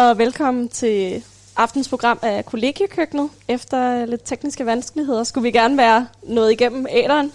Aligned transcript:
og 0.00 0.18
velkommen 0.18 0.68
til 0.68 1.24
aftens 1.56 1.88
program 1.88 2.18
af 2.22 2.46
Kollegiekøkkenet. 2.46 3.30
Efter 3.48 4.06
lidt 4.06 4.20
tekniske 4.24 4.66
vanskeligheder 4.66 5.24
skulle 5.24 5.42
vi 5.42 5.50
gerne 5.50 5.76
være 5.76 6.06
nået 6.22 6.52
igennem 6.52 6.86
æderen. 6.90 7.32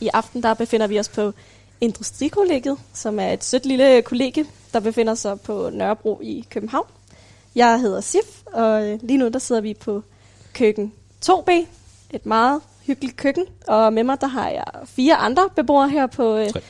I 0.00 0.10
aften 0.14 0.42
der 0.42 0.54
befinder 0.54 0.86
vi 0.86 0.98
os 0.98 1.08
på 1.08 1.32
Industrikollegiet, 1.80 2.78
som 2.94 3.20
er 3.20 3.32
et 3.32 3.44
sødt 3.44 3.66
lille 3.66 4.02
kollegie, 4.02 4.46
der 4.72 4.80
befinder 4.80 5.14
sig 5.14 5.40
på 5.40 5.70
Nørrebro 5.72 6.20
i 6.22 6.44
København. 6.50 6.86
Jeg 7.54 7.80
hedder 7.80 8.00
Sif, 8.00 8.42
og 8.46 8.88
øh, 8.88 8.98
lige 9.02 9.18
nu 9.18 9.28
der 9.28 9.38
sidder 9.38 9.60
vi 9.60 9.74
på 9.74 10.02
køkken 10.54 10.92
2B, 11.26 11.50
et 12.10 12.26
meget 12.26 12.60
hyggeligt 12.86 13.16
køkken. 13.16 13.44
Og 13.66 13.92
med 13.92 14.04
mig 14.04 14.20
der 14.20 14.26
har 14.26 14.48
jeg 14.48 14.64
fire 14.84 15.16
andre 15.16 15.48
beboere 15.56 15.88
her 15.88 16.06
på... 16.06 16.36
Øh, 16.36 16.50
Tre. 16.50 16.60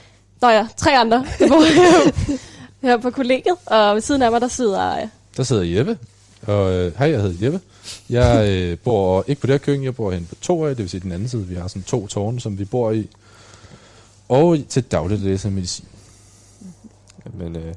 Nå 0.41 0.49
ja, 0.49 0.67
tre 0.77 0.99
andre 0.99 1.27
beboere 1.39 1.65
her, 2.83 2.97
på 2.97 3.11
kollegiet. 3.11 3.57
Og 3.67 3.95
ved 3.95 4.01
siden 4.01 4.23
af 4.23 4.31
mig 4.31 4.41
der 4.41 4.49
sidder... 4.49 4.97
Øh, 5.03 5.09
Der 5.37 5.43
sidder 5.43 5.63
Jeppe. 5.63 5.99
Og 6.47 6.73
øh, 6.73 6.99
hej, 6.99 7.11
jeg 7.11 7.21
hedder 7.23 7.45
Jeppe. 7.45 7.61
Jeg 8.11 8.49
øh, 8.49 8.79
bor 8.79 9.25
ikke 9.27 9.41
på 9.41 9.47
det 9.47 9.53
her 9.53 9.59
køkken, 9.59 9.85
jeg 9.85 9.95
bor 9.97 10.11
hen 10.13 10.27
på 10.27 10.35
to 10.35 10.65
af, 10.67 10.77
det 10.77 10.83
vil 10.83 10.91
sige 10.91 11.01
den 11.01 11.13
anden 11.13 11.29
side. 11.29 11.47
Vi 11.47 11.55
har 11.55 11.69
sådan 11.69 11.83
to 11.83 12.07
tårne, 12.07 12.41
som 12.41 12.59
vi 12.59 12.65
bor 12.65 12.91
i. 12.91 13.09
Og 14.29 14.59
til 14.69 14.83
dagligt 14.83 15.21
læser 15.23 15.51
medicin. 15.51 15.85
Men 17.35 17.57
øh, 17.57 17.75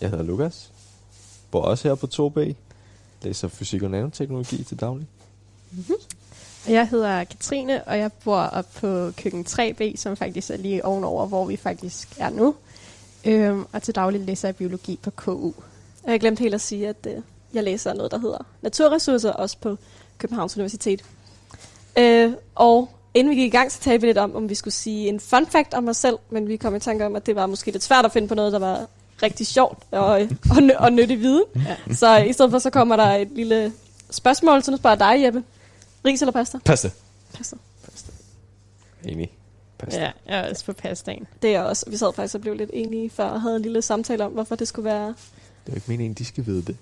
jeg 0.00 0.10
hedder 0.10 0.24
Lukas. 0.24 0.70
Bor 1.50 1.62
også 1.62 1.88
her 1.88 1.94
på 1.94 2.06
2B. 2.14 2.54
Læser 3.22 3.48
fysik 3.48 3.82
og 3.82 3.90
nanoteknologi 3.90 4.62
til 4.64 4.80
daglig. 4.80 5.06
Jeg 6.68 6.88
hedder 6.88 7.24
Katrine, 7.24 7.84
og 7.84 7.98
jeg 7.98 8.10
bor 8.24 8.36
op 8.38 8.66
på 8.80 9.10
køkken 9.16 9.46
3B, 9.48 9.96
som 9.96 10.16
faktisk 10.16 10.50
er 10.50 10.56
lige 10.56 10.84
ovenover, 10.84 11.26
hvor 11.26 11.44
vi 11.44 11.56
faktisk 11.56 12.08
er 12.18 12.30
nu. 12.30 12.54
Øhm, 13.26 13.66
og 13.72 13.82
til 13.82 13.94
daglig 13.94 14.20
læser 14.20 14.48
jeg 14.48 14.56
biologi 14.56 14.98
på 15.02 15.10
KU. 15.10 15.52
Og 16.02 16.12
jeg 16.12 16.20
glemte 16.20 16.40
helt 16.40 16.54
at 16.54 16.60
sige, 16.60 16.88
at 16.88 17.06
øh, 17.06 17.22
jeg 17.54 17.64
læser 17.64 17.94
noget, 17.94 18.12
der 18.12 18.18
hedder 18.18 18.46
Naturressourcer, 18.62 19.32
også 19.32 19.56
på 19.60 19.76
Københavns 20.18 20.56
Universitet. 20.56 21.02
Øh, 21.98 22.32
og 22.54 22.90
inden 23.14 23.30
vi 23.30 23.40
gik 23.40 23.54
i 23.54 23.56
gang, 23.56 23.72
så 23.72 23.80
talte 23.80 24.00
vi 24.00 24.06
lidt 24.06 24.18
om, 24.18 24.36
om 24.36 24.48
vi 24.48 24.54
skulle 24.54 24.74
sige 24.74 25.08
en 25.08 25.20
fun 25.20 25.46
fact 25.46 25.74
om 25.74 25.88
os 25.88 25.96
selv, 25.96 26.18
men 26.30 26.48
vi 26.48 26.56
kom 26.56 26.74
i 26.76 26.80
tanke 26.80 27.06
om, 27.06 27.16
at 27.16 27.26
det 27.26 27.36
var 27.36 27.46
måske 27.46 27.70
lidt 27.70 27.82
svært 27.82 28.04
at 28.04 28.12
finde 28.12 28.28
på 28.28 28.34
noget, 28.34 28.52
der 28.52 28.58
var 28.58 28.86
rigtig 29.22 29.46
sjovt 29.46 29.78
og, 29.90 30.22
øh, 30.22 30.30
og, 30.50 30.56
nø- 30.56 30.76
og 30.78 30.92
nyttig 30.92 31.20
viden. 31.20 31.44
Ja. 31.56 31.94
Så 31.94 32.16
i 32.16 32.32
stedet 32.32 32.50
for, 32.50 32.58
så 32.58 32.70
kommer 32.70 32.96
der 32.96 33.06
et 33.12 33.28
lille 33.28 33.72
spørgsmål, 34.10 34.62
så 34.62 34.70
nu 34.70 34.76
spørger 34.76 34.96
jeg 35.06 35.18
dig, 35.18 35.24
Jeppe. 35.24 35.44
Ris 36.04 36.22
eller 36.22 36.32
pasta? 36.32 36.58
Pasta. 36.64 36.90
Pasta. 37.32 37.56
Enig. 39.04 39.35
Pasta. 39.78 40.00
Ja, 40.00 40.10
jeg 40.26 40.38
er 40.46 40.50
også 40.50 40.64
på 40.64 40.72
pastaen. 40.72 41.26
Det 41.42 41.54
er 41.54 41.60
også. 41.62 41.84
Vi 41.90 41.96
sad 41.96 42.12
faktisk 42.14 42.34
og 42.34 42.40
blev 42.40 42.54
lidt 42.54 42.70
enige 42.72 43.10
før 43.10 43.24
og 43.24 43.40
havde 43.40 43.56
en 43.56 43.62
lille 43.62 43.82
samtale 43.82 44.24
om, 44.24 44.32
hvorfor 44.32 44.54
det 44.54 44.68
skulle 44.68 44.84
være, 44.84 45.06
Det 45.06 45.14
er 45.66 45.72
jo 45.72 45.74
ikke 45.74 45.88
meningen, 45.88 46.14
de 46.14 46.24
skal 46.24 46.46
vide 46.46 46.62
det. 46.62 46.76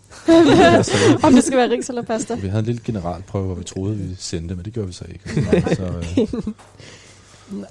om 1.25 1.33
det 1.35 1.45
skal 1.45 1.59
være 1.59 1.71
ris 1.71 1.89
eller 1.89 2.03
pasta. 2.03 2.35
Vi 2.35 2.49
havde 2.49 2.59
en 2.61 2.67
lille 2.67 2.81
generalprøve, 2.85 3.45
hvor 3.47 3.55
vi 3.55 3.65
troede, 3.65 3.97
vi 3.97 4.15
sendte, 4.19 4.55
men 4.55 4.65
det 4.65 4.73
gjorde 4.73 4.87
vi 4.87 4.93
så 4.93 5.05
ikke. 5.09 5.31
Så, 5.77 5.83
øh, 5.83 6.19
Jeg 7.59 7.67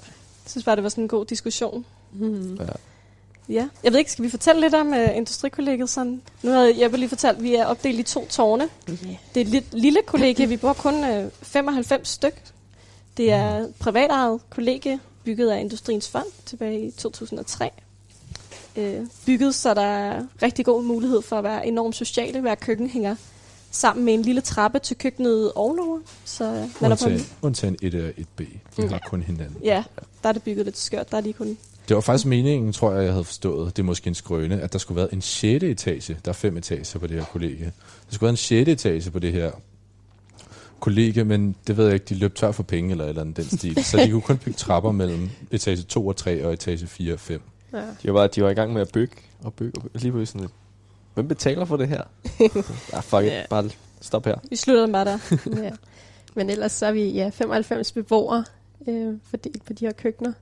synes 0.46 0.64
bare, 0.64 0.76
det 0.76 0.82
var 0.82 0.88
sådan 0.90 1.04
en 1.04 1.08
god 1.08 1.24
diskussion. 1.24 1.84
Mm. 2.12 2.54
Ja. 2.54 2.64
Ja, 3.48 3.68
jeg 3.84 3.92
ved 3.92 3.98
ikke, 3.98 4.12
skal 4.12 4.24
vi 4.24 4.30
fortælle 4.30 4.60
lidt 4.60 4.74
om 4.74 4.88
uh, 4.88 5.16
industrikollegiet? 5.16 5.90
Sådan? 5.90 6.22
Nu 6.42 6.50
havde 6.50 6.82
Jeppe 6.82 6.96
lige 6.96 7.08
fortalt, 7.08 7.36
at 7.36 7.42
vi 7.42 7.54
er 7.54 7.64
opdelt 7.66 7.98
i 7.98 8.02
to 8.02 8.26
tårne. 8.30 8.68
Yeah. 8.88 8.98
Det 9.34 9.40
er 9.40 9.44
et 9.44 9.48
lidt 9.48 9.74
lille 9.74 9.98
kollegie, 10.06 10.48
vi 10.48 10.56
bor 10.56 10.72
kun 10.72 10.94
uh, 10.94 11.24
95 11.42 12.08
styk. 12.08 12.42
Det 13.16 13.32
er 13.32 13.48
et 13.56 13.74
privatejet 13.78 14.40
kollegie, 14.50 15.00
bygget 15.24 15.50
af 15.50 15.60
Industriens 15.60 16.08
Fond 16.08 16.26
tilbage 16.46 16.86
i 16.86 16.90
2003. 16.90 17.70
Uh, 18.76 18.82
bygget, 19.26 19.54
så 19.54 19.74
der 19.74 19.82
er 19.82 20.22
rigtig 20.42 20.64
god 20.64 20.82
mulighed 20.82 21.22
for 21.22 21.38
at 21.38 21.44
være 21.44 21.66
enormt 21.66 21.96
sociale. 21.96 22.40
Hver 22.40 22.54
køkken 22.54 22.90
hænger 22.90 23.16
sammen 23.70 24.04
med 24.04 24.14
en 24.14 24.22
lille 24.22 24.40
trappe 24.40 24.78
til 24.78 24.96
køkkenet 24.98 25.52
ovenover. 25.52 25.98
Så 26.24 26.68
man 26.80 26.92
er 26.92 26.96
på, 26.96 27.04
undtagen, 27.04 27.20
undtagen 27.42 27.76
1 27.82 27.94
og 27.94 28.10
1B. 28.18 28.44
De 28.76 28.88
har 28.88 29.00
kun 29.08 29.22
hinanden. 29.22 29.56
ja, 29.62 29.84
der 30.22 30.28
er 30.28 30.32
det 30.32 30.42
bygget 30.42 30.64
lidt 30.64 30.78
skørt. 30.78 31.10
Der 31.10 31.16
er 31.16 31.20
de 31.20 31.32
kun 31.32 31.58
Det 31.88 31.94
var 31.94 32.00
faktisk 32.00 32.26
meningen, 32.26 32.72
tror 32.72 32.92
jeg, 32.92 33.04
jeg 33.04 33.12
havde 33.12 33.24
forstået, 33.24 33.76
det 33.76 33.82
er 33.82 33.86
måske 33.86 34.08
en 34.08 34.14
skrøne, 34.14 34.60
at 34.60 34.72
der 34.72 34.78
skulle 34.78 34.96
være 34.96 35.14
en 35.14 35.22
6. 35.22 35.64
etage. 35.64 36.16
Der 36.24 36.28
er 36.28 36.32
fem 36.32 36.56
etager 36.56 36.98
på 36.98 37.06
det 37.06 37.16
her 37.16 37.24
kollegie. 37.24 37.72
Der 38.08 38.14
skulle 38.14 38.22
være 38.26 38.30
en 38.30 38.36
6. 38.36 38.68
etage 38.68 39.10
på 39.10 39.18
det 39.18 39.32
her 39.32 39.52
kollegie, 40.84 41.24
men 41.24 41.56
det 41.66 41.76
ved 41.76 41.84
jeg 41.84 41.94
ikke, 41.94 42.06
de 42.08 42.14
løb 42.14 42.34
tør 42.34 42.52
for 42.52 42.62
penge 42.62 42.90
eller 42.90 43.04
et 43.04 43.08
eller 43.08 43.20
andet 43.22 43.36
den 43.36 43.58
stil. 43.58 43.84
så 43.84 43.96
de 43.96 44.10
kunne 44.10 44.22
kun 44.22 44.38
bygge 44.38 44.56
trapper 44.56 44.92
mellem 44.92 45.30
etage 45.50 45.82
2 45.82 46.06
og 46.06 46.16
3 46.16 46.46
og 46.46 46.52
etage 46.52 46.86
4 46.86 47.12
og 47.12 47.20
5. 47.20 47.40
Ja. 47.72 47.78
De 47.78 47.84
var, 48.04 48.12
bare, 48.12 48.26
de 48.26 48.42
var 48.42 48.50
i 48.50 48.54
gang 48.54 48.72
med 48.72 48.80
at 48.80 48.92
bygge 48.92 49.14
og 49.42 49.54
bygge 49.54 49.72
og 49.76 49.82
bygge. 49.82 49.98
Lige 49.98 50.12
pludselig 50.12 50.28
sådan 50.28 50.40
lidt. 50.40 50.52
Hvem 51.14 51.28
betaler 51.28 51.64
for 51.64 51.76
det 51.76 51.88
her? 51.88 52.02
ah, 52.96 53.02
fuck 53.02 53.22
it. 53.22 53.28
Ja. 53.32 53.42
Bare 53.50 53.70
stop 54.00 54.24
her. 54.24 54.36
Vi 54.50 54.56
slutter 54.56 54.86
bare 54.92 55.04
der. 55.04 55.18
ja. 55.64 55.70
Men 56.34 56.50
ellers 56.50 56.72
så 56.72 56.86
er 56.86 56.92
vi 56.92 57.02
ja, 57.10 57.28
95 57.34 57.92
beboere 57.92 58.44
øh, 58.88 59.14
fordelt 59.30 59.64
på 59.64 59.72
de 59.72 59.84
her 59.86 59.92
køkkener. 59.92 60.32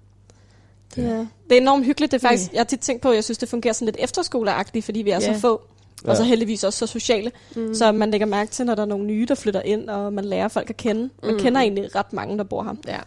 Ja. 0.96 1.02
Det 1.48 1.56
er 1.56 1.60
enormt 1.60 1.86
hyggeligt. 1.86 2.12
Det 2.12 2.24
er 2.24 2.28
faktisk, 2.28 2.52
jeg 2.52 2.60
har 2.60 2.64
tit 2.64 2.80
tænkt 2.80 3.02
på, 3.02 3.08
at 3.10 3.14
jeg 3.14 3.24
synes, 3.24 3.38
det 3.38 3.48
fungerer 3.48 3.74
sådan 3.74 3.86
lidt 3.86 3.96
efterskoleagtigt, 3.98 4.84
fordi 4.84 5.02
vi 5.02 5.10
er 5.10 5.20
Ja. 5.20 5.34
så 5.34 5.40
få. 5.40 5.62
Og 6.04 6.16
så 6.16 6.22
Ja. 6.22 6.28
heldigvis 6.28 6.64
også 6.64 6.78
så 6.78 6.86
sociale. 6.86 7.30
Mm. 7.56 7.74
Så 7.74 7.92
man 7.92 8.10
lægger 8.10 8.26
mærke 8.26 8.50
til, 8.50 8.66
når 8.66 8.74
der 8.74 8.82
er 8.82 8.86
nogle 8.86 9.04
nye, 9.06 9.26
der 9.28 9.34
flytter 9.34 9.62
ind, 9.62 9.88
og 9.90 10.12
man 10.12 10.24
lærer 10.24 10.48
folk 10.48 10.70
at 10.70 10.76
kende. 10.76 11.10
Man 11.22 11.32
Mm. 11.34 11.38
kender 11.40 11.60
egentlig 11.60 11.94
ret 11.94 12.12
mange, 12.12 12.38
der 12.38 12.44
bor 12.44 12.62
her. 12.62 12.74
Ja. 12.88 12.98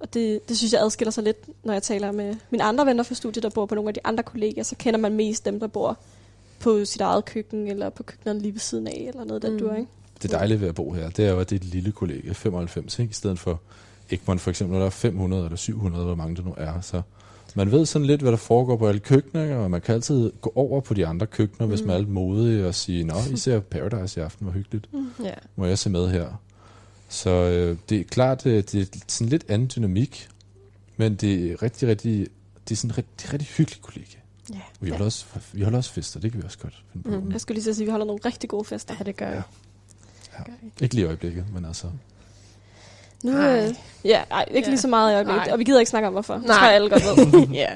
Og 0.00 0.14
det, 0.14 0.48
det 0.48 0.58
synes 0.58 0.72
jeg 0.72 0.82
adskiller 0.82 1.10
sig 1.12 1.24
lidt, 1.24 1.36
når 1.64 1.72
jeg 1.72 1.82
taler 1.82 2.12
med 2.12 2.34
mine 2.50 2.64
andre 2.64 2.86
venner 2.86 3.02
fra 3.02 3.14
studiet, 3.14 3.42
der 3.42 3.48
bor 3.50 3.66
på 3.66 3.74
nogle 3.74 3.88
af 3.90 3.94
de 3.94 4.00
andre 4.04 4.22
kolleger. 4.22 4.62
Så 4.62 4.76
kender 4.78 5.00
man 5.00 5.12
mest 5.12 5.44
dem, 5.44 5.60
der 5.60 5.66
bor 5.66 5.98
på 6.60 6.84
sit 6.84 7.00
eget 7.00 7.24
køkken, 7.24 7.68
eller 7.68 7.88
på 7.90 8.02
køkkenet 8.02 8.42
lige 8.42 8.52
ved 8.52 8.60
siden 8.60 8.86
af, 8.86 9.04
eller 9.08 9.24
noget, 9.24 9.42
der 9.42 9.48
Mm. 9.50 9.54
mm. 9.54 9.60
du 9.60 9.70
ikke? 9.74 9.86
Det 10.22 10.30
dejlige 10.30 10.60
ved 10.60 10.68
at 10.68 10.74
bo 10.74 10.92
her, 10.92 11.10
det 11.10 11.26
er 11.26 11.30
jo, 11.30 11.40
at 11.40 11.50
det 11.50 11.56
er 11.56 11.60
et 11.60 11.66
lille 11.66 11.92
kollegie, 11.92 12.34
95, 12.34 12.98
ikke? 12.98 13.10
i 13.10 13.14
stedet 13.14 13.38
for 13.38 13.60
Egmont 14.10 14.40
for 14.40 14.50
eksempel, 14.50 14.72
når 14.72 14.78
der 14.78 14.86
er 14.86 14.90
500 14.90 15.44
eller 15.44 15.56
700, 15.56 16.04
hvor 16.04 16.14
mange 16.14 16.36
der 16.36 16.42
nu 16.42 16.54
er. 16.56 16.80
Så 16.80 17.02
man 17.54 17.70
ved 17.70 17.86
sådan 17.86 18.06
lidt, 18.06 18.20
hvad 18.20 18.30
der 18.32 18.38
foregår 18.38 18.76
på 18.76 18.88
alle 18.88 19.00
køkkener, 19.00 19.56
og 19.56 19.70
man 19.70 19.80
kan 19.80 19.94
altid 19.94 20.32
gå 20.40 20.52
over 20.54 20.80
på 20.80 20.94
de 20.94 21.06
andre 21.06 21.26
køkkener, 21.26 21.66
mm. 21.66 21.70
hvis 21.70 21.80
Mm. 21.80 21.86
man 21.86 21.94
er 21.96 21.98
lidt 21.98 22.10
modig 22.10 22.66
og 22.66 22.74
sige, 22.74 23.04
nå, 23.04 23.14
I 23.32 23.36
ser 23.36 23.60
Paradise 23.60 24.20
i 24.20 24.22
aften, 24.24 24.44
hvor 24.44 24.52
hyggeligt. 24.54 24.88
ja. 25.24 25.34
må 25.56 25.66
jeg 25.66 25.78
se 25.78 25.90
med 25.90 26.08
her. 26.10 26.40
Så 27.08 27.30
øh, 27.30 27.76
det 27.88 28.00
er 28.00 28.04
klart, 28.04 28.46
øh, 28.46 28.62
det 28.72 28.74
er 28.74 28.98
sådan 29.08 29.28
lidt 29.28 29.44
anden 29.48 29.70
dynamik, 29.76 30.28
men 30.96 31.14
det 31.14 31.52
er 31.52 31.62
rigtig, 31.62 31.88
rigtig, 31.88 32.26
det 32.68 32.74
er 32.74 32.76
sådan 32.76 32.98
rigtig, 32.98 33.12
det 33.20 33.28
er 33.28 33.32
rigtig 33.32 33.48
hyggeligt 33.48 33.82
kollega. 33.82 34.16
Ja. 34.52 34.60
Vi 34.80 34.90
holder, 34.90 35.04
også, 35.04 35.26
vi 35.52 35.62
holder 35.62 35.78
også 35.78 35.92
fester, 35.92 36.20
det 36.20 36.32
kan 36.32 36.40
vi 36.40 36.44
også 36.46 36.58
godt 36.58 36.82
finde 36.92 37.08
på. 37.10 37.16
Mm. 37.20 37.24
Mm. 37.26 37.32
Jeg 37.32 37.40
skulle 37.40 37.56
lige 37.56 37.64
så 37.64 37.74
sige, 37.74 37.82
at 37.84 37.86
vi 37.86 37.90
holder 37.90 38.06
nogle 38.06 38.20
rigtig 38.24 38.50
gode 38.50 38.64
fester. 38.64 38.94
ja, 38.98 39.04
det 39.04 39.16
gør 39.16 39.26
jeg. 39.26 39.42
Ja. 40.32 40.38
Jeg. 40.38 40.54
Ikke 40.80 40.94
lige 40.94 41.04
i 41.04 41.06
øjeblikket, 41.06 41.44
men 41.54 41.64
altså... 41.64 41.86
Nu, 43.22 43.32
Nej. 43.32 43.66
øh, 43.68 43.74
ja, 44.04 44.22
ej, 44.30 44.44
ikke 44.50 44.66
Ja. 44.66 44.70
lige 44.70 44.80
så 44.80 44.88
meget 44.88 45.12
i 45.12 45.14
øjeblikket. 45.14 45.42
Nej. 45.46 45.52
Og 45.52 45.58
vi 45.58 45.64
gider 45.64 45.78
ikke 45.78 45.90
snakke 45.90 46.06
om, 46.08 46.12
hvorfor. 46.12 46.34
Det 46.34 46.44
Nej. 46.46 46.56
tror 46.56 46.66
jeg 46.66 46.74
alle 46.74 46.90
godt 46.90 47.02
ved. 47.32 47.48
ja. 47.62 47.68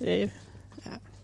Øh, 0.00 0.28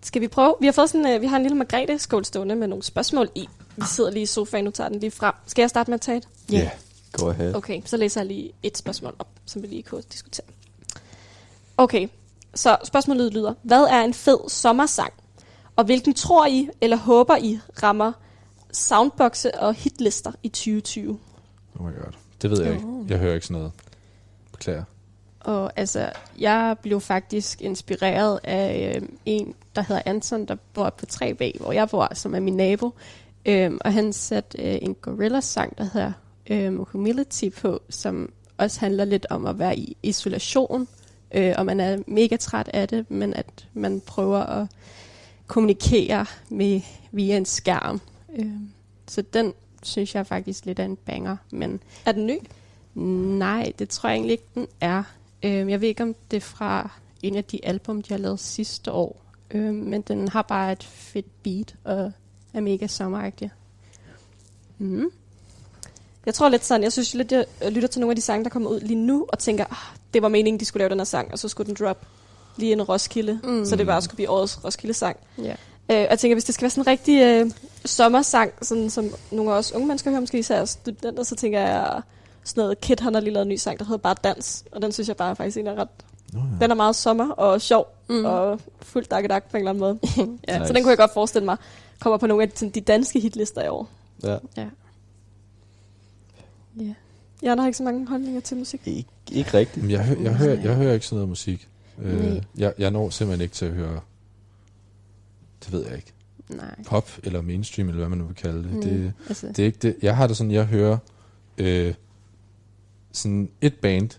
Skal 0.03 0.21
vi 0.23 0.29
prøve? 0.29 0.55
Vi 0.61 0.67
har 0.67 0.73
fået 0.73 0.91
sådan, 0.91 1.15
uh, 1.17 1.23
vi 1.23 1.27
har 1.27 1.37
en 1.37 1.43
lille 1.43 1.57
Margrethe-skål 1.59 2.25
stående 2.25 2.57
med 2.57 2.67
nogle 2.69 2.85
spørgsmål 2.85 3.29
i. 3.35 3.49
Vi 3.77 3.83
sidder 3.87 4.11
lige 4.11 4.23
i 4.23 4.27
sofaen, 4.27 4.65
nu 4.65 4.71
tager 4.71 4.89
den 4.89 5.01
lige 5.01 5.11
frem. 5.11 5.35
Skal 5.47 5.63
jeg 5.63 5.71
starte 5.71 5.91
med 5.91 5.95
at 5.95 6.01
tage 6.01 6.19
et? 6.19 6.29
Ja. 6.53 6.59
Yeah. 6.59 6.71
Go 7.13 7.29
ahead. 7.31 7.55
Okay, 7.55 7.83
så 7.85 7.97
læser 7.97 8.21
jeg 8.21 8.27
lige 8.27 8.53
et 8.63 8.79
spørgsmål 8.79 9.15
op, 9.19 9.29
som 9.47 9.63
vi 9.63 9.67
lige 9.67 9.83
kunne 9.83 10.03
diskutere. 10.13 10.47
Okay, 11.77 12.09
så 12.55 12.77
spørgsmålet 12.85 13.33
lyder. 13.35 13.55
Hvad 13.63 13.83
er 13.85 14.01
en 14.01 14.15
fed 14.15 14.39
sommersang? 14.49 15.13
Og 15.77 15.85
hvilken 15.85 16.15
tror 16.15 16.47
I, 16.47 16.69
eller 16.81 16.97
håber 16.97 17.37
I, 17.37 17.59
rammer 17.83 18.13
soundboxe 18.73 19.55
og 19.61 19.75
hitlister 19.75 20.33
i 20.43 20.49
2020? 20.49 21.19
Oh 21.81 21.87
my 21.87 21.91
god. 21.95 22.13
Det 22.43 22.51
ved 22.51 22.63
jeg 22.63 22.73
ikke. 22.73 22.87
Oh. 22.87 23.11
Jeg 23.11 23.19
hører 23.19 23.35
ikke 23.35 23.47
sådan 23.47 23.61
noget. 23.61 23.73
Beklager. 24.53 24.85
Og 25.41 25.73
altså, 25.77 26.11
jeg 26.39 26.77
blev 26.83 27.01
faktisk 27.01 27.63
inspireret 27.63 28.41
af 28.45 28.95
øh, 28.97 29.09
en, 29.27 29.55
der 29.77 29.83
hedder 29.83 30.03
Anton, 30.07 30.47
der 30.47 30.57
bor 30.75 30.91
på 30.91 31.07
3B, 31.13 31.59
hvor 31.61 31.73
jeg 31.73 31.89
bor, 31.89 32.15
som 32.15 32.35
er 32.35 32.41
min 32.41 32.57
nabo. 32.57 32.95
Øhm, 33.47 33.79
og 33.85 33.93
han 33.93 34.13
satte 34.13 34.59
øh, 34.59 34.79
en 34.83 34.95
gorilla-sang, 34.95 35.79
der 35.79 35.85
hedder 35.85 36.13
øh, 36.51 36.79
Humility 36.79 37.49
på, 37.61 37.83
som 37.91 38.33
også 38.59 38.81
handler 38.81 39.05
lidt 39.05 39.27
om 39.31 39.47
at 39.47 39.59
være 39.59 39.79
i 39.79 39.97
isolation. 40.03 40.89
Øh, 41.35 41.55
og 41.59 41.67
man 41.67 41.81
er 41.81 41.99
mega 42.07 42.37
træt 42.37 42.71
af 42.75 42.89
det, 42.89 43.11
men 43.11 43.35
at 43.35 43.67
man 43.75 44.01
prøver 44.01 44.39
at 44.39 44.67
kommunikere 45.47 46.27
med 46.49 46.81
via 47.13 47.37
en 47.37 47.45
skærm. 47.45 48.01
Øh, 48.39 48.53
så 49.09 49.23
den 49.23 49.53
synes 49.83 50.15
jeg 50.15 50.27
faktisk 50.27 50.65
lidt 50.67 50.79
er 50.79 50.85
en 50.85 50.97
banger, 50.97 51.37
men 51.51 51.81
Er 52.07 52.13
den 52.13 52.27
ny? 52.27 52.39
Nej, 53.39 53.73
det 53.79 53.89
tror 53.89 54.09
jeg 54.09 54.17
egentlig 54.17 54.33
ikke, 54.33 54.45
den 54.55 54.67
er. 54.81 55.03
Øhm, 55.43 55.69
jeg 55.69 55.81
ved 55.81 55.89
ikke, 55.89 56.03
om 56.03 56.15
det 56.31 56.37
er 56.37 56.41
fra 56.41 56.91
en 57.23 57.37
af 57.37 57.45
de 57.45 57.65
album, 57.65 58.03
de 58.03 58.13
har 58.15 58.19
lavet 58.19 58.41
sidste 58.41 58.93
år. 58.93 59.23
Øhm, 59.51 59.75
men 59.75 60.03
den 60.03 60.29
har 60.29 60.43
bare 60.43 60.73
et 60.73 60.85
fedt 60.85 61.43
beat 61.43 61.75
og 61.85 62.13
er 62.55 62.61
mega 62.61 62.87
sommeragtig. 62.87 63.51
Mm. 64.79 65.11
Jeg 66.27 66.35
tror 66.35 66.49
lidt 66.49 66.65
sådan, 66.65 66.83
jeg 66.83 66.93
synes 66.93 67.15
lidt, 67.15 67.33
jeg 67.33 67.47
lytter 67.71 67.89
til 67.89 68.01
nogle 68.01 68.11
af 68.13 68.17
de 68.17 68.23
sange, 68.23 68.45
der 68.45 68.51
kommer 68.51 68.71
ud 68.71 68.81
lige 68.81 69.07
nu, 69.07 69.27
og 69.29 69.39
tænker, 69.39 69.65
ah, 69.65 69.97
det 70.15 70.23
var 70.23 70.29
meningen, 70.29 70.61
de 70.61 70.65
skulle 70.65 70.81
lave 70.81 70.91
den 70.91 70.99
her 70.99 71.05
sang, 71.05 71.33
og 71.33 71.39
så 71.39 71.49
skulle 71.49 71.67
den 71.67 71.77
drop 71.87 72.07
lige 72.57 72.73
en 72.73 72.83
Roskilde, 72.83 73.41
Mm. 73.45 73.65
så 73.65 73.77
det 73.77 73.87
bare 73.87 74.03
skulle 74.03 74.15
blive 74.17 74.31
årets 74.31 74.65
Roskilde-sang. 74.65 75.17
Ja. 75.39 75.55
Øh, 75.91 75.97
og 75.97 76.07
jeg 76.11 76.19
tænker, 76.19 76.35
hvis 76.35 76.45
det 76.45 76.55
skal 76.55 76.63
være 76.63 76.71
sådan 76.71 76.83
en 76.83 76.87
rigtig 76.87 77.23
øh, 77.23 77.51
sommersang, 77.85 78.53
sådan, 78.63 78.91
som 78.91 79.11
nogle 79.33 79.53
af 79.53 79.57
os 79.59 79.73
unge 79.73 79.87
mennesker 79.87 80.11
hører, 80.11 80.21
måske 80.21 80.39
især 80.39 80.65
studenter, 80.65 81.23
så 81.23 81.37
tænker 81.37 81.61
jeg 81.61 82.01
sådan 82.45 82.61
noget, 82.61 82.81
Kid 82.81 82.97
han 83.01 83.15
har 83.15 83.21
lige 83.21 83.33
lavet 83.33 83.45
en 83.47 83.49
ny 83.49 83.57
sang, 83.57 83.79
der 83.79 83.85
hedder 83.85 83.99
Bare 83.99 84.15
Dans, 84.25 84.65
og 84.73 84.83
den 84.83 84.93
synes 84.93 85.09
jeg 85.09 85.17
bare 85.17 85.37
faktisk 85.37 85.57
egentlig 85.57 85.73
er 85.79 85.81
ret, 85.81 85.89
Nå, 86.33 86.39
ja. 86.39 86.45
den 86.65 86.71
er 86.71 86.75
meget 86.75 86.97
sommer 86.97 87.31
og 87.31 87.61
sjov, 87.61 87.87
Mm. 88.11 88.25
og 88.25 88.61
fuldt 88.83 89.11
dakkedak 89.11 89.51
på 89.51 89.57
en 89.57 89.61
eller 89.69 89.71
anden 89.71 89.81
måde. 89.81 89.99
ja. 90.49 90.55
Så 90.55 90.59
Nice. 90.63 90.75
den 90.75 90.83
kunne 90.83 90.91
jeg 90.91 90.99
godt 90.99 91.13
forestille 91.15 91.45
mig, 91.45 91.57
kommer 92.01 92.17
på 92.17 92.27
nogle 92.27 92.43
af 92.43 92.49
de, 92.51 92.71
de 92.71 92.81
danske 92.81 93.21
hitlister 93.21 93.63
i 93.65 93.69
år. 93.69 93.89
Ja. 94.23 94.37
ja. 94.57 94.67
Ja. 96.81 96.95
Jeg 97.43 97.57
har 97.57 97.67
ikke 97.67 97.77
så 97.79 97.83
mange 97.83 98.09
holdninger 98.09 98.41
til 98.41 98.57
musik. 98.57 98.81
Ikke, 98.87 99.09
ikke 99.31 99.55
rigtigt. 99.55 99.91
Jeg, 99.91 100.05
hø- 100.07 100.23
jeg, 100.23 100.35
hører, 100.35 100.61
jeg 100.61 100.75
hører 100.75 100.93
ikke 100.95 101.07
sådan 101.07 101.17
noget 101.17 101.29
musik. 101.29 101.69
Øh, 102.03 102.43
jeg, 102.59 102.73
jeg 102.79 102.91
når 102.91 103.11
simpelthen 103.11 103.43
ikke 103.43 103.55
til 103.55 103.65
at 103.67 103.73
høre, 103.73 104.01
det 105.69 105.73
ved 105.79 105.87
jeg 105.87 105.97
ikke, 105.97 106.13
Nej. 106.51 106.75
pop 106.87 107.11
eller 107.23 107.43
mainstream, 107.43 107.89
eller 107.89 107.99
hvad 107.99 108.09
man 108.09 108.19
nu 108.19 108.25
vil 108.25 108.37
kalde 108.37 108.63
det. 108.65 108.73
Mm. 108.73 108.83
det 108.83 109.13
altså, 109.29 109.47
Det 109.47 109.59
er 109.59 109.65
ikke 109.67 109.79
det. 109.83 109.97
Jeg 110.03 110.17
har 110.17 110.27
det 110.27 110.37
sådan, 110.37 110.51
jeg 110.51 110.65
hører 110.67 110.99
øh, 111.59 111.95
sådan 113.13 113.51
et 113.61 113.75
band 113.75 114.11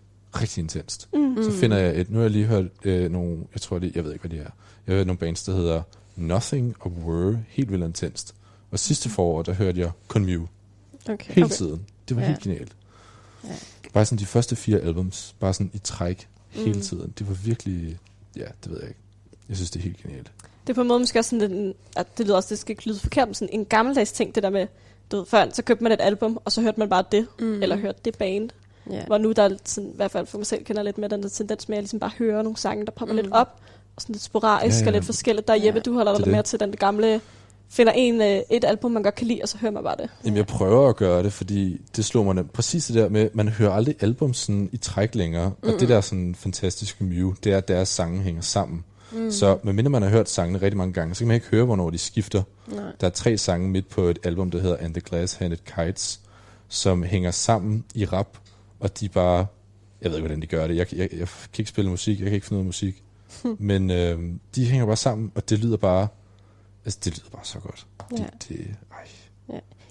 rigtig 0.42 0.62
intenst. 0.62 1.10
Mm. 1.14 1.38
Så 1.44 1.52
finder 1.52 1.78
jeg 1.78 2.00
et, 2.00 2.10
nu 2.10 2.16
har 2.18 2.24
jeg 2.24 2.32
lige 2.32 2.46
hørt 2.46 2.66
øh, 2.84 3.12
nogle, 3.12 3.38
jeg 3.54 3.62
tror 3.62 3.80
det, 3.80 3.96
jeg 3.96 4.04
ved 4.04 4.14
ikke, 4.14 4.28
hvad 4.28 4.38
de 4.38 4.44
er. 4.44 4.50
Jeg 4.88 4.94
har 4.94 4.96
hørt 4.96 5.08
nogle 5.08 5.18
bands, 5.18 5.44
der 5.44 5.56
hedder 5.56 5.82
Nothing 6.16 6.76
og 6.80 6.92
Were, 6.92 7.44
helt 7.48 7.72
vildt 7.72 7.84
intenst. 7.86 8.36
Og 8.72 8.80
sidste 8.80 9.10
forår, 9.10 9.42
der 9.42 9.54
hørte 9.54 9.80
jeg 9.82 9.92
kun 10.08 10.26
Mew, 10.26 10.46
okay. 11.10 11.34
hele 11.34 11.46
Okay. 11.46 11.56
tiden. 11.56 11.86
Det 12.10 12.16
var 12.16 12.22
Ja. 12.24 12.28
helt 12.28 12.40
genialt. 12.42 12.76
Ja. 13.44 13.50
Bare 13.94 14.06
sådan 14.06 14.20
de 14.20 14.26
første 14.26 14.56
fire 14.56 14.80
albums, 14.80 15.36
bare 15.40 15.54
sådan 15.54 15.72
i 15.74 15.78
træk, 15.78 16.28
hele 16.50 16.74
Mm. 16.74 16.82
tiden. 16.82 17.14
Det 17.20 17.28
var 17.28 17.34
virkelig, 17.34 17.98
ja, 18.36 18.46
det 18.64 18.72
ved 18.72 18.80
jeg 18.80 18.88
ikke. 18.90 19.00
Jeg 19.50 19.56
synes, 19.58 19.72
det 19.72 19.80
er 19.80 19.84
helt 19.84 19.98
genialt. 19.98 20.32
Det 20.62 20.70
er 20.70 20.74
på 20.74 20.82
en 20.82 20.88
måde 20.88 21.00
måske 21.00 21.20
også 21.20 21.30
sådan, 21.30 21.52
lidt 21.66 21.78
at 21.96 22.18
det 22.18 22.26
lyder 22.26 22.36
også, 22.36 22.50
det 22.50 22.60
skal 22.60 22.72
ikke 22.72 22.88
lyde 22.88 23.00
forkert, 23.00 23.28
men 23.28 23.34
sådan 23.36 23.54
en 23.54 23.66
gammeldags 23.66 24.12
ting, 24.12 24.36
det 24.36 24.44
der 24.44 24.50
med, 24.50 24.68
du 25.12 25.18
ved, 25.18 25.26
før 25.26 25.46
så 25.54 25.62
købte 25.62 25.84
man 25.84 25.92
et 25.92 26.02
album, 26.02 26.38
og 26.46 26.52
så 26.52 26.62
hørte 26.62 26.80
man 26.80 26.90
bare 26.90 27.04
det, 27.12 27.28
Mm. 27.40 27.46
mm. 27.46 27.62
eller 27.64 27.76
hørte 27.76 28.00
det 28.06 28.18
band. 28.18 28.50
Ja. 28.92 29.06
Hvor 29.06 29.18
nu 29.18 29.32
der 29.32 29.44
er 29.44 29.50
sådan, 29.66 29.90
i 29.90 29.96
hvert 29.96 30.12
fald 30.12 30.26
for 30.26 30.38
mig 30.38 30.48
selv 30.48 30.64
kender 30.64 30.84
lidt 30.84 30.98
med 30.98 31.10
den 31.10 31.24
der 31.24 31.30
tendens 31.30 31.70
med, 31.70 31.76
at 31.76 31.78
jeg 31.78 31.84
ligesom 31.84 32.00
bare 32.00 32.12
hører 32.20 32.42
nogle 32.42 32.58
sange, 32.58 32.86
der 32.86 32.92
popper 32.92 33.14
Mm. 33.14 33.20
mm. 33.20 33.24
lidt 33.24 33.34
op, 33.34 33.56
og 33.96 34.02
sådan 34.02 34.14
lidt 34.14 34.24
sporadisk 34.24 34.80
Ja, 34.80 34.84
ja, 34.84 34.88
og 34.88 34.94
lidt 34.94 35.06
forskelligt. 35.06 35.48
Der 35.48 35.54
er 35.54 35.58
Ja, 35.58 35.66
Jeppe, 35.66 35.80
du 35.80 35.94
holder 35.94 36.12
er 36.12 36.18
dig 36.18 36.28
mere 36.30 36.44
til 36.44 36.60
den 36.60 36.72
gamle, 36.76 37.22
finder 37.70 37.94
en, 37.96 38.22
øh, 38.22 38.40
et 38.50 38.64
album, 38.66 38.92
man 38.92 39.04
godt 39.04 39.16
kan 39.16 39.28
lide, 39.28 39.40
og 39.44 39.50
så 39.50 39.58
hører 39.58 39.72
man 39.72 39.84
bare 39.84 39.96
det. 40.00 40.10
Jamen, 40.26 40.38
jeg 40.38 40.48
prøver 40.48 40.90
at 40.90 40.96
gøre 40.96 41.24
det, 41.24 41.34
fordi 41.34 41.82
det 41.96 42.06
slog 42.06 42.26
mig 42.26 42.36
nemt. 42.36 42.54
præcis 42.54 42.86
det 42.86 42.96
der 42.96 43.10
med, 43.10 43.30
man 43.34 43.48
hører 43.48 43.72
aldrig 43.72 43.96
album 44.00 44.34
sådan 44.34 44.70
i 44.72 44.78
træk 44.78 45.16
længere. 45.16 45.50
Mm-hmm. 45.50 45.74
Og 45.74 45.80
det 45.80 45.90
der 45.90 46.02
sådan 46.02 46.36
fantastiske 46.36 47.04
Mew, 47.04 47.34
det 47.44 47.54
er, 47.54 47.58
at 47.58 47.68
deres 47.68 47.90
sange 47.90 48.22
hænger 48.22 48.42
sammen. 48.42 48.84
Mm. 49.12 49.32
Så 49.32 49.60
medmindre 49.64 49.90
man 49.90 50.02
har 50.02 50.10
hørt 50.10 50.30
sangene 50.30 50.62
rigtig 50.62 50.78
mange 50.78 50.94
gange, 50.94 51.16
så 51.16 51.20
kan 51.20 51.28
man 51.28 51.36
ikke 51.36 51.48
høre, 51.48 51.66
hvornår 51.66 51.90
de 51.90 51.98
skifter. 51.98 52.44
Nej. 52.68 52.84
Der 53.02 53.08
er 53.08 53.12
tre 53.12 53.38
sange 53.38 53.70
midt 53.70 53.90
på 53.90 54.02
et 54.02 54.20
album, 54.24 54.52
der 54.52 54.60
hedder 54.60 54.78
And 54.80 54.94
the 54.94 55.02
Glass 55.02 55.36
Handed 55.36 55.58
Kites, 55.58 56.22
som 56.68 57.04
hænger 57.04 57.32
sammen 57.32 57.86
i 57.96 58.06
rap, 58.06 58.38
og 58.80 59.00
de 59.00 59.10
bare... 59.10 59.46
Jeg 60.02 60.12
ved 60.12 60.18
ikke, 60.18 60.28
hvordan 60.28 60.42
de 60.42 60.48
gør 60.48 60.68
det. 60.68 60.76
Jeg, 60.76 60.94
jeg, 60.94 61.10
jeg 61.14 61.28
kan 61.28 61.60
ikke 61.60 61.70
spille 61.70 61.92
musik, 61.92 62.20
jeg 62.20 62.26
kan 62.26 62.34
ikke 62.34 62.48
finde 62.48 62.56
noget 62.56 62.66
musik. 62.66 63.04
Men 63.58 63.92
øh, 63.92 64.20
de 64.56 64.66
hænger 64.66 64.86
bare 64.86 64.98
sammen, 64.98 65.32
og 65.36 65.50
det 65.50 65.60
lyder 65.60 65.78
bare... 65.78 66.08
Altså, 66.86 67.00
det 67.04 67.18
lyder 67.18 67.30
bare 67.30 67.46
så 67.46 67.60
godt. 67.60 67.88
Ja. 68.12 68.24
Det, 68.24 68.50
det, 68.50 68.76
ej. 68.92 69.08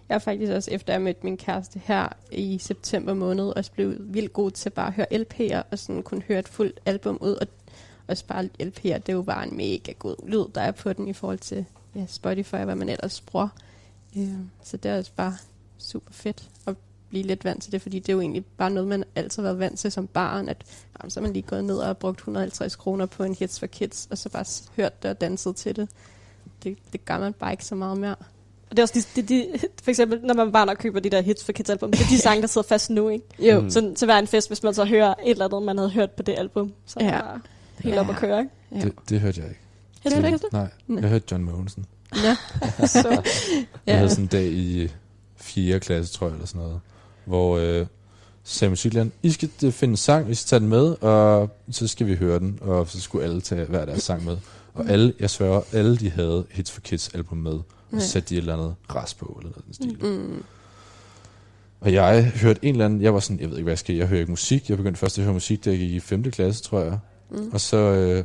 Jeg 0.08 0.14
er 0.14 0.18
faktisk 0.18 0.52
også, 0.52 0.70
efter 0.70 0.92
jeg 0.92 1.02
mødte 1.02 1.20
min 1.22 1.36
kæreste 1.36 1.80
her 1.84 2.08
i 2.32 2.58
september 2.58 3.14
måned, 3.14 3.56
også 3.56 3.72
blevet 3.72 3.96
vildt 4.00 4.32
god 4.32 4.50
til 4.50 4.70
bare 4.70 4.86
at 4.86 4.92
høre 4.92 5.06
LP'er, 5.12 5.62
og 5.70 5.78
sådan 5.78 6.02
kunne 6.02 6.22
høre 6.28 6.38
et 6.38 6.48
fuldt 6.48 6.80
album 6.86 7.18
ud, 7.20 7.32
og 7.32 7.46
også 8.08 8.24
bare 8.26 8.48
LP'er, 8.62 8.98
det 8.98 9.08
er 9.08 9.12
jo 9.12 9.22
bare 9.22 9.48
en 9.48 9.56
mega 9.56 9.92
god 9.98 10.16
lyd, 10.26 10.44
der 10.54 10.60
er 10.60 10.70
på 10.70 10.92
den 10.92 11.08
i 11.08 11.12
forhold 11.12 11.38
til 11.38 11.64
ja, 11.94 12.04
Spotify, 12.08 12.56
hvad 12.56 12.74
man 12.74 12.88
ellers 12.88 13.20
bruger. 13.20 13.48
Øh, 14.16 14.28
så 14.62 14.76
det 14.76 14.90
er 14.90 14.98
også 14.98 15.12
bare 15.16 15.36
super 15.78 16.12
fedt 16.12 16.48
at 16.66 16.74
blive 17.08 17.24
lidt 17.24 17.44
vant 17.44 17.62
til 17.62 17.72
det, 17.72 17.82
fordi 17.82 17.98
det 17.98 18.08
er 18.08 18.12
jo 18.12 18.20
egentlig 18.20 18.44
bare 18.44 18.70
noget, 18.70 18.88
man 18.88 19.04
altid 19.16 19.42
har 19.42 19.48
været 19.48 19.58
vant 19.58 19.78
til 19.78 19.92
som 19.92 20.06
barn, 20.06 20.48
at 20.48 20.64
jamen, 21.00 21.10
så 21.10 21.20
er 21.20 21.22
man 21.22 21.32
lige 21.32 21.42
gået 21.42 21.64
ned 21.64 21.76
og 21.78 21.98
brugt 21.98 22.18
150 22.18 22.76
kroner 22.76 23.06
på 23.06 23.24
en 23.24 23.34
Hits 23.34 23.58
for 23.58 23.66
Kids, 23.66 24.08
og 24.10 24.18
så 24.18 24.28
bare 24.28 24.44
hørt 24.76 25.02
det 25.02 25.10
og 25.10 25.20
danset 25.20 25.56
til 25.56 25.76
det. 25.76 25.88
Det, 26.62 26.78
det 26.92 27.04
gør 27.04 27.18
man 27.18 27.32
bare 27.32 27.52
ikke 27.52 27.64
så 27.64 27.74
meget 27.74 27.98
mere. 27.98 28.14
Og 28.70 28.76
det 28.76 28.78
er 28.78 28.82
også 28.82 29.08
de, 29.16 29.22
de, 29.22 29.28
de, 29.34 29.58
for 29.82 29.90
eksempel, 29.90 30.20
når 30.22 30.34
man 30.34 30.52
bare 30.52 30.66
nok 30.66 30.76
køber 30.80 31.00
de 31.00 31.10
der 31.10 31.20
hits 31.20 31.44
for 31.44 31.52
Kids 31.52 31.70
album, 31.70 31.90
det 31.90 32.00
er 32.00 32.08
de 32.10 32.18
sange, 32.28 32.40
der 32.42 32.46
sidder 32.48 32.68
fast 32.68 32.90
nu, 32.90 33.08
ikke? 33.08 33.24
Jo. 33.38 33.60
Mm. 33.60 33.70
Så 33.70 33.92
til 33.96 34.06
hver 34.06 34.18
en 34.18 34.26
fest, 34.26 34.48
hvis 34.48 34.62
man 34.62 34.74
så 34.74 34.84
hører 34.84 35.14
et 35.24 35.30
eller 35.30 35.44
andet, 35.44 35.62
man 35.62 35.78
havde 35.78 35.90
hørt 35.90 36.10
på 36.10 36.22
det 36.22 36.34
album, 36.38 36.72
så 36.86 37.00
Ja. 37.00 37.20
bare 37.20 37.40
helt 37.80 37.94
Ja. 37.94 38.00
op 38.00 38.10
at 38.10 38.16
køre, 38.16 38.38
ikke? 38.40 38.50
Ja. 38.72 38.80
Det, 38.80 38.92
det 39.08 39.20
hørte 39.20 39.40
jeg 39.40 39.48
ikke. 39.48 39.60
Det 40.04 40.12
er 40.12 40.26
ikke 40.26 40.38
det. 40.38 40.52
Nej, 40.52 40.68
Nej. 40.88 41.00
jeg 41.02 41.10
hørte 41.10 41.24
John 41.30 41.44
Mogensen. 41.44 41.86
Ja. 42.24 42.36
Så, 42.86 43.08
Jeg 43.08 43.22
Ja. 43.86 43.96
havde 43.96 44.10
sådan 44.10 44.24
en 44.24 44.28
dag 44.28 44.46
i 44.46 44.92
4. 45.36 45.80
klasse, 45.80 46.14
tror 46.14 46.26
jeg, 46.26 46.34
eller 46.34 46.46
sådan 46.46 46.62
noget, 46.62 46.80
hvor 47.24 47.58
øh, 47.58 47.86
sagde 48.44 48.70
musiklæren, 48.70 49.12
I 49.22 49.30
skal 49.30 49.50
øh, 49.64 49.72
finde 49.72 49.92
en 49.92 49.96
sang, 49.96 50.30
I 50.30 50.34
skal 50.34 50.46
tage 50.48 50.60
den 50.60 50.68
med, 50.68 51.02
og 51.02 51.50
så 51.70 51.88
skal 51.88 52.06
vi 52.06 52.14
høre 52.14 52.38
den, 52.38 52.58
og 52.62 52.88
så 52.88 53.00
skulle 53.00 53.24
alle 53.24 53.40
tage 53.40 53.64
hver 53.64 53.84
deres 53.84 54.02
sang 54.02 54.24
med. 54.24 54.36
Og 54.74 54.84
Mm. 54.84 54.90
alle, 54.90 55.12
jeg 55.20 55.30
sværger, 55.30 55.60
alle 55.72 55.96
de 55.96 56.10
havde 56.10 56.44
Hits 56.50 56.70
for 56.72 56.80
Kids 56.80 57.08
album 57.08 57.38
med, 57.38 57.52
og 57.52 57.64
Ja. 57.92 57.98
så 58.00 58.08
satte 58.08 58.28
de 58.28 58.34
et 58.34 58.38
eller 58.38 58.52
andet 58.56 58.74
græs 58.88 59.14
på, 59.14 59.36
eller 59.40 59.50
noget 59.50 59.64
den 59.66 59.74
stil. 59.74 59.98
Mm. 60.18 60.42
Og 61.80 61.92
jeg 61.92 62.24
hørte 62.24 62.64
en 62.64 62.74
eller 62.74 62.84
anden, 62.84 63.02
jeg 63.02 63.14
var 63.14 63.20
sådan, 63.20 63.40
jeg 63.40 63.48
ved 63.50 63.56
ikke, 63.56 63.64
hvad 63.64 63.72
jeg 63.72 63.78
skal, 63.78 63.94
jeg 63.94 64.06
hører 64.06 64.20
ikke 64.20 64.32
musik. 64.32 64.68
Jeg 64.68 64.76
begyndte 64.76 64.98
først 65.00 65.18
at 65.18 65.24
høre 65.24 65.34
musik, 65.34 65.64
da 65.64 65.70
jeg 65.70 65.78
gik 65.78 65.90
i 65.90 66.00
5. 66.00 66.22
klasse, 66.30 66.62
tror 66.62 66.80
jeg. 66.80 66.98
Mm. 67.30 67.50
Og 67.52 67.60
så, 67.60 67.76
øh, 67.76 68.24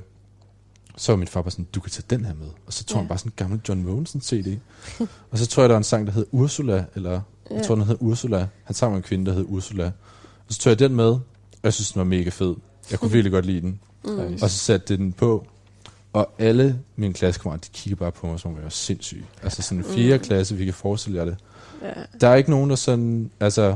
så 0.98 1.12
var 1.12 1.18
min 1.18 1.28
far 1.28 1.42
bare 1.42 1.52
sådan, 1.52 1.68
du 1.76 1.80
kan 1.80 1.92
tage 1.92 2.06
den 2.10 2.26
her 2.26 2.34
med. 2.34 2.48
Og 2.68 2.74
så 2.74 2.84
tog 2.84 2.96
Ja. 2.96 3.00
han 3.02 3.08
bare 3.08 3.18
sådan 3.18 3.30
en 3.30 3.34
gammel 3.36 3.62
John 3.70 3.84
Mogensen 3.84 4.22
CD. 4.22 4.60
og 5.32 5.38
så 5.38 5.46
tror 5.48 5.64
jeg, 5.64 5.70
der 5.70 5.74
var 5.74 5.78
en 5.78 5.84
sang, 5.84 6.08
der 6.08 6.14
hed 6.14 6.26
Ursula, 6.32 6.86
eller 6.96 7.12
ja. 7.12 7.56
jeg 7.56 7.66
tror, 7.66 7.76
den 7.76 7.84
hed 7.84 7.98
Ursula. 8.00 8.48
Han 8.64 8.76
sang 8.76 8.92
med 8.92 8.98
en 8.98 9.04
kvinde, 9.04 9.26
der 9.26 9.34
hed 9.38 9.46
Ursula. 9.48 9.86
Og 10.48 10.54
så 10.54 10.60
tog 10.60 10.70
jeg 10.72 10.80
den 10.80 10.96
med, 10.96 11.06
og 11.10 11.22
jeg 11.64 11.74
synes, 11.74 11.92
den 11.92 12.00
var 12.00 12.06
mega 12.06 12.30
fed. 12.30 12.56
Jeg 12.92 13.00
kunne 13.00 13.12
virkelig 13.18 13.32
godt 13.32 13.46
lide 13.46 13.62
den. 13.62 13.80
Mm. 14.06 14.20
Og 14.42 14.50
så 14.50 14.58
satte 14.58 14.98
den 14.98 15.14
på, 15.14 15.48
og 16.14 16.30
alle 16.40 16.80
mine 16.96 17.14
klassekammerater, 17.14 17.62
de 17.62 17.70
kiggede 17.74 18.00
bare 18.00 18.12
på 18.12 18.28
mig, 18.28 18.40
som 18.40 18.52
om 18.52 18.58
jeg 18.58 18.64
var 18.64 18.70
sindssyg. 18.70 19.24
Altså 19.44 19.62
sådan 19.62 19.78
en 19.78 19.84
4. 19.86 20.18
Mm. 20.18 20.24
klasse, 20.24 20.56
vi 20.56 20.66
kan 20.66 20.74
forestille 20.74 21.20
jer 21.20 21.26
det. 21.26 21.38
Ja. 21.82 21.94
Der 22.22 22.28
er 22.28 22.36
ikke 22.36 22.50
nogen, 22.50 22.70
der 22.70 22.76
sådan, 22.76 23.32
altså, 23.40 23.76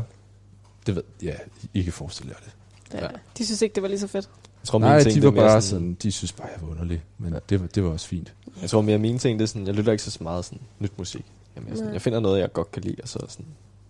det 0.85 0.95
ved, 0.95 1.03
ja, 1.24 1.33
I 1.74 1.81
kan 1.81 1.94
forestille 1.94 2.34
jer 2.34 2.46
det. 2.46 2.53
Ja. 3.01 3.07
de 3.38 3.46
synes 3.46 3.62
ikke, 3.62 3.75
det 3.75 3.84
var 3.84 3.89
lige 3.89 4.00
så 4.00 4.07
fedt. 4.07 4.29
Jeg 4.67 4.71
tror, 4.71 4.79
Nej, 4.79 5.03
ting, 5.03 5.15
de 5.15 5.21
det 5.21 5.24
var 5.24 5.29
er 5.29 5.36
mere 5.36 5.45
bare 5.45 5.62
sådan, 5.62 5.93
de 6.03 6.12
synes 6.12 6.31
bare, 6.31 6.47
jeg 6.47 6.62
var 6.62 6.69
underlig, 6.69 7.03
men 7.17 7.33
Ja. 7.33 7.39
det, 7.50 7.62
var, 7.62 7.67
det 7.67 7.83
var 7.83 7.89
også 7.89 8.07
fint. 8.07 8.33
Jeg 8.62 8.69
tror 8.69 8.81
mere, 8.81 8.97
mine 8.97 9.17
ting, 9.19 9.39
det 9.39 9.43
er 9.43 9.47
sådan, 9.47 9.67
jeg 9.67 9.75
lytter 9.75 9.91
ikke 9.91 10.03
så 10.03 10.17
meget 10.24 10.45
sådan 10.45 10.59
nyt 10.79 10.91
musik. 10.97 11.25
Jamen, 11.55 11.69
jeg, 11.69 11.77
sådan, 11.77 11.93
jeg 11.93 12.01
finder 12.01 12.19
noget, 12.19 12.39
jeg 12.39 12.53
godt 12.53 12.71
kan 12.71 12.83
lide, 12.83 12.95
og 13.03 13.07
så, 13.09 13.19
er 13.24 13.27
sådan, 13.29 13.45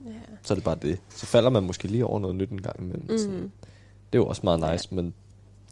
Ja. 0.05 0.11
så 0.43 0.53
er 0.53 0.55
det 0.55 0.63
bare 0.63 0.77
det. 0.81 0.99
Så 1.15 1.25
falder 1.25 1.49
man 1.49 1.63
måske 1.63 1.87
lige 1.87 2.05
over 2.05 2.19
noget 2.19 2.35
nyt 2.35 2.49
en 2.49 2.61
gang 2.61 2.79
imellem. 2.79 3.05
Mm. 3.11 3.17
Sådan. 3.17 3.41
Det 4.13 4.13
er 4.13 4.17
jo 4.17 4.27
også 4.27 4.41
meget 4.43 4.71
nice, 4.71 4.95
men 4.95 5.13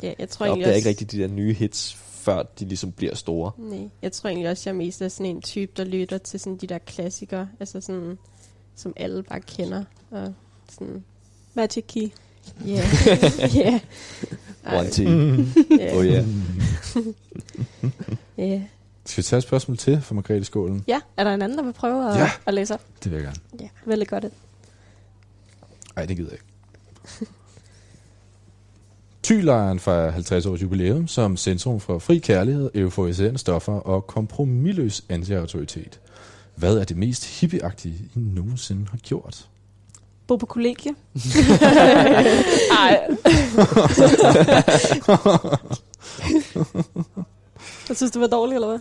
ja, 0.04 0.14
jeg 0.20 0.30
tror 0.30 0.46
jeg 0.46 0.54
opdager 0.54 0.68
også... 0.70 0.78
ikke 0.78 0.90
rigtig 0.90 1.12
de 1.12 1.18
der 1.20 1.28
nye 1.28 1.54
hits, 1.54 1.94
før 1.96 2.44
de 2.60 2.66
ligesom 2.66 2.92
bliver 2.92 3.16
store. 3.16 3.52
Nej, 3.58 3.90
jeg 4.02 4.12
tror 4.12 4.28
egentlig 4.30 4.50
også, 4.50 4.70
jeg 4.70 4.74
er 4.74 4.78
mest 4.78 5.02
er 5.02 5.08
sådan 5.08 5.26
en 5.36 5.42
type, 5.42 5.72
der 5.78 5.84
lytter 5.84 6.18
til 6.18 6.40
sådan 6.40 6.58
de 6.58 6.68
der 6.68 6.78
klassikere, 6.78 7.50
altså 7.60 7.82
sådan, 7.82 8.18
som 8.76 8.94
alle 8.96 9.24
bare 9.24 9.40
kender. 9.42 9.84
Og 10.12 10.34
sådan, 10.70 11.04
Magic 11.54 11.84
Key. 11.88 12.10
ja, 12.66 12.84
ja. 13.64 13.80
One 14.74 14.90
T. 14.90 15.00
Ja, 15.00 15.96
Oh 15.98 16.06
yeah. 16.06 16.26
ja. 18.52 18.62
Skal 19.06 19.22
vi 19.22 19.24
tage 19.24 19.38
et 19.38 19.44
spørgsmål 19.44 19.78
til 19.78 20.02
for 20.02 20.16
Margrethe 20.16 20.44
Skålen? 20.46 20.84
Ja, 20.88 21.00
er 21.18 21.24
der 21.24 21.34
en 21.34 21.42
anden, 21.42 21.58
der 21.58 21.64
vil 21.64 21.74
prøve 21.74 22.12
at, 22.14 22.18
Ja. 22.20 22.30
at 22.46 22.54
læse 22.54 22.74
op? 22.74 22.82
Det 23.04 23.12
vil 23.12 23.22
jeg 23.22 23.34
gerne. 23.58 23.70
Vældig 23.86 24.08
godt. 24.08 24.26
Nej, 25.96 26.06
det 26.06 26.18
gider 26.18 26.30
jeg 26.30 26.40
ikke. 26.40 27.32
Thylejren 29.24 29.80
fejrer 29.80 30.12
50 30.12 30.46
års 30.46 30.62
jubilæum 30.62 31.08
som 31.08 31.38
centrum 31.38 31.80
for 31.80 32.00
fri 32.00 32.18
kærlighed, 32.18 32.70
euforiserende 32.76 33.40
stoffer 33.40 33.74
og 33.74 34.08
kompromilløs 34.08 35.04
anti-autoritet. 35.10 36.00
Hvad 36.56 36.78
er 36.78 36.84
det 36.84 36.98
mest 36.98 37.40
hippieagtige, 37.40 37.96
I 38.16 38.20
nogensinde 38.20 38.86
har 38.92 38.98
gjort? 38.98 39.48
Bo 40.28 40.36
på 40.36 40.46
kollegie. 40.46 40.92
Ej. 42.82 43.08
Jeg 47.90 47.98
synes, 47.98 48.12
det 48.12 48.22
var 48.22 48.28
dårligt, 48.28 48.56
eller 48.56 48.68
hvad? 48.68 48.80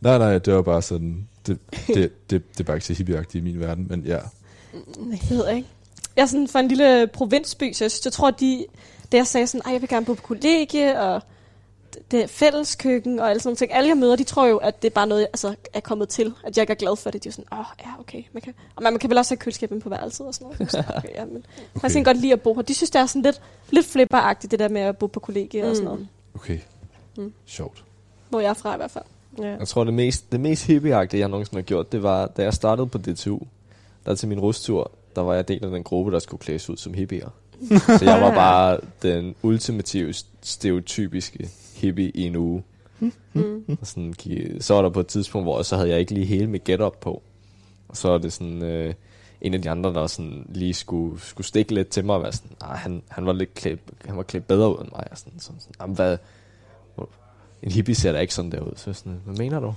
Nej, 0.00 0.18
nej, 0.18 0.38
det 0.38 0.54
var 0.54 0.62
bare 0.62 0.82
sådan... 0.82 1.28
Det, 1.46 1.58
det, 1.86 2.30
det, 2.30 2.42
det 2.52 2.60
er 2.60 2.64
bare 2.64 2.76
ikke 2.76 2.86
så 2.86 2.92
hippieagtigt 2.92 3.42
i 3.42 3.44
min 3.44 3.60
verden, 3.60 3.86
men 3.88 4.00
ja. 4.00 4.18
Det 4.72 5.30
ved 5.30 5.46
jeg 5.46 5.56
ikke. 5.56 5.68
Jeg 6.16 6.22
er 6.22 6.26
sådan 6.26 6.48
fra 6.48 6.60
en 6.60 6.68
lille 6.68 7.06
provinsby, 7.06 7.72
så 7.72 7.84
jeg, 7.84 7.90
synes, 7.90 8.04
jeg 8.04 8.12
tror, 8.12 8.28
at 8.28 8.40
de, 8.40 8.64
da 9.12 9.16
jeg 9.16 9.26
sagde 9.26 9.46
sådan, 9.46 9.62
at 9.66 9.72
jeg 9.72 9.80
vil 9.80 9.88
gerne 9.88 10.06
bo 10.06 10.14
på 10.14 10.22
kollegie, 10.22 11.00
og 11.00 11.22
det- 12.10 12.22
er 12.22 12.26
fælleskøkken 12.26 13.18
og 13.18 13.30
alle 13.30 13.40
sådan 13.40 13.48
nogle 13.48 13.56
ting. 13.56 13.74
Alle 13.74 13.88
jeg 13.88 13.96
møder, 13.96 14.16
de 14.16 14.24
tror 14.24 14.46
jo, 14.46 14.56
at 14.56 14.82
det 14.82 14.88
er 14.90 14.94
bare 14.94 15.06
noget, 15.06 15.20
jeg 15.20 15.28
altså, 15.32 15.54
er 15.74 15.80
kommet 15.80 16.08
til. 16.08 16.32
At 16.44 16.56
jeg 16.56 16.62
ikke 16.62 16.70
er 16.70 16.74
glad 16.74 16.96
for 16.96 17.10
det. 17.10 17.24
De 17.24 17.28
er 17.28 17.30
jo 17.30 17.32
sådan, 17.32 17.52
åh, 17.52 17.58
oh, 17.58 17.64
ja, 17.80 18.00
okay. 18.00 18.22
Man 18.32 18.40
kan, 18.42 18.54
og 18.76 18.82
man, 18.82 18.92
man 18.92 19.00
kan 19.00 19.10
vel 19.10 19.18
også 19.18 19.30
have 19.34 19.38
køleskabet 19.38 19.82
på 19.82 19.88
værelset 19.88 20.26
og 20.26 20.34
sådan 20.34 20.46
noget. 20.58 20.70
Så, 20.70 20.78
okay, 20.96 21.08
ja, 21.14 21.24
men 21.24 21.44
okay. 21.74 21.82
jeg 21.82 21.92
kan 21.92 22.04
godt 22.04 22.16
lide 22.16 22.32
at 22.32 22.40
bo 22.40 22.54
her. 22.54 22.62
De 22.62 22.74
synes, 22.74 22.90
det 22.90 23.00
er 23.00 23.06
sådan 23.06 23.22
lidt, 23.22 23.40
lidt 23.70 23.86
flipperagtigt, 23.86 24.50
det 24.50 24.58
der 24.58 24.68
med 24.68 24.80
at 24.80 24.98
bo 24.98 25.06
på 25.06 25.20
kollegie 25.20 25.62
mm. 25.62 25.68
og 25.68 25.76
sådan 25.76 25.84
noget. 25.84 26.08
Okay. 26.34 26.58
Mm. 27.16 27.32
Sjovt. 27.46 27.84
Hvor 28.28 28.40
jeg 28.40 28.50
er 28.50 28.54
fra 28.54 28.74
i 28.74 28.76
hvert 28.76 28.90
fald. 28.90 29.04
Ja. 29.38 29.56
Jeg 29.58 29.68
tror, 29.68 29.84
det 29.84 29.94
mest, 29.94 30.32
det 30.32 30.40
mest 30.40 30.66
hippieagtige, 30.66 31.20
jeg 31.20 31.28
nogensinde 31.28 31.58
har 31.58 31.66
gjort, 31.66 31.92
det 31.92 32.02
var, 32.02 32.26
da 32.26 32.42
jeg 32.42 32.54
startede 32.54 32.86
på 32.86 32.98
DTU, 32.98 33.38
der 34.06 34.14
til 34.14 34.28
min 34.28 34.40
rustur, 34.40 34.90
der 35.16 35.22
var 35.22 35.34
jeg 35.34 35.48
del 35.48 35.64
af 35.64 35.70
den 35.70 35.82
gruppe, 35.82 36.12
der 36.12 36.18
skulle 36.18 36.40
klædes 36.40 36.70
ud 36.70 36.76
som 36.76 36.94
hippier. 36.94 37.28
Så 37.98 38.04
jeg 38.04 38.20
var 38.20 38.34
bare 38.34 38.78
den 39.02 39.34
ultimative, 39.42 40.14
stereotypiske 40.42 41.50
hippie 41.80 42.10
i 42.10 42.22
en 42.22 42.36
uge. 42.36 42.62
Mm. 43.32 43.64
Og 43.80 43.86
sådan, 43.86 44.14
så 44.60 44.74
var 44.74 44.82
der 44.82 44.88
på 44.90 45.00
et 45.00 45.06
tidspunkt, 45.06 45.44
hvor 45.44 45.62
så 45.62 45.76
havde 45.76 45.88
jeg 45.88 46.00
ikke 46.00 46.14
lige 46.14 46.26
hele 46.26 46.46
mit 46.46 46.64
get-up 46.64 46.96
på. 47.00 47.22
Og 47.88 47.96
så 47.96 48.10
er 48.10 48.18
det 48.18 48.32
sådan, 48.32 48.62
øh, 48.62 48.94
en 49.40 49.54
af 49.54 49.62
de 49.62 49.70
andre, 49.70 49.94
der 49.94 50.06
sådan 50.06 50.46
lige 50.48 50.74
skulle, 50.74 51.20
skulle 51.20 51.46
stikke 51.46 51.74
lidt 51.74 51.88
til 51.88 52.04
mig 52.04 52.16
og 52.16 52.22
være 52.22 52.32
sådan, 52.32 52.56
nej, 52.60 52.76
han, 52.76 53.02
han 53.08 53.26
var 53.26 53.32
lidt 53.32 53.54
klædt, 53.54 53.80
han 54.04 54.16
var 54.16 54.22
klædt 54.22 54.46
bedre 54.46 54.70
ud 54.70 54.80
end 54.84 54.88
mig. 54.92 55.04
Og 55.10 55.18
sådan, 55.18 55.40
sådan, 55.40 55.60
sådan 55.60 55.74
"Jamen, 55.80 55.96
hvad, 55.96 56.18
en 57.62 57.70
hippie 57.70 57.94
ser 57.94 58.12
da 58.12 58.18
ikke 58.18 58.34
sådan 58.34 58.52
der 58.52 58.60
ud. 58.60 58.72
Så 58.76 58.92
sådan, 58.92 59.20
hvad 59.24 59.36
mener 59.36 59.60
du? 59.60 59.74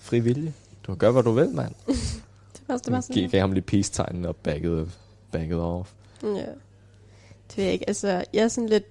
Fri 0.00 0.20
vilje? 0.20 0.52
Du 0.86 0.92
kan 0.92 0.96
gøre, 0.96 1.12
hvad 1.12 1.22
du 1.22 1.30
vil, 1.32 1.48
mand. 1.48 1.74
Det 2.54 2.62
var, 2.68 2.76
det 2.76 2.92
var 2.92 3.00
sådan, 3.00 3.22
Gav, 3.22 3.30
gav 3.30 3.40
ham 3.40 3.52
lige 3.52 3.62
peace-tegnen 3.62 4.24
og 4.24 4.36
backede, 4.36 4.90
backede 5.32 5.60
off. 5.62 5.92
Ja. 6.22 6.28
Det 7.48 7.56
ved 7.56 7.64
jeg 7.64 7.72
ikke. 7.72 7.88
Altså, 7.88 8.24
jeg 8.32 8.42
er 8.44 8.48
sådan 8.48 8.68
lidt... 8.68 8.84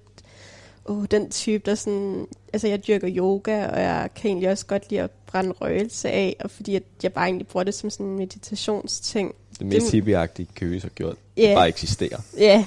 Oh, 0.86 1.04
den 1.10 1.30
type, 1.30 1.62
der 1.66 1.74
sådan... 1.74 2.26
Altså, 2.52 2.68
jeg 2.68 2.86
dyrker 2.86 3.08
yoga, 3.16 3.66
og 3.68 3.80
jeg 3.80 4.08
kan 4.16 4.28
egentlig 4.30 4.50
også 4.50 4.66
godt 4.66 4.90
lide 4.90 5.00
at 5.02 5.10
brænde 5.26 5.52
røgelse 5.52 6.08
af, 6.10 6.36
og 6.40 6.50
fordi 6.50 6.76
at 6.76 6.82
jeg 7.02 7.12
bare 7.12 7.24
egentlig 7.24 7.46
bruger 7.46 7.64
det 7.64 7.74
som 7.74 7.90
sådan 7.90 8.06
en 8.06 8.16
meditationsting. 8.16 9.34
Det 9.58 9.66
mest 9.66 9.84
Det- 9.84 9.92
hippieagtige 9.92 10.48
Køge 10.54 10.80
har 10.80 10.88
gjort, 10.88 11.16
yeah. 11.38 11.54
bare 11.56 11.68
eksisterer. 11.68 12.20
Ja, 12.38 12.64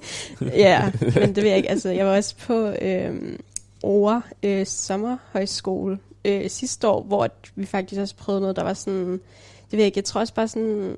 ja, 0.40 0.90
men 1.00 1.34
det 1.34 1.36
ved 1.36 1.46
jeg 1.48 1.56
ikke. 1.56 1.70
Altså, 1.70 1.88
jeg 1.90 2.06
var 2.06 2.16
også 2.16 2.34
på 2.36 2.68
øhm, 2.82 3.40
Ore 3.82 4.22
øh, 4.42 4.66
Sommerhøjskole 4.66 5.98
øh, 6.24 6.50
sidste 6.50 6.88
år, 6.88 7.02
hvor 7.02 7.28
vi 7.54 7.66
faktisk 7.66 8.00
også 8.00 8.14
prøvede 8.16 8.40
noget, 8.40 8.56
der 8.56 8.62
var 8.62 8.74
sådan... 8.74 9.12
Det 9.12 9.72
ved 9.72 9.78
jeg 9.78 9.86
ikke, 9.86 9.98
jeg 9.98 10.04
tror 10.04 10.20
også 10.20 10.34
bare 10.34 10.48
sådan... 10.48 10.96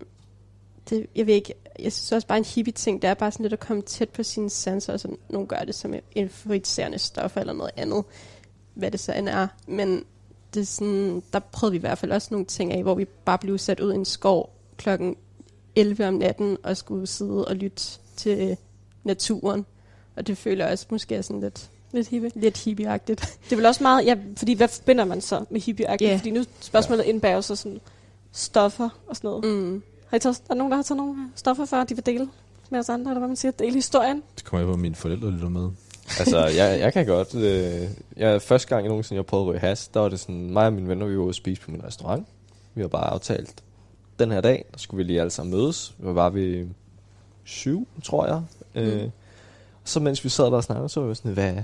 Det, 0.90 1.06
jeg 1.16 1.26
ved 1.26 1.34
ikke, 1.34 1.54
jeg 1.78 1.92
synes 1.92 2.12
også 2.12 2.26
bare 2.26 2.38
en 2.38 2.44
hippie 2.44 2.72
ting, 2.72 3.02
det 3.02 3.10
er 3.10 3.14
bare 3.14 3.32
sådan 3.32 3.44
lidt 3.44 3.52
at 3.52 3.60
komme 3.60 3.82
tæt 3.82 4.08
på 4.08 4.22
sine 4.22 4.50
sanser, 4.50 4.92
og 4.92 5.00
sådan, 5.00 5.18
nogle 5.28 5.48
gør 5.48 5.58
det 5.58 5.74
som 5.74 5.94
influencerende 6.14 6.98
stof 6.98 7.36
eller 7.36 7.52
noget 7.52 7.72
andet, 7.76 8.04
hvad 8.74 8.90
det 8.90 9.00
så 9.00 9.12
end 9.12 9.28
er. 9.28 9.46
Men 9.66 10.04
det 10.54 10.60
er 10.60 10.64
sådan, 10.64 11.22
der 11.32 11.38
prøvede 11.38 11.72
vi 11.72 11.76
i 11.76 11.80
hvert 11.80 11.98
fald 11.98 12.12
også 12.12 12.28
nogle 12.30 12.46
ting 12.46 12.72
af, 12.72 12.82
hvor 12.82 12.94
vi 12.94 13.04
bare 13.04 13.38
blev 13.38 13.58
sat 13.58 13.80
ud 13.80 13.92
i 13.92 13.94
en 13.94 14.04
skov 14.04 14.50
klokken 14.76 15.16
11 15.76 16.08
om 16.08 16.14
natten 16.14 16.56
og 16.62 16.76
skulle 16.76 17.06
sidde 17.06 17.44
og 17.44 17.56
lytte 17.56 17.82
til 18.16 18.56
naturen. 19.04 19.66
Og 20.16 20.26
det 20.26 20.38
føler 20.38 20.64
jeg 20.64 20.72
også 20.72 20.86
måske 20.90 21.14
er 21.14 21.22
sådan 21.22 21.40
lidt, 21.40 21.70
lidt 21.92 22.08
hippie. 22.08 22.30
lidt 22.34 22.64
hippieagtigt. 22.64 23.38
Det 23.44 23.52
er 23.52 23.56
vel 23.56 23.66
også 23.66 23.82
meget, 23.82 24.06
ja, 24.06 24.16
fordi 24.36 24.54
hvad 24.54 24.68
forbinder 24.68 25.04
man 25.04 25.20
så 25.20 25.44
med 25.50 25.60
hippie 25.60 25.96
Ja. 26.00 26.16
Fordi 26.16 26.30
nu 26.30 26.44
spørgsmålet 26.60 27.04
indbærer 27.04 27.34
jo 27.34 27.42
så 27.42 27.56
sådan 27.56 27.80
stoffer 28.32 28.88
og 29.06 29.16
sådan 29.16 29.28
noget. 29.28 29.44
Mm. 29.44 29.82
Har 30.08 30.16
I 30.16 30.20
taget, 30.20 30.36
er 30.36 30.42
der 30.48 30.54
nogen, 30.54 30.70
der 30.70 30.76
har 30.76 30.82
taget 30.82 30.96
nogle 30.96 31.30
stoffer 31.34 31.64
før, 31.64 31.84
de 31.84 31.94
vil 31.94 32.06
dele 32.06 32.28
med 32.70 32.78
os 32.78 32.88
andre, 32.88 33.10
eller 33.10 33.18
hvad 33.18 33.28
man 33.28 33.36
siger? 33.36 33.52
Dele 33.52 33.74
historien? 33.74 34.22
Det 34.36 34.44
kommer 34.44 34.60
jeg 34.60 34.66
på, 34.66 34.72
at 34.72 34.78
mine 34.78 34.94
forældre 34.94 35.30
lytter 35.30 35.48
med. 35.48 35.70
Altså, 36.18 36.46
jeg, 36.46 36.80
jeg 36.80 36.92
kan 36.92 37.06
godt. 37.06 37.34
Øh, 37.34 37.88
jeg, 38.16 38.42
første 38.42 38.68
gang 38.68 38.82
jeg 38.82 38.88
nogensinde 38.88 39.18
jeg 39.18 39.26
prøvede 39.26 39.44
at 39.44 39.50
ryge 39.50 39.60
has, 39.60 39.88
der 39.88 40.00
var 40.00 40.08
det 40.08 40.20
sådan, 40.20 40.50
mig 40.50 40.66
og 40.66 40.72
mine 40.72 40.88
venner, 40.88 41.06
vi 41.06 41.16
var 41.16 41.22
ude 41.22 41.28
at 41.28 41.34
spise 41.34 41.60
på 41.60 41.70
min 41.70 41.84
restaurant. 41.84 42.26
Vi 42.74 42.80
har 42.80 42.88
bare 42.88 43.06
aftalt, 43.06 43.62
den 44.18 44.30
her 44.30 44.40
dag, 44.40 44.64
der 44.72 44.78
skulle 44.78 44.98
vi 44.98 45.02
lige 45.02 45.20
alle 45.20 45.30
sammen 45.30 45.56
mødes. 45.56 45.94
Vi 45.98 46.14
var 46.14 46.30
vi 46.30 46.66
syv, 47.44 47.88
tror 48.04 48.26
jeg. 48.26 48.42
Mm. 48.74 48.80
Øh, 48.80 49.10
så 49.84 50.00
mens 50.00 50.24
vi 50.24 50.28
sad 50.28 50.44
der 50.44 50.50
og 50.50 50.64
snakkede, 50.64 50.88
så 50.88 51.00
var 51.00 51.08
vi 51.08 51.14
sådan, 51.14 51.32
hvad 51.32 51.54
er 51.54 51.62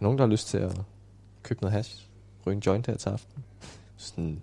nogen, 0.00 0.18
der 0.18 0.24
har 0.24 0.30
lyst 0.30 0.48
til 0.48 0.58
at 0.58 0.80
købe 1.42 1.60
noget 1.62 1.72
hash? 1.72 2.06
Ryge 2.46 2.56
en 2.56 2.62
joint 2.66 2.86
her 2.86 2.96
til 2.96 3.08
aften? 3.08 3.44
Sådan, 3.96 4.42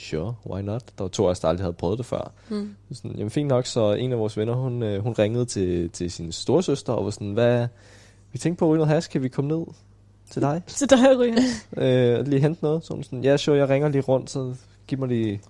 sure, 0.00 0.34
why 0.46 0.60
not? 0.60 0.82
Der 0.98 1.04
var 1.04 1.08
to 1.08 1.26
af 1.26 1.30
os, 1.30 1.40
der 1.40 1.48
aldrig 1.48 1.64
havde 1.64 1.72
prøvet 1.72 1.98
det 1.98 2.06
før. 2.06 2.32
Mm. 2.48 2.74
Så 2.88 2.94
Sådan, 2.94 3.16
jamen 3.16 3.30
fint 3.30 3.48
nok, 3.48 3.66
så 3.66 3.92
en 3.92 4.12
af 4.12 4.18
vores 4.18 4.36
venner, 4.36 4.54
hun, 4.54 4.82
øh, 4.82 5.02
hun 5.02 5.12
ringede 5.12 5.44
til, 5.44 5.90
til 5.90 6.10
sin 6.10 6.32
storesøster 6.32 6.92
og 6.92 7.04
var 7.04 7.10
sådan, 7.10 7.32
hvad, 7.32 7.68
vi 8.32 8.38
tænkte 8.38 8.58
på 8.58 8.64
at 8.64 8.70
ryge 8.70 8.78
noget 8.78 8.94
hash, 8.94 9.10
kan 9.10 9.22
vi 9.22 9.28
komme 9.28 9.48
ned 9.48 9.66
til 10.30 10.42
dig? 10.42 10.62
Der 10.90 10.96
er 10.96 11.18
ryger. 11.18 12.18
øh, 12.18 12.26
lige 12.26 12.40
hente 12.40 12.64
noget? 12.64 12.84
Så 12.84 12.94
hun 12.94 13.02
sådan, 13.02 13.24
ja, 13.24 13.36
sure, 13.36 13.56
jeg 13.56 13.68
ringer 13.68 13.88
lige 13.88 14.02
rundt, 14.02 14.30
så 14.30 14.54
giv 14.86 14.98
mig 14.98 15.08
lige 15.08 15.40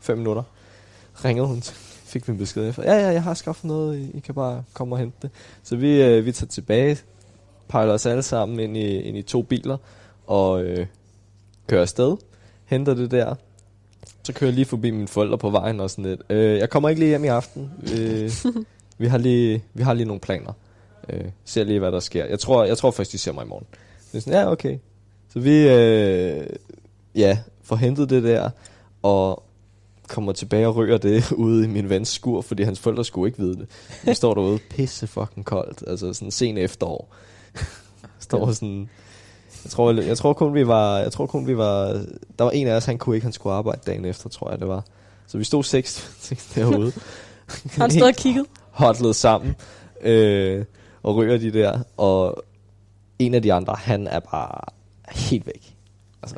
fem 0.00 0.18
minutter. 0.18 0.42
Ringede 1.24 1.46
hun, 1.46 1.62
fik 2.04 2.28
vi 2.28 2.32
en 2.32 2.38
besked 2.38 2.68
efter, 2.68 2.82
ja, 2.82 3.00
ja, 3.00 3.08
jeg 3.08 3.22
har 3.22 3.34
skaffet 3.34 3.64
noget, 3.64 3.98
I, 3.98 4.16
I 4.16 4.20
kan 4.20 4.34
bare 4.34 4.64
komme 4.74 4.94
og 4.94 4.98
hente 4.98 5.16
det. 5.22 5.30
Så 5.62 5.76
vi, 5.76 6.02
øh, 6.02 6.24
vi 6.26 6.32
tager 6.32 6.48
tilbage, 6.48 6.98
pejler 7.68 7.92
os 7.92 8.06
alle 8.06 8.22
sammen 8.22 8.60
ind 8.60 8.76
i, 8.76 9.00
ind 9.00 9.16
i 9.16 9.22
to 9.22 9.42
biler, 9.42 9.76
og 10.26 10.64
øh, 10.64 10.86
kører 11.66 11.82
afsted, 11.82 12.16
henter 12.64 12.94
det 12.94 13.10
der, 13.10 13.34
så 14.26 14.32
kører 14.32 14.48
jeg 14.48 14.54
lige 14.54 14.64
forbi 14.64 14.90
mine 14.90 15.08
forældre 15.08 15.38
på 15.38 15.50
vejen 15.50 15.80
og 15.80 15.90
sådan 15.90 16.04
lidt. 16.04 16.20
Øh, 16.30 16.58
jeg 16.58 16.70
kommer 16.70 16.88
ikke 16.88 16.98
lige 16.98 17.08
hjem 17.08 17.24
i 17.24 17.28
aften. 17.28 17.70
Øh, 17.92 18.30
vi, 18.98 19.06
har 19.06 19.18
lige, 19.18 19.64
vi 19.74 19.82
har 19.82 19.94
lige 19.94 20.06
nogle 20.06 20.20
planer. 20.20 20.52
Øh, 21.08 21.24
ser 21.44 21.64
lige, 21.64 21.78
hvad 21.78 21.92
der 21.92 22.00
sker. 22.00 22.24
Jeg 22.24 22.38
tror, 22.38 22.64
jeg 22.64 22.78
tror 22.78 22.90
først, 22.90 23.12
de 23.12 23.18
ser 23.18 23.32
mig 23.32 23.44
i 23.44 23.48
morgen. 23.48 23.66
Det 24.12 24.18
er 24.18 24.20
sådan, 24.22 24.40
ja, 24.40 24.50
okay. 24.50 24.78
Så 25.32 25.40
vi 25.40 25.68
øh, 25.68 26.46
ja, 27.14 27.38
får 27.62 27.76
hentet 27.76 28.10
det 28.10 28.22
der, 28.22 28.50
og 29.02 29.42
kommer 30.08 30.32
tilbage 30.32 30.68
og 30.68 30.76
ryger 30.76 30.98
det 30.98 31.32
ude 31.46 31.64
i 31.64 31.68
min 31.68 31.88
vens 31.88 32.08
skur, 32.08 32.40
fordi 32.40 32.62
hans 32.62 32.80
forældre 32.80 33.04
skulle 33.04 33.28
ikke 33.28 33.38
vide 33.38 33.56
det. 33.56 33.66
Vi 34.04 34.14
står 34.14 34.34
derude 34.34 34.58
pisse 34.70 35.06
fucking 35.06 35.46
koldt, 35.46 35.84
altså 35.86 36.12
sådan 36.12 36.30
sen 36.30 36.58
efterår. 36.58 37.14
står 38.18 38.52
sådan, 38.52 38.88
jeg 39.66 39.70
tror, 39.70 39.92
jeg 39.92 40.18
tror 40.18 40.32
kun 40.32 40.54
vi 40.54 40.66
var, 40.66 40.98
jeg 40.98 41.12
tror 41.12 41.26
kun 41.26 41.46
vi 41.46 41.56
var, 41.56 42.04
der 42.38 42.44
var 42.44 42.50
en 42.50 42.66
af 42.66 42.72
os, 42.72 42.84
han 42.84 42.98
kunne 42.98 43.16
ikke, 43.16 43.24
han 43.24 43.32
skulle 43.32 43.54
arbejde 43.54 43.80
dagen 43.86 44.04
efter, 44.04 44.28
tror 44.28 44.50
jeg 44.50 44.60
det 44.60 44.68
var. 44.68 44.84
Så 45.26 45.38
vi 45.38 45.44
stod 45.44 45.64
seks, 45.64 46.10
seks 46.28 46.46
derude. 46.54 46.92
Han 47.78 47.90
stået 47.90 48.08
og 48.08 48.14
kigget? 48.14 48.46
hotlet 48.70 49.16
sammen 49.16 49.56
øh, 50.00 50.64
og 51.02 51.16
ryger 51.16 51.38
de 51.38 51.52
der, 51.52 51.80
og 51.96 52.44
en 53.18 53.34
af 53.34 53.42
de 53.42 53.52
andre, 53.52 53.74
han 53.78 54.06
er 54.06 54.20
bare 54.20 54.60
helt 55.08 55.46
væk. 55.46 55.74
Altså, 56.22 56.36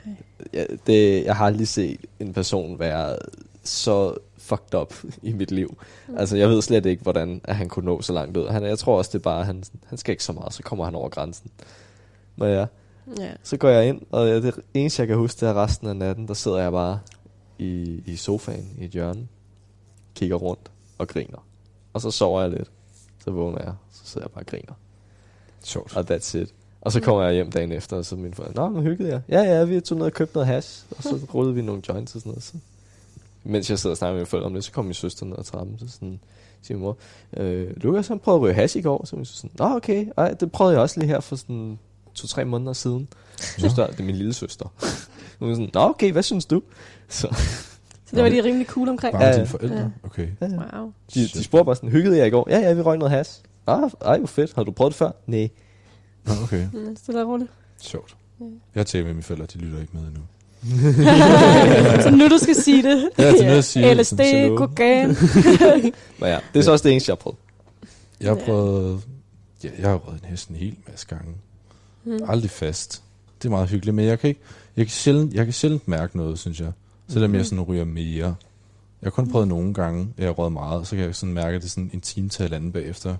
jeg, 0.52 0.66
det, 0.86 1.24
jeg 1.24 1.36
har 1.36 1.46
aldrig 1.46 1.68
set 1.68 2.00
en 2.20 2.32
person 2.32 2.78
være 2.78 3.16
så 3.64 4.14
fucked 4.38 4.74
up 4.74 4.94
i 5.22 5.32
mit 5.32 5.50
liv. 5.50 5.78
Altså, 6.16 6.36
jeg 6.36 6.48
ved 6.48 6.62
slet 6.62 6.86
ikke, 6.86 7.02
hvordan 7.02 7.40
at 7.44 7.56
han 7.56 7.68
kunne 7.68 7.84
nå 7.84 8.02
så 8.02 8.12
langt 8.12 8.36
ud. 8.36 8.48
Han, 8.48 8.64
jeg 8.64 8.78
tror 8.78 8.98
også, 8.98 9.08
det 9.12 9.18
er 9.18 9.22
bare, 9.22 9.44
han, 9.44 9.64
han 9.86 9.98
skal 9.98 10.12
ikke 10.12 10.24
så 10.24 10.32
meget, 10.32 10.52
så 10.52 10.62
kommer 10.62 10.84
han 10.84 10.94
over 10.94 11.08
grænsen. 11.08 11.50
Men 12.36 12.48
ja, 12.48 12.66
Ja. 13.18 13.32
så 13.42 13.56
går 13.56 13.68
jeg 13.68 13.88
ind, 13.88 14.02
og 14.10 14.26
det 14.26 14.54
eneste, 14.74 15.00
jeg 15.00 15.08
kan 15.08 15.16
huske, 15.16 15.40
det 15.40 15.48
er 15.48 15.54
resten 15.54 15.88
af 15.88 15.96
natten, 15.96 16.28
der 16.28 16.34
sidder 16.34 16.58
jeg 16.58 16.72
bare 16.72 17.00
i, 17.58 18.02
i 18.06 18.16
sofaen 18.16 18.76
i 18.78 18.84
et 18.84 18.90
hjørne, 18.90 19.28
kigger 20.14 20.36
rundt 20.36 20.70
og 20.98 21.08
griner. 21.08 21.46
Og 21.92 22.00
så 22.00 22.10
sover 22.10 22.40
jeg 22.40 22.50
lidt. 22.50 22.70
Så 23.24 23.30
vågner 23.30 23.58
jeg, 23.64 23.74
så 23.92 24.00
sidder 24.04 24.24
jeg 24.24 24.30
bare 24.30 24.42
og 24.42 24.46
griner. 24.46 24.72
Sjovt. 25.64 25.96
Og 25.96 26.04
that's 26.10 26.38
it. 26.38 26.54
Og 26.80 26.92
så 26.92 27.00
kommer 27.00 27.22
jeg 27.22 27.34
hjem 27.34 27.50
dagen 27.50 27.72
efter, 27.72 27.96
og 27.96 28.04
så 28.04 28.14
er 28.14 28.18
min 28.18 28.34
forældre, 28.34 28.62
Nå, 28.62 28.68
men 28.68 28.82
hyggede 28.82 29.08
jeg. 29.08 29.20
Ja, 29.28 29.40
ja, 29.40 29.64
vi 29.64 29.80
tog 29.80 29.98
ned 29.98 30.06
og 30.06 30.12
købte 30.12 30.34
noget 30.34 30.46
hash, 30.46 30.84
og 30.96 31.02
så 31.02 31.20
rullede 31.34 31.54
vi 31.54 31.62
nogle 31.62 31.82
joints 31.88 32.14
og 32.14 32.20
sådan 32.20 32.30
noget. 32.30 32.42
Så. 32.42 32.54
Mens 33.44 33.70
jeg 33.70 33.78
sidder 33.78 33.94
og 33.94 33.98
snakker 33.98 34.12
med 34.12 34.20
mine 34.20 34.26
forældre 34.26 34.46
om 34.46 34.54
det, 34.54 34.64
så 34.64 34.72
kom 34.72 34.84
min 34.84 34.94
søster 34.94 35.26
ned 35.26 35.38
ad 35.38 35.44
trappen, 35.44 35.78
så 35.78 35.88
sådan, 35.88 36.20
siger 36.62 36.78
min 36.78 36.84
mor, 36.84 36.96
øh, 37.36 37.76
Lukas 37.76 38.08
han 38.08 38.18
prøvede 38.18 38.38
at 38.38 38.42
ryge 38.42 38.54
hash 38.54 38.76
i 38.76 38.80
går, 38.80 39.06
så 39.06 39.16
min 39.16 39.24
sådan, 39.24 39.50
Nå, 39.58 39.64
okay, 39.64 40.06
Ej, 40.16 40.34
det 40.34 40.52
prøvede 40.52 40.74
jeg 40.74 40.82
også 40.82 41.00
lige 41.00 41.08
her 41.08 41.20
for 41.20 41.36
sådan 41.36 41.78
to-tre 42.18 42.44
måneder 42.44 42.72
siden. 42.72 43.08
Søster, 43.58 43.86
det 43.86 44.00
er 44.00 44.04
min 44.04 44.14
lille 44.16 44.32
søster. 44.34 44.72
Hun 45.38 45.50
er 45.50 45.54
sådan, 45.54 45.70
Nå, 45.74 45.80
okay, 45.80 46.12
hvad 46.12 46.22
synes 46.22 46.46
du? 46.46 46.62
Så 47.08 47.28
Så 48.06 48.16
det 48.16 48.22
var 48.22 48.28
de 48.28 48.42
rimelig 48.44 48.66
cool 48.66 48.88
omkring. 48.88 49.12
Bare 49.14 49.24
Ja, 49.24 49.34
dine 49.36 49.46
forældre? 49.46 49.92
Okay. 50.04 50.28
ja, 50.40 50.46
ja. 50.46 50.78
Wow. 50.78 50.92
De, 51.14 51.20
de 51.28 51.44
spurgte 51.44 51.64
bare 51.64 51.76
sådan, 51.76 51.90
hyggede 51.90 52.18
jeg 52.18 52.26
i 52.26 52.30
går? 52.30 52.46
Ja, 52.50 52.58
ja, 52.58 52.72
vi 52.72 52.80
røg 52.82 52.98
noget 52.98 53.10
hash. 53.12 53.40
Ah, 53.66 53.90
ej, 54.04 54.18
hvor 54.18 54.26
fedt. 54.26 54.54
Har 54.54 54.62
du 54.62 54.70
prøvet 54.72 54.90
det 54.92 54.98
før? 54.98 55.10
Nej. 55.26 55.48
Nå, 56.24 56.32
okay. 56.42 56.66
Mm, 56.72 56.96
stille 56.96 57.22
og 57.22 57.28
roligt. 57.28 57.50
Sjovt. 57.82 58.16
Jeg 58.74 58.86
talt 58.86 59.04
med 59.06 59.14
mine 59.14 59.22
forældre, 59.22 59.46
de 59.52 59.58
lytter 59.58 59.80
ikke 59.80 59.92
med 59.96 60.02
endnu. 60.02 60.20
så 62.02 62.10
nu 62.10 62.28
du 62.28 62.38
skal 62.38 62.54
sige 62.54 62.82
det. 62.82 63.08
Ja, 63.18 63.30
det 63.32 63.40
er 63.40 63.44
nu, 63.48 63.50
jeg 63.52 63.64
siger 63.64 63.88
det. 63.94 63.98
LSD, 64.00 64.56
kokain. 64.56 65.08
Men 66.20 66.28
ja, 66.28 66.38
det 66.54 66.58
er 66.58 66.62
så 66.62 66.72
også 66.72 66.82
det 66.82 66.92
eneste, 66.92 67.10
jeg 67.10 67.12
har 67.12 67.22
prøvet. 67.22 67.38
Jeg 68.20 68.30
har 68.30 68.36
Ja. 68.36 68.44
prøvet... 68.44 69.00
Ja, 69.64 69.68
jeg 69.78 69.88
har 69.90 69.96
røget 69.96 70.22
en 70.22 70.28
hest 70.30 70.48
en 70.48 70.56
hel 70.56 70.76
masse 70.90 71.06
gange. 71.06 71.32
Mm. 72.08 72.18
Aldrig 72.28 72.50
fast. 72.50 73.02
Det 73.42 73.48
er 73.48 73.50
meget 73.50 73.68
hyggeligt, 73.68 73.94
men 73.94 74.04
jeg 74.06 74.18
kan, 74.18 74.28
ikke, 74.28 74.40
jeg 74.76 74.86
kan, 74.86 74.90
sjældent, 74.90 75.34
jeg 75.34 75.44
kan 75.44 75.52
sjældent 75.52 75.88
mærke 75.88 76.16
noget, 76.16 76.38
synes 76.38 76.60
jeg. 76.60 76.72
Selvom 77.08 77.34
jeg 77.34 77.46
sådan 77.46 77.60
ryger 77.60 77.84
mere. 77.84 78.34
Jeg 79.02 79.06
har 79.06 79.10
kun 79.10 79.30
prøvet 79.30 79.48
nogle 79.48 79.74
gange, 79.74 80.08
jeg 80.18 80.26
har 80.26 80.32
røget 80.32 80.52
meget, 80.52 80.86
så 80.86 80.96
kan 80.96 81.04
jeg 81.04 81.14
sådan 81.14 81.34
mærke, 81.34 81.56
at 81.56 81.62
det 81.62 81.68
er 81.68 81.70
sådan 81.70 81.90
en 81.92 82.00
time 82.00 82.28
til 82.28 82.54
anden 82.54 82.72
bagefter. 82.72 83.16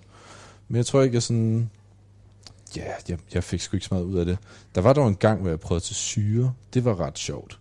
Men 0.69 0.77
jeg 0.77 0.87
tror 0.87 1.03
ikke, 1.03 1.15
jeg 1.15 1.23
sådan... 1.23 1.71
Ja, 2.77 2.93
jeg, 3.09 3.19
jeg 3.35 3.45
fik 3.45 3.61
sgu 3.61 3.77
ikke 3.77 3.87
så 3.87 3.95
meget 3.95 4.05
ud 4.05 4.19
af 4.19 4.27
det. 4.27 4.39
Der 4.75 4.81
var 4.81 4.93
dog 4.93 5.09
en 5.09 5.17
gang, 5.17 5.41
hvor 5.41 5.51
jeg 5.51 5.61
prøvede 5.61 5.85
til 5.85 5.95
syre. 5.95 6.53
Det 6.75 6.85
var 6.85 7.01
ret 7.01 7.19
sjovt. 7.19 7.59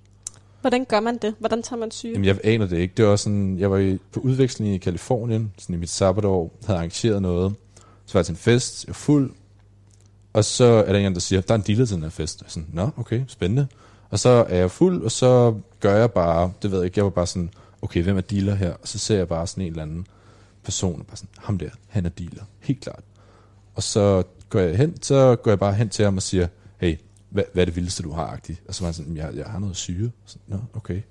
Hvordan 0.62 0.86
gør 0.86 1.00
man 1.00 1.18
det? 1.18 1.36
Hvordan 1.40 1.64
tager 1.64 1.80
man 1.80 1.92
syge? 1.92 2.12
Jamen, 2.12 2.26
jeg 2.26 2.40
aner 2.44 2.68
det 2.68 2.78
ikke. 2.78 2.94
Det 2.98 3.06
var 3.06 3.16
sådan, 3.16 3.60
jeg 3.60 3.72
var 3.72 3.78
i, 3.78 3.98
på 4.12 4.20
udveksling 4.20 4.74
i 4.74 4.78
Kalifornien, 4.78 5.54
sådan 5.58 5.76
i 5.76 5.80
mit 5.80 5.90
sabbatår, 5.90 6.54
havde 6.66 6.78
arrangeret 6.78 7.22
noget. 7.22 7.54
Så 8.06 8.14
var 8.14 8.20
jeg 8.20 8.26
til 8.26 8.34
en 8.34 8.38
fest, 8.38 8.86
jeg 8.86 8.90
var 8.90 8.94
fuld, 8.94 9.32
og 10.34 10.46
så 10.46 10.66
er 10.66 10.94
der 10.94 11.00
en, 11.00 11.14
der 11.14 11.20
siger, 11.20 11.42
der 11.42 11.54
er 11.54 11.58
en 11.58 11.64
dealer 11.68 11.86
til 11.86 11.96
den 11.96 12.04
her 12.04 12.10
fest. 12.10 12.42
Jeg 12.42 12.46
er 12.46 12.50
sådan, 12.50 12.70
nå, 12.74 12.90
okay, 12.98 13.24
spændende. 13.28 13.68
Og 14.10 14.20
så 14.20 14.30
er 14.30 14.58
jeg 14.58 14.72
fuld, 14.72 15.04
og 15.04 15.12
så 15.12 15.56
gør 15.80 15.96
jeg 15.96 16.12
bare, 16.12 16.52
det 16.62 16.72
ved 16.72 16.78
jeg 16.78 16.86
ikke, 16.86 16.98
jeg 16.98 17.04
var 17.04 17.10
bare 17.10 17.28
sådan, 17.28 17.50
okay, 17.82 18.04
hvem 18.04 18.18
er 18.18 18.22
dealer 18.22 18.56
her? 18.56 18.74
Og 18.74 18.88
så 18.88 19.00
ser 19.00 19.18
jeg 19.18 19.28
bare 19.28 19.48
sådan 19.48 19.64
en 19.64 19.70
eller 19.70 19.84
anden 19.84 20.08
person, 20.64 21.04
bare 21.04 21.18
sådan, 21.18 21.30
ham 21.38 21.58
der, 21.58 21.70
han 21.88 22.06
er 22.06 22.10
dealer, 22.10 22.44
helt 22.60 22.82
klart. 22.82 23.04
Og 23.76 23.84
så 23.84 24.24
går 24.50 24.60
jeg 24.60 24.78
hen, 24.78 25.02
så 25.02 25.36
går 25.36 25.52
jeg 25.52 25.60
bare 25.60 25.74
hen 25.74 25.90
til 25.90 26.06
ham 26.06 26.18
og 26.18 26.24
siger, 26.24 26.48
hey, 26.78 26.98
hvad, 27.30 27.44
hvad 27.54 27.64
er 27.64 27.66
det 27.66 27.76
vildeste, 27.76 28.04
du 28.04 28.12
har, 28.12 28.26
agtigt? 28.28 28.62
Og 28.68 28.76
så 28.76 28.82
var 28.82 28.88
han 28.88 28.94
sådan, 28.94 29.18
jeg, 29.18 29.36
jeg 29.36 29.46
har 29.46 29.60
noget 29.60 29.76
syre. 29.76 30.10
Så, 30.26 30.38
Nå, 30.48 30.58
okay. 30.74 31.02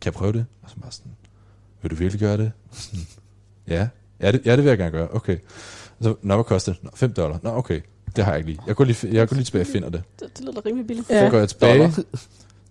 Kan 0.00 0.04
jeg 0.04 0.12
prøve 0.12 0.32
det? 0.32 0.46
Og 0.62 0.70
så 0.70 0.76
bare 0.76 0.92
sådan, 0.92 1.12
vil 1.82 1.90
du 1.90 1.96
virkelig 1.96 2.20
gøre 2.20 2.36
det? 2.36 2.52
Sådan, 2.72 3.06
ja. 3.68 3.88
Ja 4.20 4.32
det, 4.32 4.46
ja, 4.46 4.56
det 4.56 4.64
vil 4.64 4.68
jeg 4.68 4.78
gerne 4.78 4.90
gøre. 4.90 5.08
Okay. 5.10 5.38
Og 5.98 6.04
så, 6.04 6.14
nå, 6.22 6.34
hvad 6.34 6.44
koster 6.44 6.72
det? 6.72 6.84
Nå, 6.84 6.90
5 6.94 7.12
dollar. 7.12 7.38
Nå, 7.42 7.50
okay. 7.50 7.80
Det 8.16 8.24
har 8.24 8.32
jeg 8.32 8.38
ikke 8.38 8.50
lige. 8.50 8.60
Jeg 8.66 8.76
går 8.76 8.84
lige, 8.84 9.08
jeg 9.12 9.28
går 9.28 9.34
lige 9.36 9.44
tilbage 9.44 9.62
og 9.62 9.66
finder 9.66 9.88
det. 9.88 10.02
Det, 10.20 10.38
det 10.38 10.44
lyder 10.44 10.66
rimelig 10.66 10.86
billigt. 10.86 11.08
Så 11.08 11.14
Ja. 11.14 11.28
går 11.28 11.38
jeg 11.38 11.48
tilbage. 11.48 11.92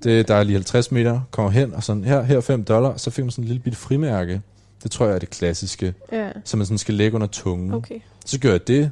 Det, 0.04 0.28
der 0.28 0.36
er 0.36 0.44
lige 0.44 0.54
50 0.56 0.92
meter. 0.92 1.22
Kommer 1.32 1.52
hen 1.52 1.74
og 1.74 1.84
sådan, 1.84 2.04
her, 2.04 2.22
her 2.24 2.38
er 2.38 2.42
5 2.42 2.64
dollar. 2.64 2.98
Så 2.98 3.10
fik 3.12 3.24
man 3.26 3.32
sådan 3.32 3.44
en 3.44 3.48
lille 3.48 3.64
bitte 3.64 3.80
frimærke. 3.80 4.42
Det 4.84 4.92
tror 4.92 5.06
jeg 5.06 5.16
er 5.16 5.20
det 5.20 5.30
klassiske. 5.30 5.94
Ja. 6.12 6.30
Som 6.46 6.58
man 6.58 6.66
sådan 6.66 6.78
skal 6.78 6.94
lægge 6.94 7.16
under 7.16 7.28
tungen. 7.28 7.74
Okay. 7.74 8.00
Så 8.26 8.40
gør 8.40 8.52
jeg 8.52 8.68
det. 8.68 8.92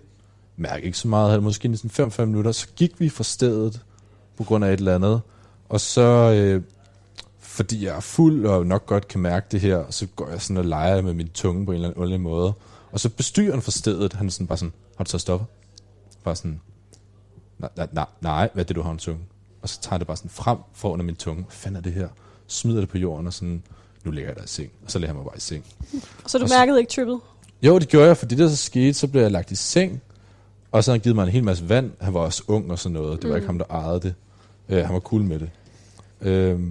Mærker 0.58 0.86
ikke 0.86 0.98
så 0.98 1.08
meget. 1.08 1.30
Havde 1.30 1.42
måske 1.42 1.78
sådan 1.78 2.12
5-5 2.12 2.26
minutter. 2.26 2.52
Så 2.52 2.68
gik 2.76 3.00
vi 3.00 3.10
fra 3.10 3.24
stedet 3.24 3.82
på 4.38 4.44
grund 4.44 4.66
af 4.66 4.74
et 4.74 4.80
eller 4.80 4.96
andet. 4.96 5.22
Og 5.70 5.82
så, 5.82 6.02
øh, 6.02 6.62
fordi 7.40 7.86
jeg 7.86 7.96
er 7.96 8.00
fuld 8.00 8.46
og 8.46 8.66
nok 8.66 8.86
godt 8.86 9.08
kan 9.08 9.20
mærke 9.22 9.46
det 9.52 9.60
her, 9.62 9.84
så 9.90 10.08
går 10.16 10.30
jeg 10.30 10.42
sådan 10.42 10.58
og 10.58 10.66
leger 10.66 11.02
med 11.02 11.14
min 11.14 11.28
tunge 11.30 11.66
på 11.66 11.72
en 11.72 11.76
eller 11.76 11.88
anden 11.90 12.02
underlig 12.02 12.22
måde. 12.22 12.54
Og 12.92 13.00
så 13.00 13.10
bestyreren 13.10 13.62
for 13.62 13.72
stedet, 13.72 14.14
han 14.14 14.28
er 14.28 14.32
sådan 14.32 14.48
bare 14.48 14.58
sådan, 14.58 14.74
har 14.98 15.04
du 15.04 15.10
taget 15.10 15.22
stoffer? 15.22 15.46
Bare 16.24 16.36
sådan, 16.36 16.62
nej, 17.60 17.70
nej, 17.78 17.88
nej, 17.92 18.06
nej, 18.22 18.50
hvad 18.54 18.64
er 18.64 18.68
det, 18.68 18.76
du 18.76 18.82
har 18.82 18.92
en 18.92 18.98
tunge? 18.98 19.22
Og 19.62 19.70
så 19.70 19.82
tager 19.82 19.94
jeg 19.94 20.00
det 20.00 20.08
bare 20.08 20.18
sådan 20.18 20.30
frem 20.32 20.58
for 20.74 20.90
under 20.90 21.06
min 21.06 21.16
tunge. 21.16 21.44
Hvad 21.44 21.52
fanden 21.52 21.78
er 21.78 21.82
det 21.82 21.94
her? 21.94 22.08
Smider 22.48 22.80
det 22.80 22.90
på 22.90 22.98
jorden 22.98 23.28
og 23.28 23.34
sådan, 23.34 23.64
nu 24.04 24.12
ligger 24.12 24.30
jeg 24.30 24.36
der 24.38 24.44
i 24.44 24.48
seng. 24.48 24.72
Og 24.86 24.92
så 24.92 25.00
lægger 25.00 25.14
jeg 25.14 25.16
mig 25.16 25.26
bare 25.26 25.38
i 25.38 25.40
seng. 25.40 25.66
Så 26.28 26.38
du 26.38 26.44
Og 26.44 26.50
så- 26.50 26.56
mærkede 26.56 26.80
ikke 26.80 26.92
trippet? 26.92 27.20
Jo, 27.62 27.80
det 27.80 27.88
gjorde 27.88 28.08
jeg, 28.08 28.18
fordi 28.18 28.36
det 28.36 28.44
der 28.44 28.50
så 28.50 28.56
skete, 28.56 28.94
så 28.94 29.08
blev 29.08 29.22
jeg 29.22 29.32
lagt 29.32 29.52
i 29.52 29.56
seng, 29.56 30.02
og 30.72 30.84
så 30.84 30.92
havde 30.92 31.00
han 31.00 31.04
givet 31.04 31.16
mig 31.16 31.24
en 31.24 31.30
hel 31.30 31.44
masse 31.44 31.70
vand. 31.70 31.92
Han 32.02 32.14
var 32.14 32.20
også 32.20 32.44
ung 32.48 32.72
og 32.72 32.80
sådan 32.80 32.94
noget. 32.94 33.22
Det 33.22 33.30
var 33.30 33.36
mm. 33.36 33.38
ikke 33.38 33.46
ham, 33.46 33.58
der 33.58 33.66
ejede 33.70 34.00
det. 34.00 34.14
Uh, 34.70 34.76
han 34.78 34.94
var 34.94 35.00
cool 35.00 35.22
med 35.22 35.40
det. 35.40 35.50
Uh, 36.56 36.62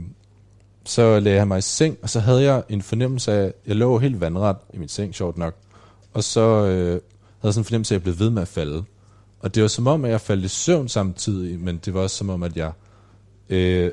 så 0.85 1.21
lagde 1.21 1.38
han 1.38 1.49
mig 1.49 1.59
i 1.59 1.61
seng, 1.61 1.99
og 2.02 2.11
så 2.11 2.21
havde 2.21 2.42
jeg 2.42 2.62
en 2.69 2.83
fornemmelse 2.83 3.33
af, 3.33 3.52
jeg 3.66 3.76
lå 3.76 3.99
helt 3.99 4.21
vandret 4.21 4.57
i 4.75 4.78
min 4.78 4.88
seng, 4.88 5.14
sjovt 5.14 5.38
nok. 5.38 5.54
Og 6.12 6.25
så 6.25 6.40
uh, 6.62 6.66
havde 6.66 7.00
jeg 7.42 7.54
sådan 7.54 7.61
en 7.61 7.64
fornemmelse 7.64 7.95
af, 7.95 7.99
at 7.99 8.00
jeg 8.00 8.02
blev 8.02 8.19
ved 8.19 8.30
med 8.30 8.42
at 8.42 8.49
falde. 8.49 8.85
Og 9.40 9.54
det 9.54 9.62
var 9.62 9.68
som 9.68 9.87
om, 9.87 10.04
at 10.04 10.11
jeg 10.11 10.20
faldt 10.20 10.44
i 10.44 10.49
søvn 10.49 10.88
samtidig, 10.88 11.61
men 11.61 11.80
det 11.85 11.94
var 11.94 12.00
også 12.00 12.16
som 12.16 12.30
om, 12.30 12.42
at 12.42 12.56
jeg... 12.56 12.73
Øh, 13.49 13.92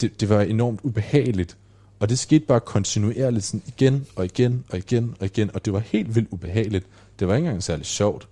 det, 0.00 0.20
det 0.20 0.28
var 0.28 0.40
enormt 0.40 0.80
ubehageligt. 0.82 1.56
Og 2.00 2.08
det 2.08 2.18
skete 2.18 2.46
bare 2.46 2.60
kontinuerligt 2.60 3.44
sådan 3.44 3.62
igen 3.66 4.06
og 4.16 4.24
igen 4.24 4.64
og 4.70 4.78
igen 4.78 5.16
og 5.20 5.26
igen. 5.26 5.50
Og 5.54 5.64
det 5.64 5.72
var 5.72 5.78
helt 5.78 6.14
vildt 6.14 6.28
ubehageligt. 6.30 6.86
Det 7.18 7.28
var 7.28 7.34
ikke 7.34 7.46
engang 7.46 7.62
særlig 7.62 7.86
sjovt. 7.86 8.28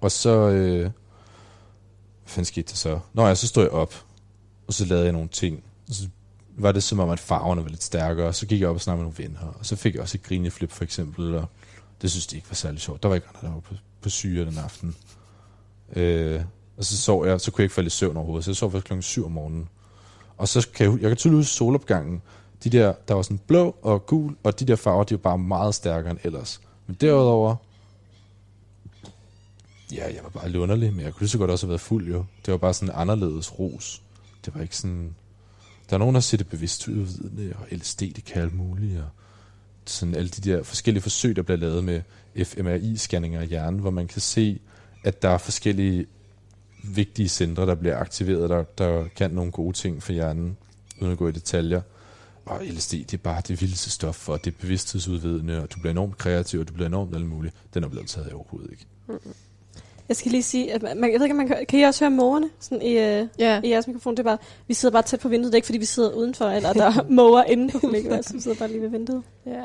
Og 0.00 0.10
så... 0.10 0.48
Øh, 0.48 0.80
hvad 0.80 0.90
fanden 2.26 2.44
skete 2.44 2.70
der 2.70 2.76
så? 2.76 2.98
Nå 3.12 3.26
ja, 3.26 3.34
så 3.34 3.46
stod 3.46 3.62
jeg 3.62 3.72
op. 3.72 4.04
Og 4.66 4.74
så 4.74 4.84
lavede 4.84 5.04
jeg 5.04 5.12
nogle 5.12 5.28
ting. 5.28 5.64
Og 5.88 5.94
så 5.94 6.08
var 6.56 6.72
det 6.72 6.82
som 6.82 7.00
om, 7.00 7.10
at 7.10 7.20
farverne 7.20 7.62
var 7.62 7.68
lidt 7.68 7.82
stærkere. 7.82 8.32
Så 8.32 8.46
gik 8.46 8.60
jeg 8.60 8.68
op 8.68 8.74
og 8.74 8.80
snakkede 8.80 9.04
med 9.04 9.12
nogle 9.12 9.28
venner. 9.28 9.54
Og 9.58 9.66
så 9.66 9.76
fik 9.76 9.94
jeg 9.94 10.02
også 10.02 10.18
et 10.18 10.22
grineflip 10.22 10.70
for 10.70 10.84
eksempel. 10.84 11.34
Og 11.34 11.46
det 12.02 12.10
synes 12.10 12.26
de 12.26 12.36
ikke 12.36 12.50
var 12.50 12.54
særlig 12.54 12.80
sjovt. 12.80 13.02
Der 13.02 13.08
var 13.08 13.14
ikke 13.14 13.26
andre, 13.28 13.48
der 13.48 13.54
var 13.54 13.60
på, 13.60 13.74
på 14.00 14.08
syre 14.08 14.44
den 14.44 14.58
aften. 14.58 14.96
Øh, 15.96 16.40
og 16.76 16.84
så 16.84 16.96
sov 16.96 17.26
jeg, 17.26 17.40
så 17.40 17.50
kunne 17.50 17.62
jeg 17.62 17.64
ikke 17.64 17.74
falde 17.74 17.86
i 17.86 17.90
søvn 17.90 18.16
overhovedet. 18.16 18.44
Så 18.44 18.50
jeg 18.50 18.56
sov 18.56 18.72
først 18.72 18.84
klokken 18.84 19.02
7 19.02 19.24
om 19.24 19.32
morgenen. 19.32 19.68
Og 20.36 20.48
så 20.48 20.68
kan 20.74 20.92
jeg, 20.92 21.02
jeg 21.02 21.10
kan 21.10 21.16
tydeligt 21.16 21.38
huske 21.38 21.52
solopgangen. 21.52 22.22
De 22.64 22.70
der, 22.70 22.92
der 23.08 23.14
var 23.14 23.22
sådan 23.22 23.40
blå 23.46 23.76
og 23.82 24.06
gul, 24.06 24.36
og 24.42 24.60
de 24.60 24.64
der 24.64 24.76
farver, 24.76 25.04
de 25.04 25.14
var 25.14 25.18
bare 25.18 25.38
meget 25.38 25.74
stærkere 25.74 26.10
end 26.10 26.18
ellers. 26.24 26.60
Men 26.86 26.96
derudover, 27.00 27.56
ja, 29.92 30.04
jeg 30.14 30.20
var 30.22 30.28
bare 30.28 30.46
lidt 30.46 30.56
underlig, 30.56 30.92
men 30.92 31.04
jeg 31.04 31.12
kunne 31.12 31.20
lige 31.20 31.30
så 31.30 31.38
godt 31.38 31.50
også 31.50 31.66
have 31.66 31.70
været 31.70 31.80
fuld 31.80 32.08
jo. 32.08 32.24
Det 32.46 32.52
var 32.52 32.58
bare 32.58 32.74
sådan 32.74 32.88
en 32.88 33.00
anderledes 33.00 33.58
ros. 33.58 34.02
Det 34.44 34.54
var 34.54 34.62
ikke 34.62 34.76
sådan... 34.76 35.14
Der 35.90 35.96
er 35.96 35.98
nogen, 35.98 36.14
der 36.14 36.20
siger 36.20 36.38
det 36.38 36.48
bevidst 36.48 36.88
udvidende, 36.88 37.52
og 37.58 37.66
LSD, 37.76 38.00
det 38.00 38.24
kan 38.24 38.42
alt 38.42 38.54
muligt, 38.54 39.00
og 39.00 39.08
sådan 39.84 40.14
alle 40.14 40.28
de 40.28 40.50
der 40.50 40.62
forskellige 40.62 41.02
forsøg, 41.02 41.36
der 41.36 41.42
bliver 41.42 41.58
lavet 41.58 41.84
med 41.84 42.02
fMRI-scanninger 42.36 43.40
af 43.40 43.46
hjernen, 43.46 43.80
hvor 43.80 43.90
man 43.90 44.06
kan 44.06 44.20
se, 44.20 44.60
at 45.04 45.22
der 45.22 45.28
er 45.28 45.38
forskellige 45.38 46.06
vigtige 46.84 47.28
centre, 47.28 47.66
der 47.66 47.74
bliver 47.74 47.96
aktiveret, 47.96 48.50
der, 48.50 48.62
der 48.78 49.04
kan 49.16 49.30
nogle 49.30 49.52
gode 49.52 49.76
ting 49.76 50.02
for 50.02 50.12
hjernen, 50.12 50.56
uden 51.00 51.12
at 51.12 51.18
gå 51.18 51.28
i 51.28 51.32
detaljer. 51.32 51.80
Og 52.44 52.60
LSD, 52.64 52.92
det 52.92 53.14
er 53.14 53.18
bare 53.18 53.42
det 53.48 53.60
vildeste 53.60 53.90
stof 53.90 54.14
for, 54.16 54.36
det 54.36 54.52
er 54.54 54.56
bevidsthedsudvidende, 54.60 55.62
og 55.62 55.72
du 55.74 55.80
bliver 55.80 55.90
enormt 55.90 56.18
kreativ, 56.18 56.60
og 56.60 56.68
du 56.68 56.72
bliver 56.72 56.86
enormt 56.86 57.14
alt 57.16 57.26
muligt. 57.26 57.54
Den 57.74 57.84
oplevelse 57.84 58.16
havde 58.16 58.28
jeg 58.28 58.36
overhovedet 58.36 58.70
ikke. 58.70 58.86
Jeg 60.08 60.16
skal 60.16 60.30
lige 60.32 60.42
sige, 60.42 60.72
at 60.72 60.82
man, 60.82 61.12
jeg 61.12 61.20
ved 61.20 61.22
ikke, 61.22 61.32
om 61.32 61.36
man 61.36 61.46
kan, 61.48 61.66
kan 61.68 61.80
I 61.80 61.82
også 61.82 62.04
høre 62.04 62.10
mågerne 62.10 62.50
sådan 62.60 62.82
i, 62.86 62.90
øh, 62.98 63.26
Ja. 63.38 63.60
i 63.64 63.68
jeres 63.70 63.86
mikrofon? 63.86 64.14
Det 64.14 64.18
er 64.18 64.24
bare, 64.24 64.38
vi 64.68 64.74
sidder 64.74 64.92
bare 64.92 65.02
tæt 65.02 65.20
på 65.20 65.28
vinduet. 65.28 65.52
Det 65.52 65.54
er 65.54 65.58
ikke, 65.58 65.66
fordi 65.66 65.78
vi 65.78 65.84
sidder 65.84 66.12
udenfor, 66.12 66.44
eller 66.48 66.72
der 66.72 66.84
er 66.84 67.02
måger 67.20 67.44
inde 67.44 67.72
på 67.72 67.78
kollegaer, 67.78 68.22
så 68.22 68.34
vi 68.34 68.40
sidder 68.40 68.56
bare 68.58 68.68
lige 68.68 68.80
ved 68.82 68.88
vinduet. 68.88 69.22
ja. 69.46 69.64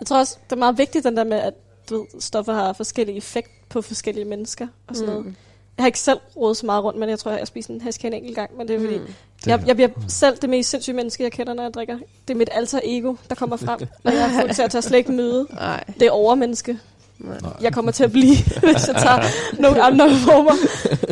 Jeg 0.00 0.06
tror 0.06 0.18
også, 0.18 0.38
det 0.44 0.52
er 0.52 0.56
meget 0.58 0.78
vigtigt, 0.78 1.04
den 1.04 1.16
der 1.16 1.24
med, 1.24 1.36
at 1.36 1.54
du 1.90 1.96
ved, 1.98 2.20
stoffer 2.20 2.52
har 2.52 2.72
forskellige 2.72 3.16
effekt 3.16 3.63
på 3.74 3.82
forskellige 3.82 4.24
mennesker 4.24 4.66
og 4.86 4.96
sådan 4.96 5.14
mm. 5.14 5.20
noget. 5.20 5.34
Jeg 5.76 5.82
har 5.82 5.86
ikke 5.86 6.00
selv 6.00 6.18
rodet 6.36 6.56
så 6.56 6.66
meget 6.66 6.84
rundt, 6.84 6.98
men 6.98 7.08
jeg 7.08 7.18
tror, 7.18 7.30
jeg 7.30 7.40
har 7.40 7.44
spist 7.44 7.70
en 7.70 7.80
hash 7.80 8.06
en 8.06 8.12
enkelt 8.12 8.34
gang. 8.34 8.56
Men 8.56 8.68
det 8.68 8.76
er 8.76 8.80
fordi, 8.80 8.98
mm. 8.98 9.06
jeg, 9.46 9.62
jeg 9.66 9.76
bliver 9.76 9.88
selv 10.08 10.36
det 10.36 10.50
mest 10.50 10.70
sindssyge 10.70 10.96
menneske, 10.96 11.22
jeg 11.22 11.32
kender, 11.32 11.54
når 11.54 11.62
jeg 11.62 11.74
drikker. 11.74 11.98
Det 12.28 12.34
er 12.34 12.38
mit 12.38 12.48
alter 12.52 12.80
ego, 12.84 13.14
der 13.28 13.34
kommer 13.34 13.56
frem, 13.56 13.80
når 14.04 14.12
jeg 14.12 14.34
er 14.34 14.40
fuld 14.40 14.54
til 14.54 14.62
at 14.62 14.70
tage 14.70 14.82
slet 14.82 14.98
ikke 14.98 15.12
møde. 15.12 15.46
Nej. 15.54 15.84
Det 15.94 16.02
er 16.02 16.10
overmenneske. 16.10 16.78
Nej. 17.18 17.38
Jeg 17.60 17.72
kommer 17.72 17.92
til 17.92 18.04
at 18.04 18.12
blive, 18.12 18.36
hvis 18.64 18.88
jeg 18.88 18.96
tager 18.96 19.22
nogle 19.60 19.82
andre 19.82 20.10
former 20.10 20.52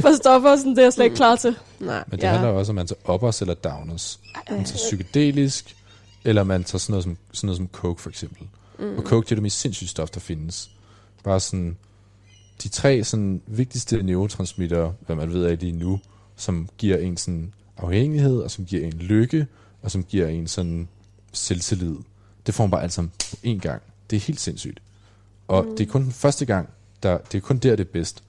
for 0.01 0.17
stoffer. 0.17 0.57
Sådan, 0.57 0.71
det 0.71 0.79
er 0.79 0.83
jeg 0.83 0.93
slet 0.93 1.05
ikke 1.05 1.17
klar 1.17 1.37
til. 1.37 1.57
Nej. 1.81 2.05
Men 2.07 2.19
det 2.19 2.25
ja. 2.25 2.31
handler 2.31 2.49
jo 2.49 2.59
også 2.59 2.73
om, 2.73 2.79
at 2.79 2.81
man 2.81 2.87
tager 2.87 3.15
uppers 3.15 3.41
eller 3.41 3.55
downers. 3.55 4.21
Man 4.51 4.65
tager 4.65 4.77
psykedelisk, 4.77 5.77
eller 6.25 6.45
man 6.45 6.65
tager 6.65 6.79
sådan 6.79 6.93
noget 6.93 7.05
som, 7.05 7.17
sådan 7.33 7.47
noget 7.47 7.57
som 7.57 7.69
coke 7.73 8.03
for 8.03 8.11
eksempel. 8.11 8.47
Mm. 8.79 8.99
Og 8.99 9.03
coke 9.03 9.25
det 9.25 9.31
er 9.31 9.37
det 9.37 9.43
mest 9.43 9.61
sindssyge 9.61 9.89
stof, 9.89 10.11
der 10.11 10.21
findes. 10.21 10.71
Bare 11.25 11.41
sådan, 11.41 11.77
de 12.63 12.69
tre 12.69 13.05
sådan, 13.05 13.43
vigtigste 13.47 14.03
neurotransmitter, 14.03 14.93
hvad 15.07 15.17
man 15.17 15.33
ved 15.33 15.45
af 15.45 15.59
lige 15.59 15.73
nu, 15.73 16.01
som 16.37 16.69
giver 16.79 16.97
en 16.97 17.17
sådan 17.17 17.53
afhængighed, 17.77 18.41
og 18.41 18.51
som 18.51 18.65
giver 18.65 18.87
en 18.87 18.93
lykke, 18.93 19.47
og 19.83 19.91
som 19.91 20.05
giver 20.05 20.29
en 20.29 20.47
sådan 20.47 20.89
selvtillid. 21.33 21.97
Det 22.47 22.55
får 22.55 22.65
man 22.65 22.71
bare 22.71 22.83
alt 22.83 22.93
sammen 22.93 23.13
på 23.31 23.37
én 23.47 23.59
gang. 23.59 23.83
Det 24.11 24.17
er 24.17 24.21
helt 24.21 24.41
sindssygt. 24.41 24.83
Og 25.49 25.65
mm. 25.65 25.77
det 25.77 25.87
er 25.87 25.91
kun 25.91 26.03
den 26.03 26.13
første 26.13 26.45
gang, 26.45 26.69
der, 27.03 27.19
det 27.19 27.39
er 27.39 27.43
kun 27.43 27.59
der, 27.59 27.77
det 27.77 27.87
er 27.87 27.93
bedst. 27.93 28.23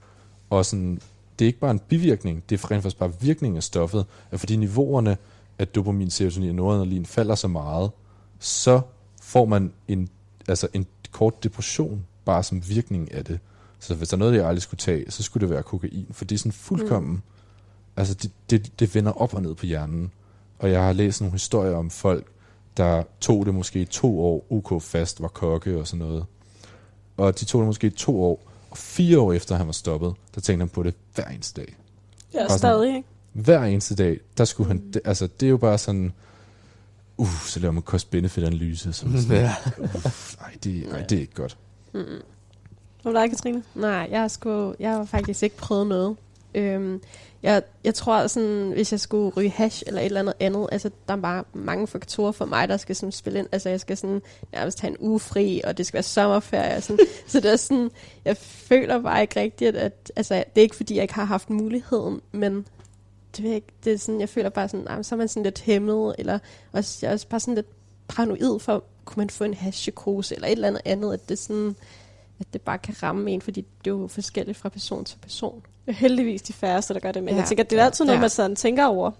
Og 0.50 0.66
sådan, 0.66 1.02
det 1.40 1.46
er 1.46 1.48
ikke 1.48 1.60
bare 1.60 1.72
en 1.72 1.80
bivirkning, 1.80 2.44
det 2.50 2.64
er 2.64 2.72
rent 2.72 2.84
faktisk 2.84 2.98
bare 2.98 3.14
virkningen 3.22 3.58
af 3.58 3.64
stoffet, 3.64 4.06
at 4.32 4.40
fordi 4.40 4.56
niveauerne 4.56 5.18
af 5.60 5.68
dopamin, 5.68 6.10
serotonin 6.10 6.50
og 6.50 6.56
noradrenalin 6.56 7.06
falder 7.06 7.36
så 7.36 7.48
meget, 7.48 7.92
så 8.40 8.82
får 9.22 9.46
man 9.46 9.74
en, 9.88 10.10
altså 10.48 10.68
en 10.74 10.86
kort 11.12 11.44
depression, 11.44 12.06
bare 12.26 12.44
som 12.44 12.70
virkning 12.70 13.14
af 13.14 13.26
det. 13.26 13.40
Så 13.84 13.96
hvis 13.96 14.10
der 14.10 14.16
er 14.16 14.20
noget, 14.20 14.36
jeg 14.36 14.48
aldrig 14.48 14.62
skulle 14.62 14.78
tage, 14.80 15.12
så 15.12 15.24
skulle 15.24 15.42
det 15.42 15.50
være 15.54 15.64
kokain, 15.64 16.08
for 16.12 16.26
det 16.26 16.36
er 16.36 16.40
sådan 16.40 16.52
fuldkommen, 16.52 17.12
mm. 17.14 17.22
altså 17.98 18.14
det, 18.14 18.32
det, 18.50 18.80
det 18.80 18.96
vender 18.96 19.12
op 19.12 19.34
og 19.34 19.42
ned 19.42 19.56
på 19.56 19.66
hjernen. 19.66 20.12
Og 20.60 20.72
jeg 20.72 20.84
har 20.84 20.94
læst 20.94 21.22
nogle 21.22 21.32
historier 21.32 21.76
om 21.76 21.90
folk, 21.90 22.28
der 22.78 23.04
tog 23.22 23.46
det 23.46 23.54
måske 23.54 23.80
i 23.82 23.86
to 23.86 24.22
år, 24.22 24.46
UK 24.50 24.82
fast, 24.82 25.22
var 25.22 25.28
kokke 25.28 25.80
og 25.80 25.88
sådan 25.88 26.06
noget. 26.08 26.26
Og 27.18 27.40
de 27.40 27.46
tog 27.46 27.62
det 27.62 27.68
måske 27.68 27.88
i 27.88 27.90
to 27.90 28.24
år, 28.24 28.52
og 28.72 28.78
fire 28.78 29.20
år 29.20 29.34
efter 29.34 29.56
han 29.56 29.66
var 29.66 29.72
stoppet, 29.74 30.14
der 30.36 30.42
tænkte 30.42 30.62
han 30.62 30.70
på 30.70 30.84
det 30.84 30.94
hver 31.16 31.26
eneste 31.26 31.62
dag. 31.62 31.76
Er 32.34 32.38
Bare 32.40 32.50
sådan- 32.50 32.60
stadig, 32.60 32.96
ikke? 32.96 33.08
Hver 33.34 33.64
eneste 33.64 33.96
dag, 33.96 34.20
der 34.38 34.46
skulle 34.46 34.68
han, 34.68 34.92
det, 34.94 35.02
altså 35.06 35.28
det 35.40 35.46
er 35.46 35.50
jo 35.50 35.58
bare 35.58 35.78
sådan, 35.78 36.14
uh, 37.18 37.28
så 37.46 37.60
laver 37.60 37.72
man 37.72 37.84
er 38.88 38.94
sådan, 38.94 39.14
Ja. 39.32 39.56
ej, 40.42 40.58
det, 40.64 40.88
ej, 40.94 41.02
det 41.04 41.16
er 41.16 41.22
ikke 41.22 41.34
godt. 41.36 41.58
Hvad 43.04 43.14
dig, 43.14 43.30
Katrine? 43.30 43.64
Nej, 43.76 44.08
jeg 44.12 44.22
har, 44.22 44.28
sgu, 44.28 44.74
jeg 44.80 44.92
har 44.92 45.06
faktisk 45.06 45.44
ikke 45.44 45.58
prøvet 45.58 45.88
noget. 45.88 46.16
Øhm, 46.56 47.02
jeg, 47.44 47.64
jeg 47.84 47.96
tror, 47.96 48.28
sådan, 48.28 48.72
hvis 48.72 48.92
jeg 48.92 49.00
skulle 49.00 49.34
ryge 49.38 49.50
hash 49.50 49.84
eller 49.88 50.02
et 50.02 50.06
eller 50.06 50.20
andet 50.20 50.34
andet, 50.40 50.68
altså, 50.72 50.90
der 51.08 51.14
er 51.14 51.22
bare 51.22 51.44
mange 51.54 51.88
faktorer 51.88 52.32
for 52.32 52.46
mig, 52.46 52.68
der 52.68 52.78
skal 52.78 52.96
sådan, 52.96 53.12
spille 53.12 53.40
ind. 53.40 53.48
Altså, 53.52 53.70
jeg 53.70 53.80
skal 53.80 53.98
sådan, 53.98 54.22
nærmest 54.54 54.82
have 54.82 54.92
en 54.92 54.98
uge 55.00 55.20
fri, 55.20 55.62
og 55.64 55.78
det 55.78 55.86
skal 55.86 55.94
være 55.94 56.04
sommerferie. 56.04 56.76
Og 56.76 56.84
sådan. 56.84 57.06
så 57.28 57.40
det 57.40 57.52
er 57.52 57.56
sådan, 57.56 57.92
jeg 58.26 58.38
føler 58.38 59.02
bare 59.02 59.22
ikke 59.22 59.40
rigtigt, 59.40 59.76
at 59.76 60.12
altså, 60.16 60.34
det 60.36 60.62
er 60.62 60.62
ikke, 60.62 60.76
fordi 60.76 60.96
jeg 60.96 61.02
ikke 61.02 61.14
har 61.14 61.26
haft 61.26 61.50
muligheden, 61.50 62.22
men 62.32 62.66
det, 63.38 63.44
jeg 63.44 63.56
ikke, 63.56 63.74
det 63.84 63.94
er 63.94 63.98
sådan, 63.98 64.20
jeg 64.20 64.30
føler 64.30 64.50
bare 64.50 64.70
sådan, 64.70 64.86
nah, 64.90 65.04
så 65.04 65.16
er 65.16 65.18
man 65.18 65.28
sådan 65.28 65.44
lidt 65.44 65.62
hæmmet, 65.62 66.16
eller 66.18 66.40
også, 66.72 67.00
jeg 67.02 67.10
er 67.10 67.14
også 67.14 67.28
bare 67.28 67.40
sådan 67.40 67.56
lidt 67.56 67.68
paranoid 68.08 68.60
for, 68.60 68.84
kunne 69.06 69.22
man 69.22 69.30
få 69.30 69.44
en 69.44 69.54
hashpsykose, 69.54 70.36
eller 70.36 70.48
et 70.48 70.52
eller 70.52 70.68
andet 70.68 70.82
andet, 70.86 71.14
at 71.14 71.30
det 71.30 71.40
sådan, 71.40 71.76
at 72.40 72.46
det 72.54 72.62
bare 72.62 72.78
kan 72.78 72.96
ramme 73.04 73.32
en, 73.32 73.42
fordi 73.42 73.62
det 73.62 73.92
er 73.92 73.96
jo 73.96 74.08
forskelligt 74.08 74.58
fra 74.58 74.70
person 74.70 75.06
til 75.06 75.18
person. 75.22 75.56
Det 75.86 75.92
er 75.92 75.96
heldigvis 75.96 76.42
de 76.42 76.54
færreste, 76.54 76.94
der 76.94 77.00
gør 77.00 77.12
det, 77.12 77.24
men 77.24 77.30
ja. 77.30 77.36
Ja. 77.36 77.40
jeg 77.42 77.48
tænker, 77.48 77.64
det 77.64 77.80
er 77.80 77.86
altid 77.86 78.06
noget, 78.06 78.18
Ja. 78.18 78.22
man 78.22 78.30
sådan 78.30 78.56
tænker 78.56 78.86
over. 78.86 79.12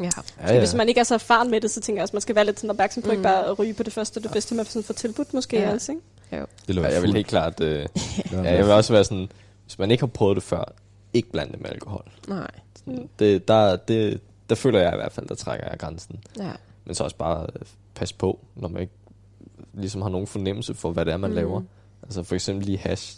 Ja. 0.00 0.10
Ja, 0.40 0.52
ja. 0.52 0.58
Hvis 0.58 0.74
man 0.74 0.88
ikke 0.88 0.98
er 1.00 1.04
så 1.04 1.14
erfaren 1.14 1.50
med 1.50 1.60
det, 1.60 1.70
så 1.70 1.80
tænker 1.80 1.98
jeg 1.98 2.02
også, 2.02 2.10
at 2.10 2.14
man 2.14 2.20
skal 2.20 2.34
være 2.34 2.44
lidt 2.44 2.60
sådan 2.60 2.70
opmærksom 2.70 3.02
på, 3.02 3.06
mm. 3.06 3.12
ikke 3.12 3.22
bare 3.22 3.46
at 3.46 3.58
ryge 3.58 3.74
på 3.74 3.82
det 3.82 3.92
første 3.92 4.20
det 4.22 4.30
bedste, 4.32 4.54
man 4.54 4.64
sådan 4.66 4.82
får 4.84 4.94
tilbudt 4.94 5.34
måske 5.34 5.56
Ja. 5.60 5.72
også, 5.72 5.92
ikke? 5.92 6.02
Eller 6.30 6.46
Ja, 6.68 6.80
være 6.80 6.92
jeg 6.92 7.02
vil 7.02 7.12
helt 7.14 7.26
klart... 7.26 7.60
Øh, 7.60 7.78
Ja, 8.32 8.42
ja, 8.42 8.54
jeg 8.54 8.64
vil 8.64 8.72
også 8.72 8.92
være 8.92 9.04
sådan... 9.04 9.28
Hvis 9.64 9.78
man 9.78 9.90
ikke 9.90 10.02
har 10.02 10.06
prøvet 10.06 10.36
det 10.36 10.42
før, 10.44 10.64
ikke 11.12 11.30
blande 11.30 11.52
det 11.52 11.60
med 11.60 11.70
alkohol. 11.70 12.04
Nej. 12.28 12.50
Mm. 12.84 13.08
Det, 13.18 13.48
der, 13.48 13.76
det, 13.76 14.20
der 14.48 14.54
føler 14.54 14.80
jeg 14.80 14.92
i 14.92 14.96
hvert 14.96 15.12
fald, 15.12 15.26
der 15.28 15.34
trækker 15.34 15.68
jeg 15.70 15.78
grænsen. 15.78 16.20
Ja. 16.38 16.50
Men 16.84 16.94
så 16.94 17.04
også 17.04 17.16
bare 17.16 17.42
øh, 17.42 17.62
passe 17.94 18.14
på, 18.14 18.38
når 18.56 18.68
man 18.68 18.80
ikke 18.82 18.92
ligesom 19.74 20.02
har 20.02 20.08
nogen 20.08 20.26
fornemmelse 20.26 20.74
for, 20.74 20.90
hvad 20.90 21.04
det 21.04 21.12
er, 21.12 21.16
man 21.16 21.30
mm. 21.30 21.36
laver. 21.36 21.62
Altså 22.04 22.22
for 22.22 22.34
eksempel 22.34 22.66
lige 22.66 22.78
hash. 22.78 23.16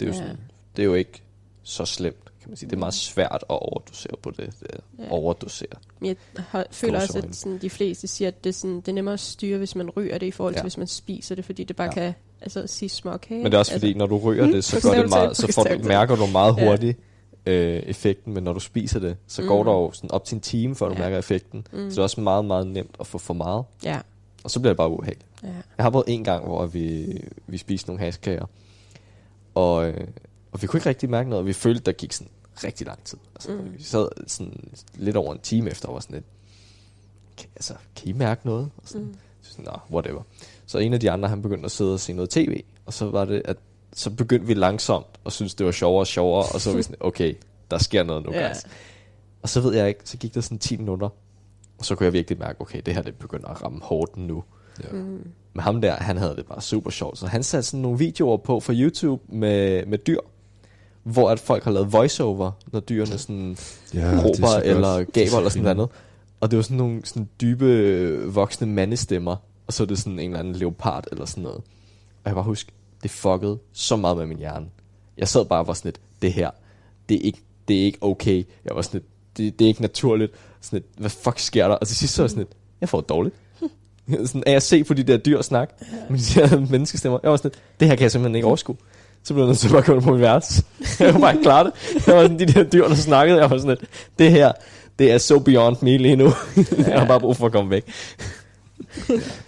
Det 0.00 0.06
er 0.08 0.10
jo, 0.10 0.16
Ja. 0.16 0.20
sådan, 0.22 0.38
det 0.76 0.82
er 0.82 0.86
jo 0.86 0.94
ikke 0.94 1.22
så 1.62 1.84
slemt, 1.84 2.24
kan 2.40 2.48
man 2.50 2.56
sige. 2.56 2.68
Det 2.70 2.76
er 2.76 2.80
meget 2.80 2.94
svært 2.94 3.30
at 3.32 3.44
overdosere 3.48 4.16
på 4.22 4.30
det. 4.30 4.50
det 4.60 4.70
Ja. 4.98 5.04
overdosere. 5.10 5.68
Jeg 6.02 6.16
har, 6.36 6.66
føler 6.70 7.00
også, 7.00 7.18
at 7.18 7.36
sådan, 7.36 7.58
de 7.58 7.70
fleste 7.70 8.06
siger, 8.06 8.28
at 8.28 8.44
det 8.44 8.50
er, 8.50 8.54
sådan, 8.54 8.76
det 8.76 8.88
er 8.88 8.92
nemmere 8.92 9.12
at 9.12 9.20
styre, 9.20 9.58
hvis 9.58 9.76
man 9.76 9.90
ryger 9.90 10.18
det, 10.18 10.26
i 10.26 10.30
forhold 10.30 10.54
til, 10.54 10.58
Ja. 10.58 10.62
hvis 10.62 10.78
man 10.78 10.86
spiser 10.86 11.34
det, 11.34 11.44
fordi 11.44 11.64
det 11.64 11.76
bare 11.76 11.90
Ja. 11.96 12.02
ja. 12.04 12.06
kan 12.12 12.14
altså, 12.40 12.66
sige 12.66 12.88
småkage. 12.88 13.42
Men 13.42 13.46
det 13.52 13.54
er 13.54 13.58
også 13.58 13.72
fordi, 13.72 13.86
altså, 13.86 13.98
når 13.98 14.06
du 14.06 14.18
ryger 14.18 14.46
det, 14.46 14.64
så, 14.64 14.80
går 14.88 14.94
det 14.94 15.08
meget, 15.10 15.36
så 15.36 15.52
får, 15.52 15.64
du- 15.64 15.88
mærker 15.88 16.16
du 16.16 16.26
meget 16.26 16.56
Ja. 16.58 16.68
hurtigt 16.68 16.98
øh, 17.46 17.76
effekten, 17.76 18.34
men 18.34 18.44
når 18.44 18.52
du 18.52 18.60
spiser 18.60 19.00
det, 19.00 19.16
så 19.26 19.42
Mm. 19.42 19.48
går 19.48 19.64
der 19.64 19.72
jo 19.72 19.92
sådan 19.92 20.10
op 20.10 20.24
til 20.24 20.34
en 20.34 20.40
time, 20.40 20.74
før 20.74 20.88
du 20.88 20.94
Ja. 20.94 20.98
mærker 21.00 21.18
effekten. 21.18 21.66
Mm. 21.72 21.78
Så 21.78 21.84
det 21.90 21.98
er 21.98 22.02
også 22.02 22.20
meget, 22.20 22.44
meget 22.44 22.66
nemt 22.66 22.96
at 23.00 23.06
få 23.06 23.18
for 23.18 23.34
meget, 23.34 23.64
Ja. 23.84 24.00
Og 24.44 24.50
så 24.50 24.60
bliver 24.60 24.72
det 24.72 24.76
bare 24.76 24.90
ubehageligt. 24.90 25.26
ja. 25.42 25.48
Jeg 25.48 25.84
har 25.84 25.90
prøvet 25.90 26.04
en 26.08 26.24
gang, 26.24 26.44
hvor 26.44 26.66
vi, 26.66 27.18
vi 27.46 27.56
spiste 27.58 27.88
nogle 27.88 28.04
haskager, 28.04 28.46
og, 29.54 29.88
øh, 29.88 30.06
og 30.52 30.62
vi 30.62 30.66
kunne 30.66 30.78
ikke 30.78 30.88
rigtig 30.88 31.10
mærke 31.10 31.28
noget, 31.28 31.40
og 31.40 31.46
vi 31.46 31.52
følte, 31.52 31.80
der 31.82 31.92
gik 31.92 32.12
sådan 32.12 32.30
rigtig 32.64 32.86
lang 32.86 33.04
tid. 33.04 33.18
Altså, 33.34 33.50
Mm. 33.52 33.72
Vi 33.78 33.82
sad 33.82 34.08
sådan 34.26 34.72
lidt 34.94 35.16
over 35.16 35.32
en 35.34 35.40
time 35.40 35.70
efter, 35.70 35.88
og 35.88 35.94
var 35.94 36.00
sådan 36.00 36.14
lidt, 36.14 36.24
kan, 37.36 37.48
altså, 37.56 37.74
kan 37.96 38.08
I 38.08 38.12
mærke 38.12 38.46
noget? 38.46 38.70
Og 38.76 38.82
sådan, 38.88 39.06
Mm. 39.06 39.14
så 39.42 39.50
sådan, 39.50 39.64
Nå, 39.64 39.78
whatever. 39.96 40.22
Så 40.66 40.78
en 40.78 40.94
af 40.94 41.00
de 41.00 41.10
andre, 41.10 41.28
han 41.28 41.42
begyndte 41.42 41.64
at 41.64 41.70
sidde 41.70 41.92
og 41.94 42.00
se 42.00 42.12
noget 42.12 42.30
tv, 42.30 42.62
og 42.86 42.92
så 42.92 43.10
var 43.10 43.24
det, 43.24 43.42
at 43.44 43.56
så 43.92 44.10
begyndte 44.10 44.46
vi 44.46 44.54
langsomt 44.54 45.06
og 45.24 45.32
synes 45.32 45.54
det 45.54 45.66
var 45.66 45.72
sjovere 45.72 46.02
og 46.02 46.06
sjovere, 46.06 46.44
og 46.54 46.60
så 46.60 46.70
var 46.70 46.76
vi 46.76 46.82
sådan, 46.82 46.96
okay, 47.00 47.34
der 47.70 47.78
sker 47.78 48.02
noget 48.02 48.24
nu, 48.24 48.32
Ja. 48.34 48.46
guys. 48.48 48.56
Og 49.42 49.48
så 49.48 49.60
ved 49.60 49.74
jeg 49.74 49.88
ikke, 49.88 50.00
så 50.04 50.16
gik 50.16 50.34
der 50.34 50.40
sådan 50.40 50.58
10 50.58 50.76
minutter, 50.76 51.08
og 51.84 51.86
så 51.86 51.94
kunne 51.94 52.04
jeg 52.04 52.12
virkelig 52.12 52.38
mærke, 52.38 52.60
okay, 52.60 52.82
det 52.86 52.94
her 52.94 53.02
det 53.02 53.14
begynder 53.14 53.48
at 53.48 53.62
ramme 53.62 53.80
hårdt 53.82 54.16
nu. 54.16 54.44
Ja. 54.84 54.88
Mm. 54.92 55.30
Men 55.52 55.60
ham 55.60 55.80
der, 55.80 55.94
han 55.94 56.16
havde 56.16 56.36
det 56.36 56.46
bare 56.46 56.60
super 56.60 56.90
sjovt. 56.90 57.18
Så 57.18 57.26
han 57.26 57.42
satte 57.42 57.68
sådan 57.68 57.80
nogle 57.80 57.98
videoer 57.98 58.36
på 58.36 58.60
fra 58.60 58.72
YouTube 58.72 59.22
med, 59.28 59.86
med 59.86 59.98
dyr, 59.98 60.18
hvor 61.02 61.30
at 61.30 61.40
folk 61.40 61.64
har 61.64 61.70
lavet 61.70 61.92
voiceover, 61.92 62.50
når 62.72 62.80
dyrene 62.80 63.18
sådan 63.18 63.56
Ja, 63.94 64.00
er 64.00 64.22
råber 64.22 64.46
så 64.46 64.62
eller 64.64 64.88
er 64.88 65.04
gaber 65.04 65.30
så 65.30 65.36
eller 65.36 65.50
sådan 65.50 65.62
noget 65.62 65.74
andet. 65.74 65.88
Og 66.40 66.50
det 66.50 66.56
var 66.56 66.62
sådan 66.62 66.76
nogle 66.76 67.00
sådan 67.04 67.28
dybe, 67.40 68.26
voksne 68.26 68.66
mandestemmer, 68.66 69.36
og 69.66 69.72
så 69.72 69.82
er 69.82 69.86
det 69.86 69.98
sådan 69.98 70.18
en 70.18 70.30
eller 70.30 70.38
anden 70.38 70.54
leopard 70.54 71.04
eller 71.12 71.24
sådan 71.24 71.42
noget. 71.42 71.58
Og 72.24 72.26
jeg 72.26 72.34
bare 72.34 72.44
huske, 72.44 72.72
det 73.02 73.10
fuckede 73.10 73.58
så 73.72 73.96
meget 73.96 74.16
med 74.16 74.26
min 74.26 74.38
hjerne. 74.38 74.66
Jeg 75.18 75.28
sad 75.28 75.44
bare 75.44 75.60
og 75.60 75.66
var 75.66 75.74
sådan 75.74 75.88
lidt, 75.88 76.00
det 76.22 76.32
her, 76.32 76.50
det 77.08 77.14
er 77.14 77.20
ikke, 77.20 77.42
det 77.68 77.80
er 77.80 77.84
ikke 77.84 77.98
okay. 78.00 78.44
Jeg 78.64 78.76
var 78.76 78.82
sådan 78.82 79.00
lidt, 79.00 79.36
det, 79.36 79.58
det 79.58 79.64
er 79.64 79.68
ikke 79.68 79.82
naturligt. 79.82 80.32
Sådan 80.64 80.76
lidt, 80.76 80.84
hvad 80.98 81.10
fuck 81.10 81.38
sker 81.38 81.68
der? 81.68 81.74
Og 81.74 81.86
til 81.86 81.96
sidst 81.96 82.14
så 82.14 82.22
var 82.22 82.24
jeg 82.24 82.30
sådan 82.30 82.40
lidt, 82.40 82.52
jeg 82.80 82.88
får 82.88 83.00
det 83.00 83.08
dårligt. 83.08 83.34
sådan 84.26 84.42
at 84.46 84.62
se 84.62 84.84
på 84.84 84.94
de 84.94 85.02
der 85.02 85.16
dyr 85.16 85.42
snak, 85.42 85.70
med 86.10 86.18
de 86.18 86.40
der 86.40 86.60
menneskestemmer. 86.70 87.18
Jeg 87.22 87.30
var 87.30 87.36
sådan 87.36 87.50
lidt, 87.50 87.62
det 87.80 87.88
her 87.88 87.94
kan 87.96 88.02
jeg 88.02 88.10
simpelthen 88.10 88.34
ikke 88.34 88.46
overskue. 88.46 88.76
Så 89.22 89.34
blev 89.34 89.44
jeg 89.44 89.48
nødt 89.48 89.58
til 89.58 89.68
bare 89.68 89.82
gå 89.82 90.00
på 90.00 90.12
mit 90.12 90.20
værelse. 90.20 90.62
jeg 91.00 91.12
kunne 91.12 91.20
bare 91.20 91.32
ikke 91.32 91.42
klare 91.42 91.64
det. 91.64 91.72
Jeg 92.06 92.16
var 92.16 92.22
sådan, 92.22 92.38
de 92.38 92.46
der 92.46 92.62
dyr, 92.64 92.88
der 92.88 92.94
snakkede, 92.94 93.40
jeg 93.40 93.50
var 93.50 93.58
sådan 93.58 93.68
lidt, 93.80 93.90
det 94.18 94.30
her, 94.30 94.52
det 94.98 95.12
er 95.12 95.18
so 95.18 95.38
beyond 95.38 95.76
me 95.82 95.98
lige 95.98 96.16
nu. 96.16 96.32
jeg 96.78 96.98
har 97.00 97.06
bare 97.06 97.20
brug 97.20 97.36
for 97.36 97.46
at 97.46 97.52
komme 97.52 97.70
væk. 97.70 97.84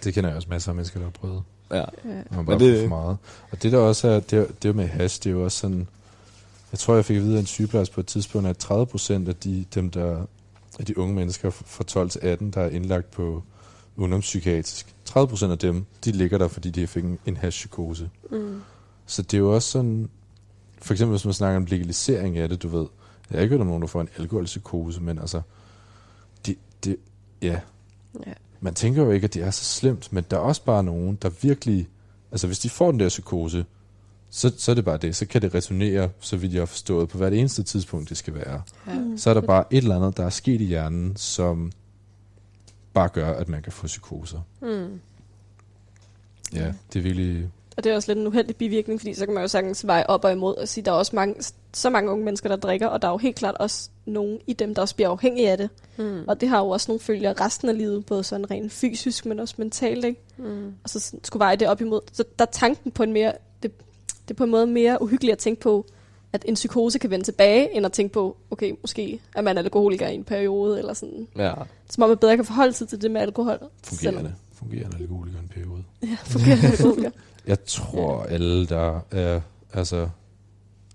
Det 0.03 0.13
kender 0.13 0.29
jeg 0.29 0.35
også 0.35 0.47
masser 0.51 0.69
af 0.71 0.75
mennesker, 0.75 0.99
der 0.99 1.05
har 1.05 1.11
prøvet. 1.11 1.41
Ja. 1.71 1.77
Ja. 1.77 1.83
Man 2.31 2.45
bare 2.45 2.59
det- 2.59 2.81
for 2.81 2.87
meget. 2.89 3.17
Og 3.51 3.63
det 3.63 3.71
der 3.71 3.77
også 3.77 4.07
er, 4.07 4.19
det, 4.19 4.63
det 4.63 4.75
med 4.75 4.87
hash, 4.87 5.23
det 5.23 5.29
er 5.29 5.33
jo 5.33 5.43
også 5.43 5.57
sådan, 5.57 5.87
jeg 6.71 6.79
tror, 6.79 6.95
jeg 6.95 7.05
fik 7.05 7.17
at 7.17 7.23
vide 7.23 7.35
af 7.35 7.39
en 7.39 7.45
sygeplejerske 7.45 7.95
på 7.95 7.99
et 8.01 8.07
tidspunkt, 8.07 8.47
at 8.49 8.57
30 8.57 8.85
procent 8.85 9.29
af 9.29 9.35
de, 9.35 9.65
dem, 9.75 9.89
der, 9.91 10.17
af 10.79 10.85
de 10.85 10.97
unge 10.97 11.15
mennesker 11.15 11.49
fra 11.49 11.83
12 11.83 12.09
til 12.09 12.19
18, 12.23 12.51
der 12.51 12.61
er 12.61 12.69
indlagt 12.69 13.11
på 13.11 13.43
ungdomspsykiatrisk, 13.97 14.95
30 15.05 15.27
procent 15.27 15.51
af 15.51 15.57
dem, 15.59 15.85
de 16.05 16.11
ligger 16.11 16.37
der, 16.37 16.47
fordi 16.47 16.69
de 16.69 16.87
fik 16.87 17.03
en, 17.03 17.19
en 17.25 17.37
hashpsykose. 17.37 18.09
Mm. 18.31 18.61
Så 19.05 19.21
det 19.21 19.33
er 19.33 19.37
jo 19.37 19.55
også 19.55 19.69
sådan, 19.71 20.09
for 20.81 20.93
eksempel 20.93 21.11
hvis 21.11 21.25
man 21.25 21.33
snakker 21.33 21.57
om 21.57 21.65
legalisering 21.65 22.37
af 22.37 22.49
det, 22.49 22.63
du 22.63 22.67
ved, 22.67 22.87
jeg 23.29 23.37
har 23.37 23.41
ikke 23.41 23.53
hørt 23.53 23.61
om 23.61 23.67
nogen, 23.67 23.81
der 23.81 23.87
får 23.87 24.01
en 24.01 24.09
alkoholpsykose, 24.17 25.01
men 25.01 25.19
altså, 25.19 25.41
de, 26.45 26.55
de, 26.85 26.97
ja, 27.41 27.59
Ja. 28.25 28.33
man 28.59 28.73
tænker 28.73 29.03
jo 29.03 29.11
ikke, 29.11 29.25
at 29.25 29.33
det 29.33 29.43
er 29.43 29.51
så 29.51 29.63
slemt, 29.63 30.13
men 30.13 30.25
der 30.31 30.37
er 30.37 30.41
også 30.41 30.63
bare 30.63 30.83
nogen, 30.83 31.17
der 31.21 31.29
virkelig... 31.41 31.87
Altså, 32.31 32.47
hvis 32.47 32.59
de 32.59 32.69
får 32.69 32.91
den 32.91 32.99
der 32.99 33.09
psykose, 33.09 33.65
så, 34.29 34.53
så 34.57 34.71
er 34.71 34.75
det 34.75 34.85
bare 34.85 34.97
det. 34.97 35.15
Så 35.15 35.25
kan 35.25 35.41
det 35.41 35.55
returnere, 35.55 36.09
så 36.19 36.37
vidt 36.37 36.53
jeg 36.53 36.61
har 36.61 36.65
forstået, 36.65 37.09
på 37.09 37.17
hvert 37.17 37.33
eneste 37.33 37.63
tidspunkt, 37.63 38.09
det 38.09 38.17
skal 38.17 38.35
være. 38.35 38.61
Ja. 38.87 38.93
Mm. 38.93 39.17
Så 39.17 39.29
er 39.29 39.33
der 39.33 39.41
bare 39.41 39.63
et 39.71 39.77
eller 39.77 39.95
andet, 39.95 40.17
der 40.17 40.25
er 40.25 40.29
sket 40.29 40.61
i 40.61 40.65
hjernen, 40.65 41.15
som 41.15 41.71
bare 42.93 43.09
gør, 43.09 43.33
at 43.33 43.49
man 43.49 43.61
kan 43.61 43.71
få 43.71 43.87
psykoser. 43.87 44.39
Mm. 44.61 44.99
Ja, 46.53 46.73
det 46.93 46.99
er 46.99 47.03
virkelig... 47.03 47.49
Og 47.77 47.83
det 47.83 47.91
er 47.91 47.95
også 47.95 48.11
lidt 48.11 48.19
en 48.19 48.27
uheldig 48.27 48.55
bivirkning, 48.55 48.99
fordi 48.99 49.13
så 49.13 49.25
kan 49.25 49.33
man 49.33 49.43
jo 49.43 49.47
sagtens 49.47 49.87
veje 49.87 50.05
op 50.07 50.23
og 50.23 50.31
imod 50.31 50.55
og 50.55 50.67
sige, 50.67 50.85
der 50.85 50.91
er 50.91 50.95
også 50.95 51.15
mange, 51.15 51.35
så 51.73 51.89
mange 51.89 52.11
unge 52.11 52.25
mennesker, 52.25 52.49
der 52.49 52.55
drikker, 52.55 52.87
og 52.87 53.01
der 53.01 53.07
er 53.07 53.11
jo 53.11 53.17
helt 53.17 53.35
klart 53.35 53.55
også 53.57 53.89
nogen 54.05 54.39
i 54.47 54.53
dem, 54.53 54.75
der 54.75 54.81
også 54.81 54.95
bliver 54.95 55.09
afhængige 55.09 55.51
af 55.51 55.57
det. 55.57 55.69
Mm. 55.97 56.23
Og 56.27 56.41
det 56.41 56.49
har 56.49 56.59
jo 56.59 56.69
også 56.69 56.91
nogle 56.91 56.99
følger 56.99 57.41
resten 57.41 57.69
af 57.69 57.77
livet, 57.77 58.05
både 58.05 58.23
sådan 58.23 58.51
rent 58.51 58.71
fysisk, 58.71 59.25
men 59.25 59.39
også 59.39 59.55
mentalt, 59.57 60.05
ikke? 60.05 60.21
Mm. 60.37 60.73
Og 60.83 60.89
så 60.89 61.15
skulle 61.23 61.39
veje 61.39 61.55
det 61.55 61.67
op 61.67 61.81
imod. 61.81 62.01
Så 62.11 62.23
der 62.39 62.45
er 62.45 62.51
tanken 62.51 62.91
på 62.91 63.03
en 63.03 63.13
mere, 63.13 63.33
det, 64.27 64.33
er 64.33 64.37
på 64.37 64.43
en 64.43 64.51
måde 64.51 64.67
mere 64.67 65.01
uhyggeligt 65.01 65.31
at 65.31 65.37
tænke 65.37 65.61
på, 65.61 65.85
at 66.33 66.45
en 66.47 66.53
psykose 66.53 66.99
kan 66.99 67.09
vende 67.09 67.25
tilbage, 67.25 67.75
end 67.75 67.85
at 67.85 67.91
tænke 67.91 68.13
på, 68.13 68.37
okay, 68.51 68.73
måske 68.81 69.19
er 69.35 69.41
man 69.41 69.57
alkoholiker 69.57 70.07
i 70.07 70.15
en 70.15 70.23
periode, 70.23 70.79
eller 70.79 70.93
sådan. 70.93 71.27
Ja. 71.37 71.53
Som 71.89 72.03
om 72.03 72.09
man 72.09 72.17
bedre 72.17 72.35
kan 72.35 72.45
forholde 72.45 72.73
sig 72.73 72.89
til 72.89 73.01
det 73.01 73.11
med 73.11 73.21
alkohol. 73.21 73.59
Fungerende. 73.83 74.35
Fungerende 74.53 74.97
alkoholiker 74.97 75.37
i 75.37 75.41
en 75.41 75.49
periode. 75.49 75.83
Ja, 76.03 76.17
fungerende 76.23 76.67
alkoholiker. 76.71 77.11
Jeg 77.47 77.63
tror, 77.65 78.23
alle, 78.23 78.65
der 78.65 78.99
er... 79.11 79.41
Altså, 79.73 80.09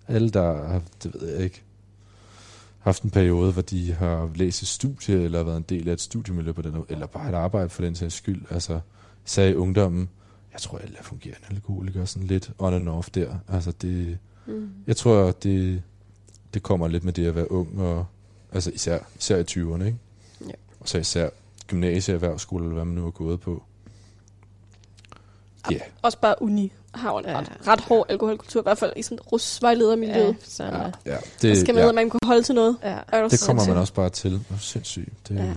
alle, 0.09 0.31
der 0.31 0.67
har, 0.67 0.83
det 1.03 1.15
ved 1.15 1.35
jeg 1.35 1.45
ikke, 1.45 1.63
haft 2.79 3.03
en 3.03 3.11
periode, 3.11 3.53
hvor 3.53 3.63
de 3.63 3.93
har 3.93 4.31
læst 4.35 4.63
et 4.63 4.69
studie, 4.69 5.23
eller 5.23 5.43
været 5.43 5.57
en 5.57 5.65
del 5.69 5.89
af 5.89 5.93
et 5.93 6.01
studiemiljø 6.01 6.53
på 6.53 6.63
den, 6.63 6.85
eller 6.89 7.07
bare 7.07 7.29
et 7.29 7.35
arbejde 7.35 7.69
for 7.69 7.83
den 7.83 7.95
sags 7.95 8.15
skyld. 8.15 8.43
Altså, 8.51 8.81
i 9.39 9.55
ungdommen. 9.55 10.09
Jeg 10.53 10.61
tror, 10.61 10.79
alle 10.79 10.99
er 10.99 11.03
fungerende 11.03 11.47
alkoholikere, 11.51 12.07
sådan 12.07 12.27
lidt 12.29 12.51
on 12.59 12.75
and 12.75 12.89
off 12.89 13.11
der. 13.11 13.35
Altså, 13.49 13.73
det, 13.83 14.19
Mm. 14.47 14.71
jeg 14.87 14.97
tror, 14.97 15.31
det, 15.31 15.83
det 16.55 16.63
kommer 16.63 16.89
lidt 16.89 17.05
med 17.05 17.13
det 17.13 17.27
at 17.27 17.35
være 17.35 17.53
ung, 17.53 17.81
og, 17.81 18.07
altså 18.53 18.71
især, 18.75 18.99
især 19.19 19.37
i 19.37 19.43
20'erne, 19.51 19.85
ikke? 19.85 19.99
Ja. 20.47 20.53
Og 20.81 20.89
så 20.89 20.99
især 20.99 21.29
gymnasie, 21.67 22.15
erhvervsskole, 22.15 22.65
eller 22.65 22.75
hvad 22.75 22.85
man 22.85 22.95
nu 22.95 23.03
har 23.03 23.11
gået 23.11 23.41
på. 23.41 23.63
Ja, 25.71 25.75
yeah. 25.77 25.83
Også 26.03 26.19
bare 26.19 26.43
uni 26.43 26.73
har 26.95 27.11
jo 27.13 27.19
en 27.19 27.25
Ja. 27.25 27.39
ret, 27.39 27.53
ret 27.69 27.81
hård 27.81 28.07
alkoholkultur, 28.09 28.61
i 28.61 28.63
hvert 28.63 28.79
fald 28.79 28.93
i 28.97 29.03
sådan 29.03 29.19
rusvejledermiljøet. 29.21 30.27
Ja, 30.29 30.35
sådan 30.45 30.75
Ja. 30.75 30.91
ja. 31.13 31.17
Det, 31.17 31.43
det, 31.43 31.59
skal 31.59 31.75
man, 31.75 31.81
ja, 31.83 31.87
ja. 31.87 31.93
man 31.93 32.11
kunne 32.11 32.21
holde 32.25 32.43
til 32.43 32.55
noget. 32.55 32.77
Ja. 32.83 32.99
Det 33.31 33.43
kommer 33.47 33.67
man 33.67 33.77
også 33.77 33.95
bare 33.95 34.11
til. 34.11 34.33
Det 34.33 34.45
er 34.51 34.57
sindssygt. 34.59 35.29
Det, 35.29 35.35
Ja. 35.37 35.55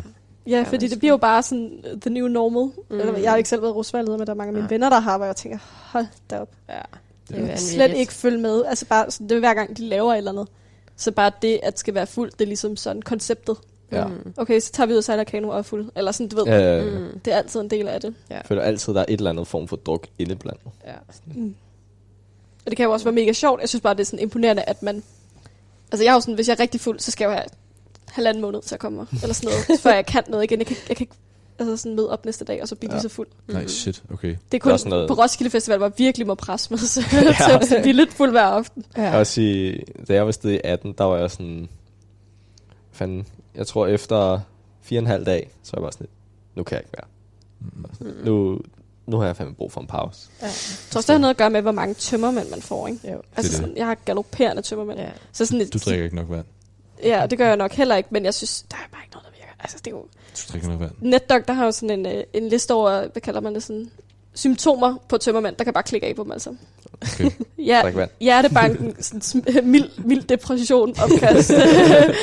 Ja. 0.47 0.51
Ja, 0.51 0.57
Ja, 0.57 0.63
fordi 0.63 0.87
det 0.87 0.99
bliver 0.99 1.13
jo 1.13 1.17
bare 1.17 1.43
sådan 1.43 1.83
uh, 1.93 1.99
the 2.01 2.09
new 2.09 2.27
normal. 2.27 2.71
Mm. 2.89 2.99
Eller, 2.99 3.17
jeg 3.17 3.31
har 3.31 3.37
ikke 3.37 3.49
selv 3.49 3.61
været 3.61 3.75
rusvejleder, 3.75 4.17
men 4.17 4.27
der 4.27 4.33
er 4.33 4.37
mange 4.37 4.49
af 4.49 4.53
mine 4.53 4.63
Nej. 4.63 4.69
venner, 4.69 4.89
der 4.89 4.99
har, 4.99 5.17
hvor 5.17 5.25
jeg 5.25 5.35
tænker, 5.35 5.57
hold 5.91 6.05
da 6.29 6.39
op. 6.39 6.49
ja. 6.69 6.73
Det 7.29 7.35
Ja. 7.35 7.35
er 7.35 7.39
Jeg 7.41 7.49
kan 7.49 7.57
slet 7.57 7.93
ikke 7.97 8.13
følge 8.13 8.37
med. 8.37 8.65
Altså 8.65 8.85
bare, 8.85 9.11
sådan, 9.11 9.29
det 9.29 9.35
er 9.35 9.39
hver 9.39 9.53
gang, 9.53 9.77
de 9.77 9.81
laver 9.85 10.13
et 10.13 10.17
eller 10.17 10.31
andet. 10.31 10.47
Så 10.95 11.11
bare 11.11 11.31
det, 11.41 11.59
at 11.63 11.79
skal 11.79 11.93
være 11.93 12.07
fuld, 12.07 12.31
det 12.31 12.41
er 12.41 12.45
ligesom 12.45 12.75
sådan 12.75 13.01
konceptet. 13.01 13.57
Ja. 13.91 14.07
Mm. 14.07 14.33
Okay, 14.37 14.59
så 14.59 14.71
tager 14.71 14.87
vi 14.87 14.93
ud 14.93 14.97
og 14.97 15.03
sejler 15.03 15.23
kano 15.23 15.49
og 15.49 15.57
er 15.57 15.61
fuld. 15.61 15.89
Eller 15.95 16.11
sådan, 16.11 16.27
du 16.27 16.35
ved. 16.35 16.45
Ja, 16.45 16.57
ja, 16.59 16.83
ja. 16.83 16.99
Mm. 16.99 17.19
Det 17.19 17.33
er 17.33 17.37
altid 17.37 17.59
en 17.61 17.69
del 17.69 17.87
af 17.87 18.01
det. 18.01 18.15
Jeg 18.29 18.41
føler 18.45 18.61
altid, 18.61 18.93
der 18.93 18.99
er 18.99 19.05
et 19.07 19.17
eller 19.17 19.29
andet 19.29 19.47
form 19.47 19.67
for 19.67 19.75
druk 19.75 20.07
indeblandt. 20.19 20.61
Ja. 20.87 20.93
Mm. 21.35 21.55
Og 22.65 22.71
det 22.71 22.77
kan 22.77 22.83
jo 22.85 22.91
også 22.91 23.03
være 23.05 23.13
mega 23.15 23.33
sjovt. 23.33 23.61
Jeg 23.61 23.69
synes 23.69 23.81
bare, 23.81 23.93
det 23.93 23.99
er 23.99 24.05
sådan 24.05 24.19
imponerende, 24.19 24.63
at 24.63 24.83
man... 24.83 25.03
Altså 25.91 26.03
jeg 26.03 26.13
jo 26.13 26.19
sådan, 26.19 26.33
hvis 26.35 26.47
jeg 26.47 26.53
er 26.55 26.59
rigtig 26.59 26.81
fuld, 26.81 26.99
så 26.99 27.11
skal 27.11 27.25
jeg 27.25 27.29
jo 27.29 27.35
have 27.35 27.45
halvanden 28.15 28.41
måned 28.41 28.61
til 28.61 28.75
at 28.75 28.79
komme. 28.81 29.07
Eller 29.21 29.33
sådan 29.33 29.49
noget, 29.69 29.81
før 29.81 29.93
jeg 29.93 30.05
kan 30.05 30.23
noget 30.27 30.43
igen. 30.43 30.59
Jeg 30.59 30.67
kan, 30.67 30.75
jeg 30.89 30.97
kan 30.97 31.03
ikke 31.03 31.15
altså 31.59 31.77
sådan 31.77 31.95
møde 31.95 32.09
op 32.11 32.25
næste 32.25 32.45
dag, 32.45 32.61
og 32.61 32.67
så 32.67 32.75
blive 32.75 32.91
Ja. 32.91 32.95
ja. 32.95 33.01
lige 33.01 33.09
så 33.09 33.15
fuld. 33.15 33.27
Nej, 33.47 33.67
shit, 33.67 34.03
okay. 34.13 34.27
Det 34.27 34.35
er 34.51 34.55
er 34.55 34.59
kun 34.59 34.71
også 34.71 34.89
noget- 34.89 35.07
på 35.07 35.13
Roskilde 35.13 35.49
Festival, 35.49 35.77
hvor 35.77 35.87
jeg 35.87 35.93
virkelig 35.97 36.27
må 36.27 36.35
presse 36.35 36.67
mig 36.73 36.79
så, 36.79 37.01
ja. 37.49 37.57
at 37.77 37.81
blive 37.81 37.93
lidt 37.93 38.13
fuld 38.13 38.31
hver 38.31 38.41
aften. 38.43 38.85
Jeg 38.95 39.17
vil 39.17 39.25
sige, 39.25 39.83
da 40.07 40.13
jeg 40.13 40.25
var 40.25 40.31
sted 40.31 40.51
i 40.51 40.59
18, 40.63 40.93
der 40.97 41.03
var 41.03 41.17
jeg 41.17 41.31
sådan... 41.31 41.69
Fanden, 42.91 43.27
jeg 43.55 43.67
tror 43.67 43.87
efter 43.87 44.39
fire 44.81 44.99
og 44.99 45.01
en 45.01 45.07
halv 45.07 45.25
dag, 45.25 45.49
så 45.63 45.71
var 45.73 45.79
jeg 45.79 45.83
bare 45.83 45.91
sådan 45.91 46.03
lidt, 46.05 46.57
nu 46.57 46.63
kan 46.63 46.75
jeg 46.75 46.83
ikke 46.85 46.97
mere. 46.97 48.13
Mm. 48.13 48.25
Nu, 48.25 48.59
nu 49.07 49.17
har 49.17 49.25
jeg 49.25 49.35
fandme 49.35 49.55
brug 49.55 49.71
for 49.71 49.81
en 49.81 49.87
pause. 49.87 50.29
Ja. 50.41 50.45
Jeg 50.45 50.53
tror 50.91 50.99
også, 50.99 51.07
det 51.07 51.13
har 51.13 51.17
noget 51.21 51.33
at 51.33 51.37
gøre 51.37 51.49
med, 51.49 51.61
hvor 51.61 51.71
mange 51.71 51.93
tømmermænd 51.93 52.49
man 52.49 52.61
får, 52.61 52.87
ikke? 52.87 53.11
Jo. 53.11 53.21
Altså, 53.37 53.51
det. 53.51 53.57
sådan, 53.57 53.77
jeg 53.77 53.85
har 53.85 53.95
galopperende 54.05 54.61
tømmermænd. 54.61 54.99
Ja. 54.99 55.09
Så 55.31 55.45
sådan 55.45 55.61
et, 55.61 55.73
Du 55.73 55.77
drikker 55.85 56.03
ikke 56.03 56.15
nok 56.15 56.29
vand. 56.29 56.45
Ja, 57.03 57.25
det 57.29 57.37
gør 57.37 57.47
jeg 57.47 57.57
nok 57.57 57.71
heller 57.71 57.95
ikke, 57.95 58.09
men 58.11 58.25
jeg 58.25 58.33
synes, 58.33 58.65
der 58.71 58.77
er 58.77 58.87
bare 58.91 59.01
ikke 59.05 59.13
noget, 59.15 59.25
der 59.25 59.31
virker. 59.37 59.53
Altså, 59.59 59.77
det 59.85 59.87
er 59.87 59.91
jo... 59.91 60.01
Du 60.01 60.07
skal 60.33 60.51
drikke 60.51 60.67
noget 60.67 60.81
vand. 60.81 60.91
NetDoctor 61.01 61.53
har 61.53 61.65
jo 61.65 61.71
sådan 61.71 61.99
en, 61.99 62.17
øh, 62.17 62.23
en 62.33 62.49
liste 62.49 62.73
over, 62.73 63.07
hvad 63.11 63.21
kalder 63.21 63.41
man 63.41 63.55
det 63.55 63.63
sådan, 63.63 63.91
symptomer 64.33 64.95
på 65.09 65.17
tømmermænd, 65.17 65.55
der 65.55 65.63
kan 65.63 65.73
bare 65.73 65.83
klikke 65.83 66.07
af 66.07 66.15
på 66.15 66.23
dem 66.23 66.31
altså. 66.31 66.55
Okay. 67.01 67.31
Ja, 67.57 68.05
hjertebanken, 68.19 68.95
sådan, 69.03 69.21
sm- 69.21 69.61
mild, 69.61 69.89
mild 69.97 70.23
depression, 70.23 70.95
opkast. 71.03 71.47
sådan, 71.47 72.13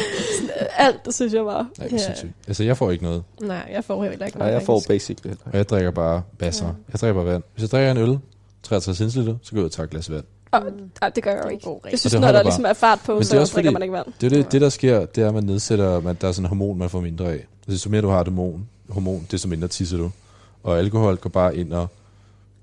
alt, 0.76 1.04
det 1.04 1.14
synes 1.14 1.32
jeg 1.34 1.46
var. 1.46 1.68
Nej, 1.78 1.88
Ja. 1.92 1.98
sindssygt. 1.98 2.32
Altså, 2.48 2.64
jeg 2.64 2.76
får 2.76 2.90
ikke 2.90 3.04
noget. 3.04 3.24
Nej, 3.40 3.68
jeg 3.72 3.84
får 3.84 4.02
heller 4.04 4.26
ikke 4.26 4.38
Nej, 4.38 4.46
noget. 4.46 4.60
jeg 4.60 4.66
får 4.66 4.82
heller 4.88 5.36
Og 5.44 5.56
jeg 5.58 5.68
drikker 5.68 5.90
bare 5.90 6.22
basser. 6.38 6.64
Ja. 6.66 6.70
Ja. 6.70 6.76
Jeg 6.92 7.00
drikker 7.00 7.22
bare 7.22 7.32
vand. 7.32 7.42
Hvis 7.54 7.62
jeg 7.62 7.70
drikker 7.70 7.90
en 7.90 7.96
øl, 7.96 8.18
63 8.62 8.96
centiliter, 8.98 9.34
så 9.42 9.50
går 9.52 9.58
jeg 9.58 9.62
ud 9.62 9.66
og 9.68 9.72
tager 9.72 9.84
et 9.84 9.90
glas 9.90 10.10
vand. 10.10 10.24
Og, 10.52 10.62
Mm. 10.78 10.90
ej, 11.02 11.08
det 11.08 11.22
gør 11.24 11.30
jeg 11.30 11.40
jo 11.42 11.46
er 11.46 11.50
ikke. 11.50 11.70
Jeg 11.90 11.98
synes, 11.98 12.14
når 12.14 12.32
der 12.32 12.42
ligesom 12.42 12.64
er 12.64 12.72
fart 12.72 12.98
på, 13.06 13.12
Men 13.12 13.18
det 13.20 13.26
er 13.26 13.30
så 13.30 13.40
også 13.40 13.54
drikker 13.54 13.70
fordi- 13.70 13.74
man 13.74 13.82
ikke 13.82 13.92
vand. 13.92 14.06
Det 14.20 14.32
er 14.32 14.42
det, 14.42 14.52
det 14.52 14.60
der 14.60 14.68
sker, 14.68 15.06
det 15.06 15.22
er, 15.24 15.28
at 15.28 15.34
man 15.34 15.44
nedsætter, 15.44 16.00
man, 16.00 16.16
der 16.20 16.28
er 16.28 16.32
sådan 16.32 16.44
en 16.44 16.48
hormon, 16.48 16.78
man 16.78 16.90
får 16.90 17.00
mindre 17.00 17.24
af. 17.32 17.46
Altså, 17.68 17.88
jo 17.88 17.90
mere 17.90 18.02
du 18.02 18.08
har 18.08 18.24
hormon, 18.24 18.68
hormon 18.88 19.26
desto 19.30 19.48
mindre 19.48 19.68
tisser 19.68 19.96
du. 19.98 20.10
Og 20.62 20.78
alkohol 20.78 21.16
går 21.16 21.30
bare 21.30 21.56
ind 21.56 21.72
og 21.72 21.88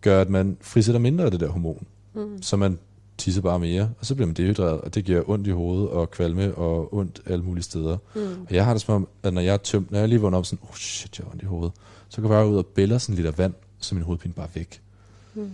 gør, 0.01 0.21
at 0.21 0.29
man 0.29 0.57
frisætter 0.61 0.99
mindre 0.99 1.25
af 1.25 1.31
det 1.31 1.39
der 1.39 1.47
hormon. 1.49 1.83
Mm. 2.13 2.41
Så 2.41 2.57
man 2.57 2.79
tisser 3.17 3.41
bare 3.41 3.59
mere, 3.59 3.89
og 3.99 4.05
så 4.05 4.15
bliver 4.15 4.25
man 4.27 4.33
dehydreret, 4.35 4.81
og 4.81 4.95
det 4.95 5.05
giver 5.05 5.29
ondt 5.29 5.47
i 5.47 5.51
hovedet 5.51 5.89
og 5.89 6.11
kvalme 6.11 6.55
og 6.55 6.93
ondt 6.93 7.21
alle 7.25 7.43
mulige 7.43 7.63
steder. 7.63 7.97
Mm. 8.15 8.21
Og 8.21 8.55
jeg 8.55 8.65
har 8.65 8.73
det 8.73 8.81
som 8.81 8.95
om, 8.95 9.07
at 9.23 9.33
når 9.33 9.41
jeg 9.41 9.53
er 9.53 9.57
tømt, 9.57 9.91
når 9.91 9.99
jeg 9.99 10.07
lige 10.09 10.21
vågner 10.21 10.37
op 10.37 10.45
sådan, 10.45 10.59
oh 10.69 10.75
shit, 10.75 11.19
jeg 11.19 11.25
har 11.25 11.31
ondt 11.31 11.41
i 11.43 11.45
hovedet, 11.45 11.71
så 12.09 12.21
går 12.21 12.29
jeg 12.29 12.35
bare 12.35 12.47
ud 12.47 12.57
og 12.57 12.65
bæller 12.65 12.97
sådan 12.97 13.15
lidt 13.15 13.27
af 13.27 13.37
vand, 13.37 13.53
så 13.79 13.95
min 13.95 14.03
hovedpine 14.03 14.33
bare 14.33 14.45
er 14.45 14.49
væk. 14.55 14.81
Mm. 15.33 15.49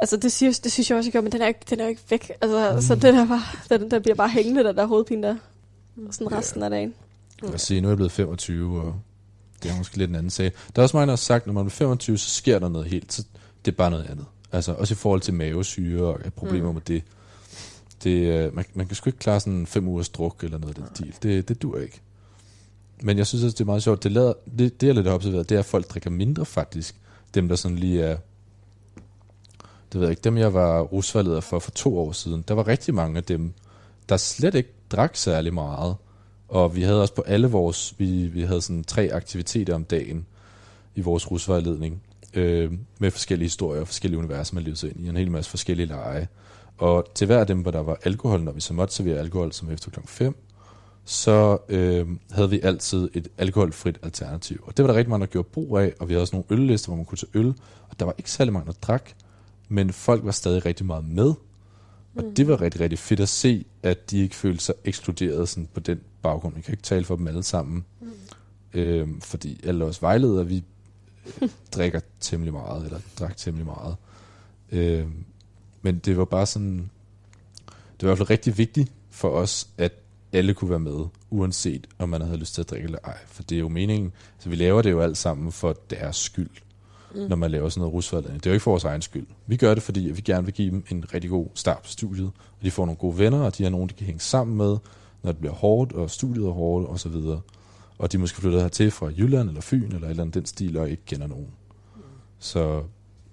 Altså, 0.00 0.16
det, 0.16 0.32
siger, 0.32 0.60
det 0.64 0.72
synes 0.72 0.90
jeg 0.90 0.98
også, 0.98 1.08
jeg 1.08 1.12
gør, 1.12 1.20
men 1.20 1.32
den 1.32 1.42
er, 1.42 1.46
ikke, 1.46 1.60
den 1.70 1.80
er 1.80 1.84
jo 1.84 1.90
ikke 1.90 2.02
væk. 2.10 2.30
Altså, 2.40 2.72
mm. 2.74 2.80
så 2.80 2.94
den, 2.94 3.14
er 3.14 3.26
bare, 3.26 3.78
den, 3.78 3.90
den 3.90 4.02
bliver 4.02 4.14
bare 4.14 4.28
hængende, 4.28 4.64
den 4.64 4.76
der 4.76 4.86
hovedpine 4.86 5.22
der, 5.26 5.36
sådan 6.10 6.32
resten 6.32 6.62
af 6.62 6.70
dagen. 6.70 6.94
Jeg 7.42 7.50
vil 7.52 7.60
sige, 7.60 7.80
nu 7.80 7.88
er 7.88 7.90
jeg 7.90 7.96
blevet 7.96 8.12
25, 8.12 8.80
og 8.80 8.94
det 9.62 9.70
er 9.70 9.76
måske 9.78 9.96
lidt 9.96 10.10
en 10.10 10.16
anden 10.16 10.30
sag. 10.30 10.52
Der 10.76 10.82
er 10.82 10.82
også 10.82 10.96
mange, 10.96 11.06
der 11.06 11.12
har 11.12 11.16
sagt, 11.16 11.42
at 11.42 11.46
når 11.46 11.52
man 11.52 11.64
bliver 11.64 11.70
25, 11.76 12.18
så 12.18 12.30
sker 12.30 12.58
der 12.58 12.68
noget 12.68 12.86
helt. 12.86 13.12
Så 13.12 13.24
det 13.64 13.72
er 13.72 13.76
bare 13.76 13.90
noget 13.90 14.06
andet. 14.10 14.26
Altså 14.52 14.72
også 14.72 14.94
i 14.94 14.96
forhold 14.96 15.20
til 15.20 15.34
mavesyre 15.34 16.02
og 16.02 16.20
problemer 16.36 16.68
Mm. 16.68 16.74
med 16.74 16.82
det. 16.82 17.02
det 18.04 18.10
øh, 18.26 18.56
man, 18.56 18.64
man 18.74 18.86
kan 18.86 18.96
sgu 18.96 19.08
ikke 19.08 19.18
klare 19.18 19.40
sådan 19.40 19.66
fem 19.66 19.88
ugers 19.88 20.08
druk 20.08 20.44
eller 20.44 20.58
noget 20.58 20.78
af 20.78 20.84
den 20.84 20.94
stil. 20.94 21.14
Det, 21.22 21.48
det 21.48 21.62
dur 21.62 21.78
ikke. 21.78 22.00
Men 23.02 23.18
jeg 23.18 23.26
synes 23.26 23.44
også, 23.44 23.54
det 23.54 23.60
er 23.60 23.64
meget 23.66 23.82
sjovt. 23.82 24.02
Det, 24.04 24.12
lader, 24.12 24.32
det, 24.58 24.80
det 24.80 24.86
jeg 24.86 24.94
lidt 24.94 25.06
har 25.06 25.14
observeret, 25.14 25.48
det 25.48 25.54
er, 25.54 25.58
at 25.58 25.64
folk 25.64 25.88
drikker 25.90 26.10
mindre 26.10 26.44
faktisk. 26.44 26.94
Dem, 27.34 27.48
der 27.48 27.56
sådan 27.56 27.78
lige 27.78 28.02
er... 28.02 28.16
Det 29.92 30.00
ved 30.00 30.06
jeg 30.06 30.10
ikke. 30.10 30.22
Dem, 30.24 30.38
jeg 30.38 30.54
var 30.54 30.80
rusvalgleder 30.80 31.40
for 31.40 31.58
for 31.58 31.70
to 31.70 31.98
år 31.98 32.12
siden, 32.12 32.44
der 32.48 32.54
var 32.54 32.68
rigtig 32.68 32.94
mange 32.94 33.16
af 33.16 33.24
dem, 33.24 33.52
der 34.08 34.16
slet 34.16 34.54
ikke 34.54 34.72
drak 34.90 35.16
særlig 35.16 35.54
meget. 35.54 35.96
Og 36.48 36.76
vi 36.76 36.82
havde 36.82 37.00
også 37.00 37.14
på 37.14 37.22
alle 37.22 37.46
vores, 37.46 37.94
vi, 37.98 38.26
vi 38.26 38.42
havde 38.42 38.62
sådan 38.62 38.84
tre 38.84 39.10
aktiviteter 39.12 39.74
om 39.74 39.84
dagen 39.84 40.26
i 40.94 41.00
vores 41.00 41.30
rusvejledning, 41.30 42.02
øh, 42.34 42.72
med 42.98 43.10
forskellige 43.10 43.46
historier 43.46 43.80
og 43.80 43.86
forskellige 43.86 44.18
universer, 44.18 44.54
man 44.54 44.62
levede 44.62 44.78
sig 44.78 44.90
ind 44.90 45.00
i, 45.00 45.08
en 45.08 45.16
hel 45.16 45.30
masse 45.30 45.50
forskellige 45.50 45.86
lege. 45.86 46.28
Og 46.78 47.06
til 47.14 47.26
hver 47.26 47.40
af 47.40 47.46
dem, 47.46 47.58
hvor 47.58 47.70
der 47.70 47.82
var 47.82 47.98
alkohol, 48.04 48.40
når 48.40 48.52
vi 48.52 48.60
så 48.60 48.74
måtte 48.74 48.94
servere 48.94 49.18
alkohol 49.18 49.52
som 49.52 49.70
efter 49.70 49.90
klokken 49.90 50.08
5, 50.08 50.36
så 51.04 51.58
øh, 51.68 52.06
havde 52.30 52.50
vi 52.50 52.60
altid 52.62 53.10
et 53.14 53.28
alkoholfrit 53.38 53.98
alternativ. 54.02 54.64
Og 54.66 54.76
det 54.76 54.82
var 54.82 54.90
der 54.90 54.98
rigtig 54.98 55.10
mange, 55.10 55.26
der 55.26 55.32
gjorde 55.32 55.48
brug 55.52 55.78
af, 55.78 55.92
og 56.00 56.08
vi 56.08 56.14
havde 56.14 56.22
også 56.22 56.36
nogle 56.36 56.62
øllister, 56.62 56.88
hvor 56.88 56.96
man 56.96 57.04
kunne 57.04 57.18
tage 57.18 57.30
øl, 57.34 57.54
og 57.88 57.98
der 57.98 58.04
var 58.04 58.14
ikke 58.18 58.30
særlig 58.30 58.52
mange, 58.52 58.66
der 58.66 58.78
drak, 58.82 59.10
men 59.72 59.92
folk 59.92 60.24
var 60.24 60.30
stadig 60.30 60.66
rigtig 60.66 60.86
meget 60.86 61.04
med. 61.04 61.34
Og 62.16 62.24
det 62.36 62.48
var 62.48 62.60
rigtig, 62.60 62.80
rigtig 62.80 62.98
fedt 62.98 63.20
at 63.20 63.28
se, 63.28 63.64
at 63.82 64.10
de 64.10 64.18
ikke 64.18 64.36
følte 64.36 64.64
sig 64.64 64.74
ekskluderet 64.84 65.48
sådan 65.48 65.68
på 65.74 65.80
den 65.80 66.00
baggrund. 66.22 66.54
Vi 66.54 66.60
kan 66.60 66.72
ikke 66.72 66.82
tale 66.82 67.04
for 67.04 67.16
dem 67.16 67.28
alle 67.28 67.42
sammen. 67.42 67.84
Mm. 68.00 68.10
Øhm, 68.74 69.20
fordi 69.20 69.60
alle 69.64 69.84
os 69.84 70.02
vejledere, 70.02 70.46
vi 70.46 70.64
øh, 71.42 71.48
drikker 71.74 72.00
temmelig 72.20 72.52
meget, 72.52 72.84
eller 72.84 73.00
drak 73.18 73.36
temmelig 73.36 73.66
meget. 73.66 73.96
Øhm, 74.72 75.24
men 75.82 75.98
det 75.98 76.16
var 76.16 76.24
bare 76.24 76.46
sådan, 76.46 76.90
det 77.66 78.02
var 78.02 78.06
i 78.06 78.10
hvert 78.10 78.18
fald 78.18 78.30
rigtig 78.30 78.58
vigtigt 78.58 78.92
for 79.10 79.28
os, 79.28 79.68
at 79.78 79.92
alle 80.32 80.54
kunne 80.54 80.70
være 80.70 80.78
med, 80.78 81.04
uanset 81.30 81.86
om 81.98 82.08
man 82.08 82.20
havde 82.20 82.36
lyst 82.36 82.54
til 82.54 82.60
at 82.60 82.70
drikke 82.70 82.84
eller 82.84 82.98
ej. 83.04 83.18
For 83.26 83.42
det 83.42 83.56
er 83.56 83.60
jo 83.60 83.68
meningen, 83.68 84.12
så 84.38 84.48
vi 84.48 84.56
laver 84.56 84.82
det 84.82 84.90
jo 84.90 85.00
alt 85.00 85.16
sammen 85.16 85.52
for 85.52 85.76
deres 85.90 86.16
skyld, 86.16 86.50
mm. 87.14 87.20
når 87.20 87.36
man 87.36 87.50
laver 87.50 87.68
sådan 87.68 87.80
noget 87.80 87.94
rusvejledning. 87.94 88.44
Det 88.44 88.46
er 88.46 88.50
jo 88.50 88.54
ikke 88.54 88.62
for 88.62 88.70
vores 88.70 88.84
egen 88.84 89.02
skyld. 89.02 89.26
Vi 89.46 89.56
gør 89.56 89.74
det, 89.74 89.82
fordi 89.82 90.00
vi 90.00 90.20
gerne 90.20 90.44
vil 90.44 90.54
give 90.54 90.70
dem 90.70 90.84
en 90.90 91.04
rigtig 91.14 91.30
god 91.30 91.46
start 91.54 91.78
på 91.82 91.88
studiet, 91.88 92.26
og 92.26 92.64
de 92.64 92.70
får 92.70 92.86
nogle 92.86 92.96
gode 92.96 93.18
venner, 93.18 93.40
og 93.40 93.58
de 93.58 93.62
har 93.62 93.70
nogen, 93.70 93.88
de 93.88 93.94
kan 93.94 94.06
hænge 94.06 94.20
sammen 94.20 94.56
med, 94.56 94.76
når 95.22 95.32
det 95.32 95.38
bliver 95.38 95.54
hårdt, 95.54 95.92
og 95.92 96.10
studiet 96.10 96.46
er 96.46 96.50
hårdt, 96.50 96.86
og 96.86 97.00
så 97.00 97.08
videre. 97.08 97.40
Og 97.98 98.12
de 98.12 98.18
måske 98.18 98.40
flytter 98.40 98.60
hertil 98.60 98.90
fra 98.90 99.06
Jylland 99.06 99.48
eller 99.48 99.60
Fyn, 99.60 99.84
eller 99.84 100.06
et 100.06 100.10
eller 100.10 100.22
andet 100.22 100.34
den 100.34 100.46
stil, 100.46 100.76
og 100.76 100.90
ikke 100.90 101.04
kender 101.06 101.26
nogen. 101.26 101.48
Så 102.38 102.82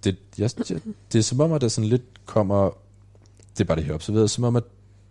det, 0.04 0.18
jeg, 0.38 0.50
jeg, 0.70 0.80
det 1.12 1.20
er 1.20 1.24
som 1.24 1.40
om, 1.40 1.54
at 1.54 1.62
der 1.62 1.68
sådan 1.68 1.90
lidt 1.90 2.26
kommer, 2.26 2.70
det 3.58 3.64
er 3.64 3.68
bare 3.68 3.78
det 3.78 3.86
her 3.86 3.94
observeret, 3.94 4.30
som 4.30 4.44
om, 4.44 4.56
at 4.56 4.64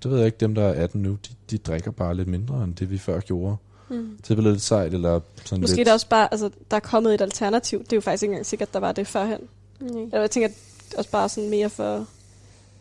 det 0.02 0.10
ved 0.10 0.18
jeg 0.18 0.26
ikke, 0.26 0.38
dem 0.38 0.54
der 0.54 0.62
er 0.62 0.82
18 0.82 1.02
nu, 1.02 1.10
de, 1.10 1.34
de 1.50 1.58
drikker 1.58 1.90
bare 1.90 2.14
lidt 2.14 2.28
mindre, 2.28 2.64
end 2.64 2.74
det 2.74 2.90
vi 2.90 2.98
før 2.98 3.20
gjorde. 3.20 3.56
Mm. 3.88 4.18
Så 4.24 4.28
det 4.28 4.36
bliver 4.36 4.52
lidt 4.52 4.62
sejt, 4.62 4.94
eller 4.94 5.20
sådan 5.44 5.60
Måske 5.60 5.76
lidt... 5.76 5.80
er 5.80 5.90
der 5.90 5.92
også 5.92 6.08
bare, 6.08 6.28
altså, 6.32 6.50
der 6.70 6.76
er 6.76 6.80
kommet 6.80 7.14
et 7.14 7.20
alternativ. 7.20 7.78
Det 7.78 7.92
er 7.92 7.96
jo 7.96 8.00
faktisk 8.00 8.22
ikke 8.22 8.32
engang 8.32 8.46
sikkert, 8.46 8.74
der 8.74 8.80
var 8.80 8.92
det 8.92 9.06
førhen. 9.06 9.40
Mm. 9.80 10.10
Jeg 10.12 10.30
tænker 10.30 10.48
også 10.96 11.10
bare 11.10 11.28
sådan 11.28 11.50
mere 11.50 11.70
for 11.70 12.06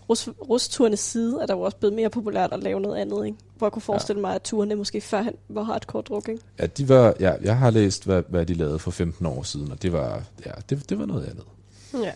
rus, 0.09 0.29
rusturnes 0.49 0.99
side, 0.99 1.41
at 1.41 1.49
der 1.49 1.55
var 1.55 1.65
også 1.65 1.77
blevet 1.77 1.95
mere 1.95 2.09
populært 2.09 2.53
at 2.53 2.63
lave 2.63 2.79
noget 2.79 2.97
andet, 2.97 3.25
ikke? 3.25 3.37
Hvor 3.57 3.67
jeg 3.67 3.71
kunne 3.71 3.81
forestille 3.81 4.21
mig, 4.21 4.35
at 4.35 4.41
turene 4.41 4.75
måske 4.75 5.01
førhen 5.01 5.33
var 5.49 5.63
hardcore 5.63 6.01
druk, 6.01 6.29
ikke? 6.29 6.41
Ja, 6.59 6.65
de 6.65 6.89
var, 6.89 7.13
ja, 7.19 7.33
jeg 7.41 7.57
har 7.57 7.69
læst, 7.69 8.05
hvad, 8.05 8.23
hvad 8.27 8.45
de 8.45 8.53
lavede 8.53 8.79
for 8.79 8.91
15 8.91 9.25
år 9.25 9.43
siden, 9.43 9.71
og 9.71 9.81
det 9.81 9.93
var, 9.93 10.23
ja, 10.45 10.51
det, 10.69 10.89
det 10.89 10.99
var 10.99 11.05
noget 11.05 11.25
andet. 11.25 11.43
Ja. 12.05 12.11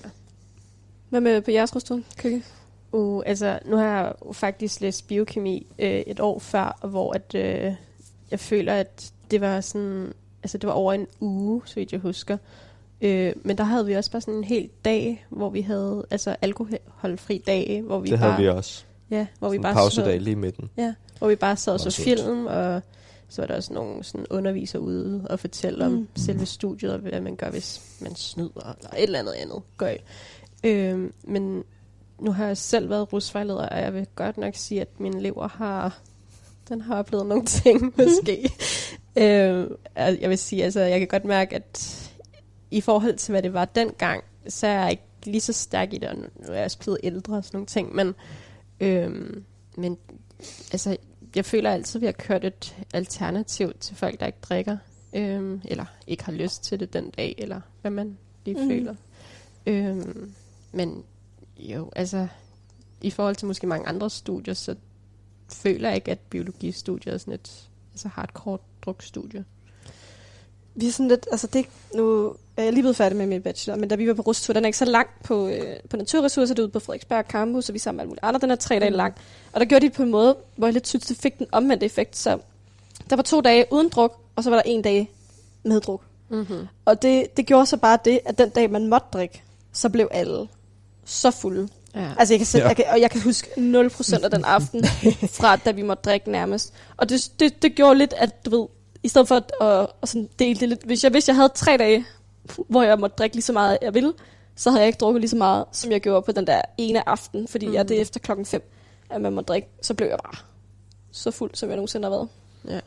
Hvad 1.09 1.21
med 1.21 1.41
på 1.41 1.51
jeres 1.51 1.75
rustur, 1.75 1.99
Køkke? 2.17 2.43
Uh, 2.91 3.23
altså, 3.25 3.59
nu 3.65 3.75
har 3.75 3.85
jeg 3.85 4.13
jo 4.25 4.31
faktisk 4.31 4.81
læst 4.81 5.07
biokemi 5.07 5.67
øh, 5.79 5.89
et 5.89 6.19
år 6.19 6.39
før, 6.39 6.87
hvor 6.87 7.13
at, 7.13 7.35
øh, 7.35 7.73
jeg 8.31 8.39
føler, 8.39 8.73
at 8.73 9.11
det 9.31 9.41
var 9.41 9.61
sådan, 9.61 10.13
altså 10.43 10.57
det 10.57 10.67
var 10.67 10.73
over 10.73 10.93
en 10.93 11.07
uge, 11.19 11.61
så 11.65 11.75
vidt 11.75 11.91
jeg 11.91 11.99
husker. 11.99 12.37
Øh, 13.01 13.33
men 13.43 13.57
der 13.57 13.63
havde 13.63 13.85
vi 13.85 13.93
også 13.93 14.11
bare 14.11 14.21
sådan 14.21 14.33
en 14.33 14.43
hel 14.43 14.69
dag, 14.85 15.25
hvor 15.29 15.49
vi 15.49 15.61
havde, 15.61 16.05
altså 16.11 16.35
alkoholfri 16.41 17.43
dage, 17.47 17.81
hvor 17.81 17.99
vi 17.99 18.09
Det 18.09 18.19
bare, 18.19 18.31
havde 18.31 18.43
vi 18.43 18.49
også. 18.49 18.83
ja, 19.11 19.27
hvor 19.39 19.49
vi 19.49 19.53
Sådan 19.55 19.61
bare 19.61 19.71
en 19.71 19.75
pausedag 19.75 20.21
lige 20.21 20.31
i 20.31 20.35
midten. 20.35 20.69
Ja, 20.77 20.93
hvor 21.19 21.27
vi 21.27 21.35
bare 21.35 21.55
sad 21.57 21.73
og 21.73 21.79
så 21.79 21.91
film, 21.91 22.45
og 22.45 22.81
så 23.29 23.41
var 23.41 23.47
der 23.47 23.55
også 23.55 23.73
nogle 23.73 24.03
sådan 24.03 24.25
undervisere 24.29 24.81
ude 24.81 25.27
og 25.29 25.39
fortælle 25.39 25.85
om 25.85 25.91
Mm. 25.91 26.07
selve 26.15 26.45
studiet, 26.45 26.93
og 26.93 26.99
hvad 26.99 27.21
man 27.21 27.35
gør, 27.35 27.49
hvis 27.49 27.81
man 28.01 28.15
snyder, 28.15 28.75
eller 28.79 28.89
et 28.91 29.03
eller 29.03 29.19
andet 29.19 29.31
andet 29.33 29.61
gøj. 29.77 29.97
Øhm, 30.63 31.13
men 31.23 31.63
nu 32.19 32.31
har 32.31 32.47
jeg 32.47 32.57
selv 32.57 32.89
været 32.89 33.13
rusvejleder, 33.13 33.69
og 33.69 33.79
jeg 33.79 33.93
vil 33.93 34.07
godt 34.15 34.37
nok 34.37 34.55
sige, 34.55 34.81
at 34.81 34.99
min 34.99 35.17
elever 35.17 35.47
har, 35.47 35.99
den 36.69 36.81
har 36.81 36.95
oplevet 36.95 37.25
nogle 37.25 37.45
ting, 37.45 37.81
måske. 37.97 38.51
altså, 39.15 40.21
jeg 40.21 40.29
vil 40.29 40.37
sige, 40.37 40.63
altså, 40.63 40.79
jeg 40.81 40.99
kan 40.99 41.07
godt 41.07 41.25
mærke, 41.25 41.55
at 41.55 42.05
i 42.71 42.81
forhold 42.81 43.17
til, 43.17 43.31
hvad 43.31 43.43
det 43.43 43.53
var 43.53 43.65
dengang, 43.65 44.23
så 44.47 44.67
er 44.67 44.71
jeg 44.71 44.91
ikke 44.91 45.03
lige 45.23 45.41
så 45.41 45.53
stærk 45.53 45.93
i 45.93 45.97
det, 45.97 46.09
og 46.09 46.15
nu 46.15 46.23
er 46.47 46.53
jeg 46.53 46.65
også 46.65 46.79
blevet 46.79 46.99
ældre 47.03 47.37
og 47.37 47.43
sådan 47.43 47.57
nogle 47.57 47.67
ting, 47.67 47.95
men, 47.95 48.15
øhm, 48.79 49.43
men 49.77 49.97
altså, 50.71 50.97
jeg 51.35 51.45
føler 51.45 51.71
altid, 51.71 51.99
at 51.99 52.01
vi 52.01 52.05
har 52.05 52.11
kørt 52.11 52.45
et 52.45 52.75
alternativ 52.93 53.73
til 53.79 53.95
folk, 53.95 54.19
der 54.19 54.25
ikke 54.25 54.39
drikker, 54.41 54.77
øhm, 55.13 55.61
eller 55.65 55.85
ikke 56.07 56.23
har 56.23 56.31
lyst 56.31 56.63
til 56.63 56.79
det 56.79 56.93
den 56.93 57.09
dag, 57.09 57.35
eller 57.37 57.61
hvad 57.81 57.91
man 57.91 58.17
lige 58.45 58.63
mm. 58.63 58.69
føler. 58.69 58.95
Øhm, 59.65 60.33
men 60.71 61.03
jo, 61.57 61.89
altså, 61.95 62.27
i 63.01 63.09
forhold 63.09 63.35
til 63.35 63.47
måske 63.47 63.67
mange 63.67 63.87
andre 63.87 64.09
studier, 64.09 64.53
så 64.53 64.75
føler 65.53 65.91
ikke, 65.91 66.11
at 66.11 66.19
biologistudiet 66.19 67.13
er 67.13 67.17
sådan 67.17 67.33
et 67.33 67.69
altså 67.93 68.07
hardcore 68.07 68.57
drukstudie. 68.85 69.45
Vi 70.75 70.87
er 70.87 70.91
sådan 70.91 71.07
lidt, 71.07 71.27
altså 71.31 71.47
det, 71.47 71.65
nu 71.95 72.35
er 72.57 72.63
jeg 72.63 72.73
lige 72.73 72.81
blevet 72.83 72.95
færdig 72.95 73.17
med 73.17 73.27
min 73.27 73.41
bachelor, 73.41 73.77
men 73.77 73.89
da 73.89 73.95
vi 73.95 74.07
var 74.07 74.13
på 74.13 74.21
rustur, 74.21 74.53
den 74.53 74.63
er 74.63 74.67
ikke 74.67 74.77
så 74.77 74.85
lang 74.85 75.07
på, 75.23 75.47
øh, 75.47 75.75
på 75.89 75.97
naturressourcer, 75.97 76.55
det 76.55 76.59
er 76.61 76.63
ude 76.63 76.71
på 76.71 76.79
Frederiksberg 76.79 77.25
Campus, 77.29 77.69
og 77.69 77.73
vi 77.73 77.79
sammen 77.79 77.97
med 77.97 78.01
alle 78.03 78.09
mulige 78.09 78.23
andre, 78.23 78.39
den 78.39 78.51
er 78.51 78.55
tre 78.55 78.79
dage 78.79 78.89
Mm. 78.91 78.95
lang. 78.97 79.13
Og 79.53 79.59
der 79.59 79.65
gjorde 79.65 79.85
de 79.85 79.89
det 79.89 79.95
på 79.95 80.03
en 80.03 80.11
måde, 80.11 80.35
hvor 80.55 80.67
jeg 80.67 80.73
lidt 80.73 80.87
synes, 80.87 81.05
det 81.05 81.17
fik 81.17 81.39
den 81.39 81.47
omvendte 81.51 81.85
effekt, 81.85 82.17
så 82.17 82.39
der 83.09 83.15
var 83.15 83.23
to 83.23 83.41
dage 83.41 83.65
uden 83.71 83.89
druk, 83.89 84.21
og 84.35 84.43
så 84.43 84.49
var 84.49 84.57
der 84.57 84.63
en 84.65 84.81
dag 84.81 85.11
med 85.63 85.81
druk. 85.81 86.01
Mm-hmm. 86.29 86.67
Og 86.85 87.01
det, 87.01 87.37
det 87.37 87.45
gjorde 87.45 87.65
så 87.65 87.77
bare 87.77 87.99
det, 88.05 88.19
at 88.25 88.37
den 88.37 88.49
dag, 88.49 88.71
man 88.71 88.87
måtte 88.87 89.07
drikke, 89.13 89.43
så 89.73 89.89
blev 89.89 90.07
alle 90.11 90.47
så 91.05 91.31
fulde. 91.31 91.69
Ja. 91.95 92.11
Altså, 92.17 92.33
jeg 92.33 92.39
kan, 92.39 92.45
selv, 92.45 92.61
Ja. 92.63 92.67
jeg 92.67 92.75
kan, 92.75 92.85
og 92.91 93.01
jeg 93.01 93.11
kan 93.11 93.21
huske 93.21 93.47
0% 93.57 94.23
af 94.23 94.31
den 94.31 94.45
aften, 94.45 94.85
fra 95.39 95.55
da 95.55 95.71
vi 95.71 95.81
måtte 95.81 96.01
drikke 96.01 96.31
nærmest. 96.31 96.73
Og 96.97 97.09
det, 97.09 97.31
det, 97.39 97.61
det 97.61 97.75
gjorde 97.75 97.97
lidt, 97.97 98.13
at 98.17 98.45
du 98.45 98.49
ved, 98.59 98.67
i 99.03 99.07
stedet 99.07 99.27
for 99.27 99.35
at, 99.35 99.51
at, 99.61 99.87
at 100.01 100.09
sådan 100.09 100.29
dele 100.39 100.59
det 100.59 100.69
lidt, 100.69 100.83
hvis 100.83 101.03
jeg, 101.03 101.11
hvis 101.11 101.27
jeg 101.27 101.35
havde 101.35 101.49
tre 101.55 101.77
dage, 101.77 102.05
hvor 102.67 102.83
jeg 102.83 102.99
måtte 102.99 103.15
drikke 103.15 103.35
lige 103.35 103.43
så 103.43 103.53
meget, 103.53 103.77
jeg 103.81 103.93
ville, 103.93 104.13
så 104.55 104.69
havde 104.69 104.81
jeg 104.81 104.87
ikke 104.87 104.97
drukket 104.97 105.21
lige 105.21 105.29
så 105.29 105.35
meget, 105.35 105.65
som 105.71 105.91
jeg 105.91 106.01
gjorde 106.01 106.21
på 106.21 106.31
den 106.31 106.47
der 106.47 106.61
ene 106.77 107.09
aften, 107.09 107.47
fordi 107.47 107.67
mm. 107.67 107.73
Jeg, 107.73 107.89
det 107.89 107.97
er 107.97 108.01
efter 108.01 108.19
klokken 108.19 108.45
5, 108.45 108.71
at 109.09 109.21
man 109.21 109.33
må 109.33 109.41
drikke, 109.41 109.67
så 109.81 109.93
blev 109.93 110.07
jeg 110.07 110.17
bare 110.23 110.35
så 111.11 111.31
fuld, 111.31 111.51
som 111.53 111.69
jeg 111.69 111.75
nogensinde 111.75 112.05
har 112.05 112.09
været. 112.09 112.27
Ja. 112.67 112.79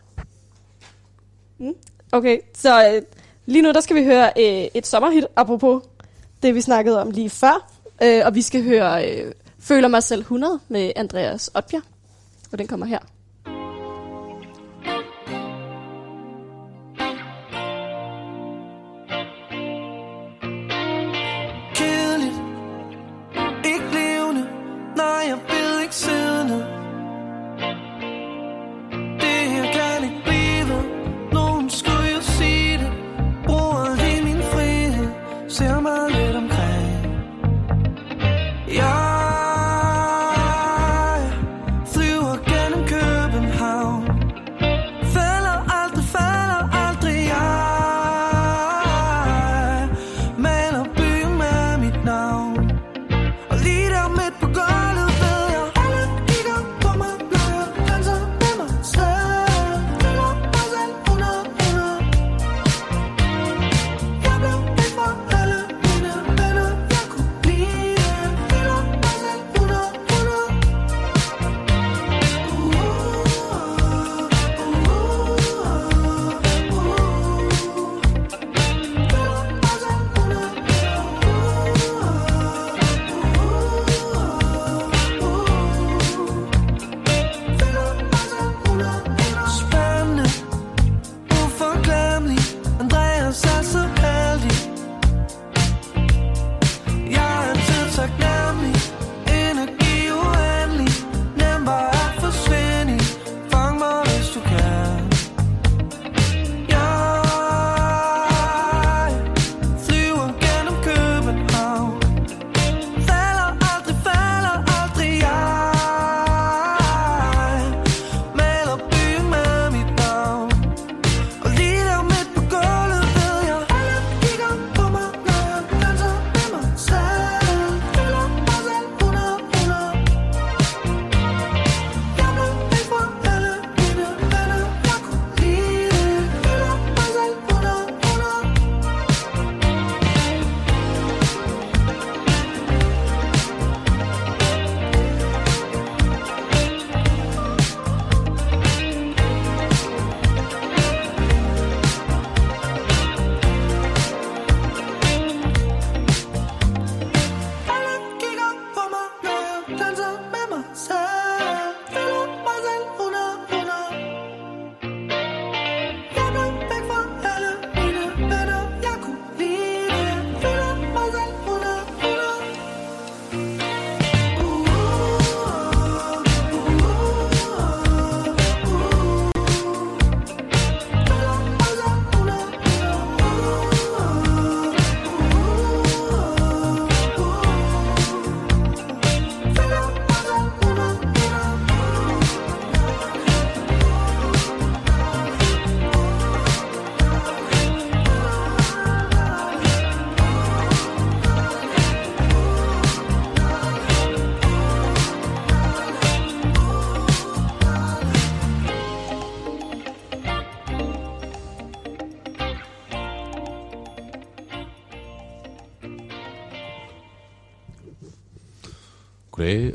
Mm. 1.59 1.75
Okay, 2.12 2.38
så 2.55 2.88
øh, 2.88 3.03
lige 3.47 3.62
nu 3.62 3.73
der 3.73 3.81
skal 3.81 3.97
vi 3.97 4.05
høre 4.05 4.33
øh, 4.38 4.69
et 4.75 4.87
sommerhit, 4.87 5.27
apropos 5.37 5.83
det, 6.43 6.55
vi 6.55 6.61
snakkede 6.61 7.01
om 7.01 7.11
lige 7.11 7.31
før. 7.31 7.71
Øh, 8.03 8.23
og 8.27 8.35
vi 8.35 8.43
skal 8.43 8.65
høre 8.65 9.11
øh, 9.11 9.33
Føler 9.62 9.88
mig 9.88 10.03
selv 10.03 10.21
100 10.21 10.61
med 10.69 10.93
Andreas 10.97 11.51
Otbjerg. 11.55 11.83
Og 12.53 12.59
den 12.59 12.67
kommer 12.67 12.87
her. 12.87 12.99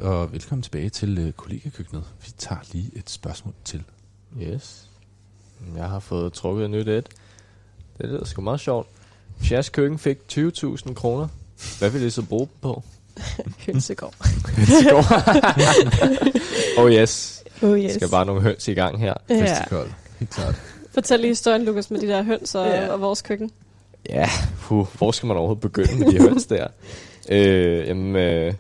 Og 0.08 0.34
velkommen 0.34 0.63
tilbage 0.63 0.89
til 0.89 1.26
uh, 1.28 1.32
kollegakøkkenet. 1.32 2.04
Vi 2.26 2.32
tager 2.38 2.60
lige 2.72 2.91
et 2.96 3.10
spørgsmål 3.10 3.54
til. 3.65 3.84
Yes. 4.41 4.84
Jeg 5.76 5.89
har 5.89 6.00
fået 6.00 6.34
trukket 6.34 6.63
et 6.65 6.70
nyt 6.72 6.88
et. 6.88 7.10
Det 7.98 8.06
lyder 8.10 8.26
sgu 8.26 8.41
meget 8.41 8.60
sjovt. 8.60 8.88
Hvis 9.38 9.52
jeres 9.52 9.70
køkken 9.70 10.00
fik 10.00 10.17
20.000 10.34 10.93
kroner, 10.93 11.28
hvad 11.80 11.89
ville 11.89 12.08
I 12.08 12.10
så 12.10 12.22
bruge 12.22 12.48
dem 12.48 12.56
på? 12.62 12.84
Hønsegård. 13.65 14.13
oh 16.80 16.91
yes. 16.91 17.43
Oh 17.62 17.80
yes. 17.80 17.93
Skal 17.93 18.10
bare 18.10 18.26
nogle 18.26 18.41
høns 18.41 18.67
i 18.67 18.74
gang 18.74 19.00
her. 19.00 19.13
Ja. 19.30 19.41
Festival. 19.41 19.93
Helt 20.20 20.32
klart. 20.32 20.56
Fortæl 20.93 21.20
lige 21.20 21.32
historien, 21.32 21.65
Lukas, 21.65 21.91
med 21.91 22.00
de 22.00 22.08
der 22.08 22.24
høns 22.24 22.56
og, 22.56 22.65
Ja. 22.67 22.88
og 22.88 23.02
vores 23.02 23.22
køkken. 23.22 23.52
Ja, 24.10 24.30
puh, 24.62 24.88
hvor 24.98 25.12
skal 25.12 25.27
man 25.27 25.38
overhovedet 25.38 25.62
begynde 25.62 26.00
med 26.00 26.12
de 26.12 26.19
høns 26.19 26.46
der? 26.46 26.67
Øh, 27.29 27.88
jamen, 27.88 28.15
øh, 28.15 28.54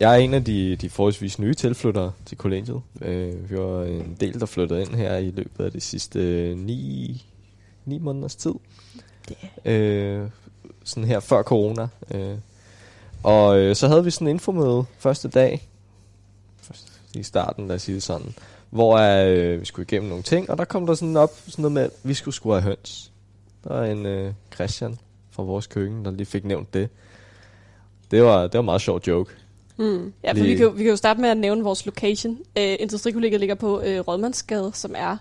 jeg 0.00 0.12
er 0.12 0.16
en 0.16 0.34
af 0.34 0.44
de, 0.44 0.76
de 0.76 0.90
forholdsvis 0.90 1.38
nye 1.38 1.54
tilflyttere 1.54 2.12
til 2.26 2.38
kollegiet. 2.38 2.82
Øh, 3.02 3.50
vi 3.50 3.56
var 3.56 3.84
en 3.84 4.16
del, 4.20 4.40
der 4.40 4.46
flyttede 4.46 4.80
ind 4.80 4.94
her 4.94 5.16
i 5.16 5.30
løbet 5.30 5.64
af 5.64 5.72
de 5.72 5.80
sidste 5.80 6.20
øh, 6.20 6.58
ni, 6.58 7.24
ni 7.84 7.98
måneders 7.98 8.36
tid. 8.36 8.54
Øh, 9.64 10.28
sådan 10.84 11.04
her 11.04 11.20
før 11.20 11.42
corona. 11.42 11.88
Øh, 12.10 12.36
og 13.22 13.58
øh, 13.58 13.76
så 13.76 13.88
havde 13.88 14.04
vi 14.04 14.10
sådan 14.10 14.28
en 14.28 14.34
infomøde 14.34 14.84
første 14.98 15.28
dag, 15.28 15.68
først 16.56 17.00
i 17.14 17.22
starten, 17.22 17.68
lad 17.68 17.76
os 17.76 17.82
sige 17.82 17.94
det 17.94 18.02
sådan, 18.02 18.34
hvor 18.70 18.96
øh, 18.96 19.60
vi 19.60 19.64
skulle 19.64 19.86
igennem 19.90 20.08
nogle 20.08 20.22
ting, 20.22 20.50
og 20.50 20.58
der 20.58 20.64
kom 20.64 20.86
der 20.86 20.94
sådan 20.94 21.16
op 21.16 21.30
sådan 21.46 21.62
noget 21.62 21.72
med, 21.72 21.82
at 21.82 21.90
vi 22.02 22.14
skulle 22.14 22.34
skulle 22.34 22.60
have 22.60 22.68
høns. 22.68 23.12
Der 23.64 23.74
var 23.74 23.84
en 23.84 24.06
øh, 24.06 24.32
Christian 24.54 24.98
fra 25.30 25.42
vores 25.42 25.66
køkken, 25.66 26.04
der 26.04 26.10
lige 26.10 26.26
fik 26.26 26.44
nævnt 26.44 26.74
det. 26.74 26.88
Det 28.10 28.22
var, 28.22 28.42
det 28.42 28.52
var 28.52 28.60
en 28.60 28.64
meget 28.64 28.80
sjov 28.80 29.00
joke. 29.06 29.34
Mm. 29.78 30.12
Ja, 30.24 30.32
for 30.32 30.42
vi 30.42 30.54
kan, 30.54 30.62
jo, 30.64 30.68
vi 30.68 30.82
kan 30.82 30.90
jo 30.90 30.96
starte 30.96 31.20
med 31.20 31.28
at 31.28 31.36
nævne 31.36 31.62
vores 31.62 31.86
location. 31.86 32.38
Øh, 32.58 32.76
Industrikollegiet 32.80 33.40
ligger 33.40 33.54
på 33.54 33.80
øh, 33.80 34.00
Rådmandsgade, 34.00 34.70
som 34.74 34.94
er 34.96 35.16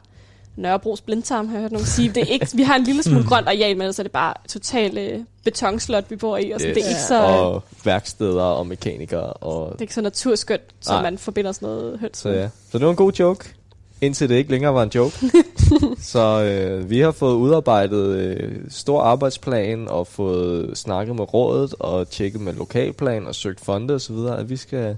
Nørrebros 0.55 1.01
blindtarm, 1.01 1.47
har 1.47 1.55
jeg 1.55 1.61
hørt 1.61 1.71
nogen 1.71 1.87
sige. 1.87 2.09
Det 2.09 2.17
er 2.23 2.25
ikke, 2.27 2.47
vi 2.53 2.63
har 2.63 2.75
en 2.75 2.83
lille 2.83 3.03
smule 3.03 3.23
grønt 3.27 3.47
areal, 3.47 3.75
men 3.77 3.81
ellers 3.81 3.99
er 3.99 4.03
det 4.03 4.11
bare 4.11 4.33
totalt 4.49 4.97
øh, 4.97 5.19
betonslot, 5.43 6.11
vi 6.11 6.15
bor 6.15 6.37
i. 6.37 6.51
Og 6.51 6.59
sådan, 6.59 6.69
Yes. 6.69 6.83
det, 6.83 6.85
er 6.85 6.89
ikke 6.89 7.01
så, 7.01 7.21
Og 7.23 7.63
værksteder 7.85 8.43
og 8.43 8.67
mekanikere. 8.67 9.33
Og, 9.33 9.71
det 9.71 9.77
er 9.77 9.81
ikke 9.81 9.93
så 9.93 10.01
naturskønt, 10.01 10.61
som 10.81 11.03
man 11.03 11.17
forbinder 11.17 11.51
sådan 11.51 11.67
noget 11.67 11.99
høns 11.99 12.17
så 12.17 12.29
ja. 12.29 12.49
Så 12.71 12.77
det 12.77 12.85
var 12.85 12.91
en 12.91 12.97
god 12.97 13.11
joke, 13.11 13.53
indtil 14.01 14.29
det 14.29 14.35
ikke 14.35 14.51
længere 14.51 14.73
var 14.73 14.83
en 14.83 14.91
joke. 14.95 15.15
Så 15.97 16.43
øh, 16.43 16.89
vi 16.89 16.99
har 16.99 17.11
fået 17.11 17.35
udarbejdet 17.35 18.15
øh, 18.17 18.55
stor 18.69 19.01
arbejdsplan 19.01 19.87
og 19.87 20.07
fået 20.07 20.77
snakket 20.77 21.15
med 21.15 21.33
rådet 21.33 21.75
og 21.79 22.09
tjekket 22.09 22.41
med 22.41 22.53
lokalplan 22.53 23.27
og 23.27 23.35
søgt 23.35 23.59
fonde 23.59 23.93
og 23.93 24.01
så 24.01 24.13
videre, 24.13 24.39
at 24.39 24.49
vi 24.49 24.57
skal 24.57 24.97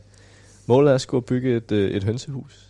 målet 0.65 0.91
er 0.91 0.95
at 0.95 1.01
skulle 1.01 1.25
bygge 1.25 1.55
et, 1.55 1.71
øh, 1.71 1.91
et 1.91 2.03
hønsehus 2.03 2.67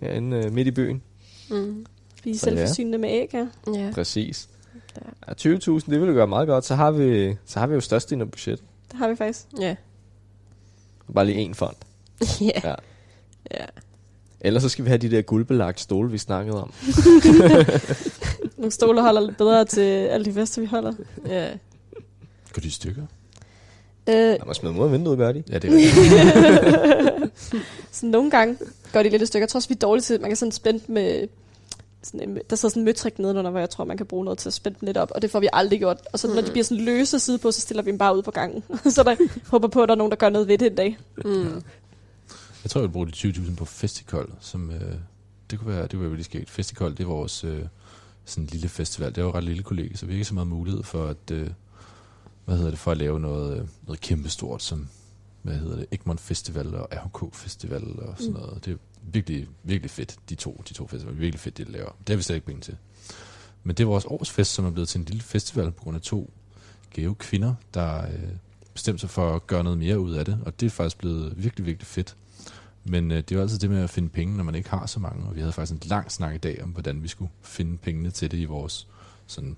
herinde 0.00 0.36
øh, 0.36 0.52
midt 0.52 0.68
i 0.68 0.70
byen. 0.70 1.02
Mm. 1.50 1.86
Vi 2.24 2.30
er 2.30 2.38
Så 2.38 2.50
ja. 2.50 2.56
selvforsynende 2.56 2.98
med 2.98 3.08
æg, 3.10 3.30
ja. 3.34 3.46
Ja. 3.74 3.90
Præcis. 3.94 4.48
Ja. 4.96 5.00
Ja, 5.28 5.32
20.000, 5.56 5.90
det 5.90 6.00
ville 6.00 6.14
gøre 6.14 6.26
meget 6.26 6.48
godt. 6.48 6.64
Så 6.64 6.74
har 6.74 6.90
vi, 6.90 7.36
så 7.46 7.58
har 7.60 7.66
vi 7.66 7.74
jo 7.74 7.80
størstedelen 7.80 8.20
af 8.20 8.30
budget. 8.30 8.62
Det 8.90 8.98
har 8.98 9.08
vi 9.08 9.16
faktisk. 9.16 9.46
Ja. 9.60 9.76
Bare 11.14 11.26
lige 11.26 11.50
én 11.50 11.54
fond. 11.54 11.76
Ja. 12.40 12.60
Ja. 12.64 12.74
ja. 13.50 13.64
Ellers 14.46 14.62
så 14.62 14.68
skal 14.68 14.84
vi 14.84 14.88
have 14.90 14.98
de 14.98 15.10
der 15.10 15.22
guldbelagte 15.22 15.82
stole, 15.82 16.10
vi 16.10 16.18
snakkede 16.18 16.62
om. 16.62 16.72
Nogle 18.58 18.72
stole 18.72 19.00
holder 19.00 19.20
lidt 19.20 19.36
bedre 19.36 19.64
til 19.64 19.80
alle 19.80 20.24
de 20.24 20.32
fester, 20.32 20.60
vi 20.60 20.66
holder. 20.66 20.92
ja. 21.26 21.48
Går 22.52 22.60
de 22.60 22.66
i 22.66 22.70
stykker? 22.70 23.02
Øh, 24.08 24.14
Der 24.14 24.44
må 24.46 24.54
smide 24.54 24.74
mod 24.74 24.90
vinduet, 24.90 25.18
gør 25.18 25.32
de. 25.32 25.42
Ja, 25.50 25.58
det 25.58 25.70
er 25.70 25.76
rigtigt. 25.76 27.32
så 27.96 28.06
nogle 28.06 28.30
gange 28.30 28.56
går 28.92 29.02
de 29.02 29.08
lidt 29.08 29.22
i 29.22 29.26
stykker. 29.26 29.42
Jeg 29.44 29.48
tror 29.48 29.58
også, 29.58 29.68
vi 29.68 29.74
er 29.74 29.78
dårlige 29.78 30.02
til, 30.02 30.20
man 30.20 30.30
kan 30.30 30.36
sådan 30.36 30.52
spænde 30.52 30.80
med... 30.92 31.28
Sådan 32.02 32.28
en, 32.28 32.38
der 32.50 32.56
sidder 32.56 32.70
sådan 32.72 32.80
en 32.80 32.84
møtrik 32.84 33.18
nedenunder, 33.18 33.50
hvor 33.50 33.60
jeg 33.60 33.70
tror, 33.70 33.84
man 33.84 33.96
kan 33.96 34.06
bruge 34.06 34.24
noget 34.24 34.38
til 34.38 34.48
at 34.48 34.52
spænde 34.52 34.78
dem 34.80 34.86
lidt 34.86 34.96
op, 34.96 35.10
og 35.14 35.22
det 35.22 35.30
får 35.30 35.40
vi 35.40 35.48
aldrig 35.52 35.78
gjort. 35.78 35.98
Og 36.12 36.18
så 36.18 36.28
når 36.34 36.40
de 36.42 36.50
bliver 36.50 36.64
sådan 36.64 36.84
løse 36.84 37.18
side 37.20 37.38
på, 37.38 37.50
så 37.52 37.60
stiller 37.60 37.82
vi 37.82 37.90
dem 37.90 37.98
bare 37.98 38.16
ud 38.16 38.22
på 38.22 38.30
gangen. 38.30 38.62
så 38.94 39.02
der 39.02 39.16
håber 39.50 39.68
på, 39.68 39.82
at 39.82 39.88
der 39.88 39.94
er 39.94 39.98
nogen, 39.98 40.10
der 40.10 40.16
gør 40.16 40.28
noget 40.28 40.48
ved 40.48 40.58
det 40.58 40.66
en 40.66 40.74
dag. 40.74 40.98
Mm. 41.24 41.62
Jeg 42.66 42.70
tror, 42.70 42.80
jeg 42.80 42.88
vil 42.88 42.92
bruge 42.92 43.06
de 43.06 43.12
20.000 43.12 43.54
på 43.56 43.64
festival, 43.64 44.26
som 44.40 44.70
øh, 44.70 44.94
det 45.50 45.58
kunne 45.58 45.68
være, 45.68 45.82
det 45.82 45.90
kunne 45.90 46.00
være 46.00 46.10
virkelig 46.10 46.24
skægt. 46.24 46.50
Festival, 46.50 46.90
det 46.90 47.00
er 47.00 47.04
vores 47.06 47.44
øh, 47.44 47.62
sådan 48.24 48.44
en 48.44 48.50
lille 48.52 48.68
festival. 48.68 49.08
Det 49.08 49.18
er 49.18 49.22
jo 49.22 49.28
et 49.28 49.34
ret 49.34 49.44
lille 49.44 49.62
kollega, 49.62 49.96
så 49.96 50.06
vi 50.06 50.12
har 50.12 50.14
ikke 50.14 50.24
så 50.24 50.34
meget 50.34 50.46
mulighed 50.48 50.82
for 50.82 51.06
at, 51.06 51.30
øh, 51.32 51.50
hvad 52.44 52.56
hedder 52.56 52.70
det, 52.70 52.78
for 52.78 52.90
at 52.90 52.96
lave 52.96 53.20
noget, 53.20 53.60
øh, 53.60 53.68
noget 53.86 54.00
kæmpestort, 54.00 54.62
som, 54.62 54.88
hvad 55.42 55.54
hedder 55.54 55.76
det, 55.76 55.86
Egmont 55.92 56.20
Festival 56.20 56.74
og 56.74 56.88
RHK 56.92 57.34
Festival 57.34 57.84
og 57.98 58.14
sådan 58.18 58.32
Mm. 58.32 58.38
noget. 58.40 58.64
Det 58.64 58.72
er 58.72 58.76
virkelig, 59.02 59.48
virkelig 59.62 59.90
fedt, 59.90 60.16
de 60.28 60.34
to, 60.34 60.62
de 60.68 60.74
to 60.74 60.86
festivaler. 60.86 61.18
Virkelig 61.18 61.40
fedt, 61.40 61.56
det 61.58 61.66
de 61.66 61.72
laver. 61.72 61.90
Det 61.98 62.08
har 62.08 62.16
vi 62.16 62.22
slet 62.22 62.34
ikke 62.36 62.46
penge 62.46 62.62
til. 62.62 62.76
Men 63.64 63.76
det 63.76 63.82
er 63.84 63.88
vores 63.88 64.04
årsfest, 64.04 64.52
som 64.54 64.64
er 64.64 64.70
blevet 64.70 64.88
til 64.88 64.98
en 64.98 65.04
lille 65.04 65.22
festival 65.22 65.70
på 65.70 65.82
grund 65.82 65.96
af 65.96 66.02
to 66.02 66.30
gave 66.94 67.14
kvinder, 67.14 67.54
der 67.74 68.02
øh, 68.06 68.28
bestemte 68.74 69.00
sig 69.00 69.10
for 69.10 69.34
at 69.36 69.46
gøre 69.46 69.64
noget 69.64 69.78
mere 69.78 70.00
ud 70.00 70.12
af 70.14 70.24
det. 70.24 70.38
Og 70.46 70.60
det 70.60 70.66
er 70.66 70.70
faktisk 70.70 70.98
blevet 70.98 71.32
virkelig, 71.44 71.66
virkelig 71.66 71.86
fedt. 71.86 72.16
Men 72.88 73.10
øh, 73.10 73.16
det 73.16 73.32
er 73.32 73.36
jo 73.36 73.42
altid 73.42 73.58
det 73.58 73.70
med 73.70 73.82
at 73.82 73.90
finde 73.90 74.08
penge, 74.08 74.36
når 74.36 74.44
man 74.44 74.54
ikke 74.54 74.70
har 74.70 74.86
så 74.86 75.00
mange. 75.00 75.26
Og 75.28 75.34
vi 75.34 75.40
havde 75.40 75.52
faktisk 75.52 75.82
en 75.82 75.88
lang 75.88 76.12
snak 76.12 76.34
i 76.34 76.38
dag 76.38 76.62
om, 76.62 76.68
hvordan 76.70 77.02
vi 77.02 77.08
skulle 77.08 77.30
finde 77.42 77.76
pengene 77.78 78.10
til 78.10 78.30
det 78.30 78.36
i 78.38 78.44
vores 78.44 78.88
sådan, 79.26 79.56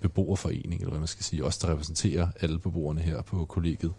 beboerforening, 0.00 0.74
eller 0.80 0.90
hvad 0.90 0.98
man 0.98 1.08
skal 1.08 1.24
sige. 1.24 1.44
Os, 1.44 1.58
der 1.58 1.70
repræsenterer 1.72 2.28
alle 2.40 2.58
beboerne 2.58 3.00
her 3.00 3.22
på 3.22 3.44
kollegiet. 3.44 3.92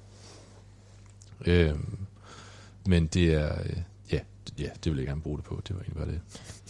Øhm, 1.46 1.98
men 2.88 3.08
det 3.08 3.34
er... 3.34 3.54
Øh, 3.64 3.78
ja, 4.12 4.20
det- 4.48 4.60
ja, 4.60 4.70
det 4.84 4.92
vil 4.92 4.98
jeg 4.98 5.08
gerne 5.08 5.22
bruge 5.22 5.38
det 5.38 5.46
på. 5.46 5.62
Det 5.68 5.76
var 5.76 5.82
egentlig 5.82 5.98
bare 5.98 6.08
det. 6.08 6.20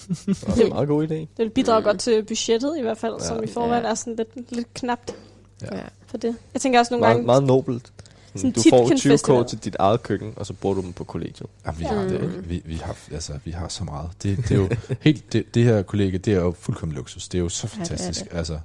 Det 0.55 0.61
er 0.61 0.65
en 0.65 0.69
meget 0.73 0.87
god 0.87 1.03
idé. 1.07 1.13
Det 1.13 1.29
vil 1.37 1.49
bidrage 1.49 1.83
godt 1.83 1.99
til 1.99 2.23
budgettet 2.25 2.77
i 2.77 2.81
hvert 2.81 2.97
fald, 2.97 3.13
Ja. 3.19 3.27
som 3.27 3.43
i 3.43 3.47
forvejen 3.47 3.83
Ja. 3.83 3.89
er 3.89 3.95
sådan 3.95 4.15
lidt, 4.15 4.51
lidt 4.51 4.73
knapt 4.73 5.15
Ja. 5.61 5.77
ja. 5.77 5.83
for 6.05 6.17
det. 6.17 6.35
Jeg 6.53 6.61
tænker 6.61 6.79
også 6.79 6.93
nogle 6.93 7.01
Meget, 7.01 7.13
gange... 7.13 7.25
meget 7.25 7.43
nobelt. 7.43 7.93
Sådan 8.35 8.51
du 8.51 8.61
får 8.69 8.77
Tietgen 8.79 8.97
20 8.97 9.11
Festival. 9.13 9.43
k 9.43 9.47
til 9.47 9.57
dit 9.63 9.75
eget 9.79 10.03
køkken, 10.03 10.33
og 10.35 10.45
så 10.45 10.53
bruger 10.53 10.75
du 10.75 10.81
dem 10.81 10.93
på 10.93 11.03
kollegiet. 11.03 11.49
Jamen, 11.65 11.79
vi, 11.79 11.83
har, 11.85 12.03
Mm. 12.03 12.09
det, 12.09 12.49
vi, 12.49 12.61
vi, 12.65 12.75
har, 12.75 12.97
altså, 13.11 13.33
vi 13.45 13.51
har 13.51 13.67
så 13.67 13.83
meget. 13.83 14.09
Det, 14.23 14.37
det 14.37 14.51
er 14.51 14.55
jo 14.55 14.69
helt, 15.01 15.33
det, 15.33 15.55
det 15.55 15.63
her 15.63 15.81
kollega, 15.81 16.17
det 16.17 16.33
er 16.33 16.37
jo 16.41 16.55
fuldkommen 16.59 16.95
luksus. 16.95 17.27
Det 17.27 17.37
er 17.37 17.41
jo 17.41 17.49
så 17.49 17.67
Ja, 17.73 17.79
det 17.79 17.87
fantastisk. 17.87 18.31
det. 18.31 18.37
Altså, 18.37 18.59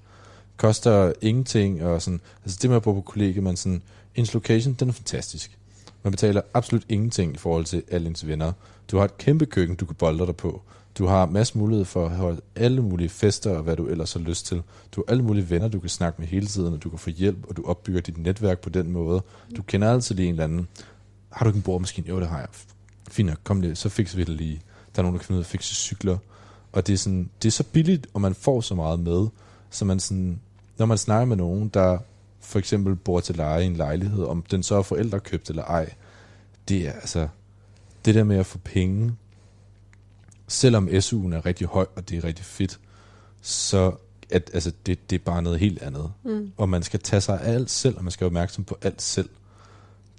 koster 0.57 1.13
ingenting, 1.21 1.83
og 1.85 2.03
sådan, 2.03 2.21
altså 2.45 2.59
det 2.63 2.71
med 2.71 2.77
at 2.77 2.83
bo 2.83 2.93
på 2.93 3.01
kollega, 3.01 3.41
man 3.41 3.57
sådan, 3.57 3.83
ens 4.15 4.35
location, 4.35 4.75
den 4.75 4.89
er 4.89 4.93
fantastisk. 4.93 5.59
Man 6.03 6.11
betaler 6.11 6.41
absolut 6.55 6.85
ingenting 6.89 7.35
i 7.35 7.39
forhold 7.39 7.65
til 7.65 7.83
alle 7.91 8.09
ens 8.09 8.27
venner. 8.27 8.53
Du 8.91 8.97
har 8.97 9.05
et 9.05 9.19
kæmpe 9.19 9.47
køkken, 9.47 9.77
du 9.77 9.87
kan 9.87 9.95
bolde 9.95 10.27
dig 10.27 10.37
på. 10.37 10.63
Du 10.99 11.07
har 11.07 11.27
masser 11.27 11.59
mulighed 11.59 11.85
for 11.85 12.07
at 12.07 12.17
holde 12.17 12.41
alle 12.55 12.83
mulige 12.83 13.09
fester, 13.09 13.51
og 13.51 13.63
hvad 13.63 13.77
du 13.77 13.87
ellers 13.87 14.13
har 14.13 14.21
lyst 14.21 14.47
til. 14.47 14.63
Du 14.93 15.05
har 15.07 15.13
alle 15.13 15.23
mulige 15.23 15.51
venner, 15.51 15.69
du 15.69 15.81
kan 15.81 15.89
snakke 15.91 16.21
med 16.21 16.29
hele 16.29 16.47
tiden, 16.47 16.75
og 16.75 16.83
du 16.83 16.91
kan 16.91 16.99
få 16.99 17.11
hjælp, 17.11 17.47
og 17.49 17.57
du 17.57 17.65
opbygger 17.65 18.01
dit 18.01 18.19
netværk 18.19 18.59
på 18.59 18.71
den 18.71 18.93
måde. 18.93 19.23
Du 19.57 19.63
kender 19.63 19.93
altid 19.93 20.15
lige 20.15 20.29
en 20.29 20.35
eller 20.35 20.45
anden. 20.45 20.69
Har 21.31 21.45
du 21.45 21.49
ikke 21.49 21.57
en 21.57 21.63
boremaskine? 21.63 22.09
Jo, 22.09 22.21
det 22.21 22.29
har 22.29 22.39
jeg. 22.39 22.49
Fint 23.09 23.29
nok, 23.29 23.39
kom 23.45 23.61
lige, 23.61 23.75
så 23.75 23.89
fikser 23.89 24.17
vi 24.17 24.25
det 24.25 24.37
lige. 24.37 24.61
Der 24.95 25.01
er 25.01 25.03
nogen, 25.03 25.15
der 25.15 25.19
kan 25.19 25.27
finde 25.27 25.39
ud 25.39 25.43
af 25.43 25.47
at 25.47 25.51
fikse 25.51 25.75
cykler. 25.75 26.19
Og 26.73 26.87
det 26.87 26.93
er, 26.93 26.97
sådan, 26.97 27.31
det 27.43 27.49
er 27.49 27.53
så 27.53 27.65
billigt, 27.65 28.07
og 28.15 28.21
man 28.21 28.35
får 28.35 28.61
så 28.61 28.75
meget 28.75 29.01
med, 29.01 29.27
så 29.71 29.85
man 29.85 30.01
sådan, 30.01 30.41
når 30.79 30.87
man 30.87 30.99
snakker 30.99 31.27
med 31.27 31.37
nogen, 31.37 31.69
der 31.69 31.99
for 32.41 32.59
eksempel 32.59 32.97
bor 32.97 33.21
til 33.21 33.37
leje 33.37 33.63
i 33.63 33.67
en 33.67 33.77
lejlighed, 33.77 34.25
om 34.25 34.43
den 34.43 34.63
så 34.63 34.75
er 34.75 34.83
forældrekøbt 34.83 35.51
eller 35.51 35.65
ej, 35.65 35.93
det 36.69 36.89
er 36.89 36.93
altså, 36.93 37.29
det 38.05 38.15
der 38.15 38.25
med 38.25 38.37
at 38.37 38.47
få 38.47 38.59
penge, 38.59 39.13
selvom 40.49 40.89
SU'en 40.89 41.35
er 41.35 41.47
rigtig 41.47 41.67
høj, 41.67 41.87
og 41.97 42.09
det 42.09 42.19
er 42.19 42.25
rigtig 42.25 42.45
fedt, 42.45 42.79
så 43.43 43.93
at, 44.31 44.51
altså, 44.55 44.73
det, 44.87 45.11
det 45.11 45.21
er 45.21 45.25
bare 45.25 45.43
noget 45.43 45.59
helt 45.59 45.83
andet. 45.83 46.13
Mm. 46.25 46.53
Og 46.57 46.69
man 46.69 46.83
skal 46.83 47.01
tage 47.01 47.21
sig 47.21 47.41
af 47.41 47.53
alt 47.53 47.71
selv, 47.71 47.97
og 47.97 48.05
man 48.05 48.11
skal 48.11 48.25
være 48.25 48.29
opmærksom 48.29 48.65
på 48.65 48.79
alt 48.83 49.03
selv. 49.03 49.29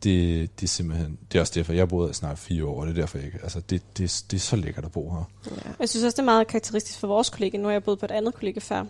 Det, 0.03 0.49
det 0.59 0.65
er 0.65 0.67
simpelthen, 0.67 1.17
det 1.31 1.37
er 1.37 1.41
også 1.41 1.53
derfor, 1.55 1.73
jeg 1.73 1.81
har 1.81 1.85
boet 1.85 2.15
snart 2.15 2.39
fire 2.39 2.65
år, 2.65 2.81
og 2.81 2.87
det 2.87 2.97
er 2.97 3.01
derfor, 3.01 3.17
jeg 3.17 3.25
ikke, 3.25 3.39
altså, 3.43 3.59
det, 3.59 3.81
det, 3.97 4.23
det 4.31 4.37
er 4.37 4.41
så 4.41 4.55
lækkert 4.55 4.85
at 4.85 4.91
bo 4.91 5.11
her. 5.11 5.29
Ja. 5.45 5.71
Jeg 5.79 5.89
synes 5.89 6.03
også, 6.03 6.15
det 6.15 6.19
er 6.19 6.25
meget 6.25 6.47
karakteristisk 6.47 6.99
for 6.99 7.07
vores 7.07 7.29
kollega. 7.29 7.57
Nu 7.57 7.63
har 7.63 7.71
jeg 7.71 7.83
boet 7.83 7.99
på 7.99 8.05
et 8.05 8.11
andet 8.11 8.35
kollega 8.35 8.59
før. 8.59 8.85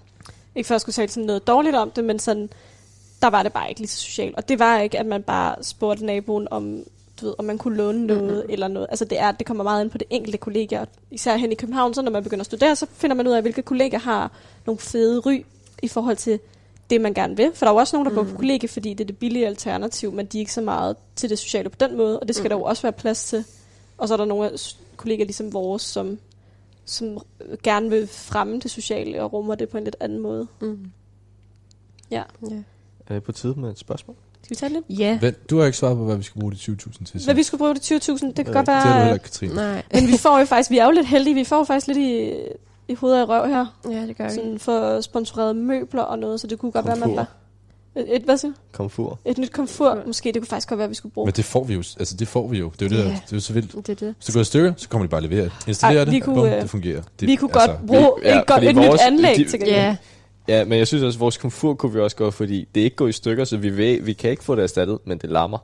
Ikke 0.55 0.67
for 0.67 0.75
at 0.75 0.81
skulle 0.81 0.93
tale 0.93 1.09
sådan 1.09 1.27
noget 1.27 1.47
dårligt 1.47 1.75
om 1.75 1.91
det, 1.91 2.03
men 2.03 2.19
sådan, 2.19 2.49
der 3.21 3.27
var 3.27 3.43
det 3.43 3.53
bare 3.53 3.69
ikke 3.69 3.81
lige 3.81 3.89
så 3.89 3.97
socialt. 3.97 4.35
Og 4.35 4.49
det 4.49 4.59
var 4.59 4.79
ikke, 4.79 4.99
at 4.99 5.05
man 5.05 5.23
bare 5.23 5.63
spurgte 5.63 6.05
naboen 6.05 6.47
om, 6.51 6.83
du 7.21 7.25
ved, 7.25 7.35
om 7.37 7.45
man 7.45 7.57
kunne 7.57 7.77
låne 7.77 8.05
noget 8.07 8.43
Mhm. 8.43 8.53
eller 8.53 8.67
noget. 8.67 8.87
Altså 8.89 9.05
det, 9.05 9.19
er, 9.19 9.31
det 9.31 9.45
kommer 9.47 9.63
meget 9.63 9.83
ind 9.83 9.91
på 9.91 9.97
det 9.97 10.07
enkelte 10.09 10.37
kollega. 10.37 10.85
Især 11.11 11.37
hen 11.37 11.51
i 11.51 11.55
København, 11.55 11.93
så 11.93 12.01
når 12.01 12.11
man 12.11 12.23
begynder 12.23 12.41
at 12.41 12.45
studere, 12.45 12.75
så 12.75 12.85
finder 12.93 13.15
man 13.15 13.27
ud 13.27 13.33
af, 13.33 13.41
hvilke 13.41 13.61
kollegaer 13.61 13.99
har 13.99 14.31
nogle 14.65 14.79
fede 14.79 15.19
ry 15.19 15.43
i 15.83 15.87
forhold 15.87 16.17
til 16.17 16.39
det, 16.89 17.01
man 17.01 17.13
gerne 17.13 17.37
vil. 17.37 17.51
For 17.53 17.65
der 17.65 17.71
er 17.71 17.75
jo 17.75 17.79
også 17.79 17.95
nogen, 17.95 18.15
der 18.15 18.21
mm. 18.23 18.29
på 18.29 18.35
kollega, 18.37 18.67
fordi 18.67 18.89
det 18.93 19.03
er 19.03 19.05
det 19.07 19.17
billige 19.17 19.47
alternativ, 19.47 20.11
men 20.11 20.25
de 20.25 20.37
er 20.37 20.39
ikke 20.39 20.53
så 20.53 20.61
meget 20.61 20.95
til 21.15 21.29
det 21.29 21.39
sociale 21.39 21.69
på 21.69 21.77
den 21.79 21.97
måde, 21.97 22.19
og 22.19 22.27
det 22.27 22.35
skal 22.35 22.43
Mhm. 22.43 22.49
der 22.49 22.55
jo 22.57 22.63
også 22.63 22.81
være 22.81 22.91
plads 22.91 23.23
til. 23.23 23.43
Og 23.97 24.07
så 24.07 24.13
er 24.13 24.17
der 24.17 24.25
nogle 24.25 24.51
kollegaer 24.97 25.25
ligesom 25.25 25.53
vores, 25.53 25.81
som, 25.81 26.19
som 26.85 27.17
gerne 27.63 27.89
vil 27.89 28.07
fremme 28.07 28.59
det 28.59 28.71
sociale 28.71 29.23
og 29.23 29.33
rummer 29.33 29.55
det 29.55 29.69
på 29.69 29.77
en 29.77 29.83
lidt 29.83 29.95
anden 29.99 30.19
måde. 30.19 30.47
Mm. 30.61 30.91
Ja. 32.11 32.23
ja. 32.49 32.55
Er 33.07 33.13
det 33.13 33.23
på 33.23 33.31
tide 33.31 33.59
med 33.59 33.69
et 33.71 33.79
spørgsmål? 33.79 34.15
Skal 34.47 34.55
vi 34.55 34.59
tage 34.59 34.73
lidt? 34.89 34.99
Ja. 34.99 35.17
Vent, 35.21 35.49
du 35.49 35.57
har 35.59 35.65
ikke 35.65 35.77
svaret 35.77 35.97
på, 35.97 36.03
hvad 36.05 36.15
vi 36.17 36.23
skal 36.23 36.39
bruge 36.39 36.51
de 36.51 36.57
20.000 36.57 37.05
til. 37.05 37.21
Hvad 37.25 37.35
vi 37.35 37.43
skulle 37.43 37.59
bruge 37.59 37.75
de 37.75 37.79
20.000, 37.79 37.87
det 38.27 38.35
kan 38.35 38.47
Øh, 38.47 38.53
godt 38.53 38.65
det 38.65 38.73
har 38.75 38.83
du 38.83 38.89
være... 38.89 38.97
heller 38.99 39.13
ikke, 39.13 39.23
Katrine. 39.23 39.55
Nej. 39.55 39.83
Men 39.93 40.07
vi 40.07 40.17
får 40.17 40.39
jo 40.39 40.45
faktisk, 40.45 40.69
vi 40.71 40.77
er 40.77 40.85
jo 40.85 40.91
lidt 40.91 41.07
heldige, 41.07 41.33
vi 41.33 41.43
får 41.43 41.57
jo 41.57 41.63
faktisk 41.63 41.87
lidt 41.87 41.97
i, 41.97 42.31
i 42.87 42.93
hovedet 42.93 43.19
af 43.21 43.29
røv 43.29 43.47
her. 43.49 43.65
Ja, 43.91 44.01
det 44.07 44.17
gør 44.17 44.23
vi. 44.29 44.33
Sådan 44.35 44.59
for 44.59 45.01
sponsoreret 45.01 45.55
møbler 45.55 46.01
og 46.01 46.19
noget, 46.19 46.41
så 46.41 46.47
det 46.47 46.59
kunne 46.59 46.71
godt 46.71 46.85
være, 46.85 46.95
Komfur. 46.95 47.07
man 47.07 47.15
bare... 47.15 47.25
Et, 48.03 48.15
et, 48.15 48.21
hvad 48.21 48.37
siger? 48.37 48.51
du? 48.51 48.57
Komfur. 48.71 49.19
Et 49.25 49.37
nyt 49.37 49.51
komfur, 49.51 50.03
måske. 50.07 50.31
Det 50.31 50.41
kunne 50.41 50.47
faktisk 50.47 50.69
godt 50.69 50.77
være, 50.79 50.89
vi 50.89 50.95
skulle 50.95 51.13
bruge. 51.13 51.25
Men 51.25 51.33
det 51.33 51.45
får 51.45 51.63
vi 51.63 51.73
jo, 51.73 51.79
altså 51.79 52.15
det 52.19 52.27
får 52.27 52.47
vi 52.47 52.57
jo. 52.57 52.71
Det 52.79 52.85
er 52.91 52.95
jo 52.95 53.01
det, 53.01 53.03
Ja. 53.03 53.09
der, 53.09 53.15
det 53.15 53.31
er 53.31 53.35
jo 53.35 53.39
så 53.39 53.53
vildt. 53.53 53.71
Det 53.71 53.89
er 53.89 53.95
det. 53.95 54.15
Hvis 54.17 54.25
det 54.25 54.33
går 54.33 54.41
i 54.41 54.43
stykker, 54.43 54.73
så 54.77 54.89
kommer 54.89 55.05
de 55.05 55.09
bare 55.09 55.17
og 55.19 55.23
leverer 55.23 55.43
det. 55.43 55.53
Installerer 55.67 56.03
Ej, 56.05 56.09
vi 56.09 56.15
det, 56.15 56.23
kunne, 56.23 56.35
bum, 56.35 56.45
øh, 56.45 56.61
det 56.61 56.69
fungerer. 56.69 57.01
Det, 57.19 57.27
vi 57.27 57.35
kunne 57.35 57.49
godt 57.49 57.71
bruge 57.87 58.11
vi- 58.21 58.27
ja, 58.27 58.39
et, 58.39 58.45
godt, 58.47 58.63
et 58.63 58.75
vores- 58.75 58.89
nyt 58.91 58.99
anlæg 59.07 59.35
de- 59.37 59.43
til 59.49 59.59
gengæld. 59.59 59.75
Ja. 59.75 59.95
Ja, 60.47 60.63
men 60.65 60.79
jeg 60.79 60.87
synes 60.87 61.03
også, 61.03 61.17
at 61.17 61.19
vores 61.19 61.37
komfur 61.37 61.73
kunne 61.73 61.93
vi 61.93 61.99
også 61.99 62.15
gå, 62.15 62.31
fordi 62.31 62.67
det 62.75 62.81
ikke 62.81 62.95
går 62.95 63.07
i 63.07 63.11
stykker, 63.11 63.43
så 63.45 63.57
vi, 63.57 63.77
ved, 63.77 64.01
vi 64.01 64.13
kan 64.13 64.31
ikke 64.31 64.43
få 64.43 64.55
det 64.55 64.63
erstattet, 64.63 64.99
men 65.05 65.17
det 65.17 65.29
larmer. 65.29 65.57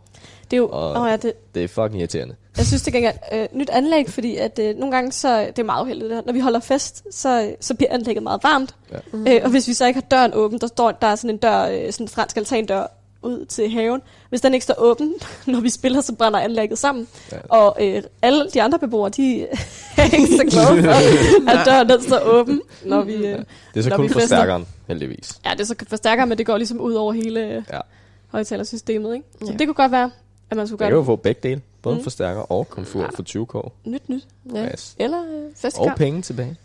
Det 0.52 0.54
er 0.54 0.58
jo... 0.58 0.70
Og- 0.72 1.02
Åh, 1.02 1.08
ja, 1.10 1.16
det, 1.16 1.34
Det 1.56 1.64
er 1.64 1.68
fucking 1.68 2.00
irriterende. 2.00 2.36
Jeg 2.58 2.66
synes 2.66 2.82
til 2.82 2.94
gengæld, 2.94 3.16
øh, 3.34 3.48
nyt 3.54 3.70
anlæg, 3.70 4.10
fordi 4.10 4.36
at 4.38 4.60
øh, 4.60 4.76
nogle 4.76 4.96
gange, 4.96 5.12
så 5.12 5.40
det 5.46 5.60
er 5.60 5.64
meget 5.64 5.84
uheldigt 5.84 6.10
det 6.10 6.18
her. 6.18 6.22
Når 6.26 6.34
vi 6.34 6.40
holder 6.40 6.60
fest, 6.60 7.04
så, 7.12 7.56
så 7.60 7.74
bliver 7.76 7.92
anlægget 7.94 8.24
meget 8.24 8.44
varmt. 8.44 8.76
Ja. 8.92 8.98
Mm. 9.14 9.28
Øh, 9.28 9.42
og 9.44 9.50
hvis 9.50 9.68
vi 9.68 9.74
så 9.74 9.88
ikke 9.88 10.00
har 10.00 10.08
døren 10.18 10.32
åben, 10.34 10.60
der 10.60 10.68
står 10.68 10.92
der 10.92 11.08
er 11.08 11.16
sådan 11.16 11.30
en 11.30 11.38
dør, 11.38 11.62
øh, 11.66 11.92
sådan 11.92 12.04
en 12.04 12.08
fransk 12.08 12.38
altandør 12.38 12.84
ud 13.24 13.46
til 13.46 13.70
haven. 13.72 14.02
Hvis 14.30 14.42
den 14.42 14.54
ikke 14.54 14.64
står 14.64 14.76
åben, 14.78 15.14
når 15.48 15.60
vi 15.60 15.70
spiller, 15.70 16.02
så 16.02 16.14
brænder 16.16 16.40
anlægget 16.40 16.80
sammen. 16.80 17.08
Ja. 17.32 17.38
Og 17.50 17.78
øh, 17.82 18.04
alle 18.22 18.50
de 18.54 18.62
andre 18.62 18.80
beboere, 18.80 19.10
de 19.10 19.42
er 19.98 20.04
ikke 20.04 20.28
så 20.38 20.44
glade 20.50 20.84
for, 20.84 21.50
at 21.60 21.66
døren 21.66 21.90
den 21.90 22.02
står 22.02 22.20
åben, 22.26 22.62
når 22.86 23.02
vi... 23.02 23.14
Øh, 23.14 23.22
Det 23.24 23.46
er 23.76 23.82
så 23.82 23.96
kun 23.96 24.10
forstærkeren, 24.10 24.68
heldigvis. 24.88 25.40
ja, 25.46 25.50
det 25.52 25.60
er 25.62 25.66
så 25.66 25.76
forstærker, 25.88 26.26
men 26.26 26.38
det 26.38 26.46
går 26.46 26.58
ligesom 26.58 26.80
ud 26.82 26.94
over 26.94 27.14
hele 27.14 27.66
Ja. 27.74 27.80
højtalersystemet, 28.28 29.14
ikke? 29.16 29.26
Så 29.46 29.52
Ja. 29.52 29.58
det 29.58 29.68
kunne 29.68 29.74
godt 29.74 29.92
være, 29.92 30.12
at 30.50 30.58
man 30.58 30.68
skulle 30.68 30.78
Man 30.78 30.86
gøre 30.86 30.90
kan 30.90 30.96
jo 30.96 31.00
det 31.00 31.06
få 31.06 31.16
begge 31.16 31.40
dele. 31.50 31.62
Både 31.82 31.96
Mm. 31.98 32.04
forstærker 32.04 32.42
og 32.42 32.70
komfur 32.70 33.02
Ja. 33.02 33.08
for 33.16 33.24
20k. 33.24 33.72
nyt 33.86 34.10
nyt. 34.10 34.28
Ja. 34.54 34.66
Yes. 34.74 34.96
Eller 35.00 35.18
øh, 35.24 35.44
Og 35.46 35.52
festkamp. 35.56 35.98
penge 35.98 36.22
tilbage. 36.22 36.56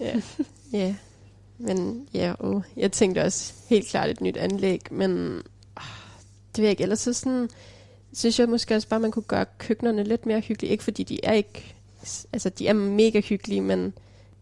ja. 0.00 0.06
ja. 0.72 0.94
Men 1.62 2.08
ja, 2.14 2.34
oh, 2.38 2.62
jeg 2.76 2.92
tænkte 2.92 3.22
også 3.22 3.52
helt 3.68 3.88
klart 3.88 4.10
et 4.10 4.20
nyt 4.20 4.36
anlæg, 4.36 4.80
men 4.90 5.42
ah, 5.76 5.82
det 6.56 6.58
ved 6.58 6.64
jeg 6.64 6.70
ikke. 6.70 6.82
Ellers 6.82 7.00
så 7.00 7.12
sådan, 7.12 7.48
synes 8.12 8.40
jeg 8.40 8.48
måske 8.48 8.74
også 8.74 8.88
bare, 8.88 9.00
man 9.00 9.10
kunne 9.10 9.22
gøre 9.22 9.46
køkkenerne 9.58 10.04
lidt 10.04 10.26
mere 10.26 10.40
hyggelige. 10.40 10.72
Ikke 10.72 10.84
fordi 10.84 11.02
de 11.02 11.24
er 11.24 11.32
ikke, 11.32 11.74
altså 12.32 12.48
de 12.48 12.68
er 12.68 12.72
mega 12.72 13.20
hyggelige, 13.20 13.60
men 13.60 13.92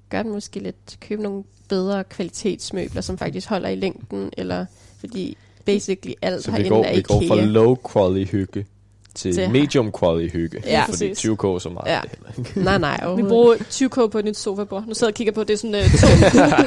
gør 0.08 0.22
den 0.22 0.32
måske 0.32 0.60
lidt, 0.60 0.96
købe 1.00 1.22
nogle 1.22 1.44
bedre 1.68 2.04
kvalitetsmøbler, 2.04 3.00
som 3.00 3.18
faktisk 3.18 3.48
holder 3.48 3.68
i 3.68 3.74
længden, 3.74 4.30
eller 4.36 4.66
fordi 4.98 5.36
basically 5.64 6.14
alt 6.22 6.44
Så 6.44 6.50
herinde 6.50 6.68
går, 6.68 6.84
er 6.84 6.96
vi 6.96 7.02
går 7.02 7.22
fra 7.28 7.34
IKEA. 7.34 7.44
low 7.46 7.76
quality 7.92 8.30
hygge 8.30 8.66
til 9.14 9.34
Til- 9.34 9.50
medium 9.50 9.92
quality 10.00 10.32
hygge. 10.36 10.62
Ja, 10.66 10.80
fordi 10.88 10.92
præcis. 11.08 11.30
20k 11.30 11.61
så 11.61 11.68
meget. 11.68 11.90
Ja. 11.92 12.00
det. 12.36 12.56
Nej, 12.64 12.78
nej, 12.78 13.14
Vi 13.16 13.22
bruger 13.22 13.54
20k 13.54 14.06
på 14.08 14.18
et 14.18 14.24
nyt 14.24 14.36
sofabord. 14.36 14.84
Nu 14.86 14.94
sidder 14.94 15.06
jeg 15.06 15.12
og 15.12 15.16
kigger 15.16 15.32
på, 15.32 15.44
det 15.44 15.54
er 15.54 15.58
sådan 15.58 15.74
uh, 15.74 15.90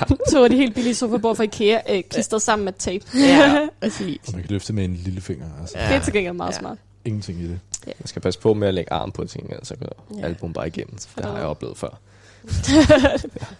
to, 0.07 0.15
to 0.31 0.43
af 0.43 0.49
de 0.49 0.55
helt 0.55 0.75
billige 0.75 0.95
sofabord 0.95 1.35
fra 1.35 1.43
Ikea, 1.43 1.79
uh, 1.95 2.01
klistret 2.09 2.41
sammen 2.41 2.65
med 2.65 2.73
tape. 2.79 3.05
Ja, 3.15 3.67
præcis. 3.81 4.17
Og 4.27 4.33
man 4.33 4.41
kan 4.41 4.51
løfte 4.51 4.73
med 4.73 4.85
en 4.85 4.95
lille 4.95 5.21
finger. 5.21 5.45
Altså, 5.61 5.77
Ja. 5.77 5.87
Det 5.87 5.95
er 5.95 5.99
til 5.99 6.13
gengæld 6.13 6.33
meget 6.33 6.51
Ja. 6.53 6.59
smart. 6.59 6.77
ingenting 7.05 7.39
i 7.39 7.43
det. 7.43 7.59
Man 7.85 7.95
skal 8.07 8.21
passe 8.21 8.39
på 8.39 8.53
med 8.53 8.67
at 8.67 8.73
lægge 8.73 8.93
arm 8.93 9.11
på 9.11 9.25
ting, 9.25 9.53
så 9.63 9.75
går 9.75 10.17
Ja. 10.19 10.25
album 10.25 10.53
bare 10.53 10.67
igennem. 10.67 10.95
Det 11.15 11.25
har 11.25 11.37
jeg 11.37 11.45
oplevet 11.45 11.77
før. 11.77 11.99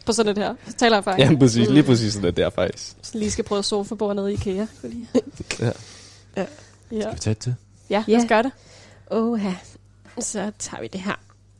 På 0.05 0.13
sådan 0.13 0.31
et 0.31 0.37
her. 0.37 0.55
Så 0.67 0.73
taler 0.73 0.97
jeg 0.97 1.03
faktisk. 1.03 1.31
Ja, 1.31 1.37
præcis. 1.37 1.69
Lige 1.69 1.83
præcis 1.83 2.13
sådan 2.13 2.27
det 2.27 2.37
der 2.37 2.49
faktisk. 2.49 2.95
Så 3.01 3.17
lige 3.17 3.31
skal 3.31 3.43
prøve 3.43 3.63
sofabord 3.63 4.15
nede 4.15 4.31
i 4.31 4.33
Ikea. 4.33 4.65
Skulle 4.77 4.95
lige. 4.95 5.07
Ja. 5.59 6.45
Ja. 6.91 7.01
Skal 7.01 7.13
vi 7.13 7.19
tage 7.19 7.35
det? 7.45 7.55
Ja, 7.89 8.03
Ja. 8.07 8.13
lad 8.13 8.23
os 8.23 8.27
gøre 8.29 8.43
det. 8.43 8.51
Oha. 9.11 9.51
Så 10.19 10.51
tager 10.59 10.81
vi 10.81 10.87
det 10.87 11.01
her. 11.01 11.15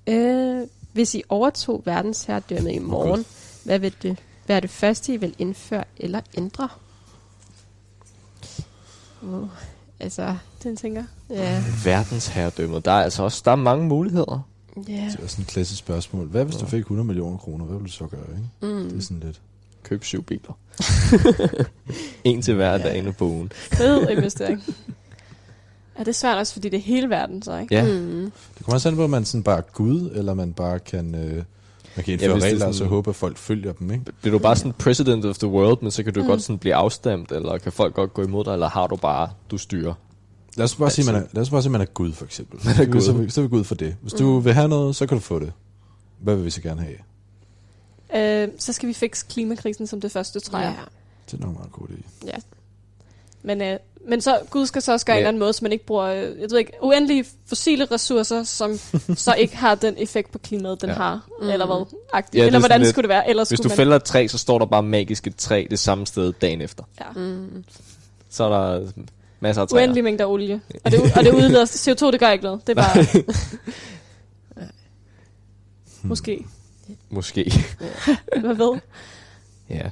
Øh, 0.07 0.67
hvis 0.93 1.15
I 1.15 1.23
overtog 1.29 1.81
verdensherredømmet 1.85 2.71
i 2.71 2.79
morgen, 2.79 3.25
hvad, 3.65 3.79
vil 3.79 3.93
det, 4.01 4.17
hvad 4.45 4.55
er 4.55 4.59
det 4.59 4.69
første, 4.69 5.13
I 5.13 5.17
vil 5.17 5.35
indføre 5.39 5.83
eller 5.97 6.21
ændre? 6.37 6.69
Oh, 9.23 9.47
altså, 9.99 10.35
Den 10.63 10.75
tænker. 10.77 11.03
ja. 11.29 11.63
Verdensherredømmet. 11.83 12.85
Der 12.85 12.91
er 12.91 13.03
altså 13.03 13.23
også 13.23 13.41
der 13.45 13.51
er 13.51 13.55
mange 13.55 13.85
muligheder. 13.87 14.47
ja. 14.77 14.81
Det 15.17 15.23
er 15.23 15.27
sådan 15.27 15.43
et 15.43 15.47
klassisk 15.47 15.79
spørgsmål. 15.79 16.27
Hvad 16.27 16.45
hvis 16.45 16.55
du 16.55 16.65
fik 16.65 16.79
100 16.79 17.05
millioner 17.07 17.37
kroner? 17.37 17.65
Hvad 17.65 17.75
ville 17.77 17.87
du 17.87 17.91
så 17.91 18.07
gøre? 18.07 18.21
Ikke? 18.61 18.73
Mm. 18.75 18.89
Det 18.89 18.97
er 18.97 19.01
sådan 19.01 19.19
lidt... 19.19 19.41
Køb 19.83 20.03
syv 20.03 20.23
biler. 20.23 20.57
en 22.23 22.41
til 22.41 22.53
hver 22.55 22.77
dag 22.77 23.15
på 23.17 23.25
ugen. 23.25 23.51
Fed 23.55 24.09
investering. 24.09 24.63
Ja, 25.97 25.99
det 25.99 26.07
er 26.07 26.11
svært 26.11 26.37
også, 26.37 26.53
fordi 26.53 26.69
det 26.69 26.77
er 26.77 26.81
hele 26.81 27.09
verden, 27.09 27.41
så 27.41 27.57
ikke? 27.57 27.75
Ja. 27.75 27.83
Mm. 27.99 28.31
Det 28.57 28.65
kommer 28.65 28.73
også 28.73 28.89
an 28.89 28.95
på, 28.95 29.03
om 29.03 29.09
man 29.09 29.25
sådan 29.25 29.43
bare 29.43 29.57
er 29.57 29.61
Gud, 29.61 30.11
eller 30.15 30.33
man 30.33 30.53
bare 30.53 30.79
kan... 30.79 31.15
Øh, 31.15 31.43
man 31.95 32.03
kan 32.05 32.13
indføre 32.13 32.29
Ja, 32.29 32.35
ja, 32.37 32.41
er 32.41 32.45
regler, 32.45 32.65
og 32.65 32.73
så 32.75 32.85
håbe, 32.85 33.09
at 33.09 33.15
folk 33.15 33.37
følger 33.37 33.73
dem, 33.73 33.91
ikke? 33.91 34.05
Bliver 34.21 34.37
du 34.37 34.39
bare 34.43 34.55
sådan 34.55 34.73
president 34.73 35.25
of 35.25 35.37
the 35.37 35.47
world, 35.47 35.77
men 35.81 35.91
så 35.91 36.03
kan 36.03 36.13
du 36.13 36.21
Mm. 36.21 36.27
godt 36.27 36.41
sådan 36.41 36.57
blive 36.59 36.75
afstemt, 36.75 37.31
eller 37.31 37.57
kan 37.57 37.71
folk 37.71 37.93
godt 37.95 38.13
gå 38.13 38.21
imod 38.23 38.43
dig, 38.45 38.53
eller 38.53 38.69
har 38.69 38.87
du 38.87 38.95
bare, 38.95 39.29
du 39.51 39.57
styrer? 39.57 39.93
Lad 40.57 40.63
os 40.63 40.75
bare 40.75 40.89
sige, 40.89 41.01
Altså- 41.03 41.11
man 41.13 41.21
er, 41.21 41.25
lad 41.33 41.41
os 41.41 41.49
bare 41.49 41.61
sige, 41.61 41.71
man 41.71 41.81
er 41.81 41.85
Gud, 41.85 42.11
for 42.13 42.25
eksempel. 42.25 42.59
Man 42.63 42.71
er 42.73 42.77
Så 42.77 42.85
vi- 42.85 42.91
Gud. 42.91 43.01
Så, 43.01 43.11
er 43.11 43.15
vi- 43.15 43.29
så 43.29 43.41
er 43.41 43.43
vi 43.43 43.49
Gud 43.49 43.63
for 43.63 43.75
det. 43.75 43.95
Hvis 44.01 44.13
du 44.13 44.23
Mm. 44.39 44.45
vil 44.45 44.53
have 44.53 44.67
noget, 44.69 44.95
så 44.95 45.05
kan 45.05 45.17
du 45.17 45.21
få 45.21 45.39
det. 45.39 45.51
Hvad 46.19 46.35
vil 46.35 46.45
vi 46.45 46.49
så 46.49 46.61
gerne 46.61 46.81
have? 46.81 46.97
Øh, 48.43 48.49
så 48.59 48.73
skal 48.73 48.89
vi 48.89 48.93
fikse 48.93 49.25
klimakrisen 49.29 49.87
som 49.87 50.01
det 50.01 50.11
første, 50.11 50.39
tror 50.39 50.59
jeg. 50.59 50.75
Ja. 50.79 50.83
Det 51.31 51.41
er 51.43 51.45
nok 51.47 51.55
meget 51.55 51.71
god 51.71 51.87
idé. 51.87 52.39
Men, 53.45 53.61
øh, 53.61 53.77
men 54.07 54.21
så, 54.21 54.39
Gud 54.49 54.65
skal 54.65 54.81
så 54.81 54.91
også 54.91 55.05
gøre 55.05 55.13
Ja. 55.15 55.17
en 55.19 55.21
eller 55.21 55.27
anden 55.27 55.39
måde, 55.39 55.53
så 55.53 55.59
man 55.61 55.71
ikke 55.71 55.85
bruger, 55.85 56.03
øh, 56.05 56.21
jeg 56.41 56.51
ved 56.51 56.57
ikke, 56.59 56.71
uendelige 56.81 57.25
fossile 57.45 57.85
ressourcer, 57.85 58.43
som 58.43 58.77
så 59.15 59.33
ikke 59.33 59.57
har 59.57 59.75
den 59.75 59.95
effekt 59.97 60.31
på 60.31 60.37
klimaet, 60.37 60.81
den 60.81 60.89
Ja. 60.89 60.93
ja. 60.95 61.01
har. 61.01 61.27
Mm. 61.41 61.49
Eller 61.49 61.65
hvad? 61.65 61.85
Agtigt. 62.13 62.35
Ja, 62.35 62.37
det 62.39 62.43
er 62.43 62.47
eller 62.47 62.59
hvordan 62.59 62.79
lidt- 62.81 62.89
skulle 62.89 63.03
det 63.03 63.09
være? 63.09 63.29
Ellers 63.29 63.49
Hvis 63.49 63.59
du 63.59 63.67
man, 63.67 63.77
fælder 63.77 63.95
et 63.95 64.03
træ, 64.03 64.27
så 64.27 64.37
står 64.37 64.59
der 64.59 64.65
bare 64.65 64.83
magisk 64.83 65.27
et 65.27 65.35
træ 65.35 65.65
det 65.69 65.79
samme 65.79 66.07
sted 66.07 66.33
dagen 66.41 66.61
efter. 66.61 66.83
ja. 66.99 67.05
Mm. 67.21 67.63
Så 68.29 68.43
er 68.43 68.49
der 68.49 68.91
masser 69.39 69.61
af 69.61 69.67
træer. 69.67 69.81
Uendelige 69.81 70.03
mængder 70.03 70.25
olie. 70.25 70.61
Og 70.85 70.91
det, 70.91 71.01
og 71.17 71.23
det 71.23 71.33
udleder 71.33 71.65
CO2, 71.65 72.11
det 72.11 72.19
gør 72.19 72.29
ikke 72.29 72.43
noget. 72.43 72.67
Det 72.67 72.77
er 72.77 72.81
bare... 72.83 73.23
Måske. 76.03 76.45
Måske. 77.09 77.53
Hvad 78.39 78.53
ved? 78.55 78.79
ja. 79.69 79.89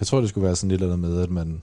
Jeg 0.00 0.06
tror, 0.06 0.20
det 0.20 0.28
skulle 0.28 0.46
være 0.46 0.56
sådan 0.56 0.68
lidt 0.70 0.82
eller 0.82 0.94
andet 0.94 1.10
med, 1.10 1.22
at 1.22 1.30
man... 1.30 1.62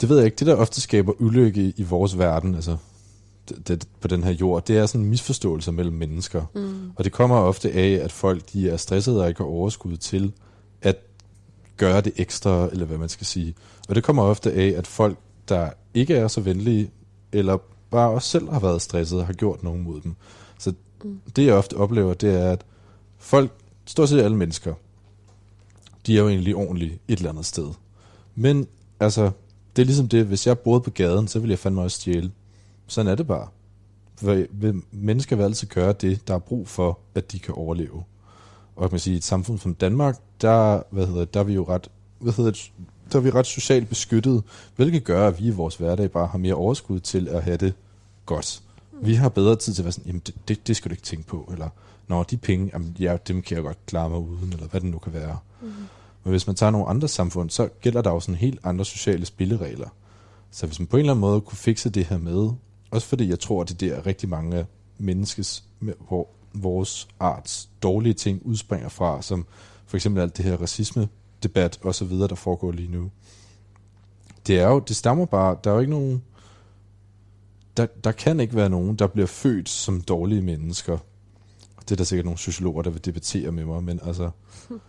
Det 0.00 0.08
ved 0.08 0.16
jeg 0.16 0.24
ikke. 0.26 0.36
Det, 0.36 0.46
der 0.46 0.54
ofte 0.54 0.80
skaber 0.80 1.12
ulykke 1.18 1.72
i, 1.76 1.82
vores 1.82 2.18
verden, 2.18 2.54
altså 2.54 2.76
det, 3.48 3.68
det, 3.68 3.88
på 4.00 4.08
den 4.08 4.24
her 4.24 4.30
jord, 4.30 4.66
det 4.66 4.76
er 4.78 4.86
sådan 4.86 5.04
misforståelser 5.06 5.72
mellem 5.72 5.96
mennesker. 5.96 6.44
Mm. 6.54 6.90
Og 6.96 7.04
det 7.04 7.12
kommer 7.12 7.36
ofte 7.36 7.72
af, 7.72 7.90
at 8.04 8.12
folk 8.12 8.52
de 8.52 8.70
er 8.70 8.76
stressede 8.76 9.22
og 9.22 9.28
ikke 9.28 9.40
har 9.40 9.48
overskud 9.48 9.96
til 9.96 10.32
at 10.82 10.96
gøre 11.76 12.00
det 12.00 12.12
ekstra, 12.16 12.68
eller 12.72 12.86
hvad 12.86 12.98
man 12.98 13.08
skal 13.08 13.26
sige. 13.26 13.54
Og 13.88 13.94
det 13.94 14.04
kommer 14.04 14.22
ofte 14.22 14.52
af, 14.52 14.74
at 14.76 14.86
folk, 14.86 15.18
der 15.48 15.70
ikke 15.94 16.14
er 16.16 16.28
så 16.28 16.40
venlige, 16.40 16.90
eller 17.32 17.58
bare 17.90 18.10
også 18.10 18.28
selv 18.28 18.48
har 18.50 18.60
været 18.60 18.82
stressede, 18.82 19.24
har 19.24 19.32
gjort 19.32 19.62
nogen 19.62 19.82
mod 19.82 20.00
dem. 20.00 20.14
Så 20.58 20.72
Mm. 21.04 21.20
det, 21.36 21.46
jeg 21.46 21.54
ofte 21.54 21.76
oplever, 21.76 22.14
det 22.14 22.34
er, 22.34 22.50
at 22.50 22.64
folk, 23.18 23.50
stort 23.84 24.08
set 24.08 24.20
alle 24.20 24.36
mennesker, 24.36 24.74
de 26.06 26.14
er 26.16 26.20
jo 26.20 26.28
egentlig 26.28 26.56
ordentlige 26.56 26.98
et 27.08 27.18
eller 27.18 27.30
andet 27.30 27.46
sted. 27.46 27.68
Men 28.34 28.66
altså, 29.00 29.30
det 29.78 29.82
er 29.84 29.86
ligesom 29.86 30.08
det, 30.08 30.26
hvis 30.26 30.46
jeg 30.46 30.58
boede 30.58 30.80
på 30.80 30.90
gaden, 30.90 31.28
så 31.28 31.38
ville 31.38 31.50
jeg 31.50 31.58
fandme 31.58 31.82
også 31.82 32.00
stjæle. 32.00 32.30
Sådan 32.86 33.10
er 33.10 33.14
det 33.14 33.26
bare. 33.26 33.48
For 34.16 34.44
mennesker 34.90 35.36
vil 35.36 35.42
altid 35.42 35.68
gøre 35.68 35.92
det, 35.92 36.28
der 36.28 36.34
er 36.34 36.38
brug 36.38 36.68
for, 36.68 36.98
at 37.14 37.32
de 37.32 37.38
kan 37.38 37.54
overleve. 37.54 38.04
Og 38.76 38.82
jeg 38.82 38.88
man 38.90 39.00
sige, 39.00 39.14
i 39.14 39.16
et 39.16 39.24
samfund 39.24 39.58
som 39.58 39.74
Danmark, 39.74 40.18
der, 40.40 40.82
hvad 40.90 41.06
hedder, 41.06 41.20
det, 41.20 41.34
der 41.34 41.40
er 41.40 41.44
vi 41.44 41.54
jo 41.54 41.64
ret, 41.68 41.88
hvad 42.18 42.32
hedder 42.32 42.50
det, 42.50 42.72
der 43.12 43.18
er 43.18 43.22
vi 43.22 43.30
ret 43.30 43.46
socialt 43.46 43.88
beskyttet, 43.88 44.42
hvilket 44.76 45.04
gør, 45.04 45.28
at 45.28 45.40
vi 45.40 45.46
i 45.46 45.50
vores 45.50 45.76
hverdag 45.76 46.10
bare 46.10 46.26
har 46.26 46.38
mere 46.38 46.54
overskud 46.54 47.00
til 47.00 47.28
at 47.28 47.42
have 47.42 47.56
det 47.56 47.74
godt. 48.26 48.62
Vi 49.02 49.14
har 49.14 49.28
bedre 49.28 49.56
tid 49.56 49.74
til 49.74 49.82
at 49.82 49.84
være 49.84 49.92
sådan, 49.92 50.06
jamen 50.06 50.22
det, 50.26 50.34
det, 50.48 50.66
det 50.66 50.76
skal 50.76 50.88
du 50.88 50.92
ikke 50.92 51.02
tænke 51.02 51.26
på, 51.26 51.48
eller 51.52 51.68
når 52.08 52.22
de 52.22 52.36
penge, 52.36 52.70
jamen, 52.72 52.96
ja, 53.00 53.16
dem 53.28 53.42
kan 53.42 53.54
jeg 53.54 53.64
godt 53.64 53.86
klare 53.86 54.10
mig 54.10 54.18
uden, 54.18 54.52
eller 54.52 54.66
hvad 54.66 54.80
det 54.80 54.90
nu 54.90 54.98
kan 54.98 55.12
være. 55.12 55.38
Mm. 55.62 55.68
Men 56.24 56.30
hvis 56.30 56.46
man 56.46 56.56
tager 56.56 56.70
nogle 56.70 56.86
andre 56.86 57.08
samfund, 57.08 57.50
så 57.50 57.68
gælder 57.80 58.02
der 58.02 58.10
jo 58.10 58.20
sådan 58.20 58.34
helt 58.34 58.60
andre 58.64 58.84
sociale 58.84 59.26
spilleregler. 59.26 59.88
Så 60.50 60.66
hvis 60.66 60.78
man 60.78 60.86
på 60.86 60.96
en 60.96 61.00
eller 61.00 61.12
anden 61.12 61.20
måde 61.20 61.40
kunne 61.40 61.58
fikse 61.58 61.90
det 61.90 62.04
her 62.04 62.18
med, 62.18 62.50
også 62.90 63.06
fordi 63.08 63.28
jeg 63.28 63.40
tror, 63.40 63.62
at 63.62 63.68
det 63.68 63.80
der 63.80 64.06
rigtig 64.06 64.28
mange 64.28 64.66
menneskes, 64.98 65.64
hvor 66.08 66.28
vores 66.52 67.08
arts 67.20 67.68
dårlige 67.82 68.14
ting 68.14 68.42
udspringer 68.44 68.88
fra, 68.88 69.22
som 69.22 69.46
for 69.86 69.96
eksempel 69.96 70.22
alt 70.22 70.36
det 70.36 70.44
her 70.44 70.56
racisme-debat 70.56 71.78
og 71.82 71.94
så 71.94 72.04
videre, 72.04 72.28
der 72.28 72.34
foregår 72.34 72.72
lige 72.72 72.92
nu. 72.92 73.10
Det 74.46 74.60
er 74.60 74.68
jo, 74.68 74.78
det 74.78 74.96
stammer 74.96 75.24
bare, 75.24 75.56
der 75.64 75.70
er 75.70 75.74
jo 75.74 75.80
ikke 75.80 75.92
nogen, 75.92 76.22
der, 77.76 77.86
der 77.86 78.12
kan 78.12 78.40
ikke 78.40 78.56
være 78.56 78.68
nogen, 78.68 78.96
der 78.96 79.06
bliver 79.06 79.26
født 79.26 79.68
som 79.68 80.00
dårlige 80.00 80.42
mennesker. 80.42 80.98
Det 81.80 81.92
er 81.92 81.96
der 81.96 82.04
sikkert 82.04 82.24
nogle 82.24 82.38
sociologer, 82.38 82.82
der 82.82 82.90
vil 82.90 83.04
debattere 83.04 83.52
med 83.52 83.64
mig, 83.64 83.84
men 83.84 84.00
altså, 84.02 84.30
hm 84.68 84.80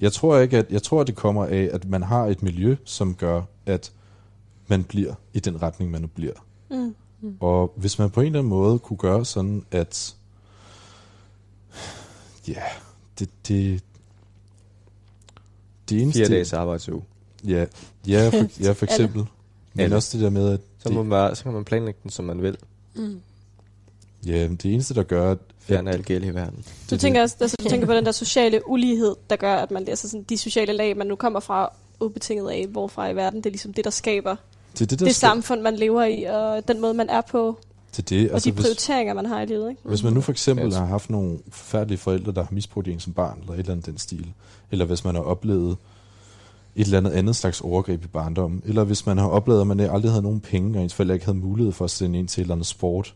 jeg 0.00 0.12
tror 0.12 0.38
ikke, 0.38 0.58
at 0.58 0.66
jeg 0.70 0.82
tror, 0.82 1.00
at 1.00 1.06
det 1.06 1.16
kommer 1.16 1.44
af, 1.46 1.68
at 1.72 1.88
man 1.88 2.02
har 2.02 2.26
et 2.26 2.42
miljø, 2.42 2.76
som 2.84 3.14
gør, 3.14 3.42
at 3.66 3.92
man 4.68 4.84
bliver 4.84 5.14
i 5.32 5.40
den 5.40 5.62
retning, 5.62 5.90
man 5.90 6.00
nu 6.00 6.06
bliver. 6.06 6.32
Mm. 6.70 6.94
Og 7.40 7.72
hvis 7.76 7.98
man 7.98 8.10
på 8.10 8.20
en 8.20 8.26
eller 8.26 8.38
anden 8.38 8.50
måde 8.50 8.78
kunne 8.78 8.96
gøre 8.96 9.24
sådan, 9.24 9.64
at 9.70 10.16
ja, 12.48 12.62
det, 13.18 13.28
det, 13.48 13.82
det 15.88 16.02
eneste... 16.02 16.20
Fire 16.20 16.28
dages 16.28 16.52
arbejdsuge. 16.52 17.02
Ja, 17.44 17.66
ja, 18.06 18.28
for, 18.28 18.62
ja, 18.64 18.72
for 18.72 18.84
eksempel. 18.86 19.26
Men 19.74 19.80
Alle. 19.84 19.96
også 19.96 20.16
det 20.18 20.24
der 20.24 20.30
med, 20.30 20.48
at 20.52 20.60
Så, 20.78 20.90
må 20.90 21.02
man, 21.02 21.10
bare- 21.10 21.36
så 21.36 21.42
kan 21.42 21.52
man 21.52 21.64
planlægge 21.64 22.00
den, 22.02 22.10
som 22.10 22.24
man 22.24 22.42
vil. 22.42 22.56
Mm. 22.94 23.20
Ja, 24.26 24.48
det 24.48 24.64
eneste, 24.64 24.94
der 24.94 25.02
gør, 25.02 25.30
at 25.30 25.38
Fjerne 25.60 25.90
alt 25.90 26.06
gæld 26.06 26.24
i 26.24 26.28
verden. 26.30 26.56
Du 26.56 26.62
det- 26.90 27.00
tænker, 27.00 27.22
også, 27.22 27.36
altså, 27.40 27.56
du 27.64 27.68
tænker 27.68 27.86
på 27.86 27.92
den 27.94 28.04
der 28.06 28.12
sociale 28.12 28.60
ulighed, 28.68 29.14
der 29.30 29.36
gør, 29.36 29.54
at 29.54 29.70
man 29.70 29.84
læser 29.84 30.08
sådan, 30.08 30.22
de 30.28 30.38
sociale 30.38 30.72
lag, 30.72 30.96
man 30.96 31.06
nu 31.06 31.14
kommer 31.16 31.40
fra, 31.40 31.72
ubetinget 32.00 32.50
af, 32.50 32.66
hvorfra 32.70 33.08
i 33.08 33.16
verden. 33.16 33.38
Det 33.40 33.46
er 33.46 33.50
ligesom 33.50 33.72
det, 33.72 33.84
der 33.84 33.90
skaber 33.90 34.36
det, 34.72 34.80
er 34.82 34.86
det, 34.86 35.00
der 35.00 35.06
det 35.06 35.14
skal- 35.16 35.28
samfund, 35.28 35.60
man 35.60 35.76
lever 35.76 36.04
i, 36.04 36.22
og 36.22 36.68
den 36.68 36.80
måde, 36.80 36.94
man 36.94 37.08
er 37.08 37.20
på, 37.20 37.58
Det 37.96 38.08
det, 38.10 38.28
og 38.30 38.34
altså 38.34 38.50
de 38.50 38.54
hvis, 38.54 38.64
prioriteringer, 38.64 39.14
man 39.14 39.26
har 39.26 39.40
i 39.42 39.46
livet. 39.46 39.70
Ikke? 39.70 39.80
hvis 39.84 40.02
man 40.02 40.12
nu 40.12 40.20
for 40.20 40.32
eksempel 40.32 40.74
har 40.74 40.84
haft 40.86 41.10
nogle 41.10 41.38
forfærdelige 41.50 41.98
forældre, 41.98 42.32
der 42.32 42.42
har 42.42 42.48
misbrugt 42.52 42.88
en 42.88 43.00
som 43.00 43.12
barn, 43.12 43.38
eller 43.40 43.52
et 43.52 43.58
eller 43.58 43.72
andet 43.72 43.86
den 43.86 43.98
stil, 43.98 44.26
eller 44.70 44.84
hvis 44.84 45.04
man 45.04 45.14
har 45.14 45.22
oplevet 45.22 45.76
et 46.76 46.84
eller 46.84 46.98
andet 46.98 47.10
andet 47.10 47.36
slags 47.36 47.60
overgreb 47.60 48.04
i 48.04 48.06
barndommen, 48.06 48.62
eller 48.66 48.84
hvis 48.84 49.06
man 49.06 49.18
har 49.18 49.28
oplevet, 49.28 49.60
at 49.60 49.66
man 49.66 49.80
aldrig 49.80 50.10
havde 50.10 50.22
nogen 50.22 50.40
penge, 50.40 50.78
og 50.78 50.82
ens 50.82 50.94
forældre 50.94 51.14
ikke 51.14 51.26
havde 51.26 51.38
mulighed 51.38 51.72
for 51.72 51.84
at 51.84 51.90
sende 51.90 52.18
en 52.18 52.26
til 52.26 52.40
et 52.40 52.44
eller 52.44 52.54
andet 52.54 52.66
sport, 52.66 53.14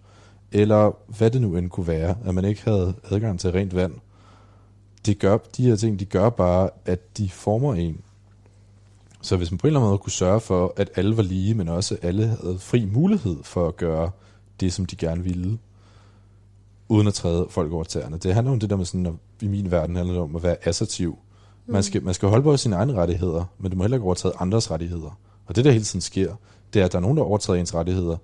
eller 0.53 0.97
hvad 1.19 1.31
det 1.31 1.43
nu 1.43 1.57
end 1.57 1.71
kunne 1.71 1.87
være, 1.87 2.17
at 2.25 2.35
man 2.35 2.45
ikke 2.45 2.65
havde 2.65 2.95
adgang 3.11 3.41
til 3.41 3.53
rent 3.53 3.75
vand. 3.75 3.95
Det 5.07 5.19
gør, 5.19 5.39
de 5.57 5.63
her 5.63 5.77
ting, 5.77 6.01
de 6.01 6.05
gør 6.05 6.31
bare, 6.31 6.71
at 6.85 7.19
de 7.19 7.31
former 7.31 7.75
en. 7.75 8.01
Så 9.23 9.37
hvis 9.37 9.51
man 9.51 9.59
på 9.59 9.67
en 9.67 9.69
eller 9.69 9.81
anden 9.81 9.91
måde 9.91 9.99
kunne 9.99 10.13
sørge 10.13 10.41
for, 10.41 10.73
at 10.77 10.91
alle 10.97 11.17
var 11.17 11.23
lige, 11.23 11.55
men 11.55 11.69
også 11.69 11.97
alle 12.03 12.27
havde 12.27 12.59
fri 12.59 12.85
mulighed 12.85 13.37
for 13.43 13.69
at 13.69 13.77
gøre 13.77 14.11
det, 14.61 14.73
som 14.73 14.87
de 14.87 14.97
gerne 14.97 15.25
ville, 15.25 15.59
uden 16.89 17.07
at 17.07 17.15
træde 17.15 17.47
folk 17.51 17.73
over 17.73 17.85
tæerne. 17.85 18.19
Det 18.19 18.35
handler 18.35 18.53
om 18.53 18.61
det 18.61 18.71
der 18.71 18.77
med 18.77 18.85
sådan, 18.85 19.07
at 19.07 19.13
i 19.41 19.49
min 19.49 19.71
verden 19.71 19.97
handler 19.97 20.15
det 20.15 20.23
om 20.23 20.37
at 20.37 20.43
være 20.43 20.69
assertiv. 20.69 21.19
Man 21.67 21.83
skal, 21.83 22.03
man 22.03 22.15
skal 22.15 22.29
holde 22.29 22.43
på 22.43 22.57
sine 22.57 22.77
egne 22.77 22.93
rettigheder, 22.93 23.45
men 23.59 23.71
du 23.71 23.77
må 23.77 23.83
heller 23.85 23.97
ikke 23.97 24.07
overtræde 24.07 24.35
andres 24.39 24.71
rettigheder. 24.71 25.19
Og 25.47 25.57
det, 25.57 25.65
der 25.65 25.71
hele 25.71 25.85
tiden 25.85 26.01
sker, 26.01 26.35
det 26.75 26.81
er, 26.81 26.85
at 26.85 26.93
der 26.93 26.99
er 26.99 27.03
nogen, 27.03 27.17
der 27.17 27.23
overtræder 27.23 27.61
ens 27.61 27.75
rettigheder, 27.75 28.17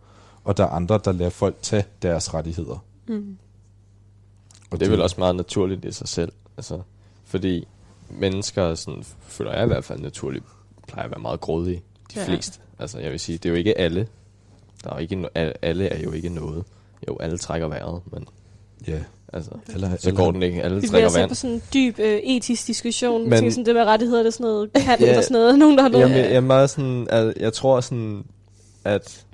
og 0.47 0.57
der 0.57 0.65
er 0.65 0.69
andre, 0.69 1.01
der 1.05 1.13
lader 1.13 1.31
folk 1.31 1.57
tage 1.63 1.85
deres 2.03 2.35
rettigheder. 2.35 2.85
Mm. 3.09 3.37
Og 4.71 4.81
det 4.81 4.87
er 4.87 4.91
vel 4.91 5.01
også 5.03 5.17
meget 5.19 5.37
naturligt 5.37 5.85
i 5.85 5.93
sig 5.93 6.09
selv. 6.09 6.33
Altså, 6.57 6.81
fordi 7.25 7.67
mennesker, 8.11 8.75
sådan, 8.75 9.05
føler 9.27 9.53
jeg 9.53 9.65
i 9.65 9.67
hvert 9.67 9.85
fald 9.85 10.01
naturligt, 10.01 10.45
plejer 10.89 11.05
at 11.05 11.11
være 11.11 11.21
meget 11.21 11.41
grådige. 11.41 11.83
De 12.15 12.21
Ja. 12.21 12.27
fleste. 12.27 12.59
Altså, 12.79 12.99
jeg 12.99 13.11
vil 13.11 13.21
sige, 13.21 13.39
det 13.39 13.45
er 13.47 13.51
jo 13.51 13.57
ikke 13.57 13.79
alle. 13.79 14.09
Der 14.85 14.91
er 14.91 14.95
jo 14.95 15.01
ikke 15.01 15.23
no- 15.25 15.29
al- 15.35 15.55
alle 15.63 15.89
er 15.89 16.01
jo 16.03 16.13
ikke 16.13 16.29
noget. 16.29 16.65
Jo, 17.09 17.17
alle 17.21 17.39
trækker 17.39 17.69
vejret, 17.69 18.01
men 18.13 18.27
Ja, 18.89 18.99
altså, 19.33 19.51
eller, 19.75 19.97
så 19.97 20.13
går 20.13 20.33
den 20.33 20.43
ikke. 20.43 20.63
Alle 20.63 20.81
Vi 20.81 20.89
bliver 20.89 20.91
trækker 21.09 21.21
vand. 21.21 21.29
på 21.29 21.35
sådan 21.35 21.55
en 21.57 21.63
dyb 21.75 21.99
øh, 21.99 22.17
etisk 22.23 22.67
diskussion. 22.67 23.21
Men- 23.31 23.43
Men, 23.43 23.51
sådan 23.53 23.67
det 23.67 23.75
med 23.75 23.83
rettigheder, 23.85 24.19
det 24.23 24.27
er 24.27 24.31
sådan 24.31 24.45
noget 24.45 24.73
kant 24.73 25.01
Ja. 25.01 25.17
og 25.19 25.23
sådan 25.25 25.35
noget. 25.35 25.59
Nogen, 25.59 25.77
der 25.77 25.83
har 25.83 25.89
noget. 25.91 26.03
Jamen, 26.05 26.17
jeg, 26.17 26.25
jeg, 26.27 26.37
er 26.37 26.41
meget 26.41 26.71
sådan, 26.71 27.07
at 27.11 27.35
jeg 27.41 27.53
tror 27.53 27.81
sådan, 27.81 28.25
at 28.85 29.26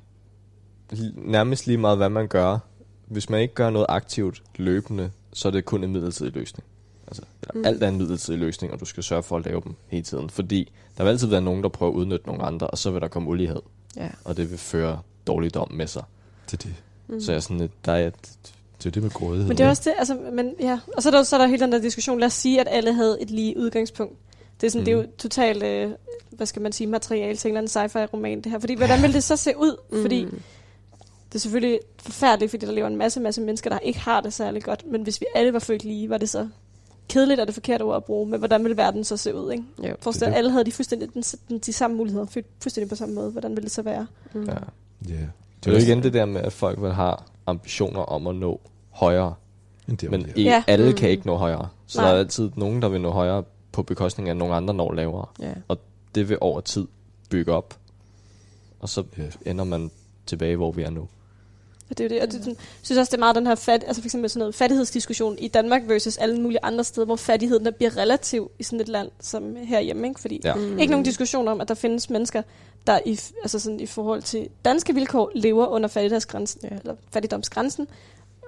nærmest 1.14 1.66
lige 1.66 1.78
meget, 1.78 1.97
hvad 1.99 2.09
man 2.09 2.28
gør, 2.28 2.59
hvis 3.07 3.30
man 3.30 3.40
ikke 3.40 3.55
gør 3.55 3.70
noget 3.70 3.86
aktivt 3.88 4.43
løbende, 4.57 5.11
så 5.32 5.49
er 5.49 5.53
det 5.53 5.64
kun 5.64 5.84
en 5.84 5.93
midlertidig 5.93 6.32
løsning. 6.34 6.64
Altså, 7.07 7.22
Mm. 7.55 7.59
mm. 7.61 7.64
alt 7.66 7.82
er 7.82 7.88
en 7.88 7.97
midlertidig 7.99 8.40
løsning, 8.40 8.72
og 8.72 8.80
du 8.80 8.84
skal 8.84 9.03
sørge 9.03 9.22
for 9.22 9.36
at 9.36 9.45
lave 9.45 9.61
dem 9.64 9.74
hele 9.88 10.03
tiden. 10.05 10.30
Fordi 10.30 10.72
der 10.99 11.05
vil 11.05 11.11
altid 11.11 11.26
være 11.26 11.40
nogen, 11.40 11.62
der 11.62 11.68
prøver 11.68 11.93
at 11.93 11.97
udnytte 11.97 12.26
nogle 12.26 12.43
andre, 12.43 12.66
og 12.66 12.78
så 12.78 12.90
vil 12.90 13.01
der 13.01 13.09
komme 13.09 13.28
ulighed, 13.28 13.61
Ja. 13.97 14.09
og 14.24 14.36
det 14.36 14.51
vil 14.51 14.59
føre 14.59 15.01
dårligdom 15.26 15.72
med 15.72 15.86
sig. 15.86 16.03
det 16.51 16.53
er 16.53 16.68
det. 16.68 16.74
Mm. 17.09 17.20
Så 17.20 17.32
jeg 17.32 17.36
er 17.36 17.40
sådan 17.40 17.59
lidt, 17.59 17.84
der 17.84 17.93
er 17.93 18.07
et, 18.07 18.14
Det 18.78 18.86
er 18.86 18.90
det 18.90 19.03
med 19.03 19.11
grådighed. 19.11 19.49
Men 19.49 19.59
det 19.59 19.64
er 19.66 19.68
også 19.68 19.82
det, 19.84 19.95
altså, 19.99 20.18
men 20.32 20.55
ja. 20.61 20.78
Og 20.97 21.03
så 21.03 21.09
er 21.09 21.11
der, 21.11 21.22
så 21.22 21.36
er 21.36 21.40
der 21.40 21.47
hele 21.47 21.61
den 21.64 21.72
der 21.72 21.78
diskussion. 21.78 22.18
Lad 22.20 22.26
os 22.26 22.32
sige, 22.32 22.61
at 22.61 22.66
alle 22.70 22.95
havde 22.95 23.18
et 23.22 23.30
lige 23.30 23.59
udgangspunkt. 23.59 24.18
Det 24.61 24.66
er, 24.66 24.70
sådan, 24.70 24.80
mm. 24.80 24.84
det 24.84 24.93
er 24.93 24.97
jo 24.97 25.07
totalt, 25.18 25.62
øh, 25.62 25.90
hvad 26.30 26.47
skal 26.47 26.62
man 26.62 26.72
sige, 26.72 26.86
materiale 26.86 27.36
til 27.36 27.49
en 27.51 27.57
eller 27.57 27.70
anden 27.78 27.90
sci-fi-roman, 27.90 28.40
det 28.40 28.53
her. 28.53 28.59
Fordi, 28.59 28.74
hvordan 28.74 29.03
vil 29.03 29.12
det 29.12 29.24
så 29.24 29.36
se 29.36 29.53
ud? 29.59 29.76
Mm. 29.93 30.03
Fordi 30.03 30.26
det 31.33 31.35
er 31.35 31.39
selvfølgelig 31.39 31.80
forfærdeligt, 31.99 32.51
fordi 32.51 32.66
der 32.66 32.72
lever 32.72 32.87
en 32.87 32.97
masse, 32.97 33.20
masse 33.20 33.41
mennesker, 33.41 33.70
der 33.70 33.78
ikke 33.78 33.99
har 33.99 34.20
det 34.20 34.33
særlig 34.33 34.62
godt. 34.62 34.85
Men 34.91 35.03
hvis 35.03 35.20
vi 35.20 35.26
alle 35.35 35.53
var 35.53 35.59
født 35.59 35.85
lige, 35.85 36.11
var 36.11 36.18
det 36.18 36.28
så 36.28 36.49
kedeligt, 37.09 37.41
er 37.41 37.45
det 37.45 37.55
forkerte 37.55 37.83
ord 37.83 37.97
at 37.97 38.05
bruge. 38.05 38.26
Men 38.28 38.39
hvordan 38.39 38.62
ville 38.64 38.76
verden 38.76 39.05
så 39.05 39.16
se 39.16 39.35
ud, 39.35 39.53
ikke? 39.53 39.64
Jo. 39.89 39.95
Forestil 40.01 40.26
dig, 40.26 40.37
alle 40.37 40.51
havde 40.51 40.64
de, 40.64 40.72
fuldstændig, 40.72 41.14
den, 41.14 41.22
den, 41.49 41.59
de 41.59 41.72
samme 41.72 41.97
muligheder, 41.97 42.26
født 42.26 42.47
fuldstændig 42.62 42.89
på 42.89 42.97
samme 42.97 43.14
måde. 43.14 43.30
Hvordan 43.30 43.51
ville 43.51 43.62
det 43.64 43.70
så 43.72 43.83
være? 43.83 44.07
Mm. 44.35 44.45
ja. 44.45 44.53
Ja, 45.09 45.14
Det 45.64 45.66
er 45.66 45.72
jo 45.72 45.76
igen 45.78 46.03
det 46.03 46.12
der 46.12 46.24
med, 46.24 46.41
at 46.41 46.53
folk 46.53 46.83
vil 46.83 46.93
have 46.93 47.14
ambitioner 47.47 48.01
om 48.01 48.26
at 48.26 48.35
nå 48.35 48.61
højere, 48.91 49.35
men, 49.87 49.97
det 49.97 50.11
men 50.11 50.20
ikke, 50.26 50.43
Ja. 50.43 50.64
alle 50.66 50.89
Mm. 50.91 50.97
kan 50.97 51.11
ikke 51.11 51.26
nå 51.26 51.37
højere. 51.37 51.68
Så 51.87 51.99
Nej. 52.01 52.09
der 52.09 52.14
er 52.14 52.18
altid 52.18 52.51
nogen, 52.57 52.83
der 52.83 52.89
vil 52.89 53.01
nå 53.01 53.11
højere 53.11 53.45
på 53.72 53.83
bekostning 53.83 54.28
af, 54.28 54.33
at 54.33 54.37
nogle 54.37 54.55
andre 54.55 54.74
når 54.74 54.93
lavere. 54.93 55.26
Ja. 55.41 55.53
det 56.14 56.28
vil 56.28 56.39
over 56.41 56.61
tid 56.61 56.87
bygge 57.30 57.53
op. 57.53 57.78
Og 58.80 58.89
så 58.89 59.05
Ja. 59.18 59.22
ender 59.51 59.64
man 59.64 59.91
tilbage, 60.26 60.57
hvor 60.57 60.72
vi 60.72 60.83
er 60.83 60.91
nu. 60.91 61.09
Og 61.93 61.99
det 61.99 62.05
er 62.05 62.09
jo 62.09 62.14
det. 62.14 62.22
Og 62.22 62.32
det, 62.32 62.40
sådan- 62.40 62.53
jeg 62.59 62.66
synes 62.82 62.99
også, 62.99 63.11
det 63.11 63.16
er 63.16 63.18
meget 63.18 63.36
den 63.36 63.47
her 63.47 63.55
fat, 63.55 63.84
altså 63.86 64.03
for 64.03 64.07
eksempel 64.07 64.30
sådan 64.30 64.38
noget 64.38 64.55
fattighedsdiskussion 64.55 65.38
i 65.38 65.49
Danmark 65.49 65.82
versus 65.86 66.16
alle 66.16 66.40
mulige 66.40 66.59
andre 66.62 66.84
steder, 66.84 67.05
hvor 67.05 67.16
fattigheden 67.16 67.64
der 67.64 67.70
bliver 67.70 67.97
relativ 67.97 68.51
i 68.59 68.62
sådan 68.62 68.80
et 68.80 68.88
land 68.88 69.09
som 69.20 69.57
herhjemme. 69.57 70.09
Ikke? 70.09 70.20
Fordi 70.20 70.40
Ja. 70.45 70.55
mm. 70.55 70.78
ikke 70.78 70.90
nogen 70.90 71.05
diskussion 71.05 71.49
om, 71.49 71.61
at 71.61 71.68
der 71.68 71.74
findes 71.74 72.11
mennesker, 72.11 72.43
der 72.86 72.99
i, 73.07 73.20
altså 73.43 73.59
sådan, 73.59 73.80
i 73.80 73.86
forhold 73.86 74.22
til 74.22 74.49
danske 74.64 74.95
vilkår 74.95 75.30
lever 75.34 75.66
under 75.66 75.88
fattigdomsgrænsen, 75.88 76.61
Ja. 76.62 76.68
ja. 76.74 76.78
eller 76.80 76.95
fattigdomsgrænsen. 77.12 77.88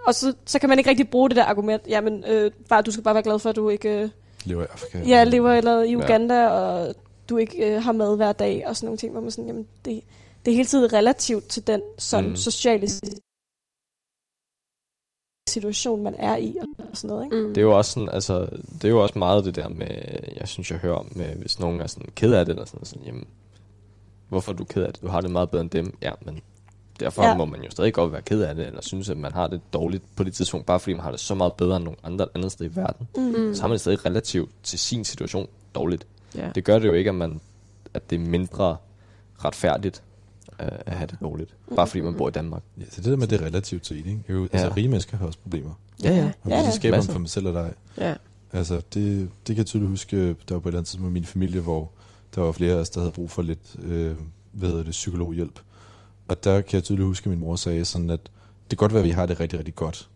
Og 0.06 0.14
så, 0.14 0.34
så 0.46 0.58
kan 0.58 0.68
man 0.68 0.78
ikke 0.78 0.90
rigtig 0.90 1.08
bruge 1.08 1.28
det 1.28 1.36
der 1.36 1.44
argument, 1.44 1.82
jamen 1.88 2.24
øh, 2.28 2.50
bare, 2.68 2.82
du 2.82 2.90
skal 2.90 3.04
bare 3.04 3.14
være 3.14 3.22
glad 3.22 3.38
for, 3.38 3.50
at 3.50 3.56
du 3.56 3.68
ikke 3.68 3.88
øh, 4.02 4.08
Lever 4.44 4.62
i 4.62 4.66
Afrika. 4.72 4.98
ja, 5.08 5.24
lever 5.24 5.52
eller 5.52 5.82
i 5.82 5.90
Ja. 5.90 5.96
Uganda, 5.96 6.46
og 6.48 6.94
du 7.28 7.36
ikke 7.36 7.74
øh, 7.74 7.82
har 7.82 7.92
mad 7.92 8.16
hver 8.16 8.32
dag, 8.32 8.64
og 8.66 8.76
sådan 8.76 8.86
nogle 8.86 8.98
ting, 8.98 9.12
hvor 9.12 9.20
man 9.20 9.30
sådan, 9.30 9.46
jamen, 9.46 9.66
det, 9.84 10.00
det 10.44 10.50
er 10.50 10.54
hele 10.54 10.68
tiden 10.68 10.92
relativt 10.92 11.48
til 11.48 11.66
den 11.66 11.80
sådan, 11.98 12.30
mm. 12.30 12.36
sociale 12.36 12.88
situation, 15.54 16.02
man 16.02 16.14
er 16.18 16.36
i, 16.36 16.56
og 16.78 16.96
sådan 16.96 17.08
noget, 17.08 17.24
ikke? 17.24 17.36
Mm. 17.36 17.48
Det 17.48 17.58
er 17.58 17.62
jo 17.62 17.76
også 17.76 17.90
sådan, 17.90 18.08
altså, 18.08 18.40
det 18.74 18.84
er 18.84 18.88
jo 18.88 19.02
også 19.02 19.18
meget 19.18 19.44
det 19.44 19.56
der 19.56 19.68
med, 19.68 19.88
jeg 20.40 20.48
synes, 20.48 20.70
jeg 20.70 20.78
hører 20.78 20.94
om, 20.94 21.12
med, 21.16 21.26
hvis 21.26 21.60
nogen 21.60 21.80
er 21.80 21.86
sådan 21.86 22.08
ked 22.14 22.32
af 22.32 22.46
det, 22.46 22.52
eller 22.52 22.66
sådan, 22.66 22.84
sådan 22.84 23.06
jamen, 23.06 23.26
hvorfor 24.28 24.52
er 24.52 24.56
du 24.56 24.64
ked 24.64 24.82
af 24.82 24.92
det? 24.92 25.02
Du 25.02 25.08
har 25.08 25.20
det 25.20 25.30
meget 25.30 25.50
bedre 25.50 25.62
end 25.62 25.70
dem. 25.70 25.96
Ja, 26.02 26.10
men 26.24 26.40
derfor 27.00 27.22
ja. 27.22 27.36
Må 27.36 27.44
man 27.44 27.62
jo 27.62 27.70
stadig 27.70 27.94
godt 27.94 28.12
være 28.12 28.22
ked 28.22 28.42
af 28.42 28.54
det, 28.54 28.66
eller 28.66 28.82
synes, 28.82 29.10
at 29.10 29.16
man 29.16 29.32
har 29.32 29.46
det 29.46 29.60
dårligt 29.72 30.02
på 30.16 30.24
det 30.24 30.34
tidspunkt, 30.34 30.66
bare 30.66 30.80
fordi 30.80 30.94
man 30.94 31.02
har 31.02 31.10
det 31.10 31.20
så 31.20 31.34
meget 31.34 31.52
bedre 31.52 31.76
end 31.76 31.84
nogen 31.84 31.98
andre 32.02 32.24
et 32.24 32.30
andet 32.34 32.52
sted 32.52 32.66
i 32.66 32.76
verden. 32.76 33.08
Mm. 33.16 33.54
Så 33.54 33.60
har 33.62 33.68
man 33.68 33.72
det 33.72 33.80
stadig 33.80 34.06
relativt 34.06 34.50
til 34.62 34.78
sin 34.78 35.04
situation 35.04 35.48
dårligt. 35.74 36.06
Ja. 36.34 36.50
Det 36.54 36.64
gør 36.64 36.78
det 36.78 36.88
jo 36.88 36.92
ikke, 36.92 37.08
at, 37.08 37.14
man, 37.14 37.40
at 37.94 38.10
det 38.10 38.16
er 38.16 38.20
mindre 38.20 38.76
retfærdigt 39.44 40.02
at 40.58 40.96
have 40.96 41.06
det 41.06 41.18
dårligt, 41.20 41.56
bare 41.76 41.86
fordi 41.86 42.00
man 42.00 42.14
bor 42.14 42.28
i 42.28 42.32
Danmark. 42.32 42.62
Ja, 42.78 42.82
det 42.84 42.92
er 42.98 43.02
det 43.02 43.04
der 43.10 43.16
med 43.16 43.26
det 43.26 43.40
er 43.40 43.44
relativt 43.46 43.86
set, 43.86 43.96
ikke? 43.96 44.20
Jo, 44.28 44.42
altså, 44.42 44.66
Ja. 44.66 44.74
rige 44.76 44.88
mennesker 44.88 45.16
har 45.16 45.26
også 45.26 45.38
problemer. 45.38 45.70
Ja, 46.04 46.16
ja. 46.16 46.32
Og 46.42 46.50
Ja, 46.50 46.56
ja, 46.56 46.62
ja. 46.62 46.66
de 46.68 46.72
skaber 46.72 46.96
dem 47.00 47.06
for 47.06 47.18
mig 47.18 47.28
selv 47.28 47.46
og 47.48 47.54
dig. 47.54 47.72
Ja. 47.98 48.14
Altså, 48.52 48.74
det, 48.94 49.20
det 49.46 49.46
kan 49.46 49.56
jeg 49.56 49.66
tydeligt 49.66 49.90
huske, 49.90 50.26
der 50.28 50.34
var 50.54 50.58
på 50.58 50.68
et 50.68 50.70
eller 50.72 50.78
andet 50.78 50.86
tidspunkt 50.88 51.12
med 51.12 51.20
min 51.20 51.24
familie, 51.24 51.60
hvor 51.60 51.90
der 52.34 52.40
var 52.40 52.52
flere 52.52 52.72
af 52.74 52.76
os, 52.80 52.90
der 52.90 53.00
havde 53.00 53.12
brug 53.12 53.30
for 53.30 53.42
lidt, 53.42 53.76
øh, 53.82 54.16
hvad 54.52 54.68
hedder 54.68 54.82
det, 54.82 54.90
psykologhjælp. 54.90 55.60
Og 56.28 56.44
der 56.44 56.60
kan 56.60 56.76
jeg 56.76 56.84
tydeligt 56.84 57.06
huske, 57.06 57.26
at 57.26 57.30
min 57.30 57.40
mor 57.40 57.56
sagde 57.56 57.84
sådan, 57.84 58.10
at 58.10 58.20
det 58.22 58.68
kan 58.68 58.76
godt 58.76 58.92
være, 58.92 59.02
at 59.02 59.06
vi 59.06 59.10
har 59.12 59.26
det 59.26 59.40
rigtig, 59.40 59.58
rigtig 59.58 59.74
godt. 59.74 60.08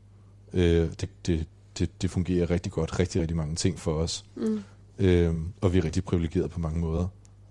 Øh, 0.53 0.89
det, 1.01 1.09
det, 1.27 1.47
det, 1.79 2.03
det 2.03 2.11
fungerer 2.11 2.51
rigtig 2.51 2.73
godt, 2.73 2.99
rigtig, 2.99 3.21
rigtig 3.21 3.37
mange 3.37 3.55
ting 3.55 3.79
for 3.79 3.93
os. 3.95 4.25
Mm. 4.37 4.63
Øh, 4.99 5.35
og 5.61 5.73
vi 5.73 5.79
er 5.79 5.85
rigtig 5.85 6.05
privilegerede 6.05 6.49
på 6.49 6.61
mange 6.61 6.81
måder. 6.81 7.07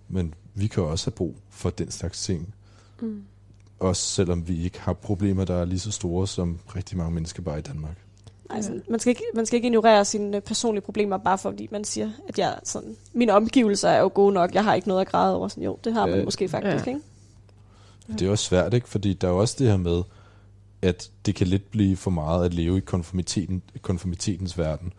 Men 0.09 0.33
vi 0.55 0.67
kan 0.67 0.83
også 0.83 1.05
have 1.05 1.15
brug 1.15 1.35
for 1.49 1.69
den 1.69 1.91
slags 1.91 2.23
ting. 2.23 2.53
Mm. 3.01 3.23
Også 3.79 4.01
selvom 4.01 4.47
vi 4.47 4.63
ikke 4.63 4.81
har 4.81 4.93
problemer, 4.93 5.45
der 5.45 5.55
er 5.55 5.65
lige 5.65 5.79
så 5.79 5.91
store, 5.91 6.27
som 6.27 6.59
rigtig 6.75 6.97
mange 6.97 7.13
mennesker 7.13 7.43
bare 7.43 7.59
i 7.59 7.61
Danmark. 7.61 7.97
Altså, 8.49 8.79
man, 8.89 8.99
skal 8.99 9.11
ikke, 9.11 9.23
man 9.35 9.45
skal 9.45 9.57
ikke 9.57 9.67
ignorere 9.67 10.05
sine 10.05 10.41
personlige 10.41 10.81
problemer, 10.83 11.17
bare 11.17 11.37
fordi 11.37 11.67
man 11.71 11.83
siger, 11.83 12.11
at 12.29 12.39
jeg 12.39 12.59
sådan, 12.63 12.95
mine 13.13 13.33
omgivelser 13.33 13.89
er 13.89 13.99
jo 13.99 14.11
gode 14.13 14.33
nok, 14.33 14.53
jeg 14.53 14.63
har 14.63 14.73
ikke 14.73 14.87
noget 14.87 15.01
at 15.01 15.07
græde 15.07 15.35
over. 15.35 15.47
Sådan, 15.47 15.63
jo, 15.63 15.77
det 15.83 15.93
har 15.93 16.05
man 16.05 16.19
Øh, 16.19 16.25
måske 16.25 16.49
faktisk, 16.49 16.85
ja. 16.87 16.91
ikke? 16.91 17.01
Det 18.19 18.21
er 18.21 18.31
også 18.31 18.45
svært, 18.45 18.73
ikke? 18.73 18.89
Fordi 18.89 19.13
der 19.13 19.27
er 19.27 19.31
jo 19.31 19.37
også 19.37 19.55
det 19.59 19.67
her 19.67 19.77
med, 19.77 20.03
at 20.81 21.11
det 21.25 21.35
kan 21.35 21.47
lidt 21.47 21.71
blive 21.71 21.97
for 21.97 22.11
meget 22.11 22.45
at 22.45 22.53
leve 22.53 22.77
i 22.77 22.81
konformiteten, 22.81 23.61
konformitetens 23.81 24.57
verden. 24.57 24.93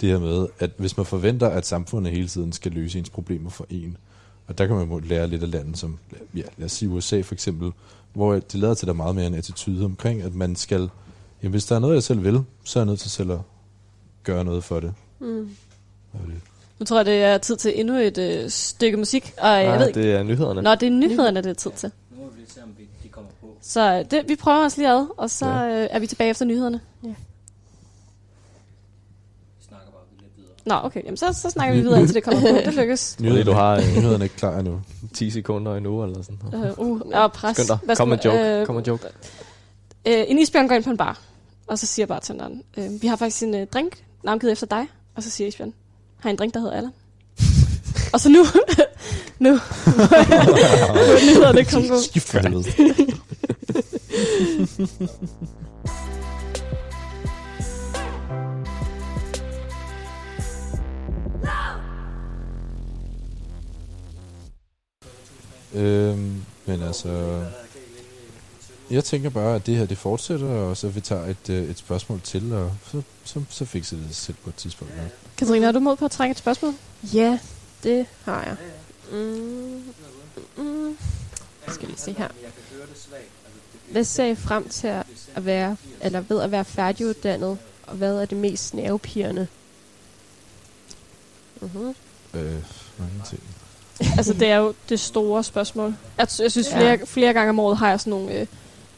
Det 0.00 0.08
her 0.08 0.18
med, 0.18 0.46
at 0.58 0.70
hvis 0.76 0.96
man 0.96 1.06
forventer, 1.06 1.48
at 1.48 1.66
samfundet 1.66 2.12
hele 2.12 2.28
tiden 2.28 2.52
skal 2.52 2.72
løse 2.72 2.98
ens 2.98 3.10
problemer 3.10 3.50
for 3.50 3.66
en, 3.70 3.96
og 4.46 4.58
der 4.58 4.66
kan 4.66 4.76
man 4.76 4.88
jo 4.90 4.98
lære 4.98 5.26
lidt 5.26 5.42
af 5.42 5.50
landet, 5.50 5.78
som 5.78 5.98
ja, 6.36 6.42
lad 6.56 6.64
os 6.64 6.72
sige 6.72 6.88
USA 6.88 7.20
for 7.20 7.34
eksempel, 7.34 7.72
hvor 8.12 8.32
det 8.32 8.54
lader 8.54 8.74
til, 8.74 8.84
at 8.84 8.86
der 8.86 8.92
er 8.92 8.96
meget 8.96 9.14
mere 9.14 9.26
en 9.26 9.34
attitude 9.34 9.84
omkring, 9.84 10.22
at 10.22 10.34
man 10.34 10.56
skal, 10.56 10.90
jamen 11.42 11.50
hvis 11.50 11.64
der 11.64 11.74
er 11.76 11.80
noget, 11.80 11.94
jeg 11.94 12.02
selv 12.02 12.24
vil, 12.24 12.44
så 12.64 12.78
er 12.78 12.82
jeg 12.82 12.86
nødt 12.86 13.00
til 13.00 13.10
selv 13.10 13.30
at 13.32 13.38
gøre 14.24 14.44
noget 14.44 14.64
for 14.64 14.80
det. 14.80 14.94
Mm. 15.18 15.56
Det 16.12 16.20
Nu 16.78 16.84
tror 16.86 16.96
jeg, 16.96 17.06
det 17.06 17.22
er 17.22 17.38
tid 17.38 17.56
til 17.56 17.80
endnu 17.80 17.94
et 17.94 18.18
øh, 18.18 18.50
stykke 18.50 18.96
musik, 18.96 19.32
og 19.38 19.48
jeg 19.48 19.64
Nej, 19.66 19.78
ved 19.78 19.88
ikke, 19.88 20.02
det 20.02 20.12
er 20.12 20.22
nyhederne. 20.22 20.62
Nå, 20.62 20.74
det 20.74 20.82
er 20.86 20.90
nyhederne, 20.90 21.42
det 21.42 21.50
er 21.50 21.54
tid 21.54 21.70
til. 21.76 21.90
Nu 22.10 22.16
må 22.24 22.30
vi 22.30 22.38
lige 22.40 22.50
se, 22.50 22.62
om 22.62 22.68
vi, 22.78 22.88
de 23.02 23.08
kommer 23.08 23.30
på. 23.40 23.46
Så 23.62 23.92
øh, 23.98 24.10
det, 24.10 24.28
vi 24.28 24.36
prøver 24.36 24.64
os 24.64 24.76
lige 24.76 24.88
ad, 24.90 25.06
og 25.16 25.30
så 25.30 25.46
Ja. 25.46 25.82
øh, 25.82 25.88
er 25.90 25.98
vi 25.98 26.06
tilbage 26.06 26.30
efter 26.30 26.44
nyhederne. 26.44 26.80
Vi 27.02 27.14
snakker 29.68 29.90
bare 29.90 30.02
lidt 30.20 30.32
videre. 30.36 30.53
Nå, 30.66 30.74
okay, 30.82 31.00
jamen 31.04 31.16
så, 31.16 31.32
så 31.32 31.50
snakker 31.50 31.74
vi 31.74 31.80
videre, 31.80 31.98
indtil 31.98 32.14
det 32.14 32.22
kommer 32.24 32.40
på. 32.40 32.46
Det 32.46 32.74
lykkes. 32.74 33.16
Nyhederne, 33.20 33.44
du 33.44 33.52
har 33.52 33.76
øh, 33.76 33.82
Nyhederne 33.96 34.18
er 34.18 34.22
ikke 34.22 34.36
klar 34.36 34.58
endnu. 34.58 34.80
10 35.14 35.30
sekunder 35.30 35.76
endnu, 35.76 36.02
eller 36.04 36.22
sådan 36.22 36.38
noget. 36.52 36.74
Uh, 36.78 36.90
uh, 36.90 37.00
og 37.14 37.32
pres. 37.32 37.56
Skynd 37.56 37.68
dig. 37.68 37.78
Hvad 37.84 37.96
Kom 37.96 38.08
med 38.08 38.18
joke. 38.24 38.38
øh, 38.60 38.66
Kom 38.66 38.74
med 38.74 38.82
joke. 38.84 39.04
Øh, 40.06 40.24
en 40.28 40.38
isbjørn 40.38 40.68
går 40.68 40.74
ind 40.74 40.84
på 40.84 40.90
en 40.90 40.96
bar, 40.96 41.20
og 41.66 41.78
så 41.78 41.86
siger 41.86 42.06
bartenderen, 42.06 42.62
øh, 42.76 43.02
vi 43.02 43.06
har 43.06 43.16
faktisk 43.16 43.42
en 43.42 43.54
øh, 43.54 43.66
drink, 43.66 44.04
navngivet 44.24 44.52
efter 44.52 44.66
dig. 44.66 44.86
Og 45.16 45.22
så 45.22 45.30
siger 45.30 45.48
isbjørn, 45.48 45.72
har 46.20 46.28
I 46.28 46.32
en 46.32 46.36
drink, 46.36 46.54
der 46.54 46.60
hedder 46.60 46.76
Allan? 46.76 46.92
og 48.12 48.20
så 48.20 48.28
nu, 48.28 48.38
nu, 49.44 49.50
nu 49.50 49.56
nyhederne 51.26 51.64
kom 51.64 51.82
på. 51.88 51.94
Skift 52.10 52.28
for 52.28 52.38
helvede. 52.38 52.64
Øhm, 65.74 66.42
men 66.66 66.82
altså, 66.82 67.44
jeg 68.90 69.04
tænker 69.04 69.30
bare, 69.30 69.54
at 69.54 69.66
det 69.66 69.76
her 69.76 69.86
det 69.86 69.98
fortsætter, 69.98 70.46
og 70.46 70.76
så 70.76 70.88
vi 70.88 71.00
tager 71.00 71.26
et, 71.26 71.50
øh, 71.50 71.70
et 71.70 71.78
spørgsmål 71.78 72.20
til, 72.20 72.52
og 72.52 72.72
så, 72.92 73.02
så, 73.24 73.42
så 73.48 73.64
fikser 73.64 73.96
det 73.96 74.06
sig 74.06 74.16
selv 74.16 74.36
på 74.44 74.50
et 74.50 74.54
tidspunkt. 74.54 74.94
Ja. 74.94 75.00
Katrine, 75.36 75.66
er 75.66 75.72
du 75.72 75.80
mod 75.80 75.96
på 75.96 76.04
at 76.04 76.10
trække 76.10 76.30
et 76.30 76.38
spørgsmål? 76.38 76.74
Ja, 77.02 77.38
det 77.82 78.06
har 78.24 78.44
jeg. 78.44 78.56
Mm. 79.12 79.82
Mm. 80.56 80.98
Skal 81.68 81.88
vi 81.88 81.94
se 81.96 82.12
her. 82.12 82.28
Hvad 83.90 84.04
ser 84.04 84.24
I 84.24 84.34
frem 84.34 84.68
til 84.68 84.88
at 85.34 85.44
være, 85.44 85.76
eller 86.00 86.20
ved 86.20 86.40
at 86.40 86.50
være 86.50 86.64
færdiguddannet, 86.64 87.58
og 87.86 87.96
hvad 87.96 88.16
er 88.16 88.24
det 88.24 88.38
mest 88.38 88.74
nervepirrende? 88.74 89.46
Mm-hmm. 91.60 91.94
Øh, 92.34 92.62
mange 92.98 93.22
ting. 93.30 93.42
altså, 94.18 94.32
det 94.32 94.48
er 94.48 94.56
jo 94.56 94.74
det 94.88 95.00
store 95.00 95.44
spørgsmål. 95.44 95.94
Jeg, 96.18 96.28
jeg 96.42 96.50
synes, 96.52 96.70
Ja. 96.70 96.78
flere, 96.78 97.06
flere 97.06 97.32
gange 97.32 97.50
om 97.50 97.58
året 97.58 97.76
har 97.76 97.90
jeg 97.90 98.00
sådan 98.00 98.10
nogle 98.10 98.32
øh, 98.40 98.46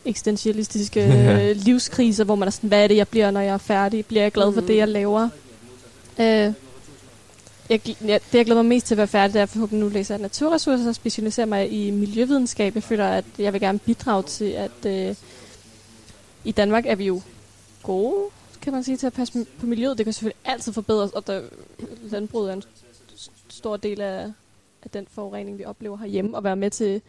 eksistentialistiske 0.04 1.00
øh, 1.50 1.56
livskriser, 1.56 2.24
hvor 2.24 2.34
man 2.34 2.46
er 2.48 2.52
sådan, 2.52 2.68
hvad 2.68 2.84
er 2.84 2.88
det, 2.88 2.96
jeg 2.96 3.08
bliver, 3.08 3.30
når 3.30 3.40
jeg 3.40 3.54
er 3.54 3.58
færdig? 3.58 4.06
Bliver 4.06 4.22
jeg 4.22 4.32
glad 4.32 4.52
for 4.52 4.60
Mm. 4.60 4.66
det, 4.66 4.76
jeg 4.76 4.88
laver? 4.88 5.28
Øh, 6.20 6.52
jeg, 7.70 7.80
ja, 8.06 8.14
det, 8.32 8.34
jeg 8.34 8.44
glæder 8.44 8.62
mig 8.62 8.68
mest 8.68 8.86
til 8.86 8.94
at 8.94 8.98
være 8.98 9.06
færdig, 9.06 9.34
det 9.34 9.42
er 9.42 9.46
forhåbentlig 9.46 9.84
nu 9.88 9.92
læser 9.94 10.14
jeg 10.14 10.22
naturressourcer 10.22 10.88
og 10.88 10.94
specialiserer 10.94 11.46
mig 11.46 11.72
i 11.72 11.90
miljøvidenskab. 11.90 12.74
Jeg 12.74 12.82
føler, 12.82 13.08
at 13.08 13.24
jeg 13.38 13.52
vil 13.52 13.60
gerne 13.60 13.78
bidrage 13.78 14.22
til, 14.22 14.44
at 14.44 14.86
øh, 14.86 15.14
i 16.44 16.52
Danmark 16.52 16.86
er 16.86 16.94
vi 16.94 17.04
jo 17.06 17.20
gode, 17.82 18.14
kan 18.62 18.72
man 18.72 18.84
sige, 18.84 18.96
til 18.96 19.06
at 19.06 19.12
passe 19.12 19.46
på 19.60 19.66
miljøet. 19.66 19.98
Det 19.98 20.06
kan 20.06 20.12
selvfølgelig 20.12 20.40
altid 20.44 20.72
forbedres, 20.72 21.10
og 21.10 21.26
der, 21.26 21.40
landbruget 22.10 22.50
er 22.50 22.54
en 22.54 22.62
stor 23.48 23.76
del 23.76 24.00
af, 24.00 24.26
af 24.86 24.90
den 24.90 25.06
forurening, 25.06 25.58
vi 25.58 25.64
oplever 25.64 25.96
herhjemme, 25.96 26.36
og 26.36 26.44
være 26.44 26.56
med 26.56 26.70
til 26.70 27.02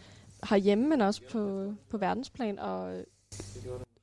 herhjemme, 0.50 0.88
men 0.88 1.00
også 1.00 1.22
på, 1.30 1.74
på 1.88 1.98
verdensplan, 1.98 2.58
og 2.58 2.98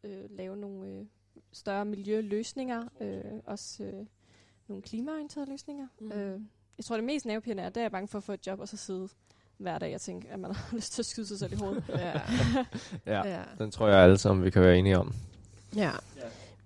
øh, 0.03 0.29
lave 0.29 0.57
nogle 0.57 0.87
øh, 0.87 1.05
større 1.51 1.85
miljøløsninger, 1.85 2.83
øh, 3.01 3.21
også 3.45 3.83
øh, 3.83 4.05
nogle 4.67 4.83
klimaorienterede 4.83 5.49
løsninger. 5.49 5.87
Mm. 5.99 6.11
Øh, 6.11 6.39
jeg 6.77 6.85
tror, 6.85 6.95
det 6.95 7.03
mest 7.03 7.25
nervepirrende 7.25 7.63
er, 7.63 7.69
det 7.69 7.77
er 7.77 7.81
jeg 7.81 7.91
bange 7.91 8.07
for 8.07 8.17
at 8.17 8.23
få 8.23 8.33
et 8.33 8.47
job, 8.47 8.59
og 8.59 8.67
så 8.67 8.77
sidde 8.77 9.09
hver 9.57 9.77
dag 9.77 9.95
og 9.95 10.01
tænke, 10.01 10.27
at 10.29 10.39
man 10.39 10.51
har 10.55 10.75
lyst 10.75 10.93
til 10.93 11.01
at 11.01 11.05
skyde 11.05 11.27
sig 11.27 11.39
selv 11.39 11.53
i 11.53 11.55
hovedet. 11.55 11.83
Ja. 11.89 12.11
Ja, 13.05 13.27
ja. 13.27 13.41
den 13.57 13.71
tror 13.71 13.87
jeg 13.87 13.97
alle 13.97 14.17
sammen, 14.17 14.45
vi 14.45 14.49
kan 14.49 14.61
være 14.61 14.77
enige 14.77 14.99
om. 14.99 15.13
Ja. 15.75 15.91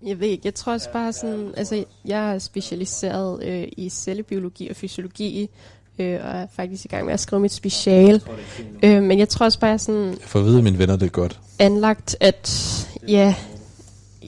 Jeg 0.01 0.19
ved 0.19 0.27
ikke, 0.27 0.41
jeg 0.45 0.53
tror 0.53 0.73
også 0.73 0.91
bare 0.91 1.13
sådan, 1.13 1.53
altså 1.57 1.85
jeg 2.05 2.33
er 2.33 2.39
specialiseret 2.39 3.43
øh, 3.43 3.67
i 3.77 3.89
cellebiologi 3.89 4.69
og 4.69 4.75
fysiologi, 4.75 5.49
øh, 5.99 6.19
og 6.23 6.31
er 6.31 6.47
faktisk 6.55 6.85
i 6.85 6.87
gang 6.87 7.05
med 7.05 7.13
at 7.13 7.19
skrive 7.19 7.39
mit 7.39 7.51
speciale. 7.53 8.21
Øh, 8.83 9.03
men 9.03 9.19
jeg 9.19 9.29
tror 9.29 9.45
også 9.45 9.59
bare, 9.59 9.69
jeg 9.71 9.79
sådan 9.79 10.09
Jeg 10.09 10.17
får 10.21 10.39
at 10.39 10.45
vide 10.45 10.57
af 10.57 10.63
mine 10.63 10.77
venner, 10.79 10.95
det 10.95 11.05
er 11.05 11.09
godt. 11.09 11.39
anlagt, 11.59 12.15
at, 12.19 12.49
ja, 13.07 13.35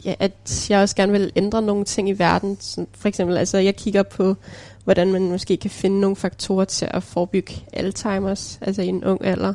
ja, 0.06 0.14
at 0.20 0.68
jeg 0.70 0.80
også 0.82 0.96
gerne 0.96 1.12
vil 1.12 1.32
ændre 1.36 1.62
nogle 1.62 1.86
ting 1.86 2.10
i 2.10 2.14
verden. 2.14 2.58
Sådan, 2.60 2.88
for 2.94 3.08
eksempel, 3.08 3.38
altså 3.38 3.58
jeg 3.58 3.76
kigger 3.76 4.04
på, 4.04 4.36
hvordan 4.84 5.12
man 5.12 5.30
måske 5.30 5.58
kan 5.58 5.70
finde 5.70 6.00
nogle 6.00 6.16
faktorer 6.16 6.66
til 6.66 6.88
at 6.92 7.04
forebygge 7.04 7.54
Alzheimer's, 7.78 8.58
altså 8.62 8.82
i 8.82 8.88
en 8.88 9.04
ung 9.04 9.26
alder. 9.26 9.54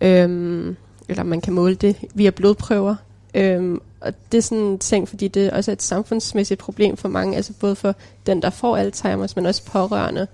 Øhm, 0.00 0.76
eller 1.08 1.22
man 1.22 1.40
kan 1.40 1.52
måle 1.52 1.74
det 1.74 1.96
via 2.14 2.30
blodprøver. 2.30 2.94
Øhm, 3.34 3.80
og 4.00 4.12
det 4.32 4.38
er 4.38 4.42
sådan 4.42 4.64
en 4.64 4.78
ting, 4.78 5.08
fordi 5.08 5.28
det 5.28 5.50
også 5.50 5.70
er 5.70 5.72
et 5.72 5.82
samfundsmæssigt 5.82 6.60
problem 6.60 6.96
for 6.96 7.08
mange, 7.08 7.36
altså 7.36 7.52
både 7.60 7.76
for 7.76 7.94
den, 8.26 8.42
der 8.42 8.50
får 8.50 8.78
Alzheimer's, 8.78 9.32
men 9.36 9.46
også 9.46 9.64
pårørende. 9.64 10.26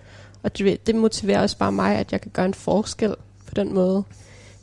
Og 0.49 0.59
det, 0.59 0.86
det 0.86 0.94
motiverer 0.94 1.42
også 1.42 1.59
bare 1.59 1.72
mig, 1.72 1.96
at 1.96 2.12
jeg 2.12 2.20
kan 2.20 2.30
gøre 2.34 2.46
en 2.46 2.55
forskel 2.55 3.14
på 3.46 3.55
den 3.55 3.74
måde. 3.74 4.05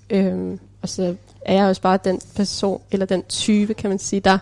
Øhm, 0.10 0.60
og 0.82 0.90
så 0.90 1.16
er 1.42 1.54
jeg 1.54 1.66
også 1.66 1.82
bare 1.82 2.00
den 2.04 2.22
person, 2.36 2.82
eller 2.92 3.06
den 3.06 3.24
type, 3.24 3.74
kan 3.74 3.90
man 3.90 4.00
sige, 4.00 4.20
der 4.20 4.38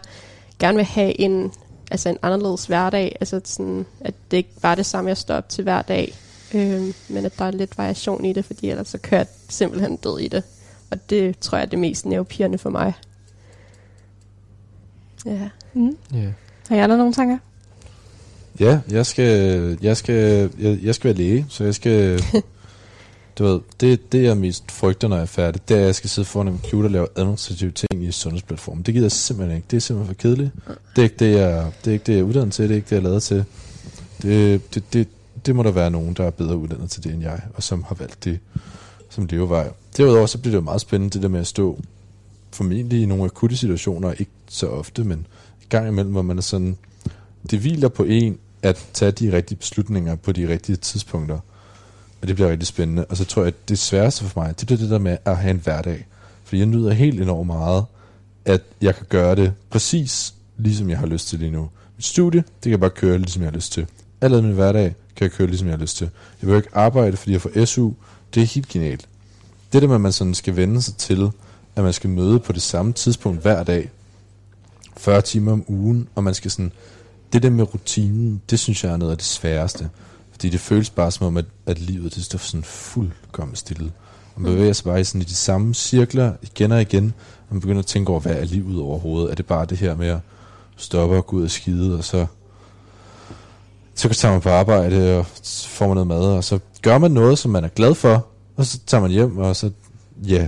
gerne 0.59 0.75
vil 0.75 0.85
have 0.85 1.21
en, 1.21 1.51
altså 1.91 2.09
en 2.09 2.17
anderledes 2.21 2.65
hverdag. 2.65 3.17
Altså 3.19 3.41
sådan, 3.43 3.85
at 3.99 4.13
det 4.31 4.37
ikke 4.37 4.49
bare 4.61 4.71
er 4.71 4.75
det 4.75 4.85
samme, 4.85 5.07
jeg 5.07 5.17
står 5.17 5.35
op 5.35 5.49
til 5.49 5.63
hver 5.63 5.81
dag. 5.81 6.15
Øhm, 6.53 6.93
men 7.09 7.25
at 7.25 7.39
der 7.39 7.45
er 7.45 7.51
lidt 7.51 7.77
variation 7.77 8.25
i 8.25 8.33
det, 8.33 8.45
fordi 8.45 8.69
ellers 8.69 8.87
så 8.87 8.97
kører 8.97 9.19
jeg 9.19 9.27
simpelthen 9.49 9.95
død 9.95 10.19
i 10.19 10.27
det. 10.27 10.43
Og 10.91 11.09
det 11.09 11.39
tror 11.39 11.57
jeg 11.57 11.65
er 11.65 11.69
det 11.69 11.79
mest 11.79 12.05
nervepirrende 12.05 12.57
for 12.57 12.69
mig. 12.69 12.93
Ja. 15.25 15.49
Mm. 15.73 15.97
Yeah. 16.15 16.33
Har 16.69 16.75
jeg 16.75 16.83
andre 16.83 16.97
nogle 16.97 17.13
tanker? 17.13 17.37
Ja, 18.59 18.79
jeg 18.89 19.05
skal, 19.05 19.77
jeg 19.81 19.97
skal, 19.97 20.49
jeg, 20.59 20.79
jeg 20.83 20.95
skal 20.95 21.07
være 21.07 21.17
læge, 21.17 21.45
så 21.49 21.63
jeg 21.63 21.75
skal... 21.75 22.23
du 23.37 23.43
ved, 23.43 23.59
det, 23.79 24.11
det 24.11 24.23
jeg 24.23 24.37
mest 24.37 24.71
frygter, 24.71 25.07
når 25.07 25.15
jeg 25.15 25.21
er 25.21 25.27
færdig, 25.27 25.69
det 25.69 25.77
er, 25.77 25.81
at 25.81 25.85
jeg 25.85 25.95
skal 25.95 26.09
sidde 26.09 26.27
foran 26.27 26.47
en 26.47 26.53
computer 26.53 26.87
og 26.87 26.91
lave 26.91 27.07
administrative 27.15 27.71
ting 27.71 28.03
i 28.03 28.11
sundhedsplatformen. 28.11 28.83
Det 28.83 28.93
gider 28.93 29.05
jeg 29.05 29.11
simpelthen 29.11 29.55
ikke. 29.55 29.67
Det 29.71 29.77
er 29.77 29.81
simpelthen 29.81 30.15
for 30.15 30.21
kedeligt. 30.21 30.51
Det 30.67 31.01
er 31.01 31.03
ikke 31.03 31.15
det, 31.19 31.33
jeg, 31.33 31.71
det 31.85 31.91
er, 31.91 31.93
ikke 31.93 32.03
det, 32.05 32.13
jeg 32.13 32.19
er 32.19 32.23
uddannet 32.23 32.53
til. 32.53 32.63
Det 32.63 32.71
er 32.71 32.75
ikke 32.75 32.85
det, 32.85 32.91
jeg 32.91 32.97
er 32.97 33.03
lavet 33.03 33.23
til. 33.23 33.45
Det, 34.21 34.73
det, 34.75 34.93
det, 34.93 35.07
det 35.45 35.55
må 35.55 35.63
der 35.63 35.71
være 35.71 35.91
nogen, 35.91 36.13
der 36.13 36.23
er 36.23 36.29
bedre 36.29 36.57
uddannet 36.57 36.89
til 36.89 37.03
det 37.03 37.13
end 37.13 37.21
jeg, 37.21 37.41
og 37.53 37.63
som 37.63 37.83
har 37.83 37.95
valgt 37.95 38.23
det 38.23 38.39
som 39.09 39.25
levevej. 39.25 39.71
Derudover 39.97 40.25
så 40.25 40.37
bliver 40.37 40.51
det 40.51 40.55
jo 40.57 40.61
meget 40.63 40.81
spændende, 40.81 41.13
det 41.13 41.21
der 41.21 41.27
med 41.27 41.39
at 41.39 41.47
stå 41.47 41.79
formentlig 42.51 43.01
i 43.01 43.05
nogle 43.05 43.23
akutte 43.23 43.57
situationer, 43.57 44.11
ikke 44.11 44.31
så 44.47 44.67
ofte, 44.67 45.03
men 45.03 45.17
en 45.17 45.25
gang 45.69 45.87
imellem, 45.87 46.11
hvor 46.11 46.21
man 46.21 46.37
er 46.37 46.41
sådan, 46.41 46.77
det 47.51 47.59
hviler 47.59 47.89
på 47.89 48.03
en 48.03 48.37
at 48.63 48.85
tage 48.93 49.11
de 49.11 49.33
rigtige 49.33 49.57
beslutninger 49.57 50.15
på 50.15 50.31
de 50.31 50.47
rigtige 50.47 50.75
tidspunkter. 50.75 51.39
Og 52.21 52.27
det 52.27 52.35
bliver 52.35 52.49
rigtig 52.49 52.67
spændende. 52.67 53.05
Og 53.05 53.17
så 53.17 53.25
tror 53.25 53.41
jeg, 53.41 53.47
at 53.47 53.69
det 53.69 53.79
sværeste 53.79 54.25
for 54.25 54.41
mig, 54.41 54.59
det 54.59 54.65
bliver 54.65 54.79
det 54.79 54.89
der 54.89 54.97
med 54.97 55.17
at 55.25 55.37
have 55.37 55.51
en 55.51 55.61
hverdag. 55.63 56.07
Fordi 56.43 56.59
jeg 56.59 56.65
nyder 56.65 56.93
helt 56.93 57.21
enormt 57.21 57.47
meget, 57.47 57.85
at 58.45 58.61
jeg 58.81 58.95
kan 58.95 59.05
gøre 59.09 59.35
det 59.35 59.53
præcis 59.69 60.33
ligesom 60.57 60.89
jeg 60.89 60.97
har 60.97 61.07
lyst 61.07 61.27
til 61.27 61.39
lige 61.39 61.51
nu. 61.51 61.69
Mit 61.97 62.05
studie, 62.05 62.39
det 62.41 62.61
kan 62.63 62.71
jeg 62.71 62.79
bare 62.79 62.89
køre 62.89 63.17
ligesom 63.17 63.41
jeg 63.41 63.49
har 63.49 63.55
lyst 63.55 63.71
til. 63.71 63.87
Alt 64.21 64.43
min 64.43 64.53
hverdag 64.53 64.95
kan 65.15 65.23
jeg 65.23 65.31
køre 65.31 65.47
ligesom 65.47 65.67
jeg 65.67 65.77
har 65.77 65.81
lyst 65.81 65.97
til. 65.97 66.05
Jeg 66.05 66.39
behøver 66.39 66.61
ikke 66.61 66.77
arbejde, 66.77 67.17
fordi 67.17 67.31
jeg 67.31 67.41
får 67.41 67.65
SU. 67.65 67.91
Det 68.33 68.43
er 68.43 68.47
helt 68.47 68.67
genialt. 68.67 69.07
Det 69.73 69.81
der 69.81 69.87
med, 69.87 69.95
at 69.95 70.01
man 70.01 70.11
sådan 70.11 70.33
skal 70.33 70.55
vende 70.55 70.81
sig 70.81 70.95
til, 70.95 71.29
at 71.75 71.83
man 71.83 71.93
skal 71.93 72.09
møde 72.09 72.39
på 72.39 72.53
det 72.53 72.61
samme 72.61 72.93
tidspunkt 72.93 73.41
hver 73.41 73.63
dag, 73.63 73.89
40 74.97 75.21
timer 75.21 75.51
om 75.51 75.63
ugen, 75.67 76.07
og 76.15 76.23
man 76.23 76.33
skal 76.33 76.51
sådan, 76.51 76.71
det 77.33 77.43
der 77.43 77.49
med 77.49 77.73
rutinen, 77.73 78.41
det 78.49 78.59
synes 78.59 78.83
jeg 78.83 78.93
er 78.93 78.97
noget 78.97 79.11
af 79.11 79.17
det 79.17 79.25
sværeste. 79.25 79.89
Fordi 80.31 80.49
det 80.49 80.59
føles 80.59 80.89
bare 80.89 81.11
som 81.11 81.27
om, 81.27 81.37
at, 81.37 81.45
at 81.65 81.79
livet 81.79 82.15
det 82.15 82.25
står 82.25 82.39
sådan 82.39 82.63
fuldkommen 82.63 83.55
stille. 83.55 83.91
Og 84.35 84.41
man 84.41 84.51
bevæger 84.51 84.73
sig 84.73 84.85
bare 84.85 85.01
i, 85.01 85.03
sådan, 85.03 85.21
i 85.21 85.25
de 85.25 85.35
samme 85.35 85.73
cirkler 85.73 86.33
igen 86.41 86.71
og 86.71 86.81
igen, 86.81 87.13
og 87.49 87.55
man 87.55 87.61
begynder 87.61 87.79
at 87.79 87.85
tænke 87.85 88.11
over, 88.11 88.19
hvad 88.19 88.35
er 88.35 88.45
livet 88.45 88.81
overhovedet? 88.81 89.31
Er 89.31 89.35
det 89.35 89.45
bare 89.45 89.65
det 89.65 89.77
her 89.77 89.95
med 89.95 90.07
at 90.07 90.19
stoppe 90.77 91.15
og 91.15 91.27
gå 91.27 91.37
ud 91.37 91.43
og 91.43 91.51
skide, 91.51 91.97
og 91.97 92.03
så, 92.03 92.25
så 93.95 94.09
tager 94.09 94.31
man 94.31 94.41
på 94.41 94.49
arbejde, 94.49 95.17
og 95.17 95.25
så 95.41 95.69
får 95.69 95.87
man 95.87 95.95
noget 95.95 96.07
mad, 96.07 96.37
og 96.37 96.43
så 96.43 96.59
gør 96.81 96.97
man 96.97 97.11
noget, 97.11 97.39
som 97.39 97.51
man 97.51 97.63
er 97.63 97.67
glad 97.67 97.95
for, 97.95 98.27
og 98.55 98.65
så 98.65 98.79
tager 98.85 99.01
man 99.01 99.11
hjem, 99.11 99.37
og 99.37 99.55
så, 99.55 99.71
ja, 100.27 100.33
yeah. 100.33 100.47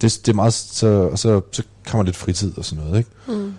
det, 0.00 0.20
det 0.26 0.28
er 0.28 0.36
meget, 0.36 0.54
så, 0.54 0.86
og 0.86 1.18
så, 1.18 1.40
så 1.52 1.62
kommer 1.86 2.04
lidt 2.04 2.16
fritid 2.16 2.58
og 2.58 2.64
sådan 2.64 2.84
noget, 2.84 2.98
ikke? 2.98 3.10
Mm. 3.28 3.54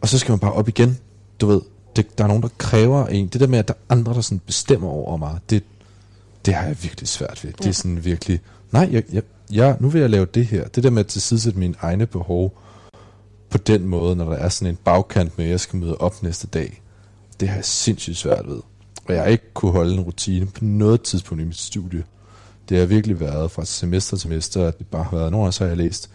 Og 0.00 0.08
så 0.08 0.18
skal 0.18 0.32
man 0.32 0.38
bare 0.38 0.52
op 0.52 0.68
igen. 0.68 0.98
Du 1.40 1.46
ved, 1.46 1.60
det, 1.96 2.18
der 2.18 2.24
er 2.24 2.28
nogen, 2.28 2.42
der 2.42 2.48
kræver 2.58 3.06
en. 3.06 3.26
Det 3.26 3.40
der 3.40 3.46
med, 3.46 3.58
at 3.58 3.68
der 3.68 3.74
er 3.74 3.92
andre, 3.92 4.14
der 4.14 4.20
sådan 4.20 4.40
bestemmer 4.46 4.88
over 4.88 5.16
mig, 5.16 5.38
det, 5.50 5.62
det 6.46 6.54
har 6.54 6.66
jeg 6.66 6.76
virkelig 6.82 7.08
svært 7.08 7.44
ved. 7.44 7.50
Ja. 7.50 7.62
Det 7.62 7.68
er 7.68 7.72
sådan 7.72 8.04
virkelig, 8.04 8.40
nej, 8.72 8.88
jeg, 8.92 9.02
jeg, 9.12 9.22
jeg, 9.52 9.76
nu 9.80 9.88
vil 9.88 10.00
jeg 10.00 10.10
lave 10.10 10.26
det 10.26 10.46
her. 10.46 10.68
Det 10.68 10.84
der 10.84 10.90
med 10.90 11.00
at 11.00 11.06
tilsidesætte 11.06 11.58
mine 11.58 11.74
egne 11.80 12.06
behov 12.06 12.60
på 13.50 13.58
den 13.58 13.86
måde, 13.86 14.16
når 14.16 14.24
der 14.24 14.36
er 14.36 14.48
sådan 14.48 14.72
en 14.72 14.78
bagkant 14.84 15.38
med, 15.38 15.44
at 15.44 15.50
jeg 15.50 15.60
skal 15.60 15.78
møde 15.78 15.96
op 15.96 16.22
næste 16.22 16.46
dag, 16.46 16.82
det 17.40 17.48
har 17.48 17.56
jeg 17.56 17.64
sindssygt 17.64 18.16
svært 18.16 18.48
ved. 18.48 18.60
Og 19.08 19.14
jeg 19.14 19.22
har 19.22 19.28
ikke 19.28 19.52
kunne 19.54 19.72
holde 19.72 19.94
en 19.94 20.00
rutine 20.00 20.46
på 20.46 20.64
noget 20.64 21.02
tidspunkt 21.02 21.42
i 21.42 21.46
mit 21.46 21.58
studie. 21.58 22.04
Det 22.68 22.78
har 22.78 22.86
virkelig 22.86 23.20
været 23.20 23.50
fra 23.50 23.64
semester 23.64 24.16
til 24.16 24.22
semester, 24.22 24.66
at 24.66 24.78
det 24.78 24.86
bare 24.86 25.04
har 25.04 25.16
været, 25.16 25.30
nogle 25.30 25.44
gange 25.44 25.52
så 25.52 25.64
har 25.64 25.68
jeg 25.68 25.76
læst 25.76 26.10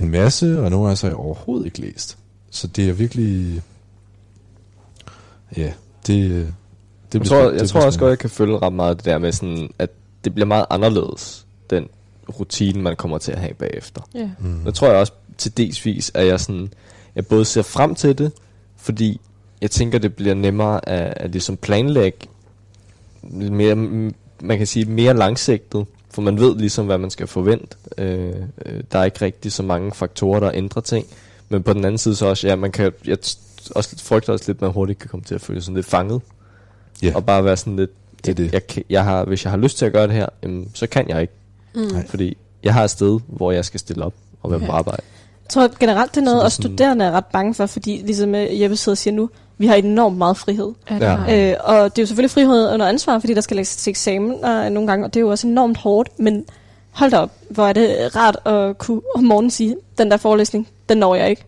en 0.00 0.10
masse, 0.10 0.60
og 0.62 0.70
nogle 0.70 0.86
gange 0.86 0.96
så 0.96 1.06
har 1.06 1.10
jeg 1.10 1.18
overhovedet 1.18 1.66
ikke 1.66 1.80
læst. 1.80 2.18
Så 2.50 2.66
det 2.66 2.88
er 2.88 2.92
virkelig... 2.92 3.62
Ja, 5.56 5.72
det... 6.06 6.52
det 7.12 7.18
Jeg 7.18 7.26
tror, 7.26 7.36
spændende. 7.36 7.52
jeg 7.52 7.60
Det 7.60 7.68
tror 7.68 7.80
også 7.80 7.98
godt, 7.98 8.10
jeg 8.10 8.18
kan 8.18 8.30
følge 8.30 8.58
ret 8.58 8.72
meget 8.72 8.96
det 8.96 9.04
der 9.04 9.18
med 9.18 9.32
sådan, 9.32 9.70
at 9.78 9.90
det 10.24 10.34
bliver 10.34 10.46
meget 10.46 10.66
anderledes, 10.70 11.46
den 11.70 11.88
rutine, 12.40 12.82
man 12.82 12.96
kommer 12.96 13.18
til 13.18 13.32
at 13.32 13.38
have 13.38 13.54
bagefter. 13.54 14.00
Ja. 14.14 14.30
spændende. 14.38 14.58
Mm. 14.58 14.64
Jeg 14.64 14.74
tror 14.74 14.88
jeg 14.88 14.96
også 14.96 15.12
til 15.38 15.56
delsvis, 15.56 16.10
at 16.14 16.26
jeg 16.26 16.40
sådan, 16.40 16.72
jeg 17.14 17.26
både 17.26 17.44
ser 17.44 17.62
frem 17.62 17.94
til 17.94 18.18
det, 18.18 18.32
fordi 18.76 19.20
jeg 19.60 19.70
tænker, 19.70 19.98
det 19.98 20.14
bliver 20.14 20.34
nemmere 20.34 20.88
at, 20.88 21.14
at 21.16 21.30
ligesom 21.30 21.56
planlægge 21.56 22.18
mere, 23.32 23.74
man 24.40 24.58
kan 24.58 24.66
sige 24.66 24.84
mere 24.84 25.14
langsigtet, 25.14 25.86
for 26.10 26.22
man 26.22 26.40
ved 26.40 26.56
ligesom, 26.56 26.86
hvad 26.86 26.98
man 26.98 27.10
skal 27.10 27.26
forvente. 27.26 27.76
Øh, 27.98 28.34
øh, 28.66 28.82
der 28.92 28.98
er 28.98 29.04
ikke 29.04 29.24
rigtig 29.24 29.52
så 29.52 29.62
mange 29.62 29.92
faktorer, 29.92 30.40
der 30.40 30.50
ændrer 30.54 30.82
ting. 30.82 31.06
Men 31.48 31.62
på 31.62 31.72
den 31.72 31.84
anden 31.84 31.98
side 31.98 32.16
så 32.16 32.26
også, 32.26 32.46
ja, 32.46 32.56
man 32.56 32.72
kan, 32.72 32.92
jeg 33.06 33.18
også 33.74 33.96
frygter 34.04 34.32
også 34.32 34.44
lidt, 34.48 34.58
at 34.58 34.62
man 34.62 34.70
hurtigt 34.70 34.98
kan 34.98 35.08
komme 35.08 35.24
til 35.24 35.34
at 35.34 35.40
føle 35.40 35.60
sig 35.60 35.64
sådan 35.64 35.74
lidt 35.74 35.86
fanget. 35.86 36.20
Ja. 37.02 37.12
Og 37.14 37.24
bare 37.26 37.44
være 37.44 37.56
sådan 37.56 37.76
lidt, 37.76 37.90
Det 38.24 38.36
det. 38.36 38.52
Jeg, 38.52 38.62
jeg 38.90 39.04
har, 39.04 39.24
hvis 39.24 39.44
jeg 39.44 39.50
har 39.50 39.58
lyst 39.58 39.78
til 39.78 39.86
at 39.86 39.92
gøre 39.92 40.06
det 40.06 40.14
her, 40.14 40.26
jamen, 40.42 40.70
så 40.74 40.86
kan 40.86 41.08
jeg 41.08 41.20
ikke. 41.20 41.32
Mm. 41.74 41.82
Fordi 42.08 42.36
jeg 42.62 42.74
har 42.74 42.84
et 42.84 42.90
sted, 42.90 43.20
hvor 43.26 43.52
jeg 43.52 43.64
skal 43.64 43.80
stille 43.80 44.04
op 44.04 44.14
og 44.42 44.50
være 44.50 44.60
Ja. 44.60 44.66
på 44.66 44.72
arbejde. 44.72 45.02
Jeg 45.44 45.50
tror 45.50 45.70
generelt, 45.80 46.14
det 46.14 46.20
er 46.20 46.24
noget, 46.24 46.42
og 46.42 46.52
studerende 46.52 47.04
er 47.04 47.10
ret 47.10 47.24
bange 47.26 47.54
for, 47.54 47.66
fordi 47.66 48.02
ligesom 48.04 48.34
øh, 48.34 48.60
Jeppe 48.60 48.76
sidder 48.76 48.94
og 48.94 48.98
siger 48.98 49.14
nu, 49.14 49.30
vi 49.58 49.66
har 49.66 49.74
enormt 49.74 50.18
meget 50.18 50.36
frihed. 50.36 50.72
Ja, 50.90 50.94
det 50.94 51.00
Ja. 51.00 51.50
Øh, 51.50 51.56
og 51.64 51.74
det 51.96 51.98
er 51.98 52.02
jo 52.02 52.06
selvfølgelig 52.06 52.30
frihed 52.30 52.72
under 52.74 52.86
ansvar, 52.86 53.18
fordi 53.18 53.34
der 53.34 53.40
skal 53.40 53.56
lægges 53.56 53.76
til 53.76 53.90
eksamen 53.90 54.44
øh, 54.44 54.70
nogle 54.70 54.86
gange, 54.86 55.04
og 55.04 55.14
det 55.14 55.20
er 55.20 55.24
jo 55.24 55.28
også 55.28 55.46
enormt 55.46 55.76
hårdt, 55.78 56.18
men 56.18 56.44
hold 56.90 57.10
da 57.10 57.18
op, 57.18 57.30
hvor 57.50 57.66
er 57.66 57.72
det 57.72 58.16
rart 58.16 58.36
at 58.46 58.78
kunne 58.78 59.00
om 59.14 59.24
morgenen 59.24 59.50
sige, 59.50 59.76
den 59.98 60.10
der 60.10 60.16
forelæsning, 60.16 60.68
den 60.88 60.98
når 60.98 61.14
jeg 61.14 61.30
ikke. 61.30 61.44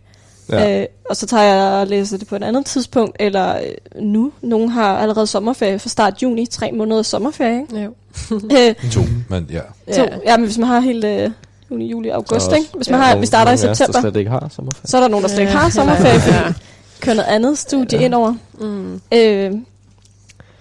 Ja. 0.49 0.81
Øh, 0.81 0.87
og 1.09 1.15
så 1.17 1.25
tager 1.25 1.43
jeg 1.43 1.81
og 1.81 1.87
læser 1.87 2.17
det 2.17 2.27
på 2.27 2.35
et 2.35 2.43
andet 2.43 2.65
tidspunkt, 2.65 3.15
eller 3.19 3.57
øh, 3.57 4.03
nu. 4.03 4.31
Nogle 4.41 4.71
har 4.71 4.97
allerede 4.97 5.27
sommerferie 5.27 5.79
fra 5.79 5.89
start 5.89 6.23
juni, 6.23 6.45
tre 6.45 6.71
måneder 6.71 7.01
sommerferie, 7.01 7.61
ikke? 7.61 7.83
Jo. 7.83 7.93
øh, 8.57 8.91
To, 8.91 9.01
men 9.29 9.47
ja. 9.51 9.61
så, 9.91 10.09
ja, 10.25 10.37
men 10.37 10.45
hvis 10.45 10.57
man 10.57 10.67
har 10.67 10.79
helt 10.79 11.05
øh, 11.05 11.31
juni, 11.71 11.89
juli, 11.89 12.09
august, 12.09 12.51
er 12.51 12.55
ikke? 12.55 12.69
Hvis 12.75 12.89
man 12.89 12.99
har, 12.99 13.15
vi 13.15 13.25
starter 13.25 13.51
i 13.51 13.57
september, 13.57 13.91
der 13.93 14.01
slet 14.01 14.15
ikke 14.15 14.31
har 14.31 14.47
sommerferie. 14.55 14.87
så 14.87 14.97
er 14.97 15.01
der 15.01 15.07
nogen, 15.07 15.23
der 15.23 15.29
slet 15.29 15.39
ikke 15.39 15.51
har 15.51 15.69
sommerferie, 15.69 16.19
fordi 16.19 16.35
ja. 16.35 16.53
kører 17.01 17.15
noget 17.15 17.29
andet 17.29 17.57
studie 17.57 17.87
Ja. 17.91 17.97
ja. 17.99 18.05
ind 18.05 18.13
over. 18.13 18.35
Mm. 18.59 19.01
Øh, 19.13 19.51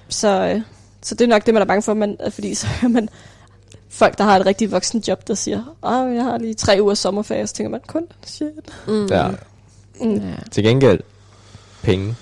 så, 0.09 0.29
øh, 0.55 0.61
så 1.03 1.15
det 1.15 1.25
er 1.25 1.29
nok 1.29 1.47
det, 1.47 1.55
man 1.55 1.61
er 1.61 1.67
bange 1.67 1.83
for, 1.83 1.95
man, 1.95 2.17
øh, 2.27 2.33
fordi 2.33 2.55
så 2.55 2.67
hører 2.67 2.93
man 2.93 3.09
folk, 3.91 4.19
der 4.19 4.25
har 4.25 4.37
et 4.39 4.47
rigtig 4.47 4.73
voksen 4.73 5.05
job, 5.09 5.29
der 5.29 5.35
siger, 5.35 5.59
at 5.83 6.15
jeg 6.15 6.25
har 6.25 6.39
lige 6.39 6.55
tre 6.55 6.79
uger 6.81 6.95
sommerferie, 6.95 7.47
så 7.47 7.55
tænker 7.55 7.71
man, 7.71 7.81
kun 7.87 8.03
shit. 8.27 8.49
Mm. 8.89 9.07
Ja. 9.07 9.29
Mm. 10.01 10.15
Ja. 10.15 10.21
Til 10.51 10.65
gengæld, 10.65 11.01
penge. 11.83 12.15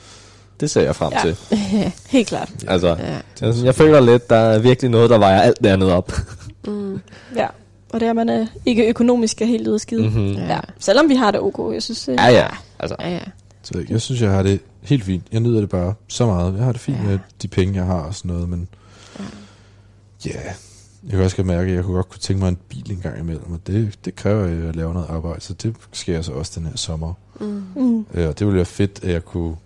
Det 0.60 0.70
ser 0.70 0.80
jeg 0.80 0.96
frem 0.96 1.12
Ja. 1.12 1.20
til. 1.22 1.36
Helt 2.16 2.28
klart. 2.28 2.50
Altså, 2.68 2.88
ja. 2.88 3.46
jeg, 3.46 3.54
jeg 3.64 3.74
føler 3.74 4.00
lidt, 4.00 4.30
der 4.30 4.36
er 4.36 4.58
virkelig 4.58 4.90
noget, 4.90 5.10
der 5.10 5.18
vejer 5.18 5.40
alt 5.40 5.58
det 5.64 5.68
andet 5.68 5.92
op. 5.92 6.12
Mm. 6.66 7.00
Ja. 7.36 7.46
Og 7.92 8.00
det 8.00 8.06
er, 8.06 8.10
at 8.10 8.16
man 8.16 8.28
er 8.28 8.46
ikke 8.66 8.86
økonomisk 8.88 9.42
er 9.42 9.46
helt 9.46 9.66
ude 9.68 9.74
af 9.74 9.80
skide. 9.80 10.02
Mm-hmm. 10.02 10.20
Mhm. 10.22 10.32
Ja. 10.34 10.54
Ja. 10.54 10.60
Selvom 10.78 11.08
vi 11.08 11.14
har 11.14 11.30
det 11.30 11.40
ok, 11.40 11.74
jeg 11.74 11.82
synes... 11.82 12.08
Ja, 12.08 12.26
ja. 12.26 12.46
Altså, 12.78 12.96
Ja, 13.00 13.10
ja. 13.10 13.20
Så 13.62 13.78
jeg, 13.78 13.90
jeg 13.90 14.00
synes, 14.00 14.22
jeg 14.22 14.30
har 14.30 14.42
det 14.42 14.60
helt 14.82 15.04
fint. 15.04 15.24
Jeg 15.32 15.40
nyder 15.40 15.60
det 15.60 15.68
bare 15.68 15.94
så 16.08 16.26
meget. 16.26 16.54
Jeg 16.56 16.64
har 16.64 16.72
det 16.72 16.80
fint 16.80 16.96
Ja. 16.98 17.02
med 17.02 17.18
de 17.42 17.48
penge, 17.48 17.74
jeg 17.74 17.84
har 17.84 17.94
og 18.00 18.14
sådan 18.14 18.30
noget, 18.30 18.48
men 18.48 18.68
Ja. 19.18 19.24
ja, 20.26 20.30
yeah. 20.30 20.54
Jeg 21.02 21.10
kan 21.10 21.20
også 21.20 21.36
godt 21.36 21.46
mærke, 21.46 21.70
at 21.70 21.76
jeg 21.76 21.84
kunne 21.84 21.94
godt 21.94 22.08
kunne 22.08 22.20
tænke 22.20 22.40
mig 22.40 22.48
en 22.48 22.58
bil 22.68 22.92
en 22.92 23.00
gang 23.00 23.18
imellem, 23.18 23.52
og 23.52 23.60
det, 23.66 23.98
det 24.04 24.16
kræver, 24.16 24.44
at 24.44 24.64
jeg 24.64 24.76
laver 24.76 24.92
noget 24.92 25.06
arbejde, 25.08 25.40
så 25.40 25.54
det 25.54 25.76
sker 25.92 26.22
så 26.22 26.32
også 26.32 26.60
den 26.60 26.66
her 26.66 26.76
sommer. 26.76 27.14
Mm. 27.40 27.62
Mm. 27.76 28.06
Øh, 28.14 28.28
og 28.28 28.38
det 28.38 28.46
ville 28.46 28.56
være 28.56 28.64
fedt, 28.64 29.00
at 29.02 29.12
jeg 29.12 29.24
kunne... 29.24 29.56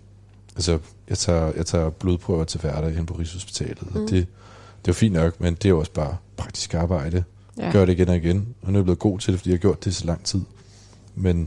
Altså, 0.55 0.79
jeg 1.09 1.17
tager, 1.17 1.51
jeg 1.57 1.65
tager 1.65 1.89
blodprøver 1.89 2.43
til 2.43 2.59
hverdag 2.59 2.95
hen 2.95 3.05
på 3.05 3.13
Rigshospitalet, 3.13 3.95
mm. 3.95 4.01
Og 4.01 4.01
det, 4.01 4.11
det 4.11 4.21
er 4.21 4.87
jo 4.87 4.93
fint 4.93 5.13
nok, 5.13 5.41
men 5.41 5.53
det 5.53 5.65
er 5.65 5.69
jo 5.69 5.79
også 5.79 5.91
bare 5.91 6.17
praktisk 6.37 6.73
arbejde. 6.73 7.23
Ja. 7.57 7.71
Gør 7.71 7.85
det 7.85 7.93
igen 7.93 8.09
og 8.09 8.15
igen, 8.15 8.47
og 8.61 8.71
nu 8.71 8.77
er 8.77 8.79
jeg 8.79 8.85
blevet 8.85 8.99
god 8.99 9.19
til 9.19 9.33
det, 9.33 9.39
fordi 9.39 9.49
jeg 9.49 9.57
har 9.57 9.61
gjort 9.61 9.85
det 9.85 9.95
så 9.95 10.05
lang 10.05 10.23
tid. 10.23 10.41
Men 11.15 11.37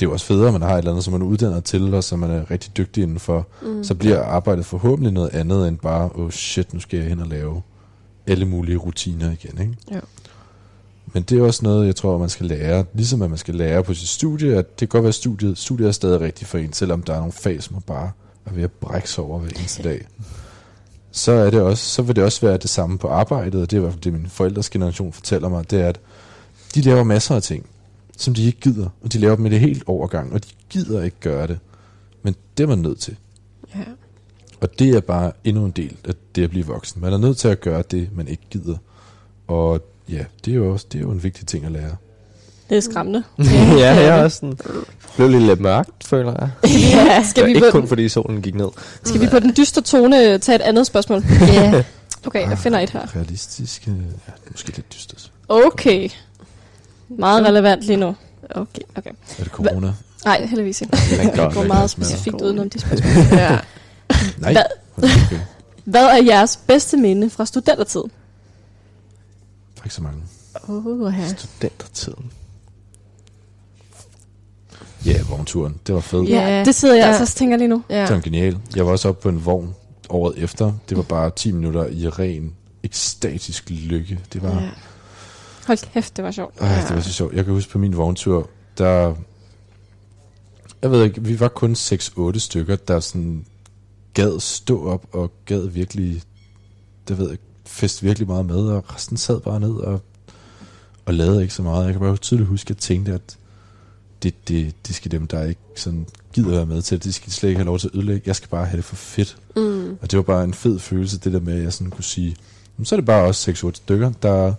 det 0.00 0.06
er 0.06 0.08
jo 0.08 0.12
også 0.12 0.26
federe, 0.26 0.46
at 0.46 0.52
man 0.52 0.62
har 0.62 0.72
et 0.72 0.78
eller 0.78 0.90
andet, 0.90 1.04
som 1.04 1.12
man 1.12 1.22
er 1.22 1.26
uddannet 1.26 1.64
til, 1.64 1.94
og 1.94 2.04
som 2.04 2.18
man 2.18 2.30
er 2.30 2.50
rigtig 2.50 2.76
dygtig 2.76 3.02
indenfor. 3.02 3.46
Mm. 3.62 3.84
Så 3.84 3.94
bliver 3.94 4.22
arbejdet 4.22 4.66
forhåbentlig 4.66 5.12
noget 5.12 5.28
andet, 5.28 5.68
end 5.68 5.78
bare, 5.78 6.10
oh 6.14 6.30
shit, 6.30 6.74
nu 6.74 6.80
skal 6.80 6.98
jeg 6.98 7.08
hen 7.08 7.20
og 7.20 7.26
lave 7.26 7.62
alle 8.26 8.44
mulige 8.44 8.76
rutiner 8.76 9.30
igen. 9.30 9.60
Ikke? 9.60 9.76
Jo. 9.94 10.00
Men 11.12 11.22
det 11.22 11.38
er 11.38 11.42
også 11.42 11.64
noget, 11.64 11.86
jeg 11.86 11.96
tror, 11.96 12.18
man 12.18 12.28
skal 12.28 12.46
lære. 12.46 12.84
Ligesom 12.94 13.22
at 13.22 13.30
man 13.30 13.38
skal 13.38 13.54
lære 13.54 13.84
på 13.84 13.94
sit 13.94 14.08
studie, 14.08 14.56
at 14.56 14.80
det 14.80 14.88
kan 14.88 14.88
godt 14.88 15.02
være, 15.02 15.08
at 15.08 15.14
studiet, 15.14 15.58
studiet 15.58 15.88
er 15.88 15.92
stadig 15.92 16.20
rigtigt 16.20 16.50
for 16.50 16.58
en, 16.58 16.72
selvom 16.72 17.02
der 17.02 17.14
er 17.14 17.18
nogle 17.18 17.32
fag, 17.32 17.62
som 17.62 17.72
man 17.74 17.82
bare 17.82 18.10
er 18.46 18.52
ved 18.52 18.62
at 18.62 18.72
brække 18.72 19.10
sig 19.10 19.24
over 19.24 19.38
hver 19.38 19.48
eneste 19.48 19.82
dag. 19.82 20.06
Så, 21.10 21.32
er 21.32 21.50
det 21.50 21.60
også, 21.60 21.84
så 21.84 22.02
vil 22.02 22.16
det 22.16 22.24
også 22.24 22.46
være 22.46 22.56
det 22.56 22.70
samme 22.70 22.98
på 22.98 23.08
arbejdet, 23.08 23.62
og 23.62 23.70
det 23.70 23.76
er 23.76 23.80
i 23.80 23.82
hvert 23.82 23.92
fald 23.92 24.02
det, 24.02 24.12
min 24.12 24.26
forældres 24.26 24.70
generation 24.70 25.12
fortæller 25.12 25.48
mig, 25.48 25.70
det 25.70 25.80
er, 25.80 25.88
at 25.88 26.00
de 26.74 26.80
laver 26.80 27.04
masser 27.04 27.34
af 27.34 27.42
ting, 27.42 27.66
som 28.16 28.34
de 28.34 28.44
ikke 28.44 28.60
gider, 28.60 28.88
og 29.02 29.12
de 29.12 29.18
laver 29.18 29.36
dem 29.36 29.46
i 29.46 29.48
det 29.48 29.60
helt 29.60 29.82
overgang, 29.86 30.32
og 30.32 30.44
de 30.44 30.48
gider 30.68 31.02
ikke 31.02 31.20
gøre 31.20 31.46
det. 31.46 31.58
Men 32.22 32.34
det 32.56 32.64
er 32.64 32.68
man 32.68 32.78
nødt 32.78 32.98
til. 32.98 33.16
Ja. 33.74 33.84
Og 34.64 34.78
det 34.78 34.96
er 34.96 35.00
bare 35.00 35.32
endnu 35.44 35.64
en 35.64 35.70
del 35.70 35.96
af 36.08 36.14
det 36.34 36.44
at 36.44 36.50
blive 36.50 36.66
voksen. 36.66 37.00
Man 37.00 37.12
er 37.12 37.18
nødt 37.18 37.36
til 37.36 37.48
at 37.48 37.60
gøre 37.60 37.82
det, 37.90 38.08
man 38.16 38.28
ikke 38.28 38.42
gider. 38.50 38.76
Og 39.46 39.80
ja, 40.08 40.24
det 40.44 40.50
er 40.50 40.54
jo 40.54 40.72
også 40.72 40.86
det 40.92 40.98
er 40.98 41.02
jo 41.02 41.10
en 41.10 41.22
vigtig 41.22 41.46
ting 41.46 41.64
at 41.64 41.72
lære. 41.72 41.96
Det 42.70 42.76
er 42.76 42.80
skræmmende. 42.80 43.22
ja, 43.78 43.94
jeg 43.94 44.18
er 44.18 44.24
også 44.24 44.36
sådan... 44.36 44.58
blev 45.16 45.28
lidt 45.28 45.60
mørkt, 45.60 46.06
føler 46.06 46.34
jeg. 46.40 46.50
ja, 46.92 47.22
skal, 47.22 47.46
vi 47.46 47.54
ikke 47.54 47.70
kun 47.70 47.88
fordi 47.88 48.08
solen 48.08 48.42
gik 48.42 48.54
ned. 48.54 48.68
skal 49.04 49.20
vi 49.20 49.26
på 49.26 49.38
den 49.38 49.54
dystre 49.56 49.82
tone 49.82 50.38
tage 50.38 50.56
et 50.56 50.62
andet 50.62 50.86
spørgsmål? 50.86 51.22
Ja. 51.52 51.84
Okay, 52.26 52.48
jeg 52.48 52.58
finder 52.58 52.78
et 52.78 52.90
her. 52.90 53.16
Realistisk, 53.16 53.86
ja, 53.86 53.92
måske 54.50 54.76
lidt 54.76 54.92
dystert. 54.94 55.32
Okay. 55.48 56.08
Meget 57.08 57.46
relevant 57.46 57.82
lige 57.82 57.96
nu. 57.96 58.16
Okay. 58.50 58.82
Okay. 58.96 59.10
Er 59.38 59.42
det 59.42 59.52
corona? 59.52 59.92
Nej, 60.24 60.46
heldigvis 60.46 60.80
ikke. 60.80 60.96
Det 60.96 61.32
godt. 61.36 61.54
går 61.54 61.64
meget 61.64 61.90
specifikt 61.90 62.40
udenom 62.40 62.70
de 62.70 62.80
spørgsmål. 62.80 63.38
ja. 63.38 63.58
Nej, 64.38 64.52
Hvad? 64.52 64.64
okay. 64.96 65.40
Hvad 65.84 66.04
er 66.04 66.22
jeres 66.24 66.56
bedste 66.56 66.96
minde 66.96 67.30
fra 67.30 67.46
studentertid? 67.46 68.00
Der 68.00 69.80
er 69.80 69.84
ikke 69.84 69.94
så 69.94 70.02
mange. 70.02 70.22
Uh, 70.68 71.14
ja. 71.18 71.28
Studentertiden. 71.28 72.30
Ja, 75.06 75.22
vognturen. 75.28 75.80
Det 75.86 75.94
var 75.94 76.00
fedt. 76.00 76.28
Ja. 76.28 76.48
Ja, 76.58 76.64
det 76.64 76.74
sidder 76.74 76.94
jeg 76.94 77.02
Ja. 77.02 77.08
altså 77.08 77.22
og 77.22 77.28
tænker 77.28 77.56
lige 77.56 77.68
nu. 77.68 77.82
Ja. 77.90 78.00
Det 78.02 78.10
var 78.14 78.20
genial. 78.20 78.58
Jeg 78.76 78.86
var 78.86 78.92
også 78.92 79.08
oppe 79.08 79.22
på 79.22 79.28
en 79.28 79.44
vogn 79.46 79.74
året 80.08 80.38
efter. 80.38 80.72
Det 80.88 80.96
var 80.96 81.02
bare 81.02 81.30
10 81.30 81.52
minutter 81.52 81.86
i 81.86 82.08
ren 82.08 82.54
ekstatisk 82.82 83.70
lykke. 83.70 84.20
Det 84.32 84.42
var, 84.42 84.60
Ja. 84.62 84.68
Hold 85.66 85.78
kæft, 85.92 86.16
det 86.16 86.24
var 86.24 86.30
sjovt. 86.30 86.54
Ej, 86.60 86.80
det 86.88 86.96
var 86.96 87.00
så 87.02 87.12
sjovt. 87.12 87.34
Jeg 87.34 87.44
kan 87.44 87.54
huske 87.54 87.72
på 87.72 87.78
min 87.78 87.96
vogntur, 87.96 88.48
der... 88.78 89.14
Jeg 90.82 90.90
ved 90.90 91.04
ikke, 91.04 91.22
vi 91.24 91.40
var 91.40 91.48
kun 91.48 91.72
6-8 91.72 92.38
stykker, 92.38 92.76
der 92.76 93.00
sådan 93.00 93.46
gad 94.14 94.40
stå 94.40 94.88
op 94.88 95.06
og 95.12 95.32
gad 95.44 95.68
virkelig, 95.68 96.22
det 97.08 97.18
ved 97.18 97.28
jeg, 97.28 97.38
fest 97.66 98.02
virkelig 98.02 98.28
meget 98.28 98.46
med, 98.46 98.56
og 98.56 98.94
resten 98.94 99.16
sad 99.16 99.40
bare 99.40 99.60
ned 99.60 99.74
og, 99.74 100.00
og 101.04 101.14
lavede 101.14 101.42
ikke 101.42 101.54
så 101.54 101.62
meget. 101.62 101.84
Jeg 101.84 101.92
kan 101.92 102.00
bare 102.00 102.16
tydeligt 102.16 102.48
huske, 102.48 102.66
at 102.66 102.70
jeg 102.70 102.76
tænkte, 102.76 103.12
at 103.12 103.36
det, 104.22 104.48
det, 104.48 104.74
det 104.86 104.94
skal 104.94 105.10
dem, 105.10 105.26
der 105.26 105.44
ikke 105.44 105.60
sådan 105.76 106.06
gider 106.32 106.50
være 106.50 106.66
med 106.66 106.82
til 106.82 106.96
det, 106.96 107.04
de 107.04 107.12
skal 107.12 107.32
slet 107.32 107.48
ikke 107.48 107.58
have 107.58 107.66
lov 107.66 107.78
til 107.78 107.88
at 107.88 107.94
ødelægge. 107.94 108.22
Jeg 108.26 108.36
skal 108.36 108.48
bare 108.48 108.66
have 108.66 108.76
det 108.76 108.84
for 108.84 108.96
fedt. 108.96 109.36
Mm. 109.56 109.98
Og 110.02 110.10
det 110.10 110.16
var 110.16 110.22
bare 110.22 110.44
en 110.44 110.54
fed 110.54 110.78
følelse, 110.78 111.18
det 111.18 111.32
der 111.32 111.40
med, 111.40 111.56
at 111.56 111.62
jeg 111.62 111.72
sådan 111.72 111.90
kunne 111.90 112.04
sige, 112.04 112.36
"Jamen, 112.78 112.86
så 112.86 112.94
er 112.94 112.96
det 112.96 113.06
bare 113.06 113.24
også 113.24 113.50
6-8 113.50 113.74
stykker, 113.74 114.12
der, 114.22 114.54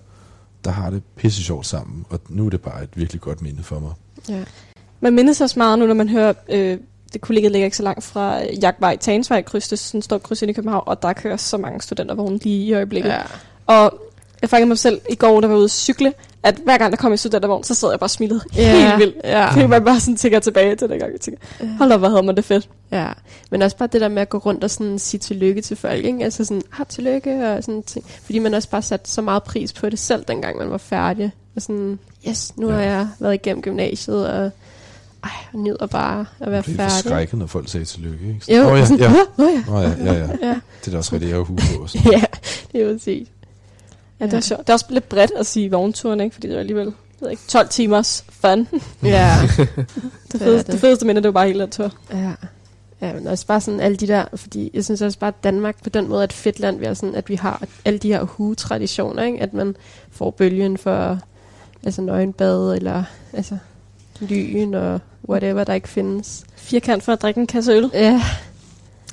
der 0.65 0.71
har 0.71 0.89
det 0.89 1.03
pisse 1.15 1.43
sjovt 1.43 1.65
sammen. 1.65 2.05
Og 2.09 2.19
nu 2.29 2.45
er 2.45 2.49
det 2.49 2.61
bare 2.61 2.83
et 2.83 2.89
virkelig 2.95 3.21
godt 3.21 3.41
minde 3.41 3.63
for 3.63 3.79
mig. 3.79 3.91
Ja. 4.29 4.43
Man 4.99 5.13
mindes 5.15 5.41
også 5.41 5.59
meget 5.59 5.79
nu, 5.79 5.85
når 5.87 5.93
man 5.93 6.09
hører, 6.09 6.33
øh, 6.49 6.77
det 7.15 7.21
kollegiet 7.21 7.51
ligger 7.51 7.65
ikke 7.65 7.77
så 7.77 7.83
langt 7.83 8.03
fra 8.03 8.43
øh, 8.43 8.63
Jagtvej, 8.63 8.95
Tagensvej 8.97 9.41
kryds, 9.41 9.67
det 9.67 9.79
sådan 9.79 9.97
en 9.97 10.01
stor 10.01 10.17
kryds 10.17 10.41
ind 10.41 10.49
i 10.51 10.53
København, 10.53 10.83
og 10.85 11.01
der 11.01 11.13
kører 11.13 11.37
så 11.37 11.57
mange 11.57 11.81
studentervogne 11.81 12.37
lige 12.37 12.65
i 12.65 12.73
øjeblikket. 12.73 13.09
Ja. 13.09 13.21
Og 13.65 13.99
jeg 14.41 14.49
fangede 14.49 14.67
mig 14.67 14.77
selv 14.77 15.01
i 15.09 15.15
går, 15.15 15.41
der 15.41 15.47
var 15.47 15.55
ude 15.55 15.63
at 15.63 15.71
cykle, 15.71 16.13
at 16.43 16.55
hver 16.63 16.77
gang 16.77 16.91
der 16.91 16.97
kom 16.97 17.11
en 17.11 17.17
studentervogn, 17.17 17.63
så 17.63 17.73
sad 17.75 17.89
jeg 17.89 17.99
bare 17.99 18.05
og 18.05 18.09
smilede 18.09 18.41
helt 18.53 18.99
vildt. 18.99 19.15
Ja. 19.23 19.51
Fordi 19.51 19.67
man 19.67 19.83
bare 19.83 19.99
sådan 19.99 20.15
tænker 20.15 20.39
tilbage 20.39 20.75
til 20.75 20.89
den 20.89 20.99
gang, 20.99 21.11
jeg 21.11 21.21
tænker, 21.21 21.41
hold 21.77 21.91
op, 21.91 21.99
hvor 21.99 22.09
havde 22.09 22.23
man 22.23 22.35
det 22.35 22.45
fedt. 22.45 22.69
Ja, 22.91 23.07
men 23.51 23.61
også 23.61 23.77
bare 23.77 23.89
det 23.91 24.01
der 24.01 24.07
med 24.07 24.21
at 24.21 24.29
gå 24.29 24.37
rundt 24.37 24.63
og 24.63 24.69
sådan 24.69 24.99
sige 24.99 25.19
tillykke 25.19 25.61
til 25.61 25.77
folk, 25.77 26.05
ikke? 26.05 26.23
Altså 26.23 26.45
sådan, 26.45 26.63
ah, 26.79 26.85
tillykke 26.89 27.49
og 27.49 27.63
sådan 27.63 27.83
ting. 27.83 28.05
Fordi 28.25 28.39
man 28.39 28.53
også 28.53 28.69
bare 28.69 28.81
satte 28.81 29.11
så 29.11 29.21
meget 29.21 29.43
pris 29.43 29.73
på 29.73 29.89
det 29.89 29.99
selv, 29.99 30.23
dengang 30.27 30.57
man 30.57 30.69
var 30.69 30.77
færdig. 30.77 31.31
Og 31.55 31.61
sådan, 31.61 31.99
yes, 32.29 32.53
nu 32.57 32.67
har 32.67 32.81
Ja. 32.81 32.89
jeg 32.89 33.07
været 33.19 33.33
igennem 33.33 33.61
gymnasiet, 33.61 34.27
og 34.27 34.51
ej, 35.25 35.31
jeg 35.53 35.61
nyder 35.61 35.85
bare 35.87 36.25
at 36.39 36.47
være 36.47 36.55
Jeg 36.55 36.63
blev 36.63 36.75
færdig. 36.75 36.91
forskrækket, 36.91 37.39
når 37.39 37.45
folk 37.45 37.69
sagde 37.69 37.85
tillykke. 37.85 38.27
Ikke? 38.27 38.55
Jo, 38.57 38.69
oh, 38.71 38.79
ja, 38.79 38.85
sådan, 38.85 38.99
ja. 38.99 39.09
Åh, 39.37 39.49
ja. 39.67 39.73
Oh, 39.73 39.83
ja, 40.05 40.13
ja, 40.13 40.19
ja. 40.19 40.27
Ja. 40.47 40.59
Det 40.79 40.87
er 40.87 40.91
da 40.91 40.97
også 40.97 41.13
rigtigt, 41.13 41.29
jeg 41.29 41.37
har 41.37 41.43
hue 41.43 41.57
på. 41.57 41.87
Ja, 42.11 42.23
det 42.71 42.81
er 42.81 42.93
præcis. 42.93 43.27
Ja, 44.19 44.25
det 44.25 44.33
var 44.33 44.39
sjovt. 44.39 44.59
Det 44.61 44.69
er 44.69 44.73
også 44.73 44.85
lidt 44.89 45.09
bredt 45.09 45.31
at 45.37 45.45
sige 45.45 45.71
vognturen, 45.71 46.19
ikke? 46.21 46.33
Fordi 46.33 46.47
det 46.47 46.53
var 46.55 46.59
alligevel 46.59 46.85
jeg 46.85 46.93
ved 47.25 47.29
ikke, 47.31 47.43
12 47.47 47.69
timers 47.69 48.25
fun. 48.29 48.67
Ja, 49.03 49.35
Det, 50.31 50.41
er 50.41 50.45
fedeste, 50.45 50.57
det. 50.57 50.67
det 50.67 50.79
fedeste 50.79 51.05
minde, 51.05 51.21
det 51.21 51.27
var 51.27 51.31
bare 51.31 51.47
hele 51.47 51.59
den 51.61 51.69
tur. 51.71 51.91
ja. 52.13 52.31
Ja, 53.01 53.13
men 53.13 53.27
også 53.27 53.47
bare 53.47 53.61
sådan 53.61 53.79
alle 53.79 53.97
de 53.97 54.07
der, 54.07 54.25
fordi 54.35 54.71
jeg 54.73 54.85
synes 54.85 55.01
også 55.01 55.19
bare, 55.19 55.27
at 55.27 55.43
Danmark 55.43 55.83
på 55.83 55.89
den 55.89 56.07
måde 56.09 56.19
er 56.19 56.23
et 56.23 56.33
fedt 56.33 56.59
land, 56.59 56.79
ved 56.79 56.87
at, 56.87 56.97
sådan, 56.97 57.15
at 57.15 57.29
vi 57.29 57.35
har 57.35 57.63
alle 57.85 57.99
de 57.99 58.07
her 58.07 58.23
hugetraditioner, 58.23 59.23
ikke? 59.23 59.41
At 59.41 59.53
man 59.53 59.75
får 60.11 60.31
bølgen 60.31 60.77
for 60.77 61.19
altså 61.83 62.01
nøgenbad, 62.01 62.75
eller 62.75 63.03
altså 63.33 63.57
lyn 64.19 64.73
og 64.73 64.99
whatever, 65.29 65.63
der 65.63 65.73
ikke 65.73 65.89
findes. 65.89 66.43
Firkant 66.55 67.03
for 67.03 67.13
at 67.13 67.21
drikke 67.21 67.39
en 67.39 67.47
kasse 67.47 67.71
øl. 67.71 67.89
Ja, 67.93 68.21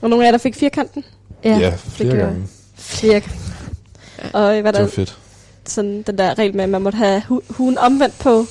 Og 0.02 0.10
nogle 0.10 0.24
af 0.24 0.26
jer, 0.26 0.30
der 0.30 0.38
fik 0.38 0.54
firkanten. 0.54 1.04
Ja, 1.44 1.56
ja, 1.58 1.74
flere 1.78 2.14
jeg. 2.16 2.18
gange. 2.26 2.46
Flere. 2.74 3.22
Og 4.32 4.60
hvad 4.60 4.62
Det 4.64 4.74
der, 4.74 4.80
var 4.80 4.88
fedt. 4.88 5.18
sådan 5.66 6.02
den 6.02 6.18
der 6.18 6.38
regel 6.38 6.54
med, 6.56 6.64
at 6.64 6.70
man 6.70 6.82
måtte 6.82 6.96
have 6.96 7.22
hu- 7.28 7.42
huen 7.50 7.78
omvendt 7.78 8.18
på, 8.18 8.46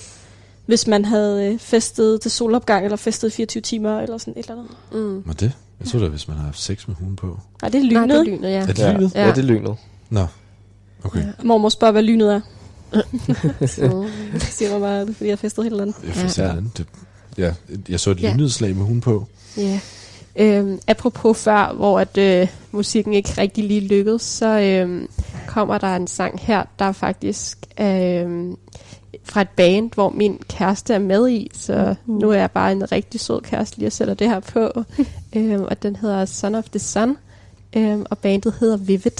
hvis 0.65 0.87
man 0.87 1.05
havde 1.05 1.45
øh, 1.53 1.59
festet 1.59 2.21
til 2.21 2.31
solopgang, 2.31 2.85
eller 2.85 2.97
festet 2.97 3.27
i 3.27 3.31
24 3.31 3.61
timer, 3.61 3.99
eller 3.99 4.17
sådan 4.17 4.33
et 4.37 4.49
eller 4.49 4.61
andet. 4.61 4.75
Mm. 5.05 5.23
Var 5.25 5.33
det? 5.33 5.51
Jeg 5.79 5.87
tror 5.87 5.99
da, 5.99 6.07
hvis 6.07 6.27
man 6.27 6.37
har 6.37 6.43
haft 6.45 6.59
sex 6.61 6.87
med 6.87 6.95
hunden 6.95 7.15
på. 7.15 7.39
Nej, 7.61 7.69
det 7.69 7.77
er 7.85 7.91
Nej, 7.91 8.01
lynet. 8.03 8.09
det 8.09 8.17
er 8.19 8.23
lynet, 8.37 8.49
ja. 8.49 8.55
Er 8.61 8.65
det 8.65 8.79
Ja, 8.79 8.93
lynet? 8.93 9.15
ja. 9.15 9.21
ja, 9.25 9.29
det 9.31 9.37
er 9.37 9.41
lynet. 9.41 9.75
Nå, 10.09 10.25
okay. 11.03 11.19
Ja. 11.19 11.25
Mormor 11.43 11.69
spørger, 11.69 11.91
hvad 11.91 12.03
lynet 12.03 12.33
er. 12.33 12.41
Mm. 13.77 14.05
Det 14.33 14.43
siger 14.43 14.71
mig 14.71 14.79
bare, 14.81 15.13
fordi 15.13 15.29
jeg 15.29 15.39
festede 15.39 15.69
helt 15.69 15.81
andet. 15.81 15.95
Jeg, 16.03 16.37
ja. 16.37 16.45
ja. 16.45 16.55
Det, 16.77 16.85
ja, 17.37 17.53
jeg 17.89 17.99
så 17.99 18.11
et 18.11 18.21
Ja. 18.21 18.33
lynedslag 18.33 18.75
med 18.75 18.83
hunden 18.85 19.01
på. 19.01 19.25
Ja. 19.57 19.79
Øhm, 20.35 20.79
apropos 20.87 21.37
før, 21.37 21.73
hvor 21.73 21.99
at 21.99 22.17
øh, 22.17 22.47
musikken 22.71 23.13
ikke 23.13 23.33
rigtig 23.37 23.63
lige 23.63 23.81
lykkedes, 23.81 24.21
så 24.21 24.45
øhm, 24.59 25.07
kommer 25.47 25.77
der 25.77 25.95
en 25.95 26.07
sang 26.07 26.39
her, 26.39 26.63
der 26.79 26.91
faktisk 26.91 27.57
er 27.77 28.23
øhm, 28.23 28.55
fra 29.23 29.41
et 29.41 29.49
band, 29.49 29.91
hvor 29.93 30.09
min 30.09 30.39
kæreste 30.49 30.93
er 30.93 30.99
med 30.99 31.29
i. 31.29 31.51
Så 31.53 31.95
Uh. 32.05 32.19
nu 32.21 32.29
er 32.29 32.37
jeg 32.37 32.51
bare 32.51 32.71
en 32.71 32.91
rigtig 32.91 33.19
sød 33.19 33.41
kæreste 33.41 33.77
lige 33.77 33.87
at 33.87 33.93
sætte 33.93 34.13
det 34.13 34.29
her 34.29 34.39
på. 34.39 34.83
øhm, 35.35 35.63
og 35.63 35.83
den 35.83 35.95
hedder 35.95 36.25
Son 36.25 36.55
of 36.55 36.63
the 36.69 36.79
Sun, 36.79 37.17
øhm, 37.75 38.05
og 38.09 38.17
bandet 38.17 38.53
hedder 38.59 38.77
Vivid. 38.77 39.11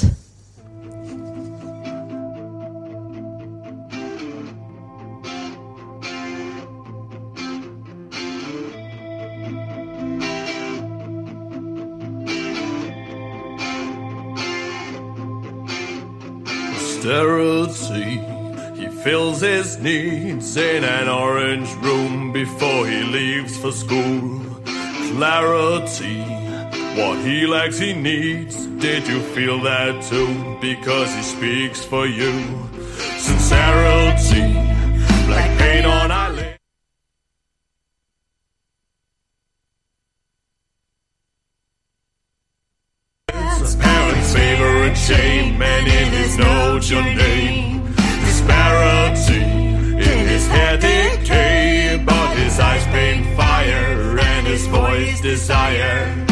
Sterility. 17.02 18.22
He 18.80 18.88
fills 19.04 19.41
his 19.41 19.80
needs 19.80 20.56
in 20.56 20.84
an 20.84 21.10
orange 21.10 21.74
room 21.78 22.32
before 22.32 22.86
he 22.86 23.02
leaves 23.02 23.58
for 23.58 23.72
school. 23.72 24.39
Clarity. 25.16 26.22
What 26.99 27.18
he 27.26 27.47
lacks, 27.47 27.80
he 27.80 27.93
needs. 27.93 28.68
Did 28.86 29.08
you 29.08 29.20
feel 29.34 29.60
that 29.62 30.04
too? 30.04 30.60
Because 30.62 31.12
he 31.16 31.24
speaks 31.24 31.84
for 31.84 32.06
you. 32.06 32.34
Sincerity. 33.18 34.54
like 35.28 35.58
paint 35.58 35.88
on 35.88 36.12
eyelid. 36.12 36.51
Parents' 36.51 36.51
note 46.82 46.89
your 46.89 47.03
name. 47.03 47.93
Disparity 48.25 49.43
in 49.43 50.27
his 50.27 50.47
hair 50.47 50.77
decay, 50.77 52.01
but 52.05 52.38
his 52.38 52.59
eyes 52.59 52.86
paint 52.88 53.25
fire 53.38 54.19
and 54.19 54.47
his 54.47 54.65
voice 54.67 55.21
desire. 55.21 56.30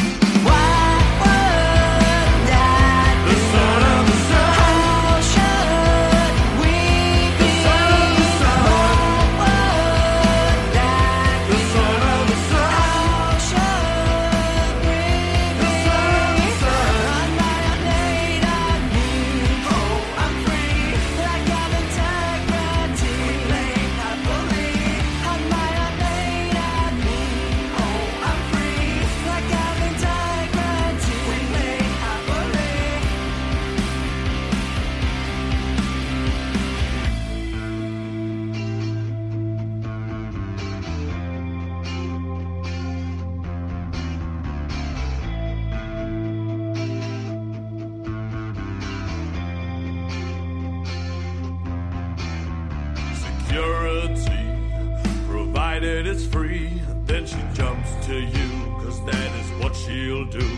Provided 55.70 56.08
it's 56.08 56.26
free. 56.26 56.82
Then 57.06 57.26
she 57.26 57.38
jumps 57.54 57.89
to 58.08 58.16
you, 58.16 58.50
cause 58.82 59.04
that 59.06 59.32
is 59.41 59.50
what 59.62 59.76
she'll 59.76 60.26
do. 60.26 60.50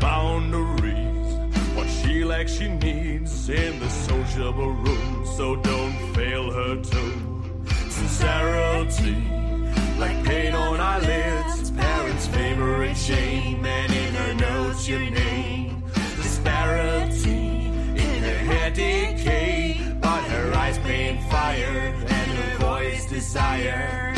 Boundaries, 0.00 1.28
what 1.74 1.88
she 1.88 2.24
lacks, 2.24 2.52
she 2.52 2.68
needs 2.68 3.48
in 3.48 3.78
the 3.80 3.88
sociable 3.88 4.72
room, 4.72 5.26
so 5.36 5.56
don't 5.56 6.14
fail 6.14 6.50
her 6.50 6.76
too. 6.76 7.14
Sincerity, 7.90 9.16
like 9.98 10.24
paint 10.24 10.54
on 10.54 10.80
eyelids, 10.80 11.70
parents' 11.70 12.26
favorite 12.26 12.96
shame, 12.96 13.64
and 13.64 13.92
in 13.92 14.14
her 14.14 14.34
notes 14.34 14.88
your 14.88 15.00
name. 15.10 15.82
Disparity 16.16 17.66
in 18.06 18.22
her 18.28 18.40
hair 18.50 18.70
decay, 18.70 19.96
but 20.00 20.22
her 20.24 20.54
eyes 20.54 20.78
paint 20.78 21.22
fire 21.30 21.94
desire. 23.22 24.11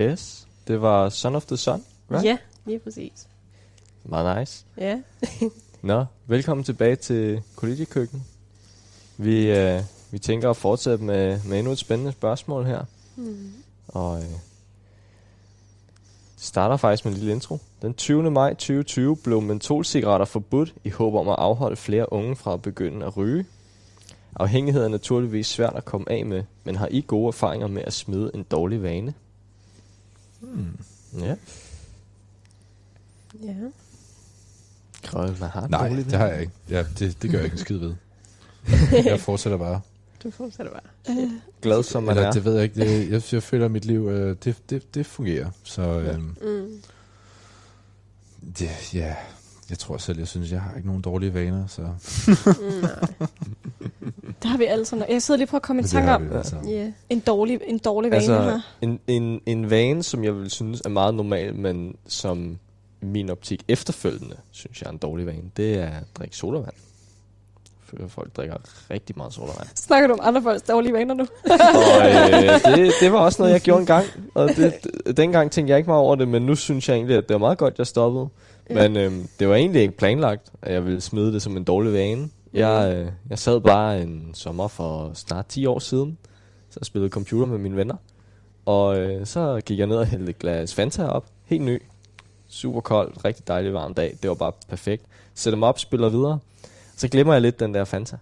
Yes, 0.00 0.48
det 0.66 0.82
var 0.82 1.08
Son 1.08 1.34
of 1.34 1.46
the 1.46 1.56
Sun, 1.56 1.84
right? 2.10 2.24
Ja, 2.24 2.38
lige 2.64 2.78
præcis. 2.78 3.28
Meget 4.04 4.38
nice. 4.38 4.64
Ja. 4.76 5.00
Nå, 5.82 6.04
velkommen 6.26 6.64
tilbage 6.64 6.96
til 6.96 7.42
Kollegiekøkken. 7.56 8.24
Vi, 9.16 9.50
øh, 9.50 9.82
vi 10.10 10.18
tænker 10.18 10.50
at 10.50 10.56
fortsætte 10.56 11.04
med, 11.04 11.40
med 11.44 11.58
endnu 11.58 11.72
et 11.72 11.78
spændende 11.78 12.12
spørgsmål 12.12 12.64
her. 12.64 12.84
Mm. 13.16 13.52
Og 13.88 14.18
øh, 14.18 14.24
starter 16.36 16.76
faktisk 16.76 17.04
med 17.04 17.12
en 17.12 17.18
lille 17.18 17.32
intro. 17.32 17.58
Den 17.82 17.94
20. 17.94 18.30
maj 18.30 18.50
2020 18.50 19.16
blev 19.16 19.40
mentolcigaretter 19.40 20.26
forbudt 20.26 20.74
i 20.84 20.88
håb 20.90 21.14
om 21.14 21.28
at 21.28 21.36
afholde 21.38 21.76
flere 21.76 22.12
unge 22.12 22.36
fra 22.36 22.54
at 22.54 22.62
begynde 22.62 23.06
at 23.06 23.16
ryge. 23.16 23.46
Afhængighed 24.36 24.84
er 24.84 24.88
naturligvis 24.88 25.46
svært 25.46 25.76
at 25.76 25.84
komme 25.84 26.12
af 26.12 26.26
med, 26.26 26.42
men 26.64 26.76
har 26.76 26.88
I 26.90 27.04
gode 27.06 27.28
erfaringer 27.28 27.66
med 27.66 27.82
at 27.82 27.92
smide 27.92 28.30
en 28.34 28.42
dårlig 28.42 28.82
vane? 28.82 29.14
Hmm. 30.54 30.78
Ja. 31.20 31.34
Ja. 33.42 33.54
Krøl, 35.04 35.36
man 35.40 35.48
har 35.50 35.62
en 35.64 35.70
Nej, 35.70 35.88
det 35.88 36.12
har 36.12 36.26
jeg 36.26 36.40
ikke. 36.40 36.52
Ja, 36.70 36.84
det, 36.98 37.22
det 37.22 37.30
gør 37.30 37.38
jeg 37.38 37.44
ikke 37.44 37.54
en 37.54 37.58
skid 37.60 37.76
ved. 37.78 37.94
Jeg 39.04 39.20
fortsætter 39.20 39.58
bare. 39.58 39.80
Du 40.24 40.30
fortsætter 40.30 40.72
bare. 40.72 41.16
Øh, 41.22 41.30
Glad 41.62 41.82
som 41.82 42.02
man 42.02 42.16
Eller 42.16 42.28
er. 42.28 42.32
det 42.32 42.44
ved 42.44 42.54
jeg 42.54 42.62
ikke. 42.64 42.74
Det, 42.80 43.10
jeg, 43.10 43.22
jeg 43.32 43.42
føler, 43.42 43.64
at 43.64 43.70
mit 43.70 43.84
liv, 43.84 44.08
øh, 44.08 44.36
det, 44.44 44.56
det, 44.70 44.94
det 44.94 45.06
fungerer. 45.06 45.50
Så 45.64 45.82
Ja. 45.82 46.12
øhm, 46.14 46.36
Mm. 46.42 46.82
det, 48.58 48.94
ja, 48.94 49.14
jeg 49.70 49.78
tror 49.78 49.96
selv, 49.98 50.18
jeg 50.18 50.28
synes, 50.28 50.52
jeg 50.52 50.60
har 50.62 50.74
ikke 50.74 50.86
nogen 50.88 51.02
dårlige 51.02 51.34
vaner. 51.34 51.66
Så 51.66 51.82
Mm, 52.46 52.80
nej. 52.82 53.28
Der 54.42 54.48
har 54.48 54.58
vi 54.58 54.64
alle 54.64 54.84
sådan. 54.84 55.04
Jeg 55.08 55.22
sidder 55.22 55.38
lige 55.38 55.46
på 55.48 55.56
at 55.56 55.62
komme 55.62 55.80
i 55.80 55.82
det 55.82 55.90
tanke 55.90 56.12
om 56.12 56.32
altså. 56.36 56.56
Yeah. 56.70 56.92
en 57.10 57.20
dårlig, 57.20 57.60
en 57.66 57.78
dårlig 57.78 58.10
vane 58.10 58.16
Altså, 58.16 58.42
her. 58.42 58.60
en, 58.80 59.00
en, 59.06 59.40
en 59.46 59.70
vane, 59.70 60.02
som 60.02 60.24
jeg 60.24 60.36
vil 60.36 60.50
synes 60.50 60.80
er 60.84 60.88
meget 60.88 61.14
normal, 61.14 61.54
men 61.54 61.96
som 62.06 62.58
i 63.02 63.04
min 63.04 63.30
optik 63.30 63.62
efterfølgende, 63.68 64.36
synes 64.50 64.80
jeg 64.82 64.86
er 64.88 64.92
en 64.92 64.98
dårlig 64.98 65.26
vane, 65.26 65.50
det 65.56 65.74
er 65.78 65.86
at 65.86 66.04
drikke 66.18 66.36
sodavand. 66.36 66.74
For 67.84 67.96
folk 68.08 68.36
drikker 68.36 68.56
rigtig 68.90 69.16
meget 69.16 69.32
sodavand. 69.32 69.68
Snakker 69.74 70.06
du 70.08 70.12
om 70.14 70.20
andre 70.22 70.42
folks 70.42 70.62
dårlige 70.62 70.92
vaner 70.92 71.14
nu? 71.14 71.26
og 71.44 72.08
øh, 72.08 72.76
det, 72.84 72.92
det 73.00 73.12
var 73.12 73.18
også 73.18 73.42
noget, 73.42 73.52
jeg 73.52 73.60
gjorde 73.60 73.80
en 73.80 73.86
gang. 73.86 74.06
Og 74.34 74.48
det, 74.48 74.72
d- 74.86 75.12
dengang 75.12 75.50
tænkte 75.50 75.70
jeg 75.70 75.78
ikke 75.78 75.90
meget 75.90 76.00
over 76.02 76.14
det, 76.14 76.28
men 76.28 76.42
nu 76.42 76.54
synes 76.54 76.88
jeg 76.88 76.94
egentlig, 76.94 77.16
at 77.16 77.28
det 77.28 77.34
var 77.34 77.38
meget 77.38 77.58
godt, 77.58 77.78
jeg 77.78 77.86
stoppede. 77.86 78.28
Men 78.70 78.96
øhm, 78.96 79.28
det 79.38 79.48
var 79.48 79.54
egentlig 79.54 79.82
ikke 79.82 79.96
planlagt, 79.96 80.48
at 80.62 80.72
jeg 80.74 80.84
ville 80.84 81.00
smide 81.00 81.32
det 81.32 81.42
som 81.42 81.56
en 81.56 81.64
dårlig 81.64 81.92
vane. 81.92 82.28
Jeg, 82.52 82.94
øh, 82.96 83.12
jeg 83.30 83.38
sad 83.38 83.60
bare 83.60 84.02
en 84.02 84.34
sommer 84.34 84.68
for 84.68 85.10
snart 85.14 85.46
10 85.46 85.66
år 85.66 85.78
siden, 85.78 86.18
så 86.70 86.78
jeg 86.80 86.86
spillede 86.86 87.10
computer 87.10 87.46
med 87.46 87.58
mine 87.58 87.76
venner. 87.76 87.96
Og 88.66 88.98
øh, 88.98 89.26
så 89.26 89.60
gik 89.64 89.78
jeg 89.78 89.86
ned 89.86 89.96
og 89.96 90.06
hældte 90.06 90.30
et 90.30 90.38
glas 90.38 90.74
Fanta 90.74 91.06
op, 91.06 91.26
helt 91.44 91.62
ny. 91.62 91.82
Super 92.48 92.80
kold, 92.80 93.24
rigtig 93.24 93.48
dejlig 93.48 93.72
varm 93.72 93.94
dag. 93.94 94.18
Det 94.22 94.28
var 94.28 94.34
bare 94.34 94.52
perfekt. 94.68 95.04
Sætter 95.34 95.56
dem 95.56 95.62
op, 95.62 95.78
spiller 95.78 96.08
videre. 96.08 96.38
Så 96.96 97.08
glemmer 97.08 97.32
jeg 97.32 97.42
lidt 97.42 97.60
den 97.60 97.74
der 97.74 97.84
Fanta. 97.84 98.16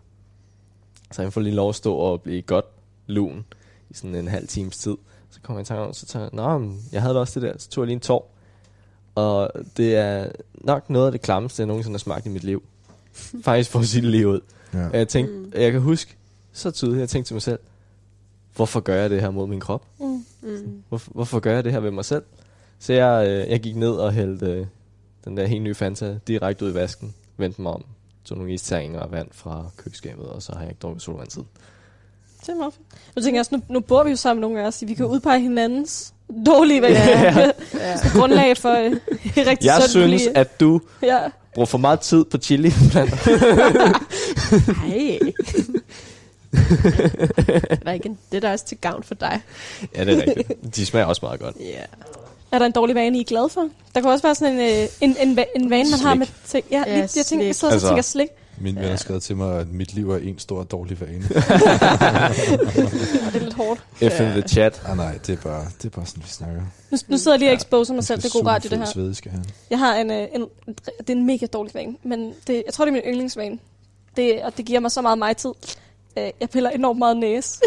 Så 1.13 1.23
jeg 1.23 1.33
får 1.33 1.41
lige 1.41 1.55
lov 1.55 1.69
at 1.69 1.75
stå 1.75 1.95
og 1.95 2.23
blive 2.23 2.43
godt 2.43 2.65
lun 3.07 3.45
i 3.91 3.95
sådan 3.95 4.15
en 4.15 4.29
halv 4.29 4.49
times 4.49 4.77
tid. 4.77 4.97
Så 5.31 5.41
kommer 5.43 5.61
jeg 5.61 5.65
i 5.65 5.67
tanke 5.67 5.83
om, 5.83 5.93
så 5.93 6.07
tager 6.07 6.23
jeg, 6.23 6.31
Nå, 6.33 6.73
jeg 6.93 7.03
havde 7.03 7.15
da 7.15 7.21
også 7.21 7.41
det 7.41 7.49
der, 7.49 7.59
så 7.59 7.69
tog 7.69 7.83
jeg 7.83 7.87
lige 7.87 7.95
en 7.95 8.01
tår. 8.01 8.33
Og 9.15 9.51
det 9.77 9.97
er 9.97 10.29
nok 10.55 10.91
noget 10.91 11.07
af 11.07 11.13
det 11.13 11.21
klammeste, 11.21 11.61
jeg 11.61 11.67
nogensinde 11.67 11.95
har 11.95 11.99
smagt 11.99 12.27
i 12.27 12.29
mit 12.29 12.45
liv. 12.45 12.63
Faktisk 13.43 13.71
for 13.71 13.79
at 13.79 13.87
sige 13.87 14.03
det 14.03 14.11
lige 14.11 14.29
ud. 14.29 14.41
Ja. 14.75 14.89
Og 14.89 14.99
jeg 14.99 15.09
tænkte, 15.09 15.63
jeg 15.63 15.73
kan 15.73 15.81
huske 15.81 16.17
så 16.53 16.71
tydeligt, 16.71 17.01
jeg 17.01 17.09
tænkte 17.09 17.29
til 17.29 17.35
mig 17.35 17.43
selv, 17.43 17.59
hvorfor 18.57 18.81
gør 18.81 18.95
jeg 18.95 19.11
det 19.11 19.21
her 19.21 19.31
mod 19.31 19.47
min 19.47 19.61
krop? 19.61 19.85
Mm. 20.01 20.25
Mm. 20.43 20.83
Hvorfor, 20.89 21.11
hvorfor 21.15 21.41
gør 21.41 21.55
jeg 21.55 21.65
det 21.65 21.73
her 21.73 21.81
ved 21.81 21.91
mig 21.91 22.05
selv? 22.05 22.23
Så 22.79 22.93
jeg, 22.93 23.27
øh, 23.29 23.51
jeg 23.51 23.61
gik 23.61 23.77
ned 23.77 23.91
og 23.91 24.13
hældte 24.13 24.47
øh, 24.47 24.67
den 25.25 25.37
der 25.37 25.47
helt 25.47 25.63
nye 25.63 25.75
Fanta 25.75 26.19
direkte 26.27 26.65
ud 26.65 26.71
i 26.71 26.75
vasken, 26.75 27.15
vendte 27.37 27.63
mig 27.63 27.73
om, 27.73 27.85
tog 28.25 28.39
nogle 28.39 28.53
isterninger 28.53 29.01
og 29.01 29.13
vand 29.13 29.29
fra 29.33 29.71
køleskabet, 29.77 30.27
og 30.27 30.43
så 30.43 30.53
har 30.53 30.61
jeg 30.61 30.69
ikke 30.71 30.81
drukket 30.81 31.03
sodavand 31.03 31.31
siden. 31.31 31.49
Det 32.41 32.49
er 32.49 32.55
meget 32.55 32.75
fint. 32.75 32.87
Nu 33.17 33.23
tænker 33.23 33.37
jeg 33.37 33.41
også, 33.41 33.57
nu, 33.57 33.63
nu 33.75 33.81
bor 33.81 34.05
vi 34.05 34.11
jo 34.11 34.17
sammen 34.17 34.41
nogle 34.41 34.63
af 34.63 34.67
os, 34.67 34.85
vi 34.87 34.95
kan 34.95 35.07
udpege 35.07 35.41
hinandens 35.41 36.15
dårlige 36.47 36.83
vaner. 36.83 37.01
Ja. 37.09 37.51
Ja. 37.75 37.97
Grundlag 38.15 38.57
for 38.57 38.71
øh, 38.71 38.93
rigtig 39.37 39.65
Jeg 39.67 39.83
synes, 39.89 40.23
liv. 40.23 40.33
at 40.35 40.61
du 40.61 40.81
Ja. 41.03 41.19
bruger 41.55 41.67
for 41.67 41.79
meget 41.79 42.01
tid 42.01 42.25
på 42.25 42.39
chili. 42.39 42.73
Nej, 47.85 47.95
igen, 47.95 48.19
det 48.31 48.37
er 48.37 48.41
da 48.41 48.53
også 48.53 48.65
til 48.65 48.77
gavn 48.79 49.03
for 49.03 49.15
dig. 49.15 49.41
ja, 49.97 50.05
det 50.05 50.15
er 50.15 50.23
rigtigt. 50.27 50.77
De 50.77 50.87
smager 50.87 51.07
også 51.07 51.21
meget 51.23 51.41
godt. 51.41 51.57
Ja. 51.61 51.83
Er 52.53 52.59
der 52.59 52.67
en 52.67 52.73
dårlig 52.73 52.95
vane, 52.95 53.19
I 53.19 53.21
er 53.21 53.25
glad 53.25 53.49
for? 53.49 53.69
Der 53.95 54.01
kan 54.01 54.11
også 54.11 54.23
være 54.23 54.35
sådan 54.35 54.55
en, 54.55 54.61
øh, 54.83 54.89
en, 55.01 55.17
en, 55.29 55.39
en 55.57 55.71
vane, 55.71 55.91
man 55.91 56.01
har 56.01 56.11
Slik. 56.15 56.19
med 56.19 56.27
ting. 56.47 56.65
Ja, 56.71 56.83
Ja, 56.87 56.95
lige, 56.97 57.09
jeg, 57.17 57.27
tænker, 57.27 57.47
jeg 57.47 57.55
sidder 57.55 57.73
altså, 57.75 57.89
og 57.89 57.99
Altså- 57.99 58.15
tænker 58.15 58.29
slik. 58.29 58.29
Min 58.59 58.75
ven 58.75 58.85
Ja. 58.85 58.91
har 58.91 58.97
skrevet 58.97 59.23
til 59.23 59.37
mig, 59.37 59.61
at 59.61 59.69
mit 59.73 59.95
liv 59.95 60.11
er 60.11 60.17
en 60.19 60.39
stor 60.39 60.63
dårlig 60.63 61.01
vane. 61.01 61.23
Det 61.23 61.37
er 63.35 63.39
lidt 63.41 63.55
hårdt. 63.55 63.81
F 63.99 64.21
in 64.21 64.27
the 64.27 64.43
chat. 64.49 64.83
ah, 64.87 64.97
nej, 64.97 65.19
det 65.27 65.33
er, 65.39 65.43
bare, 65.43 65.65
det 65.79 65.85
er 65.85 65.91
bare 65.91 66.07
sådan, 66.07 66.23
vi 66.23 66.29
snakker. 66.29 66.63
Nu, 66.91 66.99
nu 67.09 67.19
sidder 67.19 67.33
jeg 67.33 67.39
lige 67.39 67.51
og 67.51 67.55
exposer 67.57 67.95
mig 67.95 68.05
selv. 68.05 68.23
Det 68.23 68.35
er 68.35 68.39
god 68.39 68.47
radio, 68.47 68.71
det 68.71 68.79
her. 68.79 68.85
fed 68.87 68.93
svede, 68.93 69.15
skal 69.15 69.31
han. 69.31 69.45
Jeg 69.71 69.79
har 69.79 69.95
en, 69.95 70.11
øh, 70.11 70.17
en, 70.35 70.41
en, 70.69 70.75
det 70.99 71.11
er 71.11 71.13
en 71.17 71.27
mega 71.27 71.47
dårlig 71.47 71.75
vane, 71.75 71.97
men 72.03 72.33
det, 72.47 72.63
jeg 72.67 72.75
tror, 72.75 72.85
det 72.85 72.91
er 72.91 72.93
min 72.93 73.03
yndlingsvane. 73.13 73.59
Det, 74.17 74.43
og 74.43 74.57
det 74.57 74.65
giver 74.65 74.81
mig 74.81 74.91
så 74.91 75.03
meget 75.03 75.19
mig 75.19 75.37
tid. 75.37 75.51
Øh, 76.19 76.31
Jeg 76.41 76.51
piller 76.51 76.71
enormt 76.71 76.99
meget 76.99 77.17
næse. 77.17 77.61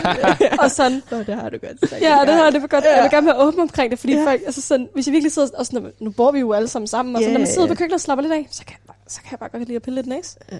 og 0.62 0.70
sådan, 0.70 1.02
Nå, 1.10 1.18
det 1.18 1.34
har 1.34 1.48
du 1.48 1.56
godt 1.58 1.90
sagt. 1.90 2.02
ja, 2.02 2.18
det 2.26 2.34
har 2.34 2.50
det 2.50 2.60
for 2.60 2.68
godt. 2.68 2.84
Jeg 2.84 3.02
vil 3.02 3.10
gerne 3.10 3.26
være 3.26 3.38
åben 3.46 3.60
omkring 3.60 3.90
det, 3.90 3.98
fordi 3.98 4.12
Ja. 4.14 4.26
folk, 4.26 4.42
altså 4.46 4.60
sådan, 4.60 4.88
hvis 4.94 5.06
jeg 5.06 5.12
virkelig 5.12 5.32
sidder, 5.32 5.48
og 5.58 5.66
sådan, 5.66 5.92
nu 6.00 6.10
bor 6.10 6.32
vi 6.32 6.38
jo 6.38 6.52
alle 6.52 6.68
sammen 6.68 6.86
sammen, 6.86 7.16
og 7.16 7.20
sådan, 7.22 7.28
Ja, 7.32 7.38
når 7.38 7.40
man 7.40 7.46
sidder 7.48 7.68
ja. 7.68 7.74
på 7.74 7.78
køkkenet 7.78 7.94
og 7.94 8.00
slapper 8.00 8.22
lidt 8.22 8.32
af, 8.32 8.46
så 8.50 8.64
kan 8.64 8.72
jeg 8.72 8.86
bare, 8.86 8.96
så 9.08 9.20
kan 9.22 9.30
jeg 9.30 9.38
bare 9.38 9.48
godt 9.48 9.62
lide 9.64 9.76
at 9.76 9.82
pille 9.82 9.94
lidt 9.94 10.06
næse. 10.06 10.36
Ja. 10.52 10.58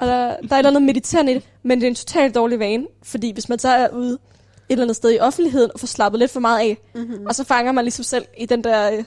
og 0.00 0.06
der, 0.06 0.16
der 0.16 0.26
er 0.26 0.32
et 0.34 0.58
eller 0.58 0.70
andet 0.70 0.82
mediterende 0.82 1.32
i 1.32 1.34
det, 1.34 1.42
men 1.62 1.78
det 1.80 1.86
er 1.86 1.88
en 1.90 1.94
totalt 1.94 2.34
dårlig 2.34 2.58
vane, 2.58 2.86
fordi 3.02 3.32
hvis 3.32 3.48
man 3.48 3.58
så 3.58 3.68
er 3.68 3.88
ude 3.88 4.12
et 4.12 4.18
eller 4.68 4.84
andet 4.84 4.96
sted 4.96 5.12
i 5.12 5.18
offentligheden 5.18 5.70
og 5.74 5.80
får 5.80 5.86
slappet 5.86 6.18
lidt 6.18 6.30
for 6.30 6.40
meget 6.40 6.58
af, 6.60 6.78
Mm-hmm. 6.94 7.26
og 7.26 7.34
så 7.34 7.44
fanger 7.44 7.72
man 7.72 7.84
ligesom 7.84 8.02
selv 8.02 8.24
i 8.38 8.46
den 8.46 8.64
der, 8.64 9.02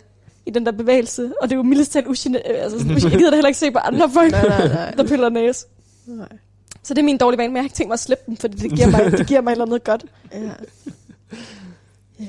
i 0.46 0.50
den 0.52 0.66
der 0.66 0.72
bevægelse. 0.72 1.32
Og 1.42 1.50
det 1.50 1.56
er 1.56 1.58
jo 1.58 1.64
mildest 1.64 1.92
talt 1.92 2.08
usine, 2.08 2.38
øh, 2.52 2.64
altså, 2.64 2.78
jeg 2.88 3.12
gider 3.18 3.30
da 3.30 3.36
heller 3.36 3.48
ikke 3.48 3.60
se 3.60 3.72
på 3.72 3.78
andre 3.80 4.10
folk, 4.18 4.32
Nej, 4.32 4.48
nej, 4.48 4.68
nej. 4.68 4.92
der 4.92 5.04
piller 5.08 5.30
næse. 5.30 5.66
nej. 6.06 6.28
Så 6.84 6.94
det 6.94 7.00
er 7.02 7.06
min 7.06 7.18
dårlige 7.18 7.38
vane, 7.38 7.50
men 7.50 7.56
jeg 7.56 7.62
har 7.62 7.66
ikke 7.66 7.76
tænkt 7.76 7.88
mig 7.90 7.94
at 7.94 8.00
slippe 8.00 8.24
den, 8.28 8.38
fordi 8.38 8.58
det 8.58 8.72
giver 8.72 8.88
mig, 8.88 9.12
det 9.12 9.28
giver 9.28 9.42
mig 9.42 9.52
et 9.52 9.56
eller 9.56 9.66
andet 9.66 9.84
godt. 9.84 10.06
Ja. 10.32 10.52
ja. 12.20 12.26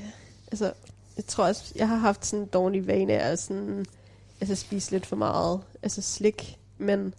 Altså, 0.50 0.72
jeg 1.16 1.24
tror 1.26 1.44
også, 1.44 1.72
jeg 1.76 1.88
har 1.88 1.96
haft 1.96 2.26
sådan 2.26 2.42
en 2.42 2.48
dårlig 2.52 2.86
vane 2.86 3.12
af 3.12 3.28
at 3.32 3.38
sådan, 3.38 3.86
altså 4.40 4.54
spise 4.54 4.90
lidt 4.90 5.06
for 5.06 5.16
meget, 5.16 5.60
altså 5.82 6.02
slik, 6.02 6.58
men 6.78 7.14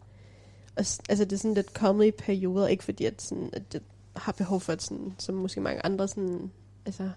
altså, 0.78 1.02
det 1.10 1.34
er 1.34 1.38
sådan 1.38 1.54
lidt 1.54 1.74
kommet 1.74 2.06
i 2.06 2.12
perioder, 2.12 2.68
ikke 2.68 2.84
fordi 2.84 3.06
at, 3.06 3.22
sådan, 3.22 3.50
at 3.54 3.64
jeg 3.74 3.82
har 4.16 4.32
behov 4.32 4.62
for, 4.62 4.74
at 4.74 4.82
sådan, 4.84 5.14
som 5.20 5.36
måske 5.36 5.62
mange 5.62 5.86
andre, 5.86 6.08
sådan, 6.08 6.52
altså, 6.86 7.10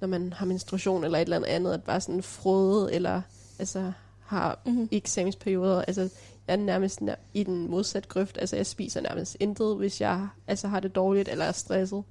når 0.00 0.08
man 0.08 0.32
har 0.32 0.46
menstruation 0.46 1.04
eller 1.04 1.18
et 1.18 1.22
eller 1.22 1.36
andet 1.36 1.48
andet, 1.48 1.72
at 1.72 1.82
bare 1.82 2.00
sådan 2.00 2.22
frode, 2.22 2.92
eller 2.92 3.22
altså 3.58 3.92
har 4.20 4.58
Mhm. 4.66 4.88
i 4.90 4.96
eksamensperioder, 4.96 5.82
altså 5.82 6.08
er 6.48 6.56
nærmest 6.56 7.00
nær- 7.02 7.14
i 7.34 7.42
den 7.42 7.70
modsatte 7.70 8.08
grøft, 8.08 8.38
altså 8.40 8.56
jeg 8.56 8.66
spiser 8.66 9.00
nærmest 9.00 9.36
intet, 9.40 9.76
hvis 9.76 10.00
jeg 10.00 10.28
altså 10.46 10.68
har 10.68 10.80
det 10.80 10.94
dårligt 10.94 11.28
eller 11.28 11.44
er 11.44 11.52
stresset. 11.52 12.02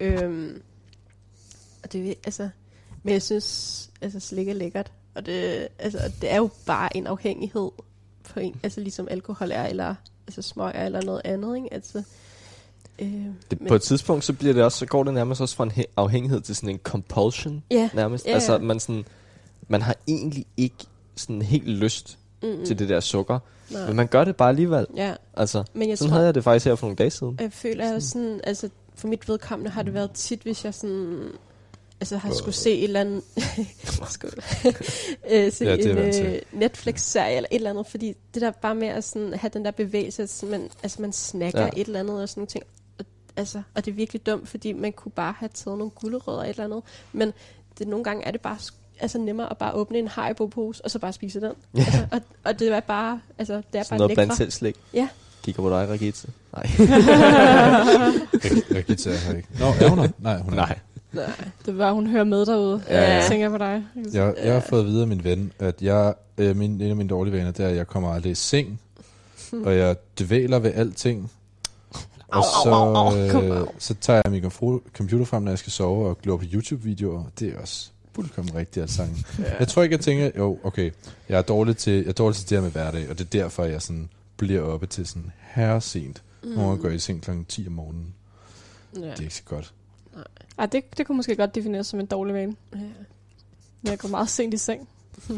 Øhm, 0.00 0.62
og 1.82 1.92
det, 1.92 2.10
er- 2.10 2.14
altså, 2.24 2.48
men 3.02 3.12
jeg 3.12 3.22
synes, 3.22 3.90
altså 4.00 4.20
slik 4.20 4.48
er 4.48 4.52
lækkert, 4.54 4.92
og 5.14 5.26
det, 5.26 5.68
altså, 5.78 6.12
det 6.20 6.32
er 6.32 6.36
jo 6.36 6.50
bare 6.66 6.96
en 6.96 7.06
afhængighed 7.06 7.70
på 8.32 8.40
en, 8.40 8.60
altså 8.62 8.80
ligesom 8.80 9.08
alkohol 9.10 9.50
er, 9.52 9.66
eller 9.66 9.94
altså 10.26 10.42
smøg 10.42 10.72
er, 10.74 10.86
eller 10.86 11.02
noget 11.02 11.20
andet, 11.24 11.56
ikke? 11.56 11.74
Altså, 11.74 12.02
øh, 12.98 13.08
Det, 13.50 13.60
men- 13.60 13.68
på 13.68 13.74
et 13.74 13.82
tidspunkt, 13.82 14.24
så, 14.24 14.32
bliver 14.32 14.54
det 14.54 14.62
også, 14.64 14.78
så 14.78 14.86
går 14.86 15.04
det 15.04 15.14
nærmest 15.14 15.40
også 15.40 15.56
fra 15.56 15.64
en 15.64 15.70
he- 15.70 15.92
afhængighed 15.96 16.40
til 16.40 16.56
sådan 16.56 16.68
en 16.68 16.78
compulsion. 16.78 17.62
Ja. 17.70 17.90
Nærmest. 17.94 18.24
Ja, 18.24 18.30
ja. 18.30 18.34
Altså, 18.34 18.58
man, 18.58 18.80
sådan, 18.80 19.04
man 19.68 19.82
har 19.82 19.96
egentlig 20.06 20.46
ikke 20.56 20.76
sådan 21.16 21.42
helt 21.42 21.68
lyst 21.68 22.18
mm, 22.44 22.64
til 22.66 22.78
det 22.78 22.88
der 22.88 23.00
sukker. 23.00 23.38
Nej. 23.70 23.86
Men 23.86 23.96
man 23.96 24.06
gør 24.06 24.24
det 24.24 24.36
bare 24.36 24.48
alligevel. 24.48 24.86
Ja, 24.96 25.14
Altså, 25.34 25.64
men 25.74 25.88
jeg 25.88 25.98
sådan 25.98 26.08
tror, 26.10 26.14
havde 26.14 26.26
jeg 26.26 26.34
det 26.34 26.44
faktisk 26.44 26.66
her 26.66 26.74
for 26.74 26.86
nogle 26.86 26.96
dage 26.96 27.10
siden. 27.10 27.36
jeg 27.40 27.52
føler 27.52 27.94
også 27.94 28.08
sådan, 28.08 28.40
altså 28.44 28.68
for 28.94 29.08
mit 29.08 29.28
vedkommende 29.28 29.70
har 29.70 29.82
det 29.82 29.94
været 29.94 30.10
tit, 30.10 30.40
hvis 30.42 30.64
jeg 30.64 30.74
sådan, 30.74 31.28
altså 32.00 32.16
har 32.16 32.32
skulle 32.34 32.54
se 32.54 32.72
et 32.78 32.84
eller 32.84 33.00
andet, 33.00 33.22
øh, 35.30 35.52
se 35.52 35.64
Ja, 35.64 35.76
en 35.76 35.98
øh, 35.98 36.38
Netflix-serie 36.52 37.36
eller 37.36 37.48
et 37.50 37.56
eller 37.56 37.70
andet, 37.70 37.86
fordi 37.86 38.14
det 38.34 38.42
der 38.42 38.50
bare 38.50 38.74
med 38.74 38.88
at 38.88 39.04
sådan, 39.04 39.34
have 39.34 39.50
den 39.54 39.64
der 39.64 39.70
bevægelse, 39.70 40.22
at 40.22 40.30
sådan, 40.30 40.50
man, 40.60 40.70
altså 40.82 41.02
man 41.02 41.12
snakker 41.12 41.62
Ja. 41.62 41.68
et 41.76 41.86
eller 41.86 42.00
andet 42.00 42.22
og 42.22 42.28
sådan 42.28 42.40
nogle 42.40 42.46
ting, 42.48 42.64
og, 42.98 43.04
altså, 43.36 43.62
og 43.74 43.84
det 43.84 43.90
er 43.90 43.94
virkelig 43.94 44.26
dumt, 44.26 44.48
fordi 44.48 44.72
man 44.72 44.92
kunne 44.92 45.12
bare 45.12 45.34
have 45.38 45.48
taget 45.54 45.78
nogle 45.78 45.90
gulerødder 45.90 46.40
eller 46.40 46.50
et 46.50 46.54
eller 46.54 46.64
andet, 46.64 46.82
men 47.12 47.32
det, 47.78 47.88
nogle 47.88 48.04
gange 48.04 48.24
er 48.24 48.30
det 48.30 48.40
bare 48.40 48.58
altså 49.00 49.18
nemmere 49.18 49.50
at 49.50 49.58
bare 49.58 49.72
åbne 49.72 49.98
en 49.98 50.08
Haribo-pose, 50.08 50.84
og 50.84 50.90
så 50.90 50.98
bare 50.98 51.12
spise 51.12 51.40
den. 51.40 51.52
Ja. 51.74 51.80
Altså, 51.80 52.06
og, 52.12 52.20
og 52.44 52.58
det 52.58 52.68
er 52.68 52.80
bare, 52.80 53.20
altså, 53.38 53.54
det 53.54 53.62
er 53.78 53.82
Sådan 53.82 53.88
bare 53.90 53.98
noget 53.98 54.10
lækre. 54.10 54.14
blandt 54.26 54.36
selv 54.36 54.50
slik. 54.50 54.76
Ja. 54.94 55.08
Kigger 55.42 55.62
på 55.62 55.70
dig, 55.70 55.88
Regitze. 55.88 56.28
Nej. 56.56 56.62
Regitze 58.74 59.10
er 59.10 59.14
her 59.16 59.36
ikke. 59.36 59.48
Nå, 59.60 59.66
er 59.66 59.88
hun 59.88 59.98
her? 59.98 60.08
Nej, 60.18 60.38
hun 60.40 60.52
er 60.52 60.56
Nej. 60.56 60.78
Nej, 61.12 61.24
det 61.66 61.78
var, 61.78 61.92
hun 61.92 62.06
hører 62.06 62.24
med 62.24 62.46
derude. 62.46 62.82
Ja. 62.88 63.12
Jeg 63.14 63.24
tænker 63.28 63.50
på 63.50 63.58
dig. 63.58 63.84
Jeg, 64.12 64.34
jeg 64.44 64.52
har 64.52 64.60
fået 64.60 64.80
at 64.80 64.86
vide 64.86 65.02
af 65.02 65.08
min 65.08 65.24
ven, 65.24 65.52
at 65.58 65.82
jeg, 65.82 66.14
øh, 66.38 66.56
min, 66.56 66.70
en 66.70 66.90
af 66.90 66.96
mine 66.96 67.08
dårlige 67.08 67.34
vaner, 67.34 67.50
det 67.50 67.64
er, 67.64 67.68
at 67.68 67.76
jeg 67.76 67.86
kommer 67.86 68.12
aldrig 68.14 68.32
i 68.32 68.34
seng, 68.34 68.80
og 69.64 69.76
jeg 69.76 69.96
dvæler 70.20 70.58
ved 70.58 70.72
alting. 70.74 71.30
Og 72.28 72.44
så, 72.44 73.12
øh, 73.42 73.66
så 73.78 73.94
tager 74.00 74.20
jeg 74.24 74.32
min 74.32 74.42
computer 74.96 75.24
frem, 75.24 75.42
når 75.42 75.50
jeg 75.50 75.58
skal 75.58 75.72
sove, 75.72 76.08
og 76.08 76.18
glor 76.22 76.36
på 76.36 76.44
YouTube-videoer. 76.52 77.24
Det 77.38 77.48
er 77.54 77.58
også 77.60 77.90
fuldkommen 78.14 78.54
rigtigt 78.54 78.82
at 78.82 78.90
sange. 78.90 79.24
Jeg 79.60 79.68
tror 79.68 79.82
ikke, 79.82 79.92
jeg 79.92 80.00
tænker, 80.00 80.30
jo, 80.36 80.58
okay, 80.62 80.90
jeg 81.28 81.38
er 81.38 81.42
dårlig 81.42 81.76
til, 81.76 81.92
jeg 81.92 82.06
er 82.06 82.12
dårlig 82.12 82.36
til 82.36 82.50
det 82.50 82.58
her 82.58 82.62
med 82.62 82.70
hverdag, 82.70 83.10
og 83.10 83.18
det 83.18 83.24
er 83.24 83.28
derfor, 83.28 83.64
jeg 83.64 83.82
sådan 83.82 84.08
bliver 84.36 84.62
oppe 84.62 84.86
til 84.86 85.06
sådan 85.06 85.32
herre 85.40 85.80
sent. 85.80 86.22
Mm. 86.42 86.48
Nogle 86.48 86.68
gange 86.68 86.82
går 86.82 86.88
jeg 86.88 86.96
i 86.96 86.98
seng 86.98 87.22
kl. 87.22 87.30
10 87.48 87.66
om 87.66 87.72
morgenen. 87.72 88.14
Ja. 88.96 89.00
Det 89.00 89.18
er 89.18 89.22
ikke 89.22 89.34
så 89.34 89.42
godt. 89.44 89.74
Ej, 90.58 90.66
det, 90.66 90.98
det 90.98 91.06
kunne 91.06 91.16
måske 91.16 91.36
godt 91.36 91.54
defineres 91.54 91.86
som 91.86 92.00
en 92.00 92.06
dårlig 92.06 92.34
vane. 92.34 92.56
Ja. 92.72 92.78
Men 93.82 93.90
jeg 93.90 93.98
går 93.98 94.08
meget 94.08 94.28
sent 94.28 94.54
i 94.54 94.56
seng. 94.56 94.88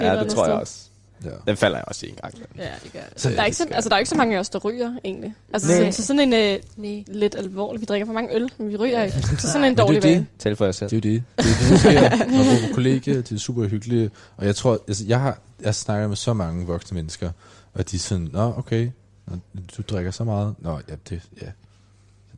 Ja, 0.00 0.20
det 0.20 0.30
tror 0.30 0.46
jeg 0.46 0.54
også. 0.54 0.88
Ja. 1.24 1.30
Den 1.46 1.56
falder 1.56 1.76
jeg 1.78 1.84
også 1.88 2.06
i 2.06 2.08
en 2.08 2.14
gang. 2.14 2.34
ja, 2.58 2.68
det 2.84 2.92
gør. 2.92 3.00
Så 3.16 3.30
Der 3.30 3.40
er, 3.40 3.44
ikke 3.44 3.56
så, 3.56 3.66
altså, 3.70 3.88
der 3.88 3.94
er 3.94 3.98
ikke 3.98 4.08
så 4.08 4.16
mange 4.16 4.36
af 4.36 4.40
os, 4.40 4.48
der 4.48 4.58
ryger, 4.58 4.98
egentlig. 5.04 5.34
Altså, 5.52 5.68
Nej. 5.80 5.90
så, 5.90 5.96
så 6.02 6.06
sådan 6.06 6.20
en 6.20 6.32
øh, 6.56 6.62
Nej. 6.76 7.04
lidt 7.08 7.34
alvorlig. 7.34 7.80
Vi 7.80 7.86
drikker 7.86 8.06
for 8.06 8.12
mange 8.12 8.34
øl, 8.34 8.50
men 8.58 8.68
vi 8.68 8.76
ryger 8.76 9.02
ikke. 9.02 9.22
Så 9.22 9.36
sådan 9.52 9.64
en 9.64 9.72
er 9.72 9.76
dårlig 9.84 10.02
vane. 10.02 10.26
Tal 10.38 10.56
for 10.56 10.64
jer 10.64 10.72
selv. 10.72 10.90
Det 10.90 11.04
er 11.04 11.10
jo 11.10 11.14
det. 11.14 11.24
Det 11.36 11.44
er 11.44 11.68
det, 11.70 11.80
sker. 11.80 12.26
Når 12.26 12.44
man 12.62 12.68
på 12.68 12.74
kollegiet, 12.74 13.28
det 13.28 13.34
er 13.34 13.38
super 13.40 13.66
hyggeligt. 13.68 14.12
Og 14.36 14.46
jeg 14.46 14.56
tror, 14.56 14.78
altså, 14.88 15.04
jeg 15.06 15.20
har 15.20 15.38
jeg 15.60 15.74
snakker 15.74 16.08
med 16.08 16.16
så 16.16 16.32
mange 16.32 16.66
voksne 16.66 16.94
mennesker, 16.94 17.30
og 17.74 17.90
de 17.90 17.96
er 17.96 18.00
sådan, 18.00 18.28
nå, 18.32 18.54
okay, 18.56 18.90
nå, 19.26 19.36
du 19.76 19.82
drikker 19.88 20.10
så 20.10 20.24
meget. 20.24 20.54
Nå, 20.58 20.80
ja, 20.88 20.94
det, 21.08 21.22
ja, 21.42 21.46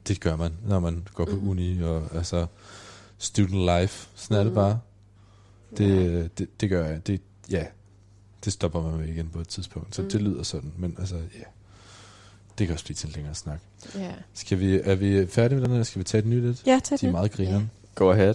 det 0.08 0.20
gør 0.20 0.36
man, 0.36 0.52
når 0.66 0.80
man 0.80 1.06
går 1.14 1.24
på 1.24 1.36
uni, 1.46 1.82
og 1.82 2.02
altså, 2.14 2.46
student 3.18 3.80
life, 3.80 4.08
sådan 4.14 4.36
er 4.36 4.38
det 4.44 4.46
Mhm. 4.52 4.54
bare. 4.54 4.78
Det, 5.78 6.38
det, 6.38 6.60
det 6.60 6.70
gør 6.70 6.86
jeg. 6.86 7.06
Det, 7.06 7.20
ja, 7.50 7.64
det 8.44 8.52
stopper 8.52 8.82
man 8.82 8.96
med 9.00 9.08
igen 9.08 9.28
på 9.32 9.40
et 9.40 9.48
tidspunkt. 9.48 9.94
Så 9.96 10.02
Mm. 10.02 10.10
det 10.10 10.22
lyder 10.22 10.42
sådan, 10.42 10.72
men 10.78 10.96
altså, 10.98 11.14
ja. 11.14 11.44
Det 12.58 12.66
kan 12.66 12.74
også 12.74 12.84
blive 12.84 12.94
til 12.94 13.06
en 13.06 13.12
længere 13.14 13.34
snak. 13.34 13.58
Ja. 13.98 14.10
Skal 14.34 14.58
vi, 14.58 14.80
er 14.84 14.94
vi 14.94 15.26
færdige 15.26 15.58
med 15.60 15.68
den 15.68 15.76
her? 15.76 15.82
Skal 15.82 15.98
vi 15.98 16.04
tage 16.04 16.18
et 16.18 16.26
nyt 16.26 16.44
et? 16.44 16.62
Ja, 16.66 16.80
tag 16.84 17.00
De 17.00 17.06
er 17.06 17.10
meget 17.12 17.32
grineren. 17.32 17.70
Go 17.94 18.10
ahead. 18.10 18.34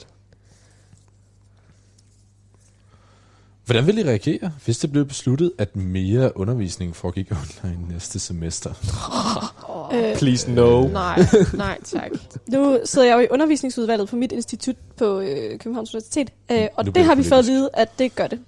Hvordan 3.65 3.87
vil 3.87 3.97
I 3.97 4.03
reagere, 4.03 4.51
hvis 4.65 4.77
det 4.77 4.91
blev 4.91 5.05
besluttet, 5.05 5.51
at 5.57 5.75
mere 5.75 6.37
undervisning 6.37 6.95
foregik 6.95 7.31
online 7.31 7.87
næste 7.93 8.19
semester? 8.19 8.73
Øh, 9.93 10.15
Please 10.17 10.51
no. 10.51 10.87
Nej, 10.87 11.19
nej 11.53 11.77
tak. 11.83 12.11
nu 12.47 12.79
sidder 12.85 13.07
jeg 13.07 13.15
jo 13.15 13.19
i 13.19 13.27
undervisningsudvalget 13.31 14.09
på 14.09 14.15
mit 14.15 14.31
institut 14.31 14.75
på 14.97 15.19
øh, 15.19 15.59
Københavns 15.59 15.93
Universitet, 15.93 16.29
øh, 16.51 16.67
og 16.75 16.85
Nu 16.85 16.91
det 16.91 17.05
har 17.05 17.15
vi 17.15 17.23
fået 17.23 17.39
at 17.39 17.45
vide, 17.45 17.69
at 17.73 17.99
det 17.99 18.15
gør 18.15 18.27
det. 18.27 18.39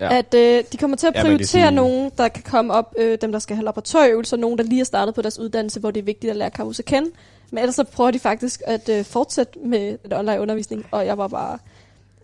Ja. 0.00 0.18
At 0.18 0.34
øh, 0.34 0.64
de 0.72 0.76
kommer 0.76 0.96
til 0.96 1.06
at 1.06 1.14
Ja, 1.16 1.22
prioritere 1.22 1.46
sige- 1.46 1.70
nogen, 1.70 2.10
der 2.18 2.28
kan 2.28 2.42
komme 2.42 2.72
op, 2.74 2.94
øh, 2.98 3.18
dem 3.20 3.32
der 3.32 3.38
skal 3.38 3.56
have 3.56 3.64
laboratorieøvelser, 3.64 4.36
nogen 4.36 4.58
der 4.58 4.64
lige 4.64 4.80
er 4.80 4.84
startet 4.84 5.14
på 5.14 5.22
deres 5.22 5.38
uddannelse, 5.38 5.80
hvor 5.80 5.90
det 5.90 6.00
er 6.00 6.04
vigtigt 6.04 6.30
at 6.30 6.36
lære 6.36 6.50
campus 6.50 6.78
at 6.78 6.84
kende. 6.84 7.10
Men 7.50 7.58
ellers 7.58 7.74
så 7.74 7.84
prøver 7.84 8.10
de 8.10 8.18
faktisk 8.18 8.62
at 8.66 8.88
øh, 8.88 9.04
fortsætte 9.04 9.58
med 9.58 9.98
den 10.04 10.12
online 10.12 10.40
undervisning, 10.40 10.86
og 10.90 11.06
jeg 11.06 11.18
var 11.18 11.28
bare... 11.28 11.58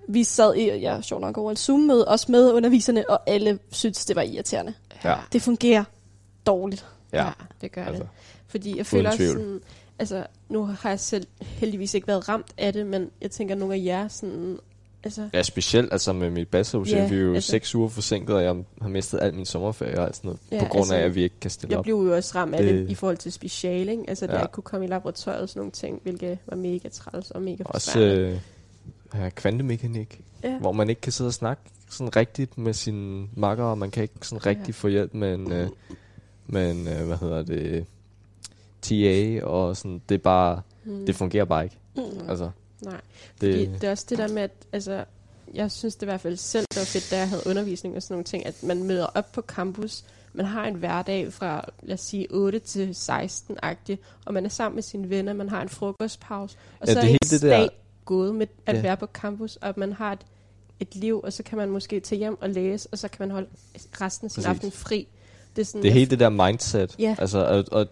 Vi 0.09 0.25
sad 0.25 0.55
i, 0.55 0.71
ja, 0.71 1.01
sjovt 1.03 1.21
nok 1.21 1.39
over 1.39 1.51
en 1.51 1.57
Zoom-møde, 1.57 2.09
også 2.09 2.33
med 2.33 2.53
underviserne, 2.53 3.11
og 3.11 3.21
alle 3.27 3.59
syntes, 3.71 4.05
det 4.05 4.17
var 4.17 4.23
irriterende. 4.23 4.75
Ja. 5.05 5.15
Det 5.33 5.43
fungerer 5.43 5.85
dårligt. 6.47 6.87
Ja. 7.13 7.25
ja 7.25 7.31
det 7.61 7.73
gør 7.73 7.85
Altså. 7.85 8.03
det. 8.03 8.09
Fordi 8.49 8.79
jeg 8.79 8.87
føler 8.87 9.11
også 9.11 9.27
sådan, 9.29 9.61
altså 9.99 10.25
nu 10.49 10.65
har 10.65 10.89
jeg 10.89 11.01
selv 11.01 11.27
heldigvis 11.41 11.95
ikke 11.95 12.07
været 12.09 12.29
ramt 12.29 12.47
af 12.59 12.73
det, 12.73 12.87
men 12.87 13.11
jeg 13.23 13.31
tænker 13.31 13.55
nogle 13.55 13.75
af 13.75 13.81
jer 13.85 14.09
sådan, 14.09 14.59
altså, 15.05 15.29
Ja, 15.35 15.43
specielt 15.43 15.93
altså 15.93 16.13
med 16.13 16.31
mit 16.31 16.49
bachelorprojekt, 16.49 17.03
Ja, 17.03 17.09
vi 17.09 17.15
er 17.17 17.21
jo 17.21 17.35
altså- 17.35 17.51
seks 17.51 17.75
uger 17.75 17.89
forsinket, 17.89 18.37
og 18.37 18.43
jeg 18.45 18.57
har 18.83 18.89
mistet 18.89 19.19
al 19.23 19.35
min 19.35 19.45
sommerferie 19.47 19.99
og 19.99 20.05
alt 20.07 20.17
sådan 20.17 20.29
noget, 20.29 20.41
Ja, 20.53 20.59
på 20.59 20.65
grund 20.69 20.81
altså, 20.81 20.95
af, 20.95 21.01
at 21.01 21.15
vi 21.15 21.23
ikke 21.23 21.35
kan 21.41 21.51
stille 21.51 21.71
jeg 21.73 21.79
op. 21.79 21.83
blev 21.85 21.95
jo 21.95 22.15
også 22.17 22.33
ramt 22.39 22.55
af 22.55 22.63
det, 22.63 22.75
Det- 22.75 22.91
i 22.91 22.95
forhold 22.95 23.17
til 23.17 23.33
specialing, 23.33 24.09
altså 24.09 24.27
det 24.27 24.33
Ja. 24.33 24.39
at 24.39 24.45
ikke 24.45 24.53
kunne 24.53 24.65
komme 24.65 24.87
i 24.87 24.89
laboratoriet 24.89 25.41
og 25.41 25.49
sådan 25.49 25.61
nogle 25.61 25.73
ting, 25.73 26.01
hvilket 26.03 26.39
var 26.47 26.57
mega 26.57 26.89
træls 26.89 27.31
og 27.31 27.43
mega 27.43 27.63
Også 27.67 28.01
øh, 28.01 28.41
ja, 29.15 29.29
kvantemekanik, 29.29 30.21
ja. 30.45 30.59
hvor 30.59 30.73
man 30.73 30.89
ikke 30.89 31.01
kan 31.01 31.13
sidde 31.13 31.29
og 31.29 31.35
snakke 31.35 31.63
sådan 31.91 32.17
rigtigt 32.17 32.59
med 32.59 32.73
sine 32.73 33.27
makker, 33.37 33.65
og 33.65 33.79
man 33.79 33.91
kan 33.91 34.03
ikke 34.03 34.15
sådan 34.23 34.47
rigtig 34.47 34.67
Ja. 34.69 34.73
få 34.73 34.89
hjælp 34.89 35.15
med 35.15 35.35
en, 35.35 35.53
øh, 35.53 35.69
med 36.47 36.71
en 36.71 36.89
øh, 36.89 37.07
hvad 37.07 37.17
hedder 37.17 37.43
det, 37.43 37.85
TA, 38.83 39.45
og 39.45 39.77
sådan, 39.77 40.03
det 40.09 40.15
er 40.15 40.19
bare, 40.19 40.61
Mm. 40.85 41.07
det 41.07 41.15
fungerer 41.15 41.45
bare 41.45 41.65
ikke. 41.65 41.77
Mm. 41.97 42.03
Altså, 42.29 42.51
Nej, 42.87 43.01
det, 43.41 43.55
Fordi 43.55 43.67
det 43.67 43.85
er 43.85 43.91
også 43.91 44.07
det 44.09 44.19
der 44.19 44.29
med, 44.29 44.43
at 44.43 44.51
altså, 44.73 45.05
jeg 45.55 45.71
synes 45.71 45.95
det 45.95 46.03
i 46.03 46.05
hvert 46.05 46.21
fald 46.21 46.37
selv, 46.37 46.67
det 46.71 46.79
var 46.79 46.85
fedt, 46.85 47.11
da 47.11 47.19
jeg 47.19 47.29
havde 47.29 47.43
undervisning 47.47 47.97
og 47.97 48.03
sådan 48.03 48.15
nogle 48.15 48.25
ting, 48.25 48.47
at 48.47 48.63
man 48.63 48.83
møder 48.85 49.07
op 49.07 49.33
på 49.33 49.43
campus, 49.43 50.05
man 50.33 50.47
har 50.47 50.65
en 50.67 50.75
hverdag 50.75 51.33
fra, 51.33 51.69
lad 51.83 51.95
os 51.95 52.01
sige, 52.01 52.27
8 52.31 52.59
til 52.59 52.91
16-agtig, 52.99 53.97
og 54.25 54.35
man 54.35 54.45
er 54.45 54.49
sammen 54.49 54.75
med 54.75 54.83
sine 54.83 55.11
venner, 55.11 55.33
man 55.33 55.49
har 55.49 55.63
en 55.63 55.69
frokostpause, 55.69 56.57
og 56.81 56.87
Ja, 56.89 56.93
så 56.95 57.01
det 57.01 57.05
er 57.07 57.11
helt 57.11 57.31
det 57.31 57.43
der- 57.43 57.49
dag 57.59 57.69
gået 58.05 58.35
med 58.35 58.47
at 58.67 58.77
Ja. 58.77 58.81
være 58.83 58.97
på 58.97 59.07
campus, 59.07 59.57
og 59.57 59.69
at 59.69 59.77
man 59.77 59.93
har 59.93 60.13
et, 60.13 60.21
et 60.81 60.95
liv, 60.95 61.21
og 61.25 61.33
så 61.33 61.43
kan 61.43 61.59
man 61.59 61.71
måske 61.71 62.01
tage 62.01 62.19
hjem 62.19 62.43
og 62.43 62.51
læse, 62.51 62.89
og 62.93 62.99
så 62.99 63.09
kan 63.09 63.17
man 63.19 63.31
holde 63.31 63.49
resten 64.01 64.25
af 64.27 64.31
sin 64.31 64.43
Præcis. 64.43 64.47
aften 64.57 64.73
fri. 64.73 65.09
Det 65.57 65.63
er, 65.63 65.67
sådan, 65.67 65.83
det 65.83 65.89
er 65.89 65.93
helt 65.93 66.11
det 66.11 66.21
der 66.21 66.29
mindset. 66.29 66.95
Ja. 66.99 67.17
Altså, 67.19 67.47
at, 67.47 67.73
at 67.73 67.89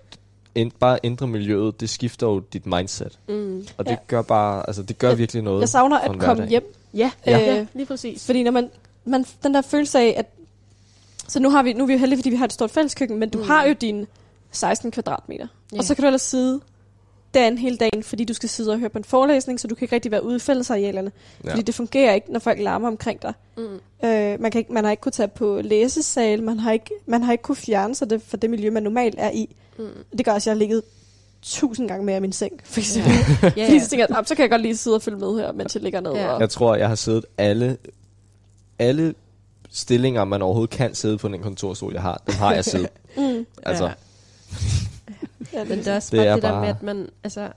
ind, 0.55 0.73
bare 0.81 0.99
ændre 1.05 1.27
miljøet, 1.27 1.81
det 1.81 1.91
skifter 1.91 2.27
jo 2.27 2.39
dit 2.53 2.67
mindset. 2.67 3.19
Mm. 3.29 3.67
Og 3.79 3.85
det 3.85 3.91
Ja. 3.93 3.97
gør 4.07 4.23
bare, 4.23 4.67
altså 4.69 4.83
det 4.83 4.99
gør 4.99 5.09
Jeg- 5.09 5.19
virkelig 5.19 5.43
noget. 5.43 5.61
Jeg 5.61 5.69
savner 5.69 5.99
at 5.99 6.19
komme 6.19 6.47
hjem. 6.49 6.75
Ja, 6.95 7.11
Ja. 7.27 7.39
ja. 7.39 7.55
ja, 7.55 7.67
lige 7.75 7.87
præcis. 7.87 8.27
Fordi 8.27 8.43
når 8.43 8.51
man, 8.51 8.71
man, 9.05 9.25
den 9.43 9.55
der 9.55 9.63
følelse 9.63 9.99
af, 9.99 10.15
at... 10.17 10.27
Så 11.29 11.41
nu, 11.41 11.51
har 11.51 11.63
vi, 11.63 11.73
nu 11.73 11.83
er 11.83 11.87
vi 11.87 11.93
jo 11.93 11.99
heldige, 11.99 12.19
fordi 12.19 12.31
vi 12.31 12.37
har 12.37 12.45
et 12.45 12.53
stort 12.53 12.71
fælleskøkken, 12.71 13.19
men 13.19 13.29
du 13.31 13.39
Mm. 13.39 13.45
har 13.45 13.65
jo 13.67 13.73
dine 13.81 14.07
16 14.51 14.91
kvadratmeter. 14.91 15.47
Ja. 15.73 15.79
Og 15.79 15.85
så 15.85 15.95
kan 15.95 16.03
du 16.03 16.07
ellers 16.07 16.23
sidde 16.23 16.61
derinde 17.35 17.59
hele 17.59 17.77
dagen, 17.77 18.03
fordi 18.03 18.25
du 18.25 18.35
skal 18.35 18.49
sidde 18.49 18.73
og 18.73 18.79
høre 18.79 18.89
på 18.89 18.99
en 18.99 19.05
forelæsning, 19.05 19.61
så 19.61 19.69
du 19.69 19.75
kan 19.75 19.85
ikke 19.85 19.95
rigtig 19.95 20.11
være 20.13 20.25
ude 20.25 20.37
i 20.37 20.39
fællesarealerne. 20.39 21.13
Ja. 21.45 21.51
Fordi 21.51 21.63
det 21.63 21.75
fungerer 21.75 22.15
ikke, 22.15 22.33
når 22.33 22.41
folk 22.41 22.59
larmer 22.61 22.89
omkring 22.89 23.23
dig. 23.23 23.33
Mm. 23.57 23.63
Øh, 24.05 24.41
man, 24.41 24.51
kan 24.51 24.59
ikke, 24.59 24.73
man 24.73 24.85
har 24.85 24.91
ikke 24.91 25.01
kunne 25.01 25.13
tage 25.13 25.29
på 25.29 25.61
læsesal, 25.65 26.43
man 26.43 26.59
har 26.59 26.73
ikke, 26.73 26.91
man 27.07 27.23
har 27.23 27.33
ikke 27.33 27.43
kunne 27.43 27.57
fjerne 27.57 27.95
sig 27.95 28.11
det 28.11 28.23
fra 28.23 28.37
det 28.37 28.51
miljø, 28.51 28.71
man 28.71 28.83
normalt 28.83 29.15
er 29.19 29.31
i. 29.31 29.57
Mm. 29.79 29.87
Det 30.19 30.25
gør 30.25 30.33
også, 30.33 30.51
at 30.51 30.53
jeg 30.53 30.55
har 30.55 30.59
ligget 30.59 30.83
tusind 31.43 31.89
gange 31.89 32.05
mere 32.07 32.17
i 32.17 32.21
min 32.21 32.33
seng, 32.33 32.61
for 32.65 32.81
eksempel. 32.81 33.13
Ja, 33.13 33.49
Fordi 33.49 33.61
ja. 33.61 33.79
så 33.79 33.89
tænker 33.91 34.07
jeg, 34.11 34.19
"Ah, 34.19 34.27
så 34.27 34.35
kan 34.35 34.43
jeg 34.43 34.51
godt 34.51 34.63
lige 34.63 34.77
sidde 34.77 34.97
og 34.97 35.03
følge 35.03 35.19
med 35.19 35.37
her, 35.41 35.53
mens 35.53 35.75
jeg 35.75 35.83
ligger 35.83 36.01
ned. 36.01 36.13
Ja. 36.13 36.29
Og, 36.29 36.41
Jeg 36.41 36.51
tror, 36.51 36.75
jeg 36.77 36.89
har 36.89 36.95
siddet 36.95 37.25
alle, 37.39 37.77
alle 38.79 39.15
stillinger, 39.71 40.25
man 40.25 40.43
overhovedet 40.43 40.71
kan 40.77 40.95
sidde 40.95 41.19
på 41.19 41.29
den 41.29 41.43
kontorstol, 41.43 41.93
jeg 41.93 42.03
har, 42.03 42.23
dem 42.27 42.35
har 42.35 42.55
jeg 42.55 42.65
siddet. 42.65 42.89
mm, 43.17 43.47
Altså, 43.63 43.85
Ja. 43.85 43.91
Ja, 45.55 45.65
Men 45.65 45.79
det 45.79 45.87
er 45.89 45.97
også 45.97 46.09
Det 46.17 46.19
bare 46.19 46.27
er 46.27 46.35
det 46.35 46.43
der 46.43 46.51
bare- 46.51 46.61
med, 46.61 46.69
at 46.69 46.83
man, 46.83 47.09
altså, 47.25 47.49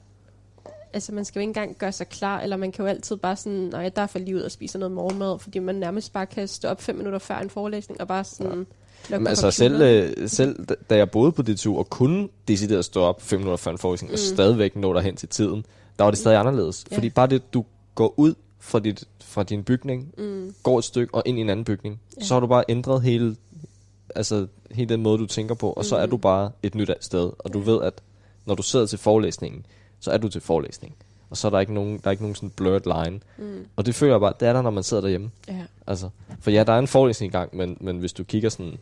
altså 0.94 1.12
man 1.14 1.26
skal 1.26 1.40
jo 1.40 1.42
ikke 1.42 1.50
engang 1.50 1.76
gøre 1.78 1.92
sig 1.92 2.10
klar, 2.10 2.40
eller 2.42 2.58
man 2.58 2.72
kan 2.72 2.86
jo 2.86 2.90
altid 2.90 3.16
bare 3.18 3.36
sådan, 3.36 3.58
nej, 3.60 3.90
der 3.90 4.02
er 4.02 4.20
lige 4.20 4.36
ud 4.36 4.42
og 4.42 4.52
spiser 4.52 4.80
noget 4.80 4.92
morgenmad, 4.92 5.40
fordi 5.40 5.60
man 5.60 5.76
nærmest 5.76 6.14
bare 6.14 6.26
kan 6.26 6.48
stå 6.48 6.68
op 6.68 6.82
fem 6.82 6.96
minutter 6.96 7.20
før 7.20 7.38
en 7.38 7.50
forelæsning, 7.50 8.02
og 8.02 8.08
bare 8.08 8.24
sådan... 8.24 8.68
Ja. 9.10 9.18
men 9.18 9.28
altså 9.28 9.52
selv, 9.52 9.82
øh, 9.82 10.30
selv 10.30 10.66
da- 10.90 10.96
jeg 10.98 11.12
boede 11.12 11.32
på 11.32 11.42
DTU, 11.42 11.78
og 11.78 11.90
kunne 11.90 12.28
decideret 12.48 12.86
stå 12.86 13.02
op 13.02 13.22
fem 13.22 13.40
minutter 13.40 13.58
før 13.58 13.72
en 13.72 13.78
forelæsning, 13.78 14.10
mm. 14.10 14.14
og 14.14 14.20
stadigvæk 14.20 14.76
nå 14.76 14.94
derhen 14.94 15.16
til 15.16 15.30
tiden, 15.30 15.66
der 15.98 16.04
var 16.04 16.12
det 16.12 16.20
stadig 16.20 16.40
anderledes. 16.40 16.86
Ja. 16.92 16.96
Fordi 16.96 17.10
bare 17.10 17.28
det, 17.28 17.54
du 17.54 17.66
går 17.96 18.14
ud 18.18 18.34
fra, 18.60 18.80
dit, 18.80 19.04
fra 19.24 19.44
din 19.44 19.64
bygning, 19.64 20.08
Mm. 20.18 20.54
går 20.64 20.78
et 20.78 20.84
stykke 20.84 21.16
og 21.16 21.24
ind 21.26 21.38
i 21.38 21.42
en 21.42 21.50
anden 21.50 21.66
bygning, 21.66 22.00
Ja. 22.20 22.26
så 22.26 22.34
har 22.34 22.40
du 22.40 22.48
bare 22.48 22.64
ændret 22.70 23.02
hele, 23.02 23.36
altså, 24.18 24.48
hele 24.72 24.90
den 24.90 25.02
måde, 25.04 25.18
du 25.18 25.26
tænker 25.26 25.56
på, 25.56 25.72
og 25.72 25.86
så 25.86 25.96
er 25.96 26.06
Mm. 26.06 26.10
du 26.10 26.18
bare 26.18 26.52
et 26.64 26.76
nyt 26.76 26.90
sted, 27.02 27.32
og 27.40 27.54
du 27.54 27.60
ved, 27.60 27.82
at 27.84 27.94
når 28.46 28.56
du 28.56 28.64
sidder 28.64 28.86
til 28.86 29.00
forelæsningen, 29.00 29.66
så 30.00 30.12
er 30.12 30.18
du 30.18 30.30
til 30.30 30.42
forelæsning. 30.42 30.96
Og 31.30 31.38
så 31.38 31.48
er 31.48 31.52
der 31.52 31.60
ikke 31.60 31.74
nogen, 31.74 31.94
der 31.98 32.08
er 32.08 32.12
ikke 32.12 32.24
nogen 32.24 32.36
sådan 32.36 32.50
blurred 32.50 33.04
line. 33.06 33.20
Mm. 33.38 33.66
Og 33.76 33.86
det 33.86 33.96
føler 33.96 34.14
jeg 34.14 34.20
bare, 34.22 34.34
det 34.40 34.48
er 34.48 34.54
der, 34.54 34.62
når 34.62 34.70
man 34.70 34.84
sidder 34.84 35.02
derhjemme. 35.02 35.32
Ja. 35.48 35.66
Altså, 35.88 36.10
for 36.40 36.52
ja, 36.52 36.64
der 36.64 36.74
er 36.74 36.80
en 36.80 36.88
forelæsning 36.88 37.34
i 37.34 37.38
gang, 37.38 37.56
men, 37.56 37.78
men 37.82 37.98
hvis 37.98 38.14
du 38.14 38.24
kigger 38.24 38.50
sådan 38.50 38.78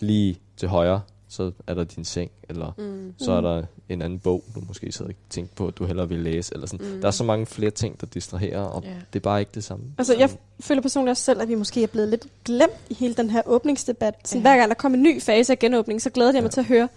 lige 0.00 0.38
til 0.56 0.68
højre, 0.68 1.00
så 1.28 1.52
er 1.66 1.74
der 1.74 1.84
din 1.84 2.04
seng, 2.04 2.30
eller 2.48 2.72
Mm. 2.78 3.14
så 3.18 3.32
er 3.32 3.40
der 3.40 3.62
en 3.88 4.02
anden 4.02 4.18
bog, 4.18 4.44
du 4.54 4.60
måske 4.68 4.92
sidder 4.92 5.10
og 5.10 5.16
tænker 5.30 5.54
på, 5.54 5.66
at 5.68 5.78
du 5.78 5.84
hellere 5.84 6.08
vil 6.08 6.18
læse, 6.18 6.54
eller 6.54 6.66
sådan. 6.66 6.86
Mm. 6.94 7.00
Der 7.00 7.06
er 7.06 7.12
så 7.12 7.24
mange 7.24 7.46
flere 7.46 7.70
ting, 7.70 8.00
der 8.00 8.06
distraherer, 8.06 8.60
og 8.62 8.82
Ja. 8.84 8.88
det 9.12 9.18
er 9.18 9.22
bare 9.22 9.40
ikke 9.40 9.52
det 9.54 9.64
samme. 9.64 9.84
Altså, 9.98 10.14
jeg 10.18 10.30
føler 10.60 10.82
personligt 10.82 11.10
også 11.10 11.22
selv, 11.22 11.40
at 11.40 11.48
vi 11.48 11.54
måske 11.54 11.82
er 11.82 11.86
blevet 11.86 12.08
lidt 12.08 12.26
glemt 12.44 12.72
i 12.90 12.94
hele 12.94 13.14
den 13.14 13.30
her 13.30 13.42
åbningsdebat. 13.46 14.14
Så 14.24 14.36
Ja. 14.36 14.40
hver 14.40 14.56
gang 14.56 14.68
der 14.68 14.74
kommer 14.74 14.96
en 14.96 15.02
ny 15.02 15.22
fase 15.22 15.52
af 15.52 15.58
genåbning, 15.58 16.02
så 16.02 16.10
glæder 16.10 16.32
jeg 16.32 16.42
mig 16.42 16.48
Ja. 16.48 16.52
til 16.52 16.60
at 16.60 16.66
høre, 16.66 16.88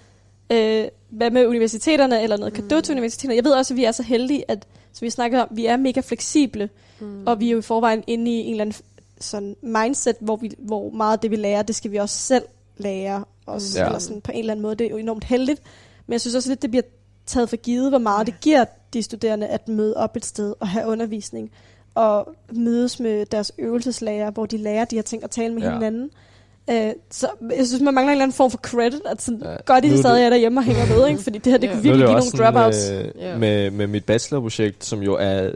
øh, 0.52 0.88
hvad 1.10 1.32
med 1.32 1.48
universiteterne, 1.48 2.22
eller 2.24 2.38
noget 2.38 2.54
kado 2.54 2.82
til 2.82 2.94
universiteterne. 2.94 3.36
Jeg 3.36 3.44
ved 3.44 3.52
også, 3.52 3.74
at 3.74 3.78
vi 3.78 3.84
er 3.84 3.92
så 3.92 4.04
heldige, 4.04 4.52
at 4.52 4.68
som 4.94 5.06
vi 5.06 5.10
snakkede 5.10 5.42
om, 5.42 5.48
vi 5.52 5.66
er 5.66 5.78
mega 5.78 6.00
fleksible, 6.00 6.70
Mm. 7.00 7.28
og 7.28 7.40
vi 7.40 7.48
er 7.48 7.52
jo 7.52 7.58
i 7.60 7.62
forvejen 7.62 8.04
inde 8.08 8.32
i 8.32 8.36
en 8.36 8.52
eller 8.52 8.62
anden 8.62 8.76
sådan 9.20 9.56
mindset, 9.62 10.16
hvor, 10.20 10.36
vi, 10.36 10.52
hvor 10.58 10.90
meget 10.90 11.14
af 11.14 11.20
det, 11.20 11.32
vi 11.32 11.36
lærer, 11.36 11.62
det 11.62 11.76
skal 11.76 11.92
vi 11.92 11.98
også 11.98 12.18
selv 12.18 12.44
lære. 12.78 13.26
Os, 13.50 13.76
Ja. 13.76 13.86
eller 13.86 14.00
sådan, 14.00 14.22
på 14.22 14.32
en 14.32 14.40
eller 14.40 14.54
anden 14.54 14.62
måde. 14.62 14.76
Det 14.76 14.86
er 14.86 14.90
jo 14.92 14.98
enormt 14.98 15.24
heldigt. 15.24 15.62
Men 16.08 16.12
jeg 16.14 16.22
synes 16.22 16.36
også 16.36 16.50
lidt, 16.50 16.62
det 16.62 16.70
bliver 16.70 16.84
taget 17.26 17.50
for 17.50 17.56
givet, 17.56 17.90
hvor 17.92 17.98
meget 17.98 18.28
det 18.28 18.36
giver 18.42 18.66
de 18.94 19.04
studerende 19.04 19.48
at 19.48 19.68
møde 19.68 19.98
op 19.98 20.16
et 20.16 20.26
sted 20.26 20.54
og 20.60 20.68
have 20.68 20.88
undervisning. 20.88 21.52
Og 21.96 22.34
mødes 22.54 23.00
med 23.00 23.26
deres 23.26 23.52
øvelseslærer, 23.58 24.32
hvor 24.32 24.46
de 24.46 24.58
lærer 24.58 24.86
de 24.86 24.96
her 24.96 25.04
ting 25.04 25.24
og 25.24 25.32
tale 25.32 25.54
med 25.54 25.62
Ja. 25.62 25.74
hinanden. 25.74 26.10
Øh, 26.70 26.92
så 27.12 27.28
jeg 27.58 27.68
synes, 27.68 27.82
man 27.82 27.94
mangler 27.94 28.12
en 28.12 28.16
eller 28.16 28.24
anden 28.24 28.36
form 28.36 28.52
for 28.52 28.58
credit, 28.58 29.02
at 29.06 29.22
sådan, 29.22 29.40
Ja. 29.44 29.48
Nu 29.82 29.88
I 29.88 29.94
er 29.94 29.98
stadig 29.98 30.18
det- 30.18 30.26
er 30.26 30.30
derhjemme 30.30 30.60
og 30.60 30.64
hænger 30.64 30.86
med, 30.98 31.08
ikke? 31.08 31.22
fordi 31.24 31.38
det 31.38 31.52
her, 31.52 31.58
det 31.58 31.68
Ja. 31.68 31.74
kunne 31.74 31.84
virkelig 31.84 32.02
det 32.02 32.10
give 32.10 32.16
også 32.18 32.38
nogle 32.38 32.60
dropouts. 32.60 32.90
øh, 32.90 33.40
med, 33.40 33.72
med 33.72 33.88
mit 33.88 34.06
bachelorprojekt, 34.06 34.86
som 34.86 35.02
jo 35.04 35.18
er 35.20 35.52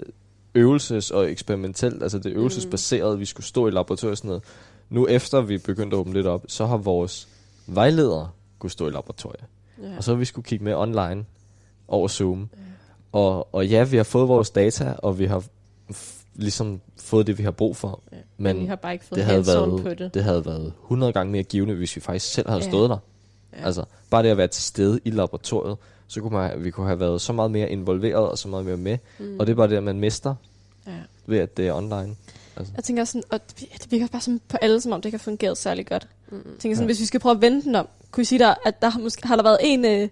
øvelses- 0.57 1.13
og 1.13 1.31
eksperimentelt, 1.31 2.03
altså 2.03 2.17
det 2.17 2.25
er 2.25 2.37
øvelsesbaseret, 2.37 3.19
vi 3.19 3.25
skulle 3.25 3.45
stå 3.45 3.67
i 3.67 3.71
laboratoriet 3.71 4.11
og 4.11 4.17
sådan 4.17 4.27
noget. 4.27 4.43
Nu 4.89 5.07
efter 5.07 5.41
vi 5.41 5.57
begyndte 5.57 5.95
at 5.95 5.99
åbne 5.99 6.13
lidt 6.13 6.27
op, 6.27 6.43
så 6.47 6.65
har 6.65 6.77
vores 6.77 7.27
vejledere 7.67 8.29
kunne 8.59 8.69
stå 8.71 8.87
i 8.87 8.91
laboratoriet. 8.91 9.43
Ja. 9.81 9.97
Og 9.97 10.03
så 10.03 10.15
vi 10.15 10.25
skulle 10.25 10.45
kigge 10.45 10.65
med 10.65 10.73
online 10.75 11.25
over 11.87 12.07
Zoom. 12.07 12.49
Og, 13.11 13.55
og 13.55 13.67
ja, 13.67 13.83
vi 13.83 13.97
har 13.97 14.03
fået 14.03 14.27
vores 14.27 14.49
data, 14.49 14.93
og 14.97 15.19
vi 15.19 15.25
har 15.25 15.43
f- 15.91 16.23
ligesom 16.35 16.81
fået 16.97 17.27
det, 17.27 17.37
vi 17.37 17.43
har 17.43 17.51
brug 17.51 17.77
for. 17.77 18.01
Ja. 18.11 18.17
Men 18.37 18.59
vi 18.59 18.65
har 18.65 18.75
bare 18.75 18.93
ikke 18.93 19.05
fået 19.05 19.17
det 19.17 19.25
havde, 19.25 19.37
hands-on 19.43 19.69
på 19.77 19.83
været, 19.83 19.99
det. 19.99 20.13
det 20.13 20.23
havde 20.23 20.45
været 20.45 20.73
100 20.83 21.13
gange 21.13 21.31
mere 21.31 21.43
givende, 21.43 21.73
hvis 21.75 21.95
vi 21.95 22.01
faktisk 22.01 22.33
selv 22.33 22.49
havde 22.49 22.63
Ja. 22.63 22.69
stået 22.69 22.89
der. 22.89 22.97
Ja. 23.53 23.65
Altså, 23.65 23.83
bare 24.09 24.23
det 24.23 24.29
at 24.29 24.37
være 24.37 24.47
til 24.47 24.63
stede 24.63 24.99
i 25.05 25.09
laboratoriet, 25.09 25.77
så 26.07 26.21
kunne 26.21 26.33
man, 26.33 26.63
vi 26.63 26.71
kunne 26.71 26.85
have 26.87 26.99
været 26.99 27.21
så 27.21 27.33
meget 27.33 27.51
mere 27.51 27.69
involveret 27.69 28.29
og 28.29 28.37
så 28.37 28.47
meget 28.47 28.65
mere 28.65 28.77
med. 28.77 28.97
Mm. 29.19 29.39
Og 29.39 29.47
det 29.47 29.51
er 29.53 29.57
bare 29.57 29.67
det, 29.67 29.77
at 29.77 29.83
man 29.83 29.99
mister 29.99 30.35
Ja. 30.87 30.91
ved, 31.25 31.37
at 31.39 31.57
det 31.57 31.67
er 31.67 31.73
online. 31.73 32.15
Jeg 32.75 32.83
tænker 32.83 33.03
sådan, 33.03 33.23
og 33.31 33.39
det 33.57 33.91
virker 33.91 34.07
bare 34.07 34.21
sådan 34.21 34.41
på 34.47 34.57
alle, 34.61 34.81
som 34.81 34.91
om 34.91 35.01
det 35.01 35.05
ikke 35.05 35.17
har 35.17 35.23
fungeret 35.23 35.57
særlig 35.57 35.85
godt. 35.87 36.07
Mm. 36.33 36.51
Jeg 36.51 36.59
tænker 36.59 36.75
sådan, 36.75 36.85
hvis 36.85 36.99
vi 36.99 37.05
skal 37.05 37.19
prøve 37.19 37.35
at 37.35 37.41
vende 37.41 37.61
den 37.63 37.75
om, 37.75 37.87
kunne 38.11 38.21
I 38.21 38.25
sige 38.25 38.39
der, 38.39 38.53
at 38.65 38.81
der 38.81 38.89
har, 38.89 38.99
måske, 38.99 39.27
har 39.27 39.35
der 39.35 39.43
været 39.43 39.57
en 39.61 39.85
øh, 39.85 40.09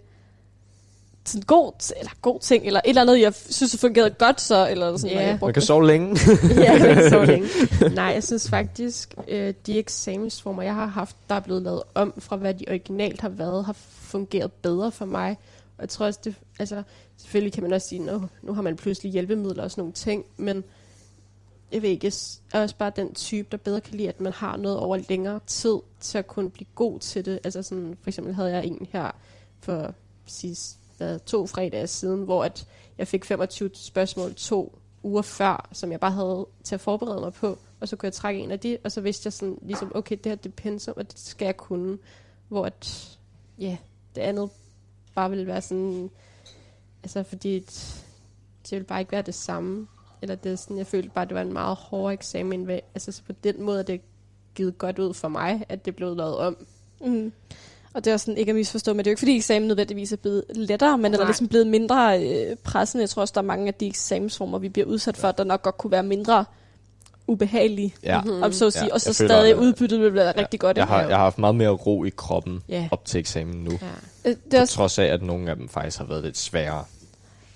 sådan 1.25 1.41
god, 1.47 1.93
eller 1.99 2.11
god 2.21 2.39
ting, 2.39 2.65
eller 2.65 2.79
et 2.85 2.89
eller 2.89 3.01
andet, 3.01 3.21
jeg 3.21 3.33
synes, 3.49 3.71
det 3.71 3.79
fungerede 3.79 4.09
godt 4.09 4.41
så, 4.41 4.69
eller 4.69 4.97
sådan, 4.97 5.15
Ja. 5.17 5.21
når 5.21 5.27
jeg 5.31 5.39
Man 5.41 5.53
kan 5.53 5.61
sove 5.61 5.87
længe. 5.87 6.17
ja, 6.55 6.79
er 6.79 6.89
ikke 6.89 7.09
så 7.09 7.25
længe. 7.25 7.47
Nej, 7.95 8.05
jeg 8.05 8.23
synes 8.23 8.49
faktisk, 8.49 9.15
øh, 9.27 9.53
de 9.65 9.79
eksamensformer, 9.79 10.63
jeg 10.63 10.75
har 10.75 10.85
haft, 10.85 11.15
der 11.29 11.35
er 11.35 11.39
blevet 11.39 11.61
lavet 11.61 11.81
om 11.95 12.13
fra, 12.17 12.35
hvad 12.35 12.53
de 12.53 12.65
originalt 12.67 13.21
har 13.21 13.29
været, 13.29 13.65
har 13.65 13.75
fungeret 14.01 14.51
bedre 14.51 14.91
for 14.91 15.05
mig. 15.05 15.37
Og 15.77 15.81
jeg 15.81 15.89
tror 15.89 16.05
også, 16.05 16.19
det, 16.23 16.35
altså, 16.59 16.83
selvfølgelig 17.17 17.53
kan 17.53 17.63
man 17.63 17.73
også 17.73 17.87
sige, 17.87 17.99
nu, 17.99 18.21
nu 18.41 18.53
har 18.53 18.61
man 18.61 18.75
pludselig 18.75 19.11
hjælpemidler 19.11 19.63
og 19.63 19.71
sådan 19.71 19.81
nogle 19.81 19.93
ting, 19.93 20.25
men 20.37 20.63
jeg 21.71 21.81
ved 21.81 21.89
ikke, 21.89 22.05
jeg 22.05 22.13
er 22.59 22.63
også 22.63 22.75
bare 22.75 22.91
den 22.95 23.13
type, 23.13 23.47
der 23.51 23.57
bedre 23.57 23.81
kan 23.81 23.95
lide, 23.95 24.09
at 24.09 24.21
man 24.21 24.33
har 24.33 24.57
noget 24.57 24.77
over 24.77 24.97
længere 25.09 25.39
tid 25.47 25.79
til 25.99 26.17
at 26.17 26.27
kunne 26.27 26.49
blive 26.49 26.67
god 26.75 26.99
til 26.99 27.25
det. 27.25 27.39
Altså 27.43 27.63
sådan, 27.63 27.97
for 28.01 28.09
eksempel 28.09 28.33
havde 28.33 28.51
jeg 28.51 28.65
en 28.65 28.87
her 28.91 29.11
for 29.59 29.93
sidst, 30.25 30.77
hvad, 30.97 31.19
to 31.19 31.47
fredage 31.47 31.87
siden, 31.87 32.23
hvor 32.23 32.43
at 32.43 32.67
jeg 32.97 33.07
fik 33.07 33.25
25 33.25 33.69
spørgsmål 33.73 34.33
to 34.33 34.79
uger 35.03 35.21
før, 35.21 35.69
som 35.71 35.91
jeg 35.91 35.99
bare 35.99 36.11
havde 36.11 36.47
til 36.63 36.75
at 36.75 36.81
forberede 36.81 37.19
mig 37.19 37.33
på, 37.33 37.57
og 37.79 37.87
så 37.87 37.95
kunne 37.95 38.07
jeg 38.07 38.13
trække 38.13 38.41
en 38.41 38.51
af 38.51 38.59
de, 38.59 38.77
og 38.83 38.91
så 38.91 39.01
vidste 39.01 39.27
jeg 39.27 39.33
sådan, 39.33 39.57
ligesom, 39.61 39.91
okay, 39.95 40.17
det 40.23 40.25
her 40.25 40.35
det 40.35 40.49
er 40.49 40.53
pensum, 40.55 40.93
og 40.97 41.11
det 41.11 41.19
skal 41.19 41.45
jeg 41.45 41.57
kunne. 41.57 41.97
Hvor 42.47 42.65
at, 42.65 43.17
ja, 43.59 43.77
det 44.15 44.21
andet 44.21 44.49
bare 45.15 45.29
ville 45.29 45.47
være 45.47 45.61
sådan, 45.61 46.09
altså 47.03 47.23
fordi 47.23 47.57
et, 47.57 48.03
det 48.63 48.71
ville 48.71 48.85
bare 48.85 48.99
ikke 48.99 49.11
være 49.11 49.21
det 49.21 49.35
samme. 49.35 49.87
Eller 50.21 50.35
det 50.35 50.51
er 50.51 50.55
sådan, 50.55 50.77
jeg 50.77 50.87
følte 50.87 51.09
bare, 51.09 51.25
det 51.25 51.35
var 51.35 51.41
en 51.41 51.53
meget 51.53 51.75
hård 51.77 52.13
eksamen. 52.13 52.67
Ved, 52.67 52.79
altså 52.95 53.11
så 53.11 53.21
på 53.27 53.31
den 53.43 53.63
måde 53.63 53.79
er 53.79 53.83
det 53.83 54.01
givet 54.55 54.77
godt 54.77 54.99
ud 54.99 55.13
for 55.13 55.27
mig, 55.27 55.63
at 55.69 55.85
det 55.85 55.95
blev 55.95 56.15
lavet 56.15 56.37
om. 56.37 56.57
Mm. 57.05 57.31
Og 57.93 58.05
det 58.05 58.11
er 58.11 58.13
også 58.13 58.23
sådan, 58.23 58.37
ikke 58.37 58.49
at 58.49 58.55
misforstå, 58.55 58.93
men 58.93 58.97
det 58.99 59.07
er 59.07 59.11
jo 59.11 59.13
ikke 59.13 59.19
fordi 59.19 59.35
eksamen 59.35 59.67
nødvendigvis 59.67 60.11
er 60.11 60.17
blevet 60.17 60.43
lettere, 60.55 60.97
men 60.97 61.05
den 61.05 61.13
er 61.13 61.17
Nej. 61.17 61.25
ligesom 61.27 61.47
blevet 61.47 61.67
mindre 61.67 62.23
øh, 62.25 62.55
pressende. 62.63 63.01
Jeg 63.01 63.09
tror 63.09 63.21
også, 63.21 63.31
der 63.35 63.41
er 63.41 63.45
mange 63.45 63.67
af 63.67 63.73
de 63.73 63.87
eksamensformer, 63.87 64.57
vi 64.59 64.69
bliver 64.69 64.87
udsat 64.87 65.17
for, 65.17 65.31
der 65.31 65.43
nok 65.43 65.61
godt 65.61 65.77
kunne 65.77 65.91
være 65.91 66.03
mindre 66.03 66.45
ubehagelige, 67.27 67.95
ja. 68.03 68.21
om 68.41 68.51
så 68.51 68.65
at 68.67 68.73
sige, 68.73 68.85
Ja, 68.85 68.93
og 68.93 69.01
så 69.01 69.09
jeg 69.09 69.15
føler, 69.15 69.29
stadig 69.29 69.51
at- 69.51 69.57
udbyttet 69.57 69.99
vil 70.01 70.13
være 70.13 70.37
rigtig 70.39 70.59
godt. 70.59 70.77
Jeg 70.77 70.85
har, 70.87 70.99
jeg 71.01 71.09
har 71.17 71.23
haft 71.23 71.37
meget 71.37 71.55
mere 71.55 71.69
ro 71.69 72.03
i 72.03 72.09
kroppen 72.17 72.61
Ja. 72.69 72.87
op 72.91 73.05
til 73.05 73.19
eksamen 73.19 73.63
nu. 73.63 73.71
Ja. 73.71 74.29
Øh, 74.29 74.35
det 74.45 74.53
er 74.53 74.61
også, 74.61 74.73
trods 74.73 74.99
af, 74.99 75.05
at 75.05 75.21
nogle 75.21 75.49
af 75.49 75.55
dem 75.55 75.69
faktisk 75.69 75.97
har 75.97 76.05
været 76.05 76.23
lidt 76.23 76.37
sværere. 76.37 76.85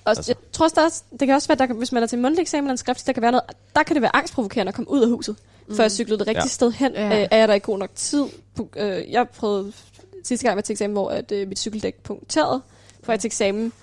Også, 0.05 0.19
altså. 0.19 0.31
jeg 0.31 0.51
tror 0.51 0.65
også, 0.65 1.01
der 1.11 1.17
det 1.19 1.27
kan 1.27 1.35
også 1.35 1.47
være, 1.47 1.57
der, 1.57 1.65
kan- 1.65 1.75
hvis 1.75 1.91
man 1.91 2.03
er 2.03 2.07
til 2.07 2.19
mundtlig 2.19 2.41
eksamen 2.41 2.63
eller 2.63 2.71
en 2.71 2.77
skrift, 2.77 3.07
der 3.07 3.13
kan 3.13 3.21
være 3.21 3.31
noget, 3.31 3.43
der 3.75 3.83
kan 3.83 3.93
det 3.95 4.01
være 4.01 4.15
angstprovokerende 4.15 4.69
at 4.69 4.75
komme 4.75 4.91
ud 4.91 5.01
af 5.01 5.09
huset, 5.09 5.35
mm. 5.67 5.75
før 5.75 5.83
jeg 5.83 5.91
cyklede 5.91 6.19
det 6.19 6.27
rigtige 6.27 6.43
Ja. 6.43 6.47
sted 6.47 6.71
hen. 6.71 6.91
Ja. 6.93 7.21
Øh, 7.21 7.27
er 7.31 7.37
jeg 7.37 7.47
der 7.47 7.53
ikke 7.53 7.65
god 7.65 7.77
nok 7.77 7.89
tid? 7.95 8.23
Øh, 8.75 9.11
jeg 9.11 9.29
prøvede 9.29 9.73
sidste 10.23 10.43
gang, 10.43 10.51
jeg 10.51 10.55
var 10.55 10.61
til 10.61 10.73
eksamen, 10.73 10.93
hvor 10.93 11.09
at, 11.09 11.31
øh, 11.31 11.47
mit 11.47 11.59
cykeldæk 11.59 11.95
punkterede 12.03 12.61
på 13.01 13.05
vej 13.05 13.17
til 13.17 13.27
eksamen. 13.27 13.73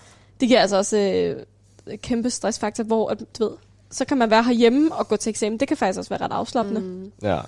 Det 0.41 0.49
giver 0.49 0.61
altså 0.61 0.77
også 0.77 0.99
øh, 0.99 1.97
kæmpe 1.97 2.31
stressfaktor, 2.31 2.85
hvor 2.85 3.09
at, 3.09 3.19
du 3.39 3.45
ved, 3.49 3.53
så 3.91 4.05
kan 4.05 4.19
man 4.19 4.31
være 4.31 4.43
herhjemme 4.43 4.95
og 4.95 5.09
gå 5.09 5.17
til 5.17 5.31
eksamen. 5.31 5.61
Det 5.61 5.69
kan 5.69 5.77
faktisk 5.77 5.99
også 5.99 6.09
være 6.09 6.21
ret 6.21 6.33
afslappende. 6.33 6.81
Mm. 6.81 6.87
Mm. 6.87 7.13
Ja. 7.23 7.41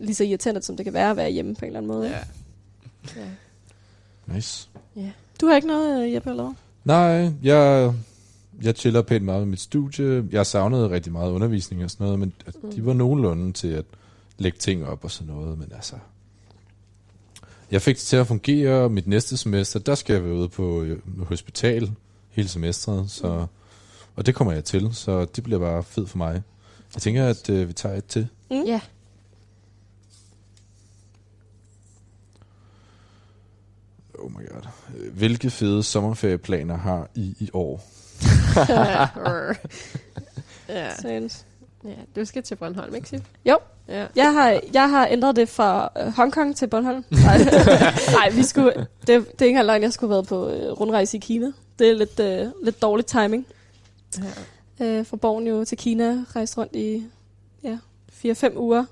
Lige 0.00 0.14
så 0.14 0.24
irriterende, 0.24 0.62
som 0.62 0.76
det 0.76 0.84
kan 0.84 0.92
være 0.92 1.10
at 1.10 1.16
være 1.16 1.30
hjemme 1.30 1.54
på 1.54 1.64
en 1.64 1.66
eller 1.66 1.78
anden 1.80 1.92
måde. 1.92 2.08
ja. 2.10 2.18
Ja. 3.16 3.26
Nice. 4.34 4.68
Du 5.40 5.46
har 5.46 5.56
ikke 5.56 5.68
noget, 5.68 6.04
øh, 6.04 6.12
Jeppe, 6.12 6.30
eller 6.30 6.42
hvad? 6.44 6.54
Nej, 6.84 7.32
jeg, 7.42 7.92
jeg 8.62 8.74
chiller 8.74 9.02
pænt 9.02 9.24
meget 9.24 9.40
med 9.40 9.46
mit 9.46 9.60
studie. 9.60 10.24
Jeg 10.30 10.46
savnede 10.46 10.90
rigtig 10.90 11.12
meget 11.12 11.30
undervisning 11.30 11.84
og 11.84 11.90
sådan 11.90 12.04
noget, 12.04 12.18
men 12.18 12.32
mm. 12.62 12.72
de 12.72 12.86
var 12.86 12.92
nogenlunde 12.92 13.52
til 13.52 13.68
at 13.68 13.84
lægge 14.38 14.58
ting 14.58 14.86
op 14.86 15.04
og 15.04 15.10
sådan 15.10 15.34
noget, 15.34 15.58
men 15.58 15.72
altså... 15.74 15.96
Jeg 17.70 17.82
fik 17.82 17.96
det 17.96 18.02
til 18.02 18.16
at 18.16 18.26
fungere. 18.26 18.88
Mit 18.88 19.06
næste 19.06 19.36
semester, 19.36 19.78
der 19.80 19.94
skal 19.94 20.14
jeg 20.14 20.24
være 20.24 20.34
ude 20.34 20.48
på 20.48 20.82
øh, 20.82 20.98
hospital 21.26 21.90
hele 22.30 22.48
semestret, 22.48 23.10
så, 23.10 23.46
og 24.16 24.26
det 24.26 24.34
kommer 24.34 24.52
jeg 24.52 24.64
til, 24.64 24.88
så 24.92 25.24
det 25.24 25.44
bliver 25.44 25.58
bare 25.58 25.82
fedt 25.82 26.10
for 26.10 26.18
mig. 26.18 26.42
Jeg 26.94 27.02
tænker, 27.02 27.26
at 27.26 27.50
øh, 27.50 27.68
vi 27.68 27.72
tager 27.72 27.94
et 27.94 28.04
til. 28.04 28.28
Mm. 28.50 28.62
Ja. 28.66 28.80
Oh 34.24 34.30
my 34.30 34.48
god. 34.48 34.62
Øh, 34.98 35.16
Hvilke 35.16 35.50
fede 35.50 35.82
sommerferieplaner 35.82 36.76
har 36.78 37.08
I 37.14 37.36
i 37.40 37.50
år? 37.52 37.84
ja. 40.68 40.94
Seriøst. 41.02 41.46
ja. 41.84 41.90
Du 42.16 42.24
skal 42.24 42.42
til 42.42 42.54
Bornholm, 42.54 42.94
ikke 42.94 43.08
Sif? 43.08 43.20
Jo. 43.46 43.58
Ja. 43.88 44.06
Jeg 44.16 44.32
har, 44.32 44.60
jeg 44.72 44.90
har 44.90 45.06
ændret 45.10 45.36
det 45.36 45.48
fra 45.48 45.90
øh, 46.00 46.12
Hongkong 46.16 46.56
til 46.56 46.66
Bornholm. 46.66 47.04
Nej, 47.10 47.38
Nej 48.18 48.30
vi 48.30 48.42
skulle, 48.42 48.72
det, 48.74 49.06
det 49.06 49.16
er 49.16 49.18
ikke 49.22 49.46
engang 49.48 49.66
løgn, 49.66 49.82
jeg 49.82 49.92
skulle 49.92 50.10
have 50.10 50.16
været 50.16 50.26
på 50.28 50.48
øh, 50.48 50.72
rundrejse 50.72 51.16
i 51.16 51.20
Kina. 51.20 51.52
Det 51.78 51.90
er 51.90 51.94
lidt, 51.94 52.20
øh, 52.20 52.46
lidt 52.64 52.82
dårlig 52.82 53.06
timing. 53.06 53.46
ja. 54.80 54.84
Øh, 54.86 55.06
fra 55.06 55.16
Borneo 55.16 55.64
til 55.64 55.78
Kina, 55.78 56.24
rejst 56.36 56.58
rundt 56.58 56.76
i 56.76 57.04
ja, 57.64 57.78
4-5 58.26 58.56
uger. 58.58 58.84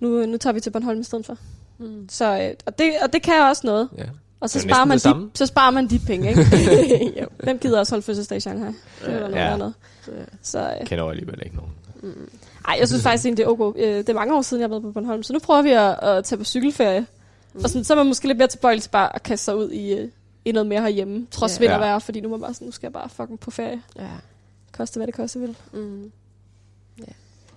Nu, 0.00 0.26
nu 0.26 0.36
tager 0.36 0.54
vi 0.54 0.60
til 0.60 0.70
Bornholm 0.70 1.00
i 1.00 1.04
stedet 1.04 1.26
for. 1.26 1.36
Mm. 1.78 2.08
Så, 2.08 2.38
øh, 2.42 2.54
og, 2.66 2.78
det, 2.78 2.92
og 3.02 3.12
det 3.12 3.22
kan 3.22 3.40
også 3.42 3.62
noget. 3.66 3.88
ja. 3.98 4.04
Og 4.42 4.50
så 4.50 4.58
er 4.58 4.62
sparer, 4.62 4.84
man 4.84 4.98
de, 4.98 5.30
så 5.34 5.46
sparer 5.46 5.70
man 5.70 5.86
de 5.86 5.98
penge, 5.98 6.28
ikke? 6.28 7.20
jo. 7.20 7.26
Hvem 7.42 7.58
gider 7.58 7.78
også 7.78 7.92
holde 7.92 8.02
fødselsdag 8.02 8.36
i 8.36 8.40
Shanghai? 8.40 8.66
Det 8.68 9.08
noget 9.08 9.32
Ja. 9.34 9.52
andet. 9.54 9.74
Ja. 10.08 10.12
Så, 10.42 10.58
øh, 10.58 10.64
Jeg 10.78 10.86
kender 10.86 11.04
jo 11.04 11.10
alligevel 11.10 11.40
ikke 11.44 11.56
nogen. 11.56 11.72
Mm. 12.02 12.30
ej, 12.68 12.76
jeg 12.80 12.88
synes 12.88 13.02
faktisk 13.02 13.26
egentlig, 13.26 13.46
det 13.46 13.50
er 13.52 13.60
okay. 13.60 13.80
Øh, 13.82 13.96
Det 13.98 14.08
er 14.08 14.14
mange 14.14 14.36
år 14.36 14.42
siden, 14.42 14.60
jeg 14.60 14.64
har 14.64 14.68
været 14.68 14.82
på 14.82 14.90
Bornholm, 14.92 15.22
så 15.22 15.32
nu 15.32 15.38
prøver 15.38 15.62
vi 15.62 15.70
at, 15.70 15.98
at 16.02 16.24
tage 16.24 16.38
på 16.38 16.44
cykelferie. 16.44 17.06
Mm. 17.54 17.60
Og 17.64 17.70
sådan, 17.70 17.84
så 17.84 17.92
er 17.92 17.96
man 17.96 18.06
måske 18.06 18.26
lidt 18.26 18.38
mere 18.38 18.48
tilbøjelig 18.48 18.82
til 18.82 18.90
bare 18.90 19.14
at 19.16 19.22
kaste 19.22 19.44
sig 19.44 19.56
ud 19.56 19.70
i, 19.70 19.92
øh, 19.92 20.08
i 20.44 20.52
noget 20.52 20.66
mere 20.66 20.80
herhjemme, 20.80 21.26
trods 21.30 21.56
Ja. 21.56 21.64
vind 21.64 21.72
og 21.72 21.80
vejr, 21.80 21.98
fordi 21.98 22.20
nu, 22.20 22.28
er 22.28 22.30
man 22.30 22.40
bare 22.40 22.54
sådan, 22.54 22.66
nu 22.66 22.72
skal 22.72 22.86
jeg 22.86 22.92
bare 22.92 23.08
fucking 23.08 23.40
på 23.40 23.50
ferie. 23.50 23.82
Ja. 23.96 24.06
Koste 24.72 24.98
hvad 24.98 25.06
det 25.06 25.14
koste 25.14 25.40
vil. 25.40 25.56
Mm. 25.72 26.12
Ja. 26.98 27.12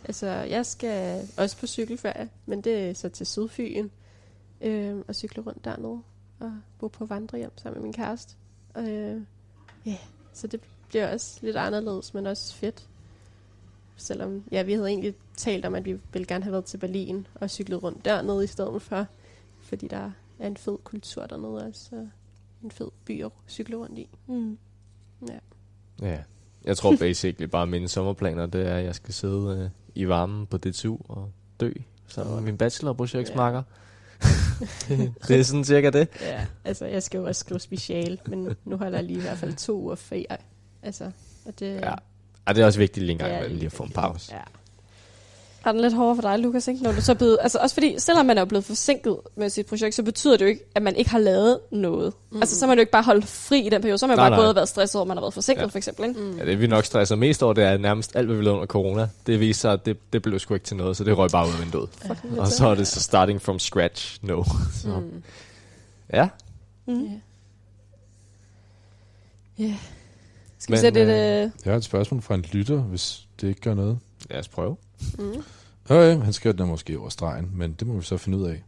Altså, 0.06 0.28
jeg 0.28 0.66
skal 0.66 1.22
også 1.38 1.57
på 1.57 1.68
cykelferie, 1.68 2.30
men 2.45 2.62
det 2.62 2.90
er 2.90 2.94
så 2.94 3.10
til 3.10 3.26
Sydfyn. 3.26 3.88
Øh, 4.62 4.95
og 5.07 5.16
cykle 5.16 5.44
rundt 5.44 5.66
dernede 5.66 5.99
og 6.40 6.52
bo 6.80 6.88
på 6.88 7.06
vandrehjem 7.06 7.57
sammen 7.57 7.82
med 7.82 7.84
min 7.84 7.94
kæreste. 7.94 8.36
Øh, 8.78 9.22
ja, 9.86 9.98
så 10.34 10.48
det 10.48 10.62
bliver 10.90 11.14
også 11.14 11.40
lidt 11.41 11.56
anderledes, 11.56 12.14
men 12.14 12.28
også 12.28 12.56
fedt. 12.56 12.88
Selvom, 13.95 14.44
ja, 14.52 14.64
vi 14.64 14.74
havde 14.74 14.88
egentlig 14.88 15.16
talt 15.38 15.66
om, 15.66 15.76
at 15.76 15.86
vi 15.86 15.99
ville 16.14 16.26
gerne 16.26 16.44
have 16.44 16.52
været 16.52 16.66
til 16.66 16.78
Berlin 16.78 17.28
og 17.36 17.49
cyklet 17.49 17.84
rundt 17.84 18.06
dernede 18.06 18.44
i 18.44 18.48
stedet 18.48 18.82
for. 18.82 19.07
Fordi 19.62 19.88
der 19.88 20.12
er 20.40 20.48
en 20.48 20.57
fed 20.57 20.78
kultur 20.84 21.26
dernede 21.26 21.66
også. 21.66 21.90
Og 21.91 22.10
en 22.64 22.72
fed 22.72 22.88
by 23.06 23.24
at 23.24 23.32
cykle 23.48 23.76
rundt 23.76 23.99
i. 23.99 24.10
Mm. 24.28 24.57
Ja. 26.02 26.20
Jeg 26.66 26.78
tror 26.78 26.95
basically 26.99 27.49
bare, 27.49 27.62
at 27.62 27.70
mine 27.70 27.88
sommerplaner, 27.88 28.45
det 28.45 28.68
er, 28.68 28.76
at 28.76 28.86
jeg 28.86 28.95
skal 28.95 29.14
sidde 29.14 29.64
øh, 29.64 29.70
i 29.95 30.07
varmen 30.07 30.48
på 30.48 30.57
DTU 30.57 30.98
og 31.10 31.32
dø. 31.60 31.72
Så 32.07 32.22
er 32.22 32.41
min 32.41 32.57
bachelorprojektsmarker. 32.57 33.64
Det 35.27 35.40
er 35.40 35.44
sådan 35.44 35.64
cirka 35.64 35.90
det. 35.90 36.07
Ja, 36.22 36.45
altså 36.65 36.86
jeg 36.86 37.03
skal 37.03 37.18
jo 37.18 37.26
også 37.27 37.40
skrive 37.40 37.60
special, 37.60 38.19
men 38.27 38.56
nu 38.65 38.77
holder 38.77 38.98
jeg 38.98 39.06
lige 39.06 39.18
i 39.18 39.22
hvert 39.22 39.38
fald 39.38 39.53
to 39.53 39.82
uger 39.82 39.95
ferie. 39.95 40.38
Altså, 40.84 41.11
og 41.45 41.60
det, 41.60 41.76
Ja. 41.76 41.94
Ej, 42.48 42.53
det 42.53 42.61
er 42.61 42.65
også 42.65 42.80
vigtigt 42.80 43.06
lige 43.06 43.11
en 43.11 43.18
gang 43.18 43.32
Ja, 43.32 43.48
lige 43.48 43.65
at 43.65 43.72
få 43.72 43.84
en 43.84 43.91
pause. 43.91 44.36
Ja. 44.36 44.41
Er 45.66 45.72
den 45.72 45.82
lidt 45.82 45.94
hårdere 45.94 46.16
for 46.16 46.22
dig, 46.22 46.40
Lukas, 46.40 46.68
ikke? 46.68 46.84
Når 46.84 46.92
du 46.92 47.02
så 47.02 47.12
er 47.12 47.16
blevet, 47.16 47.38
altså 47.42 47.60
også 47.62 47.74
fordi, 47.76 47.96
selvom 48.00 48.26
man 48.26 48.38
er 48.38 48.46
blevet 48.46 48.66
forsinket 48.66 49.18
med 49.36 49.50
sit 49.50 49.66
projekt, 49.66 49.96
så 49.96 50.04
betyder 50.04 50.38
det 50.38 50.46
jo 50.46 50.50
ikke, 50.50 50.64
at 50.76 50.82
man 50.82 50.96
ikke 50.96 51.10
har 51.12 51.20
lavet 51.20 51.60
noget. 51.72 52.14
Mm. 52.32 52.38
Altså, 52.42 52.56
så 52.60 52.66
har 52.66 52.68
man 52.68 52.78
jo 52.78 52.80
ikke 52.80 52.92
bare 52.92 53.04
holdt 53.04 53.28
fri 53.28 53.66
i 53.66 53.70
den 53.70 53.82
periode. 53.82 53.98
Så 53.98 54.06
har 54.06 54.08
man 54.08 54.18
Nej, 54.18 54.30
bare 54.30 54.40
nej. 54.40 54.48
og 54.50 54.56
været 54.56 54.70
stresset 54.70 54.96
over, 54.96 55.04
at 55.04 55.08
man 55.08 55.18
har 55.18 55.22
været 55.22 55.34
forsinket, 55.34 55.60
Ja. 55.62 55.66
ja. 55.66 55.70
for 55.70 55.78
eksempel, 55.78 56.06
ikke? 56.10 56.20
Mm. 56.20 56.38
Ja, 56.38 56.46
det 56.46 56.62
vi 56.62 56.68
nok 56.68 56.86
stresser 56.86 57.16
mest 57.16 57.44
over, 57.44 57.54
det 57.54 57.64
er 57.64 57.78
nærmest 57.78 58.16
alt, 58.16 58.28
hvad 58.28 58.36
vi 58.38 58.44
lavede 58.44 58.56
under 58.56 58.68
corona. 58.68 59.10
Det 59.28 59.40
viser 59.40 59.60
sig, 59.62 59.74
at 59.74 59.86
det, 59.86 59.98
det 60.14 60.22
blev 60.22 60.40
sgu 60.40 60.54
ikke 60.54 60.66
til 60.66 60.78
noget, 60.78 60.98
så 60.98 61.04
det 61.04 61.18
røg 61.18 61.30
bare 61.32 61.48
ud 61.48 61.54
af 61.54 61.62
vinduet. 61.64 61.90
Fucking 62.08 62.40
Og 62.40 62.48
så 62.48 62.68
er 62.68 62.76
det 62.76 62.88
så 62.88 63.00
starting 63.02 63.42
from 63.42 63.60
scratch, 63.60 64.20
no. 64.22 64.44
Så. 64.82 64.88
Mm. 65.00 65.24
Ja, 66.14 66.28
Mm. 66.88 67.04
Ja. 67.04 67.10
Ja. 69.66 69.76
Skal 70.60 70.76
vi 70.76 70.80
sætte 70.80 71.02
et... 71.02 71.08
Øh, 71.08 71.52
Jeg 71.66 71.72
har 71.74 71.76
et 71.78 71.84
spørgsmål 71.84 72.22
fra 72.22 72.36
en 72.36 72.42
lytter, 72.52 72.78
hvis 72.78 73.28
det 73.42 73.48
ikke 73.48 73.62
gør 73.62 73.74
noget. 73.74 74.00
Lad 74.30 74.40
os 74.40 74.48
prøve. 74.48 74.78
Mm. 75.19 75.43
Okay, 75.89 76.17
han 76.23 76.34
skrev 76.34 76.53
den 76.53 76.67
måske 76.67 76.99
over 76.99 77.09
stregen, 77.09 77.51
men 77.53 77.73
det 77.73 77.88
må 77.88 77.93
vi 77.93 78.03
så 78.03 78.17
finde 78.17 78.38
ud 78.38 78.47
af. 78.47 78.63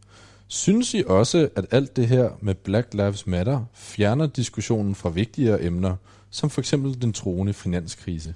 Synes 0.48 0.94
I 0.94 1.04
også, 1.06 1.48
at 1.56 1.66
alt 1.70 1.96
det 1.96 2.08
her 2.08 2.30
med 2.40 2.54
Black 2.54 2.94
Lives 2.94 3.26
Matter 3.26 3.64
fjerner 3.72 4.26
diskussionen 4.26 4.94
fra 4.94 5.08
vigtigere 5.08 5.62
emner, 5.62 5.96
som 6.30 6.50
for 6.50 6.60
eksempel 6.60 7.02
den 7.02 7.12
troende 7.12 7.52
finanskrise? 7.52 8.34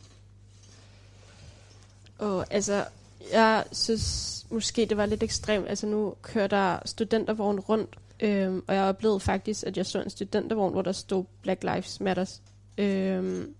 Og 2.18 2.46
altså, 2.50 2.84
jeg 3.32 3.64
synes 3.72 4.46
måske, 4.50 4.86
det 4.86 4.96
var 4.96 5.06
lidt 5.06 5.22
ekstremt. 5.22 5.68
Altså, 5.68 5.86
nu 5.86 6.14
kører 6.22 6.46
der 6.46 6.78
studentervogn 6.84 7.60
rundt, 7.60 7.96
øhm, 8.20 8.62
og 8.66 8.74
jeg 8.74 8.84
oplevede 8.84 9.20
faktisk, 9.20 9.64
at 9.66 9.76
jeg 9.76 9.86
så 9.86 10.02
en 10.02 10.10
studentervogn, 10.10 10.72
hvor 10.72 10.82
der 10.82 10.92
stod 10.92 11.24
Black 11.42 11.62
Lives 11.62 12.00
Matter. 12.00 12.38
Øhm, 12.78 13.54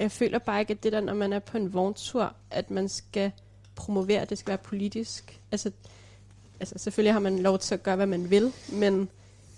jeg 0.00 0.10
føler 0.10 0.38
bare 0.38 0.60
ikke, 0.60 0.70
at 0.70 0.82
det 0.82 0.92
der, 0.92 1.00
når 1.00 1.14
man 1.14 1.32
er 1.32 1.38
på 1.38 1.56
en 1.56 1.72
vogntur, 1.74 2.32
at 2.50 2.70
man 2.70 2.88
skal 2.88 3.30
promovere, 3.74 4.20
at 4.20 4.30
det 4.30 4.38
skal 4.38 4.48
være 4.48 4.58
politisk. 4.58 5.40
Altså, 5.52 5.70
altså, 6.60 6.74
selvfølgelig 6.78 7.12
har 7.12 7.20
man 7.20 7.38
lov 7.38 7.58
til 7.58 7.74
at 7.74 7.82
gøre, 7.82 7.96
hvad 7.96 8.06
man 8.06 8.30
vil, 8.30 8.52
men 8.72 9.08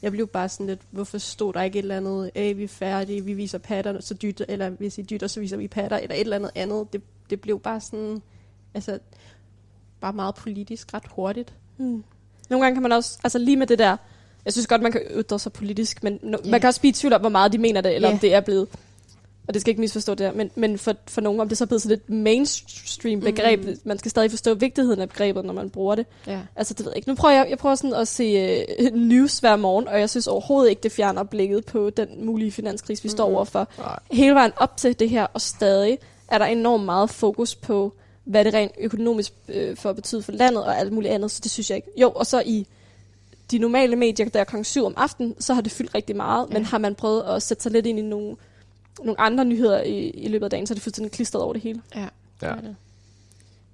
jeg 0.02 0.10
blev 0.12 0.26
bare 0.26 0.48
sådan 0.48 0.66
lidt, 0.66 0.80
hvorfor 0.90 1.18
stod 1.18 1.52
der 1.52 1.62
ikke 1.62 1.78
et 1.78 1.82
eller 1.82 1.96
andet, 1.96 2.30
hey, 2.34 2.54
vi 2.56 2.64
er 2.64 2.68
færdige, 2.68 3.24
vi 3.24 3.32
viser 3.34 3.58
patter, 3.58 4.00
så 4.00 4.14
dytter, 4.14 4.44
eller 4.48 4.70
hvis 4.70 4.98
I 4.98 5.02
dytter, 5.02 5.26
så 5.26 5.40
viser 5.40 5.56
vi 5.56 5.68
patter, 5.68 5.96
eller 5.96 6.14
et 6.14 6.20
eller 6.20 6.36
andet 6.36 6.50
andet. 6.54 6.92
Det, 6.92 7.02
det 7.30 7.40
blev 7.40 7.60
bare 7.60 7.80
sådan, 7.80 8.22
altså, 8.74 8.98
bare 10.00 10.12
meget 10.12 10.34
politisk 10.34 10.94
ret 10.94 11.04
hurtigt. 11.10 11.54
hmm. 11.76 12.04
Nogle 12.50 12.64
gange 12.64 12.76
kan 12.76 12.82
man 12.82 12.92
også... 12.92 13.18
Altså 13.24 13.38
lige 13.38 13.56
med 13.56 13.66
det 13.66 13.78
der... 13.78 13.96
Jeg 14.44 14.52
synes 14.52 14.66
godt, 14.66 14.82
man 14.82 14.92
kan 14.92 15.00
ytre 15.10 15.38
sig 15.38 15.52
politisk, 15.52 16.02
men 16.02 16.18
no, 16.22 16.38
Ja. 16.44 16.50
man 16.50 16.60
kan 16.60 16.68
også 16.68 16.80
blive 16.80 16.90
i 16.90 16.92
tvivl 16.92 17.12
om, 17.12 17.20
hvor 17.20 17.30
meget 17.30 17.52
de 17.52 17.58
mener 17.58 17.80
det, 17.80 17.94
eller 17.94 18.08
Ja. 18.08 18.14
om 18.14 18.20
det 18.20 18.34
er 18.34 18.40
blevet... 18.40 18.68
Og 19.48 19.54
det 19.54 19.60
skal 19.60 19.70
ikke 19.70 19.80
misforstå 19.80 20.14
det 20.14 20.26
her, 20.26 20.34
men, 20.34 20.50
men 20.54 20.78
for, 20.78 20.94
for 21.06 21.20
nogen, 21.20 21.40
om 21.40 21.48
det 21.48 21.58
så 21.58 21.64
er 21.64 21.66
blevet 21.66 21.82
sådan 21.82 21.96
et 21.96 22.10
mainstream 22.10 23.20
begreb, 23.20 23.64
Mm. 23.64 23.76
man 23.84 23.98
skal 23.98 24.10
stadig 24.10 24.30
forstå 24.30 24.54
vigtigheden 24.54 25.00
af 25.00 25.08
begrebet, 25.08 25.44
når 25.44 25.52
man 25.52 25.70
bruger 25.70 25.94
det. 25.94 26.06
Ja. 26.26 26.40
Altså, 26.56 26.74
det 26.74 26.86
ved 26.86 26.92
jeg 26.92 26.96
ikke. 26.96 27.08
Nu 27.08 27.14
prøver 27.14 27.34
jeg, 27.34 27.46
jeg 27.50 27.58
prøver 27.58 27.74
sådan 27.74 27.94
at 27.94 28.08
se 28.08 28.64
uh, 28.80 28.86
news 29.12 29.38
hver 29.38 29.56
morgen, 29.56 29.88
og 29.88 30.00
jeg 30.00 30.10
synes 30.10 30.26
overhovedet 30.26 30.70
ikke, 30.70 30.82
det 30.82 30.92
fjerner 30.92 31.22
blikket 31.22 31.64
på 31.64 31.90
den 31.90 32.26
mulige 32.26 32.52
finanskrise, 32.52 33.02
vi 33.02 33.06
mm. 33.06 33.10
står 33.10 33.24
overfor. 33.24 33.68
Nej. 33.78 33.98
Hele 34.10 34.34
vejen 34.34 34.52
op 34.56 34.76
til 34.76 34.98
det 34.98 35.10
her, 35.10 35.26
og 35.34 35.40
stadig 35.40 35.98
er 36.28 36.38
der 36.38 36.46
enormt 36.46 36.84
meget 36.84 37.10
fokus 37.10 37.54
på, 37.54 37.92
hvad 38.24 38.44
det 38.44 38.54
rent 38.54 38.72
økonomisk 38.78 39.32
øh, 39.48 39.76
får 39.76 39.92
betyde 39.92 40.22
for 40.22 40.32
landet 40.32 40.64
og 40.64 40.78
alt 40.78 40.92
muligt 40.92 41.14
andet, 41.14 41.30
så 41.30 41.40
det 41.42 41.50
synes 41.50 41.70
jeg 41.70 41.76
ikke. 41.76 41.88
Jo, 41.96 42.10
og 42.10 42.26
så 42.26 42.42
i 42.46 42.66
de 43.50 43.58
normale 43.58 43.96
medier, 43.96 44.28
der 44.28 44.40
er 44.40 44.44
kl. 44.44 44.62
7 44.62 44.84
om 44.84 44.94
aftenen, 44.96 45.34
så 45.40 45.54
har 45.54 45.60
det 45.60 45.72
fyldt 45.72 45.94
rigtig 45.94 46.16
meget. 46.16 46.46
Ja. 46.48 46.54
men 46.54 46.64
har 46.64 46.78
man 46.78 46.94
prøvet 46.94 47.22
at 47.22 47.42
sætte 47.42 47.62
sig 47.62 47.72
lidt 47.72 47.86
ind 47.86 47.98
i 47.98 48.02
nogle, 48.02 48.36
nogle 49.04 49.20
andre 49.20 49.44
nyheder 49.44 49.82
i, 49.82 50.10
i 50.10 50.28
løbet 50.28 50.44
af 50.46 50.50
dagen, 50.50 50.66
så 50.66 50.72
er 50.72 50.76
det 50.76 50.82
fuldstændig 50.82 51.12
klistret 51.12 51.42
over 51.42 51.52
det 51.52 51.62
hele. 51.62 51.82
Ja. 51.94 52.08
Ja. 52.42 52.46
er. 52.46 52.74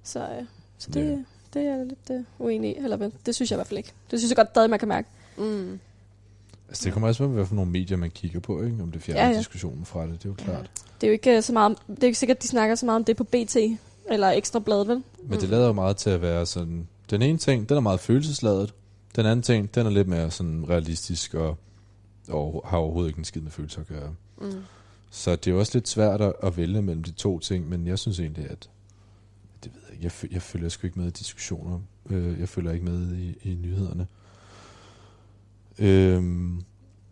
Så, 0.03 0.19
øh, 0.19 0.45
så 0.77 0.91
det, 0.91 0.99
Ja. 1.01 1.05
ja. 1.09 1.17
det 1.53 1.61
er 1.67 1.75
jeg 1.77 1.85
lidt 1.85 2.09
øh, 2.11 2.23
uenig 2.39 2.71
i, 2.71 2.77
eller 2.77 2.97
hvad? 2.97 3.11
Det 3.25 3.35
synes 3.35 3.51
jeg 3.51 3.55
i 3.55 3.57
hvert 3.57 3.67
fald 3.67 3.77
ikke. 3.77 3.91
Det 4.11 4.19
synes 4.19 4.29
jeg 4.31 4.35
godt 4.35 4.49
stadig, 4.49 4.69
man 4.69 4.79
kan 4.79 4.87
mærke. 4.87 5.07
Mm. 5.37 5.79
Altså, 6.69 6.85
det 6.85 6.93
kommer 6.93 7.07
også 7.07 7.23
med, 7.23 7.33
hvad 7.35 7.45
for 7.45 7.55
nogle 7.55 7.71
medier 7.71 7.97
man 7.97 8.11
kigger 8.11 8.39
på, 8.39 8.63
ikke? 8.63 8.83
om 8.83 8.91
det 8.91 9.01
fjerner 9.01 9.21
ja, 9.21 9.25
Ja, 9.25 9.29
ja. 9.29 9.33
ja. 9.33 9.39
diskussionen 9.39 9.85
fra 9.85 10.01
det. 10.07 10.11
Det 10.13 10.25
er 10.25 10.29
jo 10.29 10.33
klart. 10.33 10.71
Det 11.01 11.07
er 11.07 11.11
jo 11.11 11.13
ikke 11.13 11.37
øh, 11.37 11.43
så 11.43 11.53
meget, 11.53 11.77
det 11.87 11.93
er 11.93 11.97
jo 12.01 12.05
ikke 12.07 12.19
sikkert, 12.19 12.37
at 12.37 12.43
de 12.43 12.47
snakker 12.47 12.75
så 12.75 12.85
meget 12.85 12.95
om 12.95 13.03
det 13.03 13.17
på 13.17 13.23
BT, 13.23 13.57
eller 14.09 14.29
Ekstra 14.31 14.59
Blad, 14.59 14.85
vel? 14.85 15.03
Men 15.23 15.39
det 15.41 15.49
lader 15.49 15.67
jo 15.67 15.73
meget 15.73 15.97
til 15.97 16.09
at 16.09 16.21
være 16.21 16.45
sådan... 16.45 16.87
Den 17.09 17.21
ene 17.21 17.37
ting, 17.37 17.69
den 17.69 17.77
er 17.77 17.81
meget 17.81 17.99
følelsesladet. 17.99 18.73
Den 19.15 19.25
anden 19.25 19.43
ting, 19.43 19.75
den 19.75 19.85
er 19.85 19.89
lidt 19.89 20.07
mere 20.07 20.31
sådan 20.31 20.65
realistisk 20.69 21.33
og, 21.33 21.57
og 22.29 22.65
har 22.67 22.77
overhovedet 22.77 23.09
ikke 23.09 23.17
en 23.19 23.25
skid 23.25 23.41
med 23.41 23.51
følelser 23.51 23.81
at 23.81 23.87
gøre. 23.87 24.15
Mm. 24.41 24.51
Så 25.09 25.35
det 25.35 25.53
er 25.53 25.55
også 25.55 25.71
lidt 25.75 25.87
svært 25.87 26.21
at, 26.21 26.33
at 26.43 26.57
vælge 26.57 26.81
mellem 26.81 27.03
de 27.03 27.11
to 27.11 27.39
ting, 27.39 27.69
men 27.69 27.87
jeg 27.87 27.99
synes 27.99 28.19
egentlig, 28.19 28.49
at 28.49 28.69
det 29.63 29.71
ved 29.73 29.81
jeg, 30.01 30.03
jeg, 30.03 30.31
jeg 30.31 30.41
følger 30.41 30.69
sgu 30.69 30.87
ikke 30.87 30.99
med 30.99 31.07
i 31.07 31.11
diskussioner. 31.11 31.79
Øh, 32.09 32.39
jeg 32.39 32.49
følger 32.49 32.71
ikke 32.71 32.85
med 32.85 33.15
i, 33.17 33.37
i 33.43 33.55
nyhederne. 33.55 34.07
Øhm, 35.79 36.61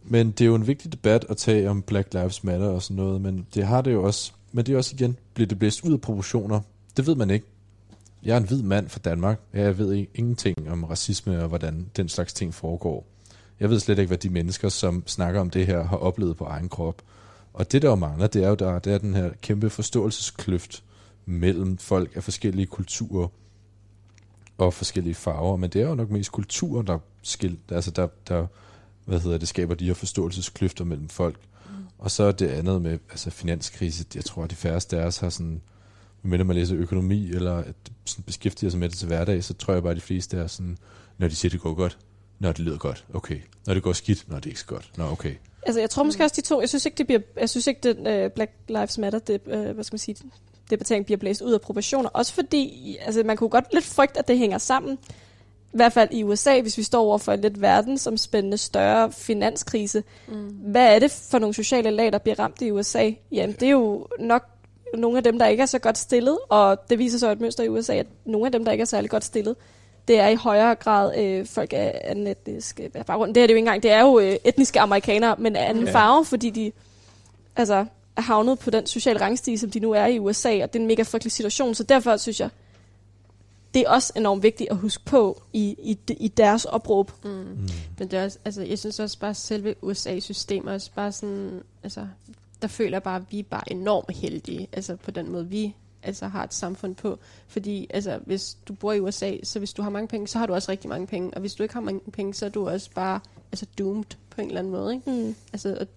men 0.03 0.31
det 0.31 0.41
er 0.41 0.45
jo 0.45 0.55
en 0.55 0.67
vigtig 0.67 0.91
debat 0.91 1.25
at 1.29 1.37
tage 1.37 1.69
om 1.69 1.81
Black 1.81 2.13
Lives 2.13 2.43
Matter 2.43 2.67
og 2.67 2.81
sådan 2.81 2.95
noget, 2.95 3.21
men 3.21 3.47
det 3.53 3.65
har 3.65 3.81
det 3.81 3.93
jo 3.93 4.03
også, 4.03 4.31
men 4.51 4.65
det 4.65 4.73
er 4.73 4.77
også 4.77 4.95
igen, 4.95 5.17
bliver 5.33 5.47
det 5.47 5.59
blæst 5.59 5.83
ud 5.83 5.93
af 5.93 6.01
proportioner. 6.01 6.61
Det 6.97 7.07
ved 7.07 7.15
man 7.15 7.29
ikke. 7.29 7.45
Jeg 8.23 8.33
er 8.33 8.37
en 8.37 8.47
hvid 8.47 8.61
mand 8.61 8.89
fra 8.89 8.99
Danmark. 8.99 9.39
Jeg 9.53 9.77
ved 9.77 9.93
ikke, 9.93 10.11
ingenting 10.15 10.71
om 10.71 10.83
racisme 10.83 11.41
og 11.41 11.47
hvordan 11.47 11.87
den 11.97 12.09
slags 12.09 12.33
ting 12.33 12.53
foregår. 12.53 13.05
Jeg 13.59 13.69
ved 13.69 13.79
slet 13.79 13.99
ikke, 13.99 14.07
hvad 14.07 14.17
de 14.17 14.29
mennesker, 14.29 14.69
som 14.69 15.03
snakker 15.07 15.41
om 15.41 15.49
det 15.49 15.67
her, 15.67 15.83
har 15.83 15.97
oplevet 15.97 16.37
på 16.37 16.43
egen 16.43 16.69
krop. 16.69 17.01
Og 17.53 17.71
det, 17.71 17.81
der 17.81 17.89
jo 17.89 17.95
mangler, 17.95 18.27
det 18.27 18.43
er 18.43 18.49
jo 18.49 18.55
der, 18.55 18.79
det 18.79 18.93
er 18.93 18.97
den 18.97 19.13
her 19.13 19.31
kæmpe 19.41 19.69
forståelseskløft 19.69 20.83
mellem 21.25 21.77
folk 21.77 22.15
af 22.15 22.23
forskellige 22.23 22.65
kulturer 22.65 23.27
og 24.57 24.73
forskellige 24.73 25.15
farver. 25.15 25.57
Men 25.57 25.69
det 25.69 25.81
er 25.81 25.87
jo 25.87 25.95
nok 25.95 26.09
mest 26.09 26.31
kulturer, 26.31 26.81
der, 26.81 26.99
skil, 27.21 27.57
altså 27.69 27.91
der, 27.91 28.07
der 28.27 28.47
hvad 29.05 29.19
hedder 29.19 29.37
det, 29.37 29.47
skaber 29.47 29.75
de 29.75 29.85
her 29.85 29.93
forståelseskløfter 29.93 30.85
mellem 30.85 31.09
folk. 31.09 31.39
Mm. 31.69 31.73
Og 31.97 32.11
så 32.11 32.23
er 32.23 32.31
det 32.31 32.47
andet 32.47 32.81
med 32.81 32.99
altså 33.09 33.29
finanskrise. 33.29 34.05
Jeg 34.15 34.25
tror, 34.25 34.43
at 34.43 34.49
de 34.49 34.55
færreste 34.55 34.99
af 34.99 35.05
os 35.05 35.17
har 35.17 35.29
sådan, 35.29 35.61
medmindre 36.21 36.45
man 36.45 36.55
læser 36.55 36.75
økonomi, 36.75 37.29
eller 37.29 37.53
at 37.53 37.75
sådan 38.05 38.23
beskæftiger 38.23 38.69
sig 38.69 38.79
med 38.79 38.89
det 38.89 38.97
til 38.97 39.07
hverdag, 39.07 39.43
så 39.43 39.53
tror 39.53 39.73
jeg 39.73 39.83
bare, 39.83 39.91
at 39.91 39.97
de 39.97 40.01
fleste 40.01 40.37
er 40.37 40.47
sådan, 40.47 40.77
når 41.17 41.27
de 41.27 41.35
siger, 41.35 41.49
det 41.49 41.61
går 41.61 41.73
godt, 41.73 41.97
når 42.39 42.51
det 42.51 42.59
lyder 42.59 42.77
godt, 42.77 43.05
okay. 43.13 43.39
Når 43.65 43.73
det 43.73 43.83
går 43.83 43.93
skidt, 43.93 44.25
når 44.27 44.35
det 44.35 44.45
ikke 44.45 44.57
er 44.57 44.59
så 44.59 44.65
godt, 44.65 44.91
nå 44.97 45.03
okay. 45.03 45.35
Altså, 45.65 45.79
jeg 45.79 45.89
tror 45.89 46.03
måske 46.03 46.23
også 46.23 46.35
de 46.35 46.41
to, 46.41 46.61
jeg 46.61 46.69
synes 46.69 46.85
ikke, 46.85 46.97
det 46.97 47.07
bliver, 47.07 47.21
jeg 47.39 47.49
synes 47.49 47.67
ikke, 47.67 47.93
den 47.93 48.25
uh, 48.25 48.31
Black 48.31 48.51
Lives 48.67 48.97
Matter, 48.97 49.19
det, 49.19 49.41
uh, 49.45 49.69
hvad 49.69 49.83
skal 49.83 49.93
man 49.93 49.99
sige, 49.99 50.15
debattering 50.69 51.05
bliver 51.05 51.17
blæst 51.17 51.41
ud 51.41 51.53
af 51.53 51.61
proportioner. 51.61 52.09
Også 52.09 52.33
fordi, 52.33 52.97
altså, 53.01 53.23
man 53.23 53.37
kunne 53.37 53.49
godt 53.49 53.73
lidt 53.73 53.85
frygte, 53.85 54.19
at 54.19 54.27
det 54.27 54.37
hænger 54.37 54.57
sammen. 54.57 54.97
I 55.73 55.75
hvert 55.75 55.93
fald 55.93 56.09
i 56.11 56.23
USA, 56.23 56.61
hvis 56.61 56.77
vi 56.77 56.83
står 56.83 57.01
over 57.01 57.17
for 57.17 57.31
en 57.31 57.41
lidt 57.41 57.61
verdensomspændende 57.61 58.57
større 58.57 59.11
finanskrise. 59.11 60.03
Mm. 60.27 60.47
Hvad 60.47 60.95
er 60.95 60.99
det 60.99 61.11
for 61.11 61.39
nogle 61.39 61.53
sociale 61.53 61.91
lag, 61.91 62.11
der 62.11 62.17
bliver 62.17 62.39
ramt 62.39 62.61
i 62.61 62.71
USA? 62.71 63.11
Jamen, 63.31 63.55
det 63.59 63.65
er 63.65 63.71
jo 63.71 64.07
nok 64.19 64.43
nogle 64.97 65.17
af 65.17 65.23
dem, 65.23 65.39
der 65.39 65.47
ikke 65.47 65.61
er 65.61 65.65
så 65.65 65.79
godt 65.79 65.97
stillet, 65.97 66.37
og 66.49 66.89
det 66.89 66.99
viser 66.99 67.17
sig 67.17 67.31
et 67.31 67.41
mønster 67.41 67.63
i 67.63 67.69
USA, 67.69 67.93
at 67.93 68.07
nogle 68.25 68.45
af 68.45 68.51
dem, 68.51 68.65
der 68.65 68.71
ikke 68.71 68.81
er 68.81 68.85
særlig 68.85 69.09
godt 69.09 69.23
stillet, 69.23 69.55
det 70.07 70.19
er 70.19 70.27
i 70.27 70.35
højere 70.35 70.75
grad 70.75 71.17
øh, 71.17 71.45
folk 71.45 71.73
af 71.73 72.01
anden 72.03 72.27
etnisk 72.27 72.81
baggrund. 73.07 73.35
Det 73.35 73.43
er 73.43 73.47
det 73.47 73.53
jo 73.53 73.55
ikke 73.57 73.59
engang. 73.67 73.83
Det 73.83 73.91
er 73.91 74.01
jo 74.01 74.19
øh, 74.19 74.35
etniske 74.45 74.79
amerikanere, 74.79 75.35
men 75.39 75.55
af 75.55 75.69
anden 75.69 75.85
Ja. 75.85 75.91
farve, 75.93 76.25
fordi 76.25 76.49
de 76.49 76.71
altså, 77.55 77.85
er 78.15 78.21
havnet 78.21 78.59
på 78.59 78.69
den 78.69 78.85
sociale 78.85 79.21
rangstige, 79.21 79.57
som 79.57 79.71
de 79.71 79.79
nu 79.79 79.91
er 79.91 80.05
i 80.05 80.19
USA, 80.19 80.63
og 80.63 80.73
det 80.73 80.79
er 80.79 80.83
en 80.83 80.87
mega 80.87 81.01
frygtelig 81.03 81.31
situation. 81.31 81.75
Så 81.75 81.83
derfor 81.83 82.17
synes 82.17 82.39
jeg, 82.39 82.49
det 83.73 83.81
er 83.81 83.89
også 83.89 84.13
enormt 84.15 84.43
vigtigt 84.43 84.69
at 84.71 84.77
huske 84.77 85.05
på 85.05 85.41
i, 85.53 85.75
i, 85.83 85.97
i 86.19 86.27
deres 86.27 86.65
opråb. 86.65 87.11
Mm. 87.23 87.29
Mm. 87.29 87.69
Men 87.99 88.07
det 88.11 88.19
er 88.19 88.23
også, 88.23 88.37
altså, 88.45 88.61
jeg 88.61 88.79
synes 88.79 88.99
også 88.99 89.19
bare, 89.19 89.29
at 89.29 89.37
selve 89.37 89.75
USA-systemet 89.81 90.69
er 90.69 90.73
også 90.73 90.91
bare 90.95 91.11
sådan, 91.11 91.61
altså, 91.83 92.07
der 92.61 92.67
føler 92.67 92.91
jeg 92.91 93.03
bare, 93.03 93.15
at 93.15 93.23
vi 93.29 93.39
er 93.39 93.43
bare 93.43 93.71
enormt 93.71 94.17
heldige, 94.17 94.67
altså 94.73 94.95
på 94.95 95.11
den 95.11 95.31
måde, 95.31 95.47
vi 95.47 95.75
altså, 96.03 96.27
har 96.27 96.43
et 96.43 96.53
samfund 96.53 96.95
på. 96.95 97.19
Fordi 97.47 97.87
altså, 97.89 98.19
hvis 98.25 98.57
du 98.67 98.73
bor 98.73 98.91
i 98.93 98.99
USA, 98.99 99.37
så 99.43 99.59
hvis 99.59 99.73
du 99.73 99.81
har 99.81 99.89
mange 99.89 100.07
penge, 100.07 100.27
så 100.27 100.37
har 100.37 100.45
du 100.45 100.53
også 100.53 100.71
rigtig 100.71 100.89
mange 100.89 101.07
penge. 101.07 101.33
Og 101.33 101.39
hvis 101.39 101.55
du 101.55 101.63
ikke 101.63 101.73
har 101.73 101.81
mange 101.81 102.11
penge, 102.11 102.33
så 102.33 102.45
er 102.45 102.49
du 102.49 102.69
også 102.69 102.89
bare 102.95 103.19
altså, 103.51 103.65
doomed 103.77 104.05
på 104.29 104.41
en 104.41 104.47
eller 104.47 104.59
anden 104.59 104.71
måde. 104.71 104.93
Ikke? 104.93 105.11
Mm. 105.11 105.35
Altså, 105.53 105.77
og, 105.79 105.87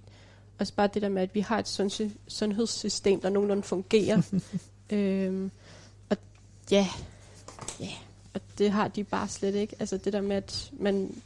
også 0.59 0.75
bare 0.75 0.89
det 0.95 1.03
der 1.03 1.09
med, 1.09 1.23
at 1.23 1.35
vi 1.35 1.41
har 1.41 1.59
et 1.59 1.69
sundhe- 1.69 2.19
sundhedssystem, 2.29 3.21
der 3.21 3.29
nogenlunde 3.29 3.63
fungerer. 3.63 4.23
øhm, 4.93 5.51
og 6.11 6.17
ja, 6.71 6.89
ja, 7.81 7.91
og 8.35 8.41
det 8.59 8.71
har 8.71 8.89
de 8.89 9.05
bare 9.05 9.29
slet 9.29 9.55
ikke. 9.55 9.77
Altså 9.79 9.97
det 9.97 10.13
der 10.13 10.21
med, 10.21 10.37
at 10.37 10.71
man 10.73 11.23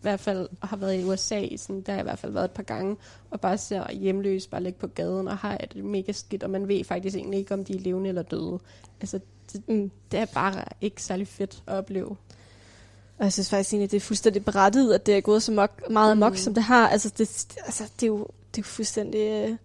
hvert 0.00 0.20
fald 0.20 0.48
har 0.62 0.76
været 0.76 1.00
i 1.00 1.04
USA, 1.04 1.56
sådan, 1.56 1.80
der 1.80 1.92
har 1.92 1.98
jeg 1.98 2.02
i 2.04 2.08
hvert 2.08 2.18
fald 2.18 2.32
været 2.32 2.44
et 2.44 2.50
par 2.50 2.62
gange, 2.62 2.96
og 3.30 3.40
bare 3.40 3.58
ser 3.58 3.92
hjemløse 3.92 4.48
bare 4.48 4.62
ligge 4.62 4.78
på 4.78 4.86
gaden 4.86 5.28
og 5.28 5.36
har 5.36 5.56
det 5.74 5.84
mega 5.84 6.12
skidt, 6.12 6.42
og 6.42 6.50
man 6.50 6.68
ved 6.68 6.84
faktisk 6.84 7.16
egentlig 7.16 7.38
ikke, 7.40 7.54
om 7.54 7.64
de 7.64 7.74
er 7.74 7.80
levende 7.80 8.08
eller 8.08 8.22
døde. 8.22 8.58
Altså, 9.00 9.20
det, 9.52 9.68
Mm. 9.68 9.90
det 10.12 10.20
er 10.20 10.24
bare 10.34 10.64
ikke 10.80 11.02
særlig 11.02 11.28
fedt 11.28 11.62
at 11.66 11.72
opleve. 11.74 12.16
Og 13.18 13.24
jeg 13.24 13.32
synes 13.32 13.50
faktisk 13.50 13.72
egentlig, 13.72 13.90
det 13.90 13.96
er 13.96 14.00
fuldstændig 14.00 14.44
berettiget, 14.44 14.94
at 14.94 15.06
det 15.06 15.16
er 15.16 15.20
gået 15.20 15.42
så 15.42 15.52
mok, 15.52 15.90
meget 15.90 16.10
amok, 16.12 16.32
Mm. 16.32 16.36
som 16.36 16.54
det 16.54 16.62
har. 16.62 16.88
Altså, 16.88 17.08
det, 17.18 17.46
altså, 17.66 17.84
det, 18.00 18.02
er, 18.02 18.06
jo, 18.06 18.18
det 18.18 18.58
er 18.58 18.62
jo 18.62 18.62
fuldstændig 18.62 19.20
øh, 19.30 19.56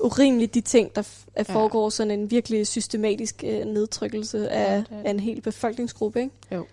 urimeligt, 0.00 0.54
de 0.54 0.60
ting, 0.60 0.96
der 0.96 1.02
f- 1.02 1.26
at 1.34 1.48
Ja. 1.48 1.54
foregår 1.54 1.88
sådan 1.90 2.10
en 2.20 2.30
virkelig 2.30 2.66
systematisk 2.66 3.44
øh, 3.46 3.64
nedtrykkelse 3.66 4.48
af, 4.48 4.64
Ja, 4.68 4.72
ja, 4.72 4.78
det 4.78 4.88
det. 4.90 5.02
af 5.04 5.10
en 5.10 5.20
hel 5.20 5.40
befolkningsgruppe. 5.40 6.20
Ikke? 6.20 6.32
Jo. 6.52 6.66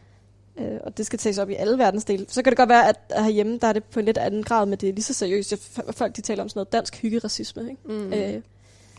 Øh, 0.60 0.80
og 0.84 0.98
det 0.98 1.06
skal 1.06 1.20
tages 1.20 1.38
op 1.38 1.50
i 1.50 1.54
alle 1.54 1.78
verdensdele. 1.78 2.26
Så 2.30 2.42
kan 2.44 2.52
det 2.52 2.58
godt 2.58 2.70
være, 2.70 2.90
at 2.90 2.96
herhjemme, 3.24 3.58
der 3.62 3.68
er 3.68 3.74
det 3.74 3.84
på 3.84 4.00
en 4.00 4.06
lidt 4.06 4.18
anden 4.18 4.44
grad, 4.44 4.66
men 4.66 4.80
det 4.80 4.90
er 4.90 4.94
lige 4.94 5.04
så 5.04 5.14
seriøst. 5.14 5.52
Jeg- 5.52 5.86
Folk 5.96 6.16
de 6.16 6.22
taler 6.22 6.44
om 6.44 6.50
sådan 6.50 6.60
noget 6.60 6.72
dansk 6.72 7.02
hyggeracisme. 7.02 7.62
Ikke? 7.70 7.82
Mm. 7.86 8.14
Øh, 8.14 8.42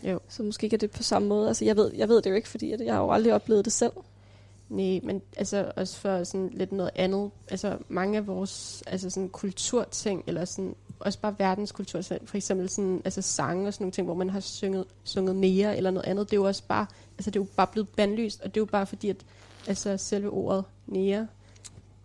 Jo. 0.03 0.19
så 0.29 0.43
måske 0.43 0.63
ikke 0.65 0.73
er 0.73 0.77
det 0.77 0.91
på 0.91 1.03
samme 1.03 1.27
måde. 1.27 1.47
Altså, 1.47 1.65
jeg, 1.65 1.75
ved, 1.77 1.91
jeg 1.95 2.09
ved 2.09 2.21
det 2.21 2.29
jo 2.29 2.35
ikke, 2.35 2.49
fordi 2.49 2.71
at 2.71 2.81
jeg 2.81 2.93
har 2.93 3.01
jo 3.01 3.11
aldrig 3.11 3.33
oplevet 3.33 3.65
det 3.65 3.73
selv. 3.73 3.91
Nej, 4.69 4.99
men 5.03 5.21
altså 5.37 5.71
også 5.75 5.97
for 5.97 6.23
sådan 6.23 6.49
lidt 6.53 6.71
noget 6.71 6.91
andet. 6.95 7.31
Altså 7.51 7.77
mange 7.89 8.17
af 8.17 8.27
vores 8.27 8.83
altså 8.87 9.09
sådan 9.09 9.29
kulturting, 9.29 10.23
eller 10.27 10.45
sådan 10.45 10.75
også 10.99 11.19
bare 11.19 11.35
verdenskultur. 11.39 12.01
For 12.01 12.35
eksempel 12.37 12.69
sådan, 12.69 13.01
altså 13.05 13.21
sange 13.21 13.67
og 13.67 13.73
sådan 13.73 13.83
nogle 13.83 13.91
ting, 13.91 14.05
hvor 14.05 14.13
man 14.15 14.29
har 14.29 14.39
synget, 14.39 14.85
sunget 15.03 15.35
nære 15.35 15.77
eller 15.77 15.91
noget 15.91 16.07
andet. 16.07 16.25
Det 16.31 16.33
er 16.37 16.41
jo 16.41 16.47
også 16.47 16.63
bare, 16.67 16.85
altså 17.17 17.31
det 17.31 17.39
er 17.39 17.43
jo 17.43 17.47
bare 17.55 17.67
blevet 17.71 17.89
bandlyst, 17.89 18.41
og 18.41 18.45
det 18.45 18.57
er 18.57 18.61
jo 18.61 18.65
bare 18.65 18.85
fordi, 18.85 19.09
at 19.09 19.17
altså 19.67 19.97
selve 19.97 20.29
ordet 20.29 20.63
nære 20.87 21.27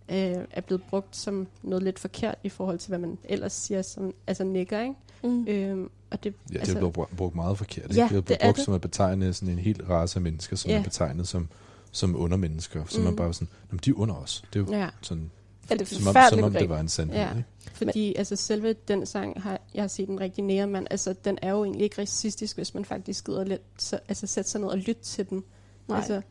øh, 0.09 0.45
er 0.51 0.61
blevet 0.61 0.83
brugt 0.91 1.17
som 1.17 1.47
noget 1.63 1.83
lidt 1.83 1.99
forkert 1.99 2.35
i 2.43 2.49
forhold 2.49 2.79
til, 2.79 2.89
hvad 2.89 2.99
man 2.99 3.19
ellers 3.25 3.53
siger 3.53 3.83
som 3.83 4.15
altså 4.27 4.45
nigger, 4.45 4.81
ikke? 4.81 4.95
Mm. 5.25 5.47
Øhm, 5.49 5.91
og 6.11 6.25
det, 6.25 6.35
Ja, 6.49 6.53
det 6.53 6.59
altså, 6.59 6.75
er 6.75 6.79
blevet 6.91 7.09
brugt, 7.17 7.35
meget 7.35 7.59
forkert. 7.59 7.85
Ikke? 7.85 7.95
Ja, 7.95 8.01
det 8.01 8.05
er 8.05 8.09
blevet 8.09 8.29
det 8.29 8.37
er 8.41 8.47
brugt 8.47 8.57
det. 8.57 8.65
som 8.65 8.75
at 8.75 8.81
betegne 8.81 9.33
sådan 9.33 9.53
en 9.53 9.59
hel 9.59 9.83
race 9.85 10.17
af 10.17 10.23
mennesker, 10.23 10.57
som 10.57 10.71
Ja. 10.71 10.79
er 10.79 10.83
betegnet 10.83 11.29
som, 11.29 11.49
som 11.93 12.17
undermennesker. 12.17 12.85
Så 12.89 12.99
Mm. 12.99 13.05
man 13.05 13.17
bare 13.17 13.35
sådan, 13.35 13.49
"Nå, 13.63 13.69
men 13.71 13.81
de 13.85 13.91
er 13.91 13.95
under 13.95 14.15
os. 14.15 14.45
Det 14.53 14.61
er 14.61 14.65
jo 14.65 14.79
Ja, 14.79 14.89
sådan, 15.01 15.31
Ja, 15.71 15.75
det 15.75 15.81
er 15.83 15.87
som 15.87 15.97
om, 15.97 16.03
som 16.03 16.13
forfærdeligt 16.15 16.45
om 16.47 16.53
det 16.53 16.69
var 16.69 16.81
en 16.81 16.89
sandhed. 16.89 17.21
Ja. 17.21 17.31
Ikke? 17.37 17.45
fordi 17.73 18.15
altså 18.15 18.37
selve 18.37 18.73
den 18.73 19.07
sang, 19.07 19.43
har, 19.43 19.61
jeg 19.75 19.83
har 19.83 19.89
set 19.89 20.09
en 20.09 20.21
rigtig 20.21 20.45
nære 20.45 20.67
mand, 20.67 20.87
altså 20.91 21.15
den 21.25 21.39
er 21.43 21.51
jo 21.51 21.65
egentlig 21.65 21.85
ikke 21.85 22.01
racistisk, 22.03 22.57
hvis 22.57 22.75
man 22.75 22.85
faktisk 22.85 23.27
gider 23.27 23.45
lidt, 23.45 23.63
så, 23.79 23.99
altså 24.09 24.27
sætte 24.27 24.51
sig 24.51 24.61
ned 24.61 24.69
og 24.69 24.79
lytte 24.79 25.03
til 25.03 25.31
den. 25.31 25.45
Nej. 25.89 25.97
Altså, 25.99 26.23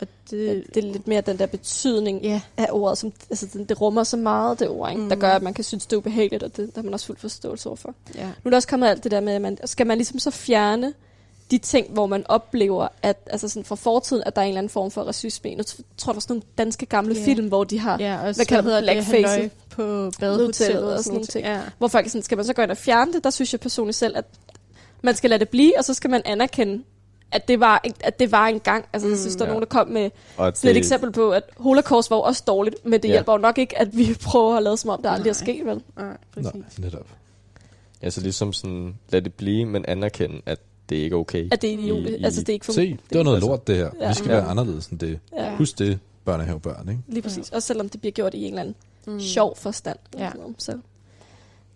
og 0.00 0.06
det, 0.30 0.38
det, 0.56 0.74
det 0.74 0.84
er 0.84 0.92
lidt 0.92 1.08
mere 1.08 1.20
den 1.20 1.38
der 1.38 1.46
betydning 1.46 2.22
ja, 2.22 2.40
af 2.56 2.66
ordet, 2.70 2.98
som, 2.98 3.12
altså 3.30 3.46
det, 3.52 3.68
det 3.68 3.80
rummer 3.80 4.02
så 4.04 4.16
meget 4.16 4.60
det 4.60 4.68
ord, 4.68 4.90
ikke? 4.90 5.02
Mm. 5.02 5.08
der 5.08 5.16
Mm. 5.16 5.20
gør, 5.20 5.30
at 5.30 5.42
man 5.42 5.54
kan 5.54 5.64
synes, 5.64 5.86
det 5.86 5.92
er 5.92 5.96
ubehageligt, 5.96 6.42
og 6.42 6.56
det 6.56 6.66
der 6.74 6.80
har 6.80 6.82
man 6.82 6.94
også 6.94 7.06
fuld 7.06 7.18
forståelse 7.18 7.68
overfor. 7.68 7.94
ja. 8.14 8.24
Nu 8.26 8.32
er 8.44 8.50
der 8.50 8.56
også 8.56 8.68
kommet 8.68 8.86
alt 8.88 9.04
det 9.04 9.10
der 9.10 9.20
med, 9.20 9.32
at 9.32 9.42
man, 9.42 9.58
skal 9.64 9.86
man 9.86 9.98
ligesom 9.98 10.18
så 10.18 10.30
fjerne 10.30 10.92
de 11.50 11.58
ting, 11.58 11.90
hvor 11.90 12.06
man 12.06 12.24
oplever, 12.28 12.88
at 13.02 13.16
altså 13.26 13.48
sådan 13.48 13.64
fra 13.64 13.76
fortiden, 13.76 14.22
at 14.26 14.36
der 14.36 14.42
er 14.42 14.46
en 14.46 14.48
eller 14.48 14.58
anden 14.58 14.70
form 14.70 14.90
for 14.90 15.02
racisme. 15.02 15.54
Nu 15.54 15.62
tror 15.96 16.12
der 16.12 16.16
er 16.16 16.20
sådan 16.20 16.34
nogle 16.34 16.42
danske 16.58 16.86
gamle 16.86 17.14
Ja. 17.14 17.24
film, 17.24 17.48
hvor 17.48 17.64
de 17.64 17.78
har, 17.78 17.92
og 17.92 17.98
Hvad 18.34 18.44
kalder 18.46 18.62
hedder 18.62 18.80
blackface? 18.80 19.50
på 19.70 19.82
Hotellet 19.82 20.14
badehotellet 20.20 20.94
og 20.94 21.04
sådan 21.04 21.12
nogle 21.14 21.26
ting. 21.26 21.44
Ja. 21.44 21.60
hvor 21.78 21.88
folk 21.88 22.06
er 22.06 22.10
sådan, 22.10 22.22
skal 22.22 22.36
man 22.36 22.44
så 22.44 22.52
gå 22.52 22.62
ind 22.62 22.70
og 22.70 22.76
fjerne 22.76 23.12
det? 23.12 23.24
Der 23.24 23.30
synes 23.30 23.52
jeg 23.52 23.60
personligt 23.60 23.96
selv, 23.98 24.16
at 24.16 24.24
man 25.02 25.14
skal 25.16 25.30
lade 25.30 25.40
det 25.40 25.48
blive, 25.48 25.78
og 25.78 25.84
så 25.84 25.94
skal 25.94 26.10
man 26.10 26.22
anerkende, 26.24 26.82
at 27.32 27.48
det 27.48 27.60
var, 27.60 27.82
at 28.00 28.18
det 28.20 28.32
var 28.32 28.46
en 28.46 28.60
gang. 28.60 28.84
Altså, 28.92 29.06
mm, 29.06 29.12
jeg 29.12 29.18
synes, 29.20 29.36
der 29.36 29.42
er 29.44 29.48
ja. 29.48 29.52
nogen, 29.52 29.62
der 29.62 29.68
kom 29.68 29.88
med 29.88 30.10
Og 30.36 30.52
sådan 30.56 30.70
et 30.70 30.76
eksempel 30.78 31.12
på, 31.12 31.30
at 31.30 31.42
holocaust 31.56 32.10
var 32.10 32.16
jo 32.16 32.22
også 32.22 32.42
dårligt, 32.46 32.76
men 32.84 32.92
det 32.92 33.08
Ja. 33.08 33.12
hjælper 33.12 33.32
jo 33.32 33.38
nok 33.38 33.58
ikke, 33.58 33.78
at 33.78 33.96
vi 33.96 34.14
prøver 34.26 34.56
at 34.56 34.62
lade 34.62 34.76
som 34.76 34.90
om, 34.90 35.02
der 35.02 35.10
aldrig 35.10 35.30
er 35.30 35.34
Nej. 35.34 35.44
sket, 35.54 35.66
vel? 35.66 35.82
Nej, 35.96 36.16
præcis. 36.34 36.78
netop. 36.78 37.06
Altså 38.02 38.20
ligesom 38.20 38.52
sådan, 38.52 38.94
lad 39.10 39.22
det 39.22 39.34
blive, 39.34 39.64
men 39.66 39.84
anerkende, 39.88 40.40
at 40.46 40.58
det 40.88 40.96
ikke 40.96 41.14
er 41.14 41.18
okay. 41.20 41.48
At 41.52 41.62
det 41.62 41.70
er 41.74 41.78
idiotisk. 41.78 42.12
I- 42.12 42.16
i- 42.20 42.24
Altså, 42.24 42.40
det 42.40 42.48
er 42.48 42.52
ikke 42.52 42.66
for... 42.66 42.72
Se, 42.72 42.98
det 43.10 43.18
var 43.18 43.24
noget 43.24 43.40
lort, 43.40 43.66
det 43.66 43.76
her. 43.76 43.90
Ja. 44.00 44.08
Vi 44.08 44.14
skal 44.14 44.30
Ja. 44.30 44.36
være 44.36 44.46
anderledes 44.46 44.86
end 44.86 44.98
det. 44.98 45.18
Ja, 45.36 45.56
Husk 45.56 45.78
det, 45.78 45.98
børnehavebørn, 46.24 46.88
ikke? 46.88 47.00
lige 47.08 47.22
præcis. 47.22 47.50
Også 47.50 47.66
selvom 47.66 47.88
det 47.88 48.00
bliver 48.00 48.12
gjort 48.12 48.34
i 48.34 48.38
en 48.44 48.48
eller 48.48 48.60
anden 48.60 48.74
Mm. 49.06 49.20
sjov 49.20 49.56
forstand. 49.56 49.98
eller 50.12 50.24
Ja. 50.24 50.30
sådan 50.30 50.40
noget. 50.40 50.54
Så 50.58 50.78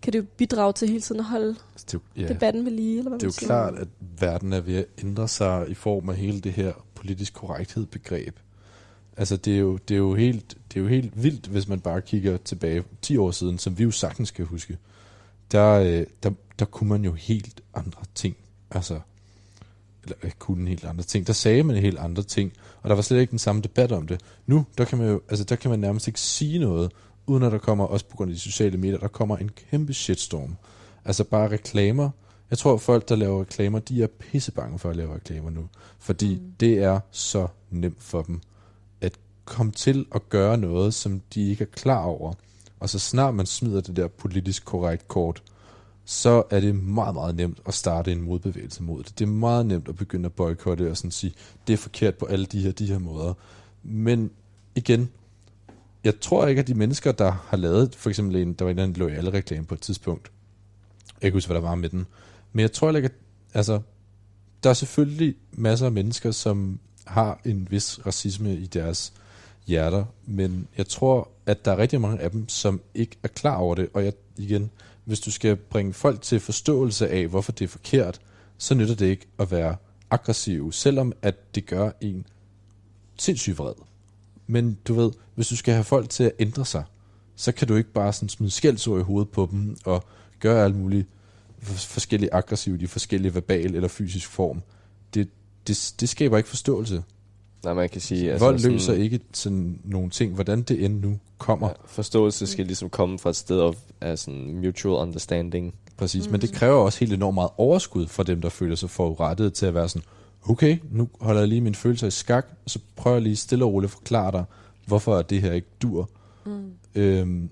kan 0.03 0.13
det 0.13 0.19
jo 0.19 0.25
bidrage 0.37 0.73
til 0.73 0.87
hele 0.87 1.01
tiden 1.01 1.19
at 1.19 1.25
holde 1.25 1.55
Altså, 1.71 1.85
det, 1.91 2.21
ja, 2.21 2.27
debatten 2.27 2.65
ved 2.65 2.71
lige, 2.71 2.97
eller 2.97 3.09
hvad 3.09 3.19
det 3.19 3.25
er 3.25 3.27
jo 3.27 3.31
siger. 3.31 3.47
klart, 3.47 3.75
at 3.75 3.87
verden 4.19 4.53
er 4.53 4.61
ved 4.61 4.75
at 4.75 4.85
ændre 5.03 5.27
sig 5.27 5.69
i 5.69 5.73
form 5.73 6.09
af 6.09 6.15
hele 6.15 6.41
det 6.41 6.51
her 6.51 6.73
politisk 6.95 7.33
korrekthed 7.33 7.85
begreb. 7.85 8.39
Altså, 9.17 9.37
det 9.37 9.53
er, 9.53 9.59
jo, 9.59 9.77
det, 9.77 9.93
er 9.93 9.99
jo 9.99 10.15
helt, 10.15 10.57
det 10.73 10.79
er 10.79 10.81
jo 10.81 10.87
helt 10.87 11.23
vildt, 11.23 11.47
hvis 11.47 11.67
man 11.67 11.79
bare 11.79 12.01
kigger 12.01 12.37
tilbage 12.37 12.83
10 13.01 13.17
år 13.17 13.31
siden, 13.31 13.57
som 13.57 13.77
vi 13.77 13.83
jo 13.83 13.91
sagtens 13.91 14.29
skal 14.29 14.45
huske. 14.45 14.77
Der, 15.51 15.71
øh, 15.71 16.05
der, 16.23 16.31
der 16.59 16.65
kunne 16.65 16.89
man 16.89 17.05
jo 17.05 17.13
helt 17.13 17.61
andre 17.73 18.01
ting. 18.15 18.35
Altså, 18.71 18.99
eller 20.03 20.15
øh, 20.23 20.31
kunne 20.39 20.69
helt 20.69 20.85
andre 20.85 21.03
ting. 21.03 21.27
Der 21.27 21.33
sagde 21.33 21.63
man 21.63 21.75
helt 21.75 21.99
andre 21.99 22.23
ting, 22.23 22.53
og 22.81 22.89
der 22.89 22.95
var 22.95 23.01
slet 23.01 23.19
ikke 23.19 23.31
den 23.31 23.39
samme 23.39 23.61
debat 23.61 23.91
om 23.91 24.07
det. 24.07 24.21
Nu, 24.45 24.65
der 24.77 24.85
kan 24.85 24.97
man 24.97 25.09
jo, 25.09 25.21
altså 25.29 25.45
der 25.45 25.55
kan 25.55 25.71
man 25.71 25.79
nærmest 25.79 26.07
ikke 26.07 26.19
sige 26.19 26.59
noget, 26.59 26.91
uden 27.27 27.43
at 27.43 27.51
der 27.51 27.57
kommer, 27.57 27.85
også 27.85 28.05
på 28.05 28.17
grund 28.17 28.31
af 28.31 28.35
de 28.35 28.41
sociale 28.41 28.77
medier, 28.77 28.97
der 28.97 29.07
kommer 29.07 29.37
en 29.37 29.51
kæmpe 29.71 29.93
shitstorm. 29.93 30.55
Altså 31.05 31.23
bare 31.23 31.51
reklamer. 31.51 32.09
Jeg 32.49 32.57
tror, 32.57 32.77
folk, 32.77 33.09
der 33.09 33.15
laver 33.15 33.41
reklamer, 33.41 33.79
de 33.79 34.03
er 34.03 34.07
pissebange 34.07 34.79
for 34.79 34.89
at 34.89 34.95
lave 34.95 35.15
reklamer 35.15 35.49
nu. 35.49 35.67
Fordi 35.99 36.35
mm. 36.35 36.53
det 36.59 36.77
er 36.83 36.99
så 37.11 37.47
nemt 37.69 38.03
for 38.03 38.21
dem 38.21 38.41
at 39.01 39.19
komme 39.45 39.71
til 39.71 40.05
at 40.15 40.29
gøre 40.29 40.57
noget, 40.57 40.93
som 40.93 41.21
de 41.33 41.49
ikke 41.49 41.61
er 41.61 41.67
klar 41.67 42.03
over. 42.03 42.33
Og 42.79 42.89
så 42.89 42.99
snart 42.99 43.35
man 43.35 43.45
smider 43.45 43.81
det 43.81 43.95
der 43.95 44.07
politisk 44.07 44.65
korrekt 44.65 45.07
kort, 45.07 45.43
så 46.05 46.43
er 46.49 46.59
det 46.59 46.75
meget, 46.75 47.13
meget 47.13 47.35
nemt 47.35 47.59
at 47.65 47.73
starte 47.73 48.11
en 48.11 48.21
modbevægelse 48.21 48.83
mod 48.83 49.03
det. 49.03 49.19
Det 49.19 49.25
er 49.25 49.29
meget 49.29 49.65
nemt 49.65 49.87
at 49.87 49.95
begynde 49.95 50.25
at 50.25 50.33
boykotte 50.33 50.91
og 50.91 50.97
sådan 50.97 51.11
sige, 51.11 51.33
det 51.67 51.73
er 51.73 51.77
forkert 51.77 52.15
på 52.15 52.25
alle 52.25 52.45
de 52.45 52.61
her, 52.61 52.71
de 52.71 52.85
her 52.85 52.99
måder. 52.99 53.33
Men 53.83 54.31
igen, 54.75 55.09
jeg 56.03 56.19
tror 56.19 56.47
ikke, 56.47 56.59
at 56.59 56.67
de 56.67 56.73
mennesker, 56.73 57.11
der 57.11 57.31
har 57.31 57.57
lavet, 57.57 57.95
for 57.95 58.09
eksempel 58.09 58.35
en, 58.35 58.53
der 58.53 58.65
var 58.65 58.71
en 58.71 58.77
eller 58.77 58.83
anden 58.83 58.99
loyal 58.99 59.29
reklame 59.29 59.65
på 59.65 59.73
et 59.73 59.81
tidspunkt, 59.81 60.31
jeg 61.07 61.21
kan 61.21 61.27
ikke 61.27 61.35
huske, 61.35 61.47
hvad 61.47 61.55
der 61.55 61.67
var 61.67 61.75
med 61.75 61.89
den, 61.89 62.05
men 62.53 62.61
jeg 62.61 62.71
tror 62.71 62.95
ikke, 62.95 63.05
at, 63.05 63.13
altså, 63.53 63.81
der 64.63 64.69
er 64.69 64.73
selvfølgelig 64.73 65.35
masser 65.51 65.85
af 65.85 65.91
mennesker, 65.91 66.31
som 66.31 66.79
har 67.05 67.41
en 67.45 67.67
vis 67.71 68.05
racisme 68.05 68.55
i 68.55 68.65
deres 68.65 69.13
hjerter, 69.67 70.05
men 70.25 70.67
jeg 70.77 70.87
tror, 70.87 71.29
at 71.45 71.65
der 71.65 71.71
er 71.71 71.77
rigtig 71.77 72.01
mange 72.01 72.21
af 72.21 72.31
dem, 72.31 72.49
som 72.49 72.81
ikke 72.95 73.17
er 73.23 73.27
klar 73.27 73.55
over 73.55 73.75
det, 73.75 73.89
og 73.93 74.05
jeg, 74.05 74.13
igen, 74.37 74.71
hvis 75.05 75.19
du 75.19 75.31
skal 75.31 75.55
bringe 75.55 75.93
folk 75.93 76.21
til 76.21 76.39
forståelse 76.39 77.09
af, 77.09 77.27
hvorfor 77.27 77.51
det 77.51 77.65
er 77.65 77.69
forkert, 77.69 78.21
så 78.57 78.75
nytter 78.75 78.95
det 78.95 79.05
ikke 79.05 79.25
at 79.39 79.51
være 79.51 79.75
aggressiv, 80.09 80.71
selvom 80.71 81.13
at 81.21 81.55
det 81.55 81.65
gør 81.65 81.91
en 82.01 82.25
sindssygt 83.17 83.57
vred. 83.57 83.73
Men 84.47 84.77
du 84.87 84.93
ved, 84.93 85.11
hvis 85.35 85.47
du 85.47 85.55
skal 85.55 85.73
have 85.73 85.83
folk 85.83 86.09
til 86.09 86.23
at 86.23 86.31
ændre 86.39 86.65
sig, 86.65 86.83
så 87.35 87.51
kan 87.51 87.67
du 87.67 87.75
ikke 87.75 87.91
bare 87.93 88.13
sådan 88.13 88.29
smide 88.29 88.51
skældsord 88.51 88.99
i 88.99 89.03
hovedet 89.03 89.29
på 89.29 89.47
dem, 89.51 89.77
og 89.85 90.03
gøre 90.39 90.65
alt 90.65 90.75
muligt 90.75 91.07
for- 91.61 91.73
forskellige 91.73 92.33
aggressivt 92.33 92.81
i 92.81 92.87
forskellige 92.87 93.35
verbal 93.35 93.75
eller 93.75 93.87
fysisk 93.87 94.29
form. 94.29 94.61
Det, 95.13 95.29
det, 95.67 95.93
det 95.99 96.09
skaber 96.09 96.37
ikke 96.37 96.49
forståelse. 96.49 97.03
Nej, 97.63 97.73
man 97.73 97.89
kan 97.89 98.01
sige... 98.01 98.31
Altså 98.31 98.45
Vold 98.45 98.59
løser 98.59 98.93
ikke 98.93 99.19
sådan 99.33 99.79
nogle 99.83 100.09
ting, 100.09 100.33
hvordan 100.33 100.61
det 100.61 100.85
end 100.85 100.99
nu 101.01 101.19
kommer. 101.37 101.67
Ja, 101.67 101.73
forståelse 101.85 102.47
skal 102.47 102.65
ligesom 102.65 102.89
komme 102.89 103.19
fra 103.19 103.29
et 103.29 103.35
sted 103.35 103.59
af, 103.59 103.73
af 104.01 104.19
sådan 104.19 104.55
mutual 104.55 105.01
understanding. 105.07 105.73
Præcis, 105.97 106.25
mm. 106.25 106.31
men 106.31 106.41
det 106.41 106.53
kræver 106.53 106.75
også 106.75 106.99
helt 106.99 107.13
enormt 107.13 107.35
meget 107.35 107.49
overskud 107.57 108.07
fra 108.07 108.23
dem, 108.23 108.41
der 108.41 108.49
føler 108.49 108.75
sig 108.75 108.89
forurettet 108.89 109.53
til 109.53 109.65
at 109.65 109.73
være 109.73 109.89
sådan, 109.89 110.05
okay, 110.49 110.77
nu 110.91 111.09
holder 111.21 111.41
jeg 111.41 111.47
lige 111.47 111.61
mine 111.61 111.75
følelser 111.75 112.07
i 112.07 112.11
skak, 112.11 112.47
og 112.65 112.69
så 112.69 112.79
prøver 112.95 113.15
jeg 113.15 113.23
lige 113.23 113.35
stille 113.35 113.65
og 113.65 113.73
roligt 113.73 113.89
at 113.89 113.93
forklare 113.93 114.31
dig, 114.31 114.43
hvorfor 114.87 115.21
det 115.21 115.41
her 115.41 115.51
ikke 115.51 115.67
dur. 115.81 116.09
Mm. 116.45 116.71
Øhm, 116.95 117.49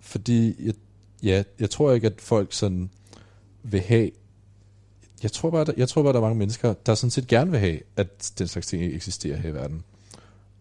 fordi, 0.00 0.66
jeg, 0.66 0.74
ja, 1.22 1.42
jeg 1.60 1.70
tror 1.70 1.92
ikke, 1.92 2.06
at 2.06 2.20
folk 2.20 2.52
sådan 2.52 2.90
vil 3.62 3.80
have, 3.80 4.10
jeg 5.22 5.32
tror, 5.32 5.50
bare, 5.50 5.64
der, 5.64 5.72
jeg 5.76 5.88
tror 5.88 6.02
bare, 6.02 6.12
der 6.12 6.18
er 6.18 6.22
mange 6.22 6.38
mennesker, 6.38 6.74
der 6.86 6.94
sådan 6.94 7.10
set 7.10 7.26
gerne 7.26 7.50
vil 7.50 7.60
have, 7.60 7.80
at 7.96 8.32
den 8.38 8.48
slags 8.48 8.66
ting 8.66 8.82
eksisterer 8.82 9.36
her 9.36 9.50
i 9.50 9.54
verden. 9.54 9.82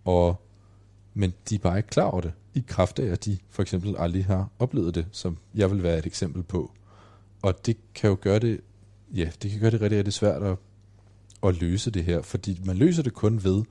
Og, 0.06 0.42
men 1.14 1.34
de 1.50 1.56
er 1.56 1.60
bare 1.60 1.78
ikke 1.78 1.90
klar 1.90 2.04
over 2.04 2.22
det, 2.22 2.34
i 2.54 2.64
kraft 2.68 3.00
af, 3.00 3.06
at 3.06 3.26
de 3.26 3.38
for 3.50 3.62
eksempel 3.62 3.96
aldrig 3.98 4.26
har 4.26 4.50
oplevet 4.60 4.96
det, 4.96 5.06
som 5.12 5.38
jeg 5.56 5.72
vil 5.72 5.84
være 5.84 5.98
et 5.98 6.06
eksempel 6.06 6.44
på. 6.44 6.72
Og 7.42 7.66
det 7.66 7.78
kan 7.96 8.10
jo 8.10 8.18
gøre 8.22 8.40
det, 8.40 8.62
ja, 9.16 9.30
det 9.42 9.52
kan 9.52 9.60
gøre 9.60 9.72
det 9.72 9.82
rigtig, 9.82 9.98
rigtig 9.98 10.14
svært 10.14 10.44
at, 10.44 10.58
at 11.48 11.62
løse 11.62 11.92
det 11.92 12.04
her, 12.04 12.22
fordi 12.22 12.62
man 12.66 12.78
løser 12.78 13.04
det 13.04 13.14
kun 13.14 13.44
ved, 13.44 13.64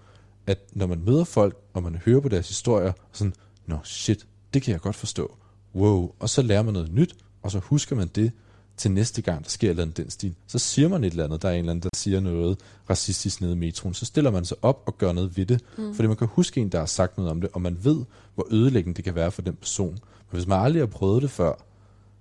at 0.47 0.59
når 0.73 0.87
man 0.87 1.03
møder 1.05 1.25
folk, 1.25 1.57
og 1.75 1.83
man 1.83 1.95
hører 2.05 2.21
på 2.21 2.29
deres 2.29 2.49
historier, 2.49 2.93
sådan, 3.13 3.35
nå 3.67 3.79
shit, 3.85 4.27
det 4.55 4.63
kan 4.63 4.73
jeg 4.73 4.81
godt 4.81 4.97
forstå. 4.97 5.37
Wow, 5.75 6.13
og 6.19 6.29
så 6.29 6.43
lærer 6.43 6.63
man 6.63 6.75
noget 6.75 6.93
nyt, 6.93 7.17
og 7.43 7.51
så 7.51 7.59
husker 7.59 7.97
man 7.97 8.09
det 8.09 8.33
til 8.77 8.91
næste 8.91 9.23
gang, 9.23 9.45
der 9.45 9.51
sker 9.51 9.69
et 9.69 9.71
eller 9.71 9.83
andet 9.83 9.97
den 9.97 10.11
stil. 10.11 10.35
Så 10.47 10.59
siger 10.59 10.89
man 10.89 11.05
et 11.05 11.11
eller 11.11 11.25
andet, 11.25 11.43
der 11.43 11.49
er 11.49 11.53
en 11.53 11.59
eller 11.59 11.71
anden, 11.71 11.83
der 11.83 11.89
siger 11.97 12.21
noget 12.21 12.59
racistisk 12.91 13.41
nede 13.41 13.53
i 13.53 13.57
metroen, 13.57 13.95
så 13.95 14.05
stiller 14.05 14.31
man 14.31 14.45
sig 14.45 14.57
op 14.63 14.83
og 14.87 14.99
gør 14.99 15.13
noget 15.13 15.37
ved 15.37 15.47
det, 15.47 15.61
mm. 15.79 15.95
fordi 15.95 16.09
man 16.09 16.17
kan 16.17 16.29
huske 16.31 16.61
en, 16.61 16.69
der 16.69 16.79
har 16.79 16.87
sagt 16.87 17.17
noget 17.17 17.31
om 17.31 17.41
det, 17.41 17.51
og 17.53 17.63
man 17.63 17.79
ved, 17.83 18.05
hvor 18.35 18.47
ødelæggende 18.51 18.97
det 18.97 19.05
kan 19.05 19.15
være 19.15 19.31
for 19.31 19.43
den 19.43 19.55
person. 19.55 19.93
Men 19.93 20.01
hvis 20.39 20.47
man 20.47 20.61
aldrig 20.61 20.83
har 20.83 20.87
prøvet 20.87 21.23
det 21.23 21.31
før, 21.31 21.53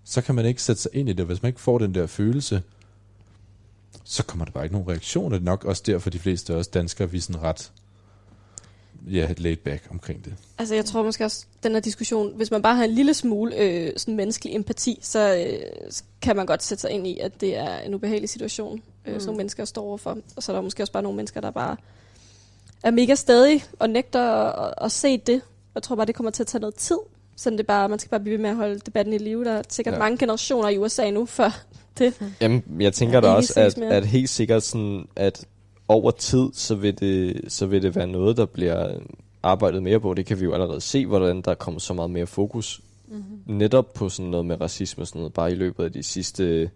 så 0.04 0.22
kan 0.22 0.36
man 0.36 0.46
ikke 0.46 0.62
sætte 0.62 0.82
sig 0.82 0.92
ind 0.94 1.10
i 1.10 1.14
det. 1.14 1.26
Hvis 1.26 1.42
man 1.42 1.50
ikke 1.50 1.62
får 1.62 1.78
den 1.78 1.96
der 1.96 2.08
følelse, 2.08 2.62
så 4.04 4.24
kommer 4.24 4.46
der 4.46 4.52
bare 4.52 4.64
ikke 4.64 4.76
nogen 4.76 4.90
reaktion. 4.90 5.32
Det 5.32 5.40
er 5.40 5.44
nok 5.44 5.66
også 5.66 5.84
derfor, 5.86 6.10
de 6.10 6.20
fleste 6.20 6.54
af 6.54 6.58
os 6.58 6.68
danskere, 6.68 7.12
vi 7.12 7.18
er 7.18 7.22
sådan 7.22 7.42
ret 7.42 7.72
ja, 9.08 9.34
laid 9.38 9.58
back 9.58 9.88
omkring 9.92 10.26
det. 10.26 10.34
Altså, 10.58 10.76
jeg 10.76 10.86
tror 10.86 11.04
måske 11.04 11.26
også, 11.26 11.46
den 11.64 11.72
her 11.72 11.80
diskussion, 11.80 12.36
hvis 12.36 12.52
man 12.52 12.62
bare 12.62 12.76
har 12.76 12.84
en 12.84 12.92
lille 12.92 13.14
smule 13.14 13.56
øh, 13.58 13.94
sådan 13.98 14.16
menneskelig 14.16 14.56
empati, 14.56 15.00
så 15.02 15.36
øh, 15.36 15.92
kan 16.22 16.36
man 16.36 16.46
godt 16.46 16.64
sætte 16.64 16.82
sig 16.82 16.92
ind 16.92 17.08
i, 17.08 17.20
at 17.20 17.42
det 17.42 17.58
er 17.58 17.80
en 17.80 17.94
ubehagelig 17.94 18.30
situation, 18.30 18.82
øh, 19.06 19.14
mm. 19.14 19.20
som 19.20 19.28
nogle 19.28 19.38
mennesker 19.38 19.66
står 19.66 19.84
overfor. 19.84 20.18
Og 20.36 20.44
så 20.44 20.52
er 20.52 20.56
der 20.56 20.64
måske 20.64 20.84
også 20.84 20.94
bare 20.94 21.04
nogle 21.04 21.16
mennesker, 21.16 21.42
der 21.42 21.52
bare 21.52 21.76
er 22.84 22.92
mega 22.92 23.16
stadig 23.16 23.64
og 23.80 23.90
nægter 23.90 24.22
at, 24.22 24.74
at, 24.82 24.92
se 24.92 25.18
det. 25.18 25.42
Jeg 25.76 25.84
tror 25.84 25.96
bare, 25.96 26.06
det 26.06 26.16
kommer 26.16 26.32
til 26.32 26.44
at 26.44 26.48
tage 26.48 26.60
noget 26.60 26.76
tid. 26.76 26.98
Så 27.36 27.50
det 27.50 27.68
bare, 27.68 27.90
man 27.90 28.00
skal 28.00 28.10
bare 28.10 28.20
blive 28.20 28.34
ved 28.34 28.42
med 28.42 28.50
at 28.50 28.56
holde 28.56 28.80
debatten 28.80 29.14
i 29.14 29.18
live. 29.18 29.46
Der 29.46 29.52
er 29.52 29.62
sikkert 29.70 29.94
ja. 29.94 30.00
mange 30.00 30.18
generationer 30.18 30.70
i 30.70 30.78
USA 30.78 31.10
nu, 31.10 31.26
før 31.26 31.66
det. 32.00 32.22
Jamen, 32.42 32.64
jeg 32.80 32.94
tænker 32.94 33.20
da 33.20 33.28
også, 33.28 33.60
at, 33.60 33.78
mere. 33.78 33.90
at 33.90 34.06
helt 34.06 34.30
sikkert 34.30 34.64
sådan, 34.64 35.08
at 35.16 35.46
over 35.88 36.12
tid, 36.12 36.50
så 36.54 36.76
vil, 36.76 37.00
det, 37.00 37.42
så 37.48 37.66
vil 37.66 37.82
det 37.82 37.96
være 37.96 38.08
noget, 38.08 38.38
der 38.38 38.46
bliver 38.46 38.90
arbejdet 39.44 39.84
mere 39.84 40.00
på. 40.00 40.14
Det 40.14 40.26
kan 40.26 40.40
vi 40.40 40.44
jo 40.44 40.54
allerede 40.54 40.82
se, 40.82 41.06
hvordan 41.06 41.42
der 41.42 41.54
kommer 41.54 41.80
så 41.80 41.94
meget 41.94 42.12
mere 42.12 42.28
fokus 42.28 42.82
mm-hmm. 43.08 43.58
netop 43.58 43.94
på 43.94 44.10
sådan 44.10 44.32
noget 44.32 44.46
med 44.46 44.62
racisme 44.62 45.04
og 45.04 45.08
sådan 45.08 45.20
noget, 45.20 45.34
bare 45.34 45.52
i 45.52 45.56
løbet 45.56 45.84
af 45.84 45.92
de 45.92 46.04
sidste, 46.04 46.70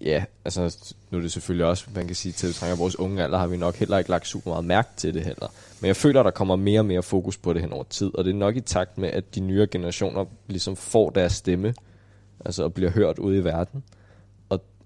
ja, 0.00 0.24
altså 0.44 0.76
nu 1.10 1.18
er 1.18 1.22
det 1.22 1.32
selvfølgelig 1.32 1.66
også, 1.66 1.84
man 1.94 2.06
kan 2.06 2.16
sige, 2.16 2.32
til 2.32 2.46
at 2.46 2.78
vores 2.78 2.98
unge 2.98 3.22
alder, 3.22 3.38
har 3.38 3.46
vi 3.46 3.56
nok 3.56 3.74
heller 3.74 3.98
ikke 3.98 4.10
lagt 4.10 4.26
super 4.26 4.50
meget 4.50 4.64
mærke 4.64 4.88
til 4.96 5.14
det 5.14 5.24
heller. 5.24 5.46
Men 5.80 5.86
jeg 5.86 5.96
føler, 5.96 6.22
der 6.22 6.30
kommer 6.30 6.56
mere 6.56 6.80
og 6.80 6.86
mere 6.86 7.02
fokus 7.02 7.36
på 7.36 7.52
det 7.52 7.62
hen 7.62 7.72
over 7.72 7.84
tid, 7.90 8.10
og 8.14 8.24
det 8.24 8.30
er 8.30 8.34
nok 8.34 8.56
i 8.56 8.60
takt 8.60 8.98
med, 8.98 9.08
at 9.08 9.34
de 9.34 9.40
nye 9.40 9.66
generationer 9.70 10.24
ligesom 10.48 10.76
får 10.76 11.10
deres 11.10 11.32
stemme, 11.32 11.74
altså 12.44 12.64
og 12.64 12.74
bliver 12.74 12.90
hørt 12.90 13.18
ude 13.18 13.38
i 13.38 13.44
verden. 13.44 13.82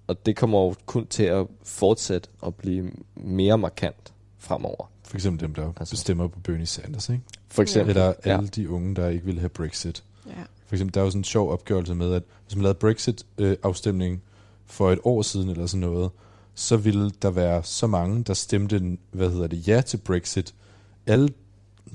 Og 0.07 0.27
det 0.27 0.37
kommer 0.37 0.59
jo 0.61 0.75
kun 0.87 1.07
til 1.07 1.23
at 1.23 1.47
fortsætte 1.63 2.29
og 2.41 2.55
blive 2.55 2.91
mere 3.17 3.59
markant 3.59 4.13
fremover. 4.39 4.91
For 5.03 5.17
eksempel 5.17 5.47
dem, 5.47 5.55
der 5.55 5.73
Altså. 5.77 5.93
bestemmer 5.93 6.29
på 6.29 6.41
Bernie 6.41 6.67
Sanders, 6.67 7.09
ikke? 7.09 7.23
For 7.49 7.63
eksempel, 7.63 7.91
Eller 7.91 8.13
ja. 8.27 8.37
alle 8.37 8.49
de 8.49 8.71
unge, 8.71 8.97
der 8.97 9.09
ikke 9.09 9.25
vil 9.25 9.39
have 9.39 9.49
Brexit. 9.49 10.05
Ja. 10.27 10.33
For 10.67 10.75
eksempel, 10.75 10.95
der 10.95 11.01
er 11.01 11.05
jo 11.05 11.11
sådan 11.11 11.21
en 11.21 11.25
sjov 11.25 11.51
opgørelse 11.53 11.95
med, 11.95 12.13
at 12.13 12.23
hvis 12.47 12.57
man 12.57 12.63
lavede 12.63 12.79
Brexit-afstemning 12.79 14.23
for 14.67 14.93
et 14.93 14.99
år 15.05 15.23
siden 15.23 15.49
eller 15.49 15.67
sådan 15.67 15.81
noget, 15.81 16.11
så 16.55 16.77
ville 16.77 17.11
der 17.23 17.31
være 17.31 17.63
så 17.65 17.87
mange, 17.87 18.25
der 18.25 18.35
stemte, 18.35 18.99
hvad 19.11 19.31
hedder 19.31 19.47
det, 19.47 19.69
ja 19.69 19.81
til 19.81 19.97
Brexit. 19.97 20.55
Alle, 21.07 21.29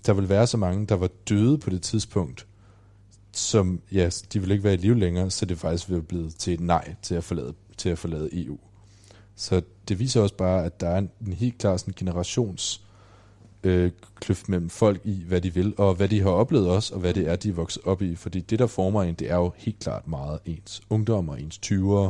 der 0.05 0.13
vil 0.13 0.29
være 0.29 0.47
så 0.47 0.57
mange, 0.57 0.85
der 0.85 0.95
var 0.95 1.09
døde 1.29 1.57
på 1.57 1.69
det 1.69 1.81
tidspunkt, 1.81 2.45
som, 3.31 3.81
ja, 3.91 4.09
de 4.33 4.39
vil 4.39 4.51
ikke 4.51 4.63
være 4.63 4.73
i 4.73 4.77
live 4.77 4.99
længere, 4.99 5.29
så 5.29 5.45
det 5.45 5.57
faktisk 5.57 5.89
vil 5.89 6.01
blive 6.01 6.29
til 6.29 6.53
et 6.53 6.59
nej 6.59 6.95
til 7.01 7.15
at 7.15 7.23
forlade, 7.23 7.53
til 7.79 7.89
at 7.89 7.97
forlade 7.97 8.29
EU. 8.45 8.57
Så 9.35 9.61
det 9.87 9.99
viser 9.99 10.21
også 10.21 10.35
bare, 10.35 10.65
at 10.65 10.81
der 10.81 10.89
er 10.89 10.97
en, 10.97 11.09
en 11.27 11.33
helt 11.33 11.57
klar 11.57 11.77
sådan 11.77 11.93
generations 11.97 12.81
øh, 13.63 13.91
kløft 14.15 14.49
mellem 14.49 14.69
folk 14.69 15.01
i, 15.03 15.23
hvad 15.27 15.41
de 15.41 15.53
vil, 15.53 15.73
og 15.77 15.95
hvad 15.95 16.09
de 16.09 16.21
har 16.21 16.29
oplevet 16.29 16.69
også, 16.69 16.93
og 16.93 16.99
hvad 16.99 17.13
det 17.13 17.27
er, 17.27 17.35
de 17.35 17.49
er 17.49 17.53
vokset 17.53 17.83
op 17.85 18.01
i. 18.01 18.15
Fordi 18.15 18.39
det, 18.39 18.59
der 18.59 18.67
former 18.67 19.03
en, 19.03 19.15
det 19.15 19.31
er 19.31 19.35
jo 19.35 19.51
helt 19.57 19.79
klart 19.79 20.07
meget 20.07 20.39
ens 20.45 20.81
ungdom 20.89 21.29
og 21.29 21.41
ens 21.41 21.59
20'ere. 21.65 22.09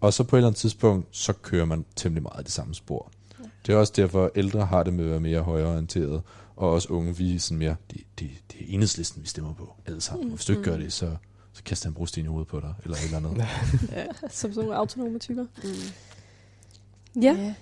Og 0.00 0.12
så 0.12 0.24
på 0.24 0.36
et 0.36 0.38
eller 0.38 0.48
andet 0.48 0.60
tidspunkt, 0.60 1.06
så 1.10 1.32
kører 1.32 1.64
man 1.64 1.84
temmelig 1.96 2.22
meget 2.22 2.40
i 2.40 2.44
det 2.44 2.52
samme 2.52 2.74
spor. 2.74 3.10
Ja. 3.38 3.44
Det 3.66 3.72
er 3.72 3.76
også 3.76 3.92
derfor, 3.96 4.24
at 4.24 4.30
ældre 4.36 4.66
har 4.66 4.82
det 4.82 4.94
med 4.94 5.04
at 5.04 5.10
være 5.10 5.20
mere 5.20 5.40
højreorienteret, 5.40 6.22
og 6.56 6.70
også 6.70 6.88
unge, 6.88 7.16
vi 7.16 7.34
er 7.34 7.38
sådan 7.38 7.58
mere, 7.58 7.76
det, 7.90 8.00
det, 8.18 8.30
det 8.52 8.60
er 8.60 8.64
enhedslisten, 8.68 9.22
vi 9.22 9.28
stemmer 9.28 9.54
på, 9.54 9.74
alle 9.86 10.00
sammen. 10.00 10.26
Og 10.26 10.34
hvis 10.34 10.44
du 10.44 10.52
ikke 10.52 10.64
gør 10.64 10.76
det, 10.76 10.92
så, 10.92 11.16
så 11.58 11.64
kaster 11.64 11.86
han 11.88 11.94
brosten 11.94 12.24
i 12.24 12.28
hovedet 12.28 12.48
på 12.48 12.60
dig, 12.60 12.74
eller 12.84 12.96
et 12.96 13.04
eller 13.04 13.16
andet. 13.16 13.46
Som 14.30 14.52
sådan 14.52 14.54
nogle 14.54 14.76
autonome 14.76 15.18
typer. 15.18 15.44
Mm. 15.64 17.22
Ja, 17.22 17.32
ja. 17.38 17.54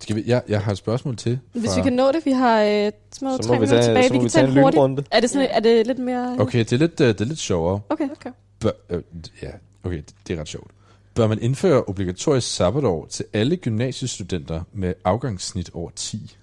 Skal 0.00 0.16
vi, 0.16 0.22
jeg, 0.26 0.42
jeg 0.48 0.60
har 0.62 0.72
et 0.72 0.78
spørgsmål 0.78 1.16
til. 1.16 1.38
hvis 1.52 1.64
fra- 1.70 1.76
vi 1.76 1.82
kan 1.82 1.92
nå 1.92 2.12
det. 2.12 2.24
Vi 2.26 2.30
har 2.32 2.62
øh, 2.62 2.92
små 3.12 3.36
tre 3.36 3.38
vi 3.54 3.60
minutter 3.60 3.66
tage, 3.66 3.82
tilbage. 3.84 4.08
så 4.08 4.12
Vi 4.12 4.18
må 4.18 4.20
kan 4.20 4.24
vi 4.24 4.28
tage 4.30 4.42
tage 4.46 4.52
en 4.52 4.58
en 4.58 4.62
hurtig. 4.62 4.76
lynrunde. 4.76 5.04
Er 5.10 5.20
det, 5.20 5.30
sådan, 5.30 5.48
er 5.50 5.60
det 5.60 5.86
lidt 5.86 5.98
mere... 5.98 6.36
Okay, 6.40 6.58
det 6.58 6.72
er 6.72 6.76
lidt, 6.76 7.00
øh, 7.00 7.08
det 7.08 7.20
er 7.20 7.24
lidt 7.24 7.38
sjovere. 7.38 7.80
Okay, 7.88 8.08
okay. 8.10 8.30
Bør, 8.60 8.70
øh, 8.90 9.02
ja, 9.42 9.50
okay, 9.84 9.96
det- 9.96 10.14
det 10.26 10.36
er 10.36 10.40
ret 10.40 10.48
sjovt. 10.48 10.70
Bør 11.14 11.26
man 11.26 11.38
indføre 11.42 11.84
obligatorisk 11.84 12.54
sabbatår 12.54 13.06
til 13.06 13.24
alle 13.32 13.56
gymnasiestudenter 13.56 14.62
med 14.72 14.94
afgangssnit 15.04 15.70
over 15.74 15.90
10? 15.96 16.36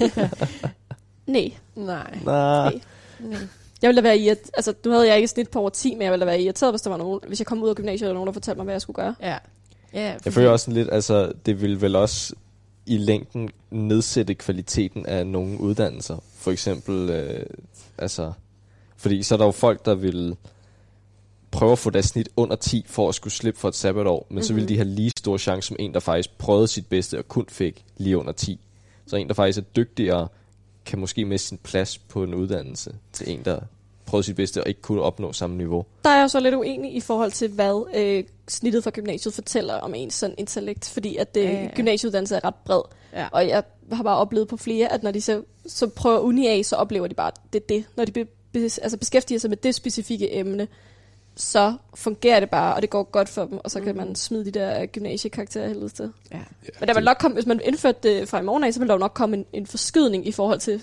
Nej. 1.26 1.52
Nej. 1.76 2.18
Nej. 2.24 2.80
Nej. 3.20 3.38
Jeg 3.82 3.88
ville 3.88 3.96
da 3.96 4.08
være 4.08 4.18
irriteret. 4.18 4.50
Altså, 4.56 4.72
du 4.72 4.90
havde 4.90 5.06
jeg 5.06 5.16
ikke 5.16 5.24
et 5.24 5.30
snit 5.30 5.50
på 5.50 5.60
over 5.60 5.70
10, 5.70 5.94
men 5.94 6.02
jeg 6.02 6.12
ville 6.12 6.20
da 6.20 6.30
være 6.30 6.40
irriteret, 6.42 6.72
hvis 6.72 6.82
der 6.82 6.90
var 6.90 6.96
nogen, 6.96 7.20
hvis 7.28 7.40
jeg 7.40 7.46
kom 7.46 7.62
ud 7.62 7.68
af 7.68 7.74
gymnasiet, 7.74 8.10
og 8.10 8.14
nogen, 8.14 8.26
der 8.26 8.32
fortalte 8.32 8.58
mig, 8.58 8.64
hvad 8.64 8.74
jeg 8.74 8.82
skulle 8.82 8.94
gøre. 8.94 9.14
Ja. 9.22 9.38
Ja, 9.92 10.14
Jeg 10.24 10.32
føler 10.32 10.50
også 10.50 10.64
sådan 10.64 10.74
lidt, 10.74 10.88
altså 10.92 11.32
det 11.46 11.62
vil 11.62 11.80
vel 11.80 11.96
også 11.96 12.34
i 12.86 12.98
længden 12.98 13.50
nedsætte 13.70 14.34
kvaliteten 14.34 15.06
af 15.06 15.26
nogle 15.26 15.60
uddannelser. 15.60 16.16
For 16.38 16.50
eksempel, 16.50 17.10
øh, 17.10 17.46
altså, 17.98 18.32
fordi 18.96 19.22
så 19.22 19.34
er 19.34 19.36
der 19.36 19.44
jo 19.44 19.50
folk, 19.50 19.84
der 19.84 19.94
vil 19.94 20.36
prøve 21.50 21.72
at 21.72 21.78
få 21.78 21.90
deres 21.90 22.06
snit 22.06 22.28
under 22.36 22.56
10 22.56 22.84
for 22.88 23.08
at 23.08 23.14
skulle 23.14 23.34
slippe 23.34 23.60
for 23.60 23.68
et 23.68 23.74
sabbatår, 23.74 24.26
men 24.28 24.34
mm-hmm. 24.34 24.42
så 24.42 24.54
vil 24.54 24.68
de 24.68 24.76
have 24.76 24.88
lige 24.88 25.12
stor 25.18 25.36
chance 25.38 25.68
som 25.68 25.76
en, 25.80 25.94
der 25.94 26.00
faktisk 26.00 26.38
prøvede 26.38 26.68
sit 26.68 26.86
bedste 26.86 27.18
og 27.18 27.28
kun 27.28 27.46
fik 27.48 27.84
lige 27.96 28.18
under 28.18 28.32
10. 28.32 28.60
Så 29.06 29.16
en, 29.16 29.28
der 29.28 29.34
faktisk 29.34 29.58
er 29.58 29.62
dygtigere, 29.62 30.28
kan 30.86 30.98
måske 30.98 31.24
miste 31.24 31.48
sin 31.48 31.58
plads 31.58 31.98
på 31.98 32.22
en 32.22 32.34
uddannelse 32.34 32.94
til 33.12 33.30
en, 33.30 33.44
der 33.44 33.60
prøvede 34.06 34.26
sit 34.26 34.36
bedste 34.36 34.62
og 34.62 34.68
ikke 34.68 34.80
kunne 34.80 35.02
opnå 35.02 35.32
samme 35.32 35.56
niveau. 35.56 35.84
Der 36.04 36.10
er 36.10 36.20
jeg 36.20 36.30
så 36.30 36.40
lidt 36.40 36.54
uenig 36.54 36.96
i 36.96 37.00
forhold 37.00 37.32
til, 37.32 37.50
hvad 37.50 37.86
øh, 37.96 38.24
snittet 38.48 38.84
for 38.84 38.90
gymnasiet 38.90 39.34
fortæller 39.34 39.74
om 39.74 39.94
ens 39.94 40.14
sådan 40.14 40.34
intellekt, 40.38 40.88
fordi 40.88 41.16
at 41.16 41.28
ja, 41.36 41.40
ja. 41.42 41.62
ja. 41.62 41.68
gymnasieuddannelse 41.74 42.36
er 42.36 42.44
ret 42.44 42.54
bred. 42.54 42.82
Ja. 43.12 43.28
Og 43.32 43.48
jeg 43.48 43.62
har 43.92 44.02
bare 44.02 44.16
oplevet 44.16 44.48
på 44.48 44.56
flere, 44.56 44.92
at 44.92 45.02
når 45.02 45.10
de 45.10 45.20
så, 45.20 45.42
så 45.66 45.88
prøver 45.88 46.18
uni 46.18 46.46
af, 46.46 46.64
så 46.64 46.76
oplever 46.76 47.06
de 47.06 47.14
bare, 47.14 47.28
at 47.28 47.52
det 47.52 47.62
er 47.62 47.66
det. 47.66 47.84
Når 47.96 48.04
de 48.04 48.12
be, 48.12 48.24
be, 48.52 48.58
altså 48.58 48.96
beskæftiger 48.96 49.38
sig 49.38 49.50
med 49.50 49.56
det 49.56 49.74
specifikke 49.74 50.36
emne, 50.36 50.68
så 51.36 51.76
fungerer 51.94 52.40
det 52.40 52.50
bare, 52.50 52.74
og 52.74 52.82
det 52.82 52.90
går 52.90 53.02
godt 53.02 53.28
for 53.28 53.44
dem, 53.44 53.58
og 53.64 53.70
så 53.70 53.80
kan 53.80 53.88
Mhm. 53.96 54.06
man 54.06 54.14
smide 54.14 54.44
de 54.44 54.50
der 54.50 54.86
gymnasiekarakterer 54.86 55.68
helvede 55.68 55.88
til. 55.88 56.12
Ja. 56.32 56.36
Ja, 56.36 56.42
Men 56.80 56.88
der 56.88 56.94
vil 56.94 57.04
nok 57.04 57.16
komme, 57.20 57.34
hvis 57.34 57.46
man 57.46 57.60
indførte 57.64 57.98
det 58.02 58.28
fra 58.28 58.40
i 58.40 58.42
morgen 58.42 58.64
af, 58.64 58.74
så 58.74 58.80
vil 58.80 58.88
der 58.88 58.94
jo 58.94 58.98
nok 58.98 59.12
komme 59.14 59.36
en, 59.36 59.44
en 59.52 59.66
forskydning 59.66 60.26
i 60.28 60.32
forhold 60.32 60.60
til, 60.60 60.82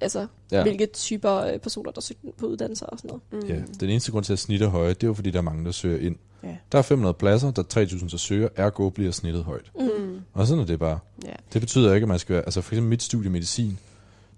altså, 0.00 0.26
Ja. 0.52 0.62
hvilke 0.62 0.86
typer 0.86 1.32
øh, 1.36 1.58
personer, 1.58 1.90
der 1.90 2.00
søger 2.00 2.32
på 2.38 2.46
uddannelser 2.46 2.86
og 2.86 2.98
sådan 2.98 3.08
noget. 3.32 3.44
Mm. 3.44 3.48
Ja, 3.54 3.62
den 3.80 3.90
eneste 3.90 4.12
grund 4.12 4.24
til 4.24 4.32
at 4.32 4.38
snittet 4.38 4.66
er 4.66 4.70
højt, 4.70 5.00
det 5.00 5.06
er 5.06 5.08
jo 5.08 5.14
fordi, 5.14 5.30
der 5.30 5.38
er 5.38 5.42
mange, 5.42 5.64
der 5.64 5.72
søger 5.72 6.06
ind. 6.06 6.16
Ja. 6.42 6.56
Der 6.72 6.78
er 6.78 6.82
500 6.82 7.14
pladser, 7.14 7.50
der 7.50 7.62
er 7.62 7.84
3.000, 7.84 8.08
der 8.10 8.16
søger, 8.16 8.48
ergo 8.56 8.88
bliver 8.90 9.10
snittet 9.12 9.44
højt. 9.44 9.70
Mm. 9.80 10.20
Og 10.32 10.46
sådan 10.46 10.62
er 10.62 10.66
det 10.66 10.78
bare. 10.78 10.98
Ja. 11.24 11.32
Det 11.52 11.60
betyder 11.60 11.94
ikke, 11.94 12.04
at 12.04 12.08
man 12.08 12.18
skal 12.18 12.34
være... 12.34 12.42
Altså 12.44 12.60
for 12.60 12.72
eksempel 12.72 12.88
mit 12.90 13.02
studie 13.02 13.30
medicin. 13.30 13.78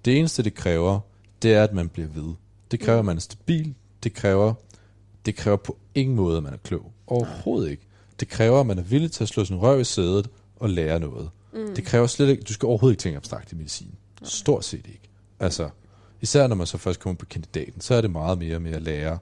Det 0.05 0.19
eneste, 0.19 0.43
det 0.43 0.55
kræver, 0.55 1.01
det 1.43 1.55
er, 1.55 1.63
at 1.65 1.73
man 1.73 1.89
bliver 1.89 2.09
ved. 2.09 2.35
Det 2.71 2.81
kræver, 2.81 2.99
at 2.99 3.05
man 3.05 3.17
er 3.17 3.21
stabil. 3.21 3.75
Det 4.05 4.15
kræver, 4.15 4.55
det 5.27 5.37
kræver 5.37 5.57
på 5.57 5.77
ingen 5.95 6.17
måde, 6.17 6.37
at 6.37 6.43
man 6.43 6.53
er 6.53 6.57
klog. 6.57 6.93
Overhovedet 7.07 7.71
ikke. 7.71 7.83
Det 8.21 8.29
kræver, 8.29 8.61
at 8.61 8.67
man 8.67 8.79
er 8.79 8.83
villig 8.83 9.13
til 9.13 9.23
at 9.23 9.29
slå 9.29 9.45
sin 9.45 9.57
røv 9.57 9.81
i 9.81 9.85
sædet 9.85 10.31
og 10.57 10.71
lære 10.71 11.01
noget. 11.01 11.31
Mm. 11.53 11.75
Det 11.75 11.85
kræver 11.85 12.07
slet 12.07 12.29
ikke... 12.29 12.43
Du 12.43 12.53
skal 12.53 12.67
overhovedet 12.67 12.93
ikke 12.93 13.03
tænke 13.03 13.17
abstrakt 13.17 13.53
i 13.53 13.55
medicin. 13.55 13.95
Stort 14.23 14.65
set 14.65 14.87
ikke. 14.87 15.09
Altså, 15.41 15.71
især 16.21 16.47
når 16.47 16.57
man 16.57 16.67
så 16.67 16.79
først 16.79 17.01
kommer 17.01 17.17
på 17.17 17.27
kandidaten, 17.27 17.81
så 17.81 17.95
er 17.95 18.01
det 18.01 18.11
meget 18.11 18.39
mere 18.39 18.61
med 18.61 18.73
at 18.73 18.83
lære 18.83 19.19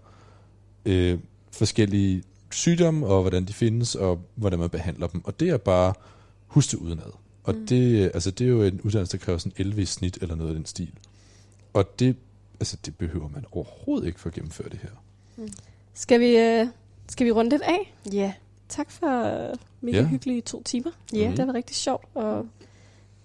øh, 0.84 1.18
forskellige 1.52 2.22
sygdomme, 2.50 3.06
og 3.06 3.20
hvordan 3.20 3.44
de 3.44 3.52
findes, 3.52 3.94
og 3.94 4.24
hvordan 4.34 4.58
man 4.58 4.70
behandler 4.70 5.06
dem. 5.06 5.24
Og 5.24 5.40
det 5.40 5.48
er 5.48 5.56
bare 5.56 5.94
husk 6.46 6.70
det 6.70 6.78
udenad. 6.78 7.12
Og 7.44 7.54
mm. 7.54 7.66
det, 7.66 8.10
altså, 8.14 8.30
det 8.30 8.44
er 8.44 8.48
jo 8.48 8.62
en 8.62 8.80
uddannelse, 8.80 9.18
der 9.18 9.24
kræver 9.24 9.38
sådan 9.38 9.52
11 9.56 9.82
i 9.82 9.84
snit, 9.84 10.18
eller 10.20 10.34
noget 10.34 10.50
af 10.50 10.54
den 10.54 10.66
stil. 10.66 10.92
Og 11.72 11.98
det, 11.98 12.16
altså, 12.60 12.76
det 12.84 12.96
behøver 12.96 13.28
man 13.28 13.44
overhovedet 13.52 14.06
ikke 14.06 14.20
for 14.20 14.28
at 14.28 14.34
gennemføre 14.34 14.68
det 14.68 14.78
her. 14.82 14.90
Skal 15.94 16.20
vi, 16.20 16.36
øh, 16.38 16.66
skal 17.08 17.26
vi 17.26 17.30
runde 17.32 17.50
lidt 17.50 17.62
af? 17.62 17.94
Ja. 18.12 18.32
Tak 18.68 18.90
for 18.90 19.24
øh, 19.24 19.54
mega 19.80 19.96
Ja. 19.96 20.02
ja. 20.02 20.08
hyggelige 20.08 20.40
to 20.40 20.62
timer. 20.62 20.90
Ja. 21.12 21.18
Det 21.18 21.38
har 21.38 21.44
været 21.44 21.54
rigtig 21.54 21.76
sjovt 21.76 22.04
at 22.16 22.42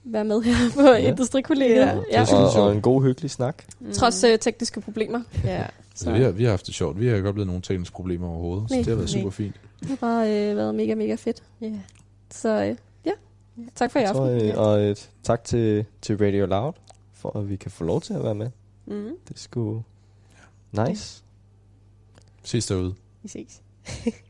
være 0.03 0.25
med 0.25 0.41
her 0.41 0.53
på 0.75 0.81
ja. 0.81 0.95
Industrikollegiet. 0.97 1.75
Ja. 1.75 1.85
Ja. 1.87 1.95
Det 1.95 2.31
Ja. 2.31 2.35
var 2.35 2.57
Og, 2.57 2.63
og 2.67 2.71
en 2.75 2.81
god, 2.81 3.03
hyggelig 3.03 3.31
snak. 3.31 3.63
Mm. 3.79 3.91
Trods 3.93 4.23
øh, 4.23 4.39
tekniske 4.39 4.81
problemer. 4.81 5.21
Ja. 5.43 5.65
Så 5.95 6.11
vi 6.11 6.21
har, 6.21 6.31
vi 6.31 6.43
har 6.43 6.49
haft 6.49 6.65
det 6.67 6.75
sjovt. 6.75 6.99
Vi 6.99 7.07
har 7.07 7.15
ikke 7.15 7.29
oplevet 7.29 7.47
nogen 7.47 7.61
tekniske 7.61 7.93
problemer 7.93 8.27
overhovedet. 8.27 8.69
Så 8.69 8.75
Nej. 8.75 8.79
det 8.83 8.87
har 8.87 8.95
været 8.95 9.13
Nej. 9.13 9.21
super 9.21 9.29
fint. 9.31 9.55
Det 9.79 9.87
har 9.89 9.95
bare 9.95 10.49
øh, 10.49 10.55
været 10.57 10.75
mega, 10.75 10.95
mega 10.95 11.15
fedt. 11.15 11.43
Ja. 11.61 11.71
Så 12.31 12.49
øh, 12.63 12.75
ja, 13.05 13.11
tak 13.75 13.91
for 13.91 13.99
i 13.99 14.05
Så, 14.05 14.13
aften. 14.13 14.49
øh, 14.49 14.57
og 14.57 14.79
et 14.81 15.09
tak 15.23 15.43
til, 15.43 15.85
til 16.01 16.17
Radio 16.17 16.45
Loud, 16.45 16.73
for 17.13 17.37
at 17.39 17.49
vi 17.49 17.55
kan 17.55 17.71
få 17.71 17.83
lov 17.83 18.01
til 18.01 18.13
at 18.13 18.23
være 18.23 18.35
med. 18.35 18.49
Mm. 18.85 19.09
Det 19.27 19.33
er 19.35 19.39
sgu 19.39 19.83
nice. 20.71 21.23
Ses 22.49 22.65
derude. 22.67 22.95
Vi 23.23 23.29
ses. 23.29 23.61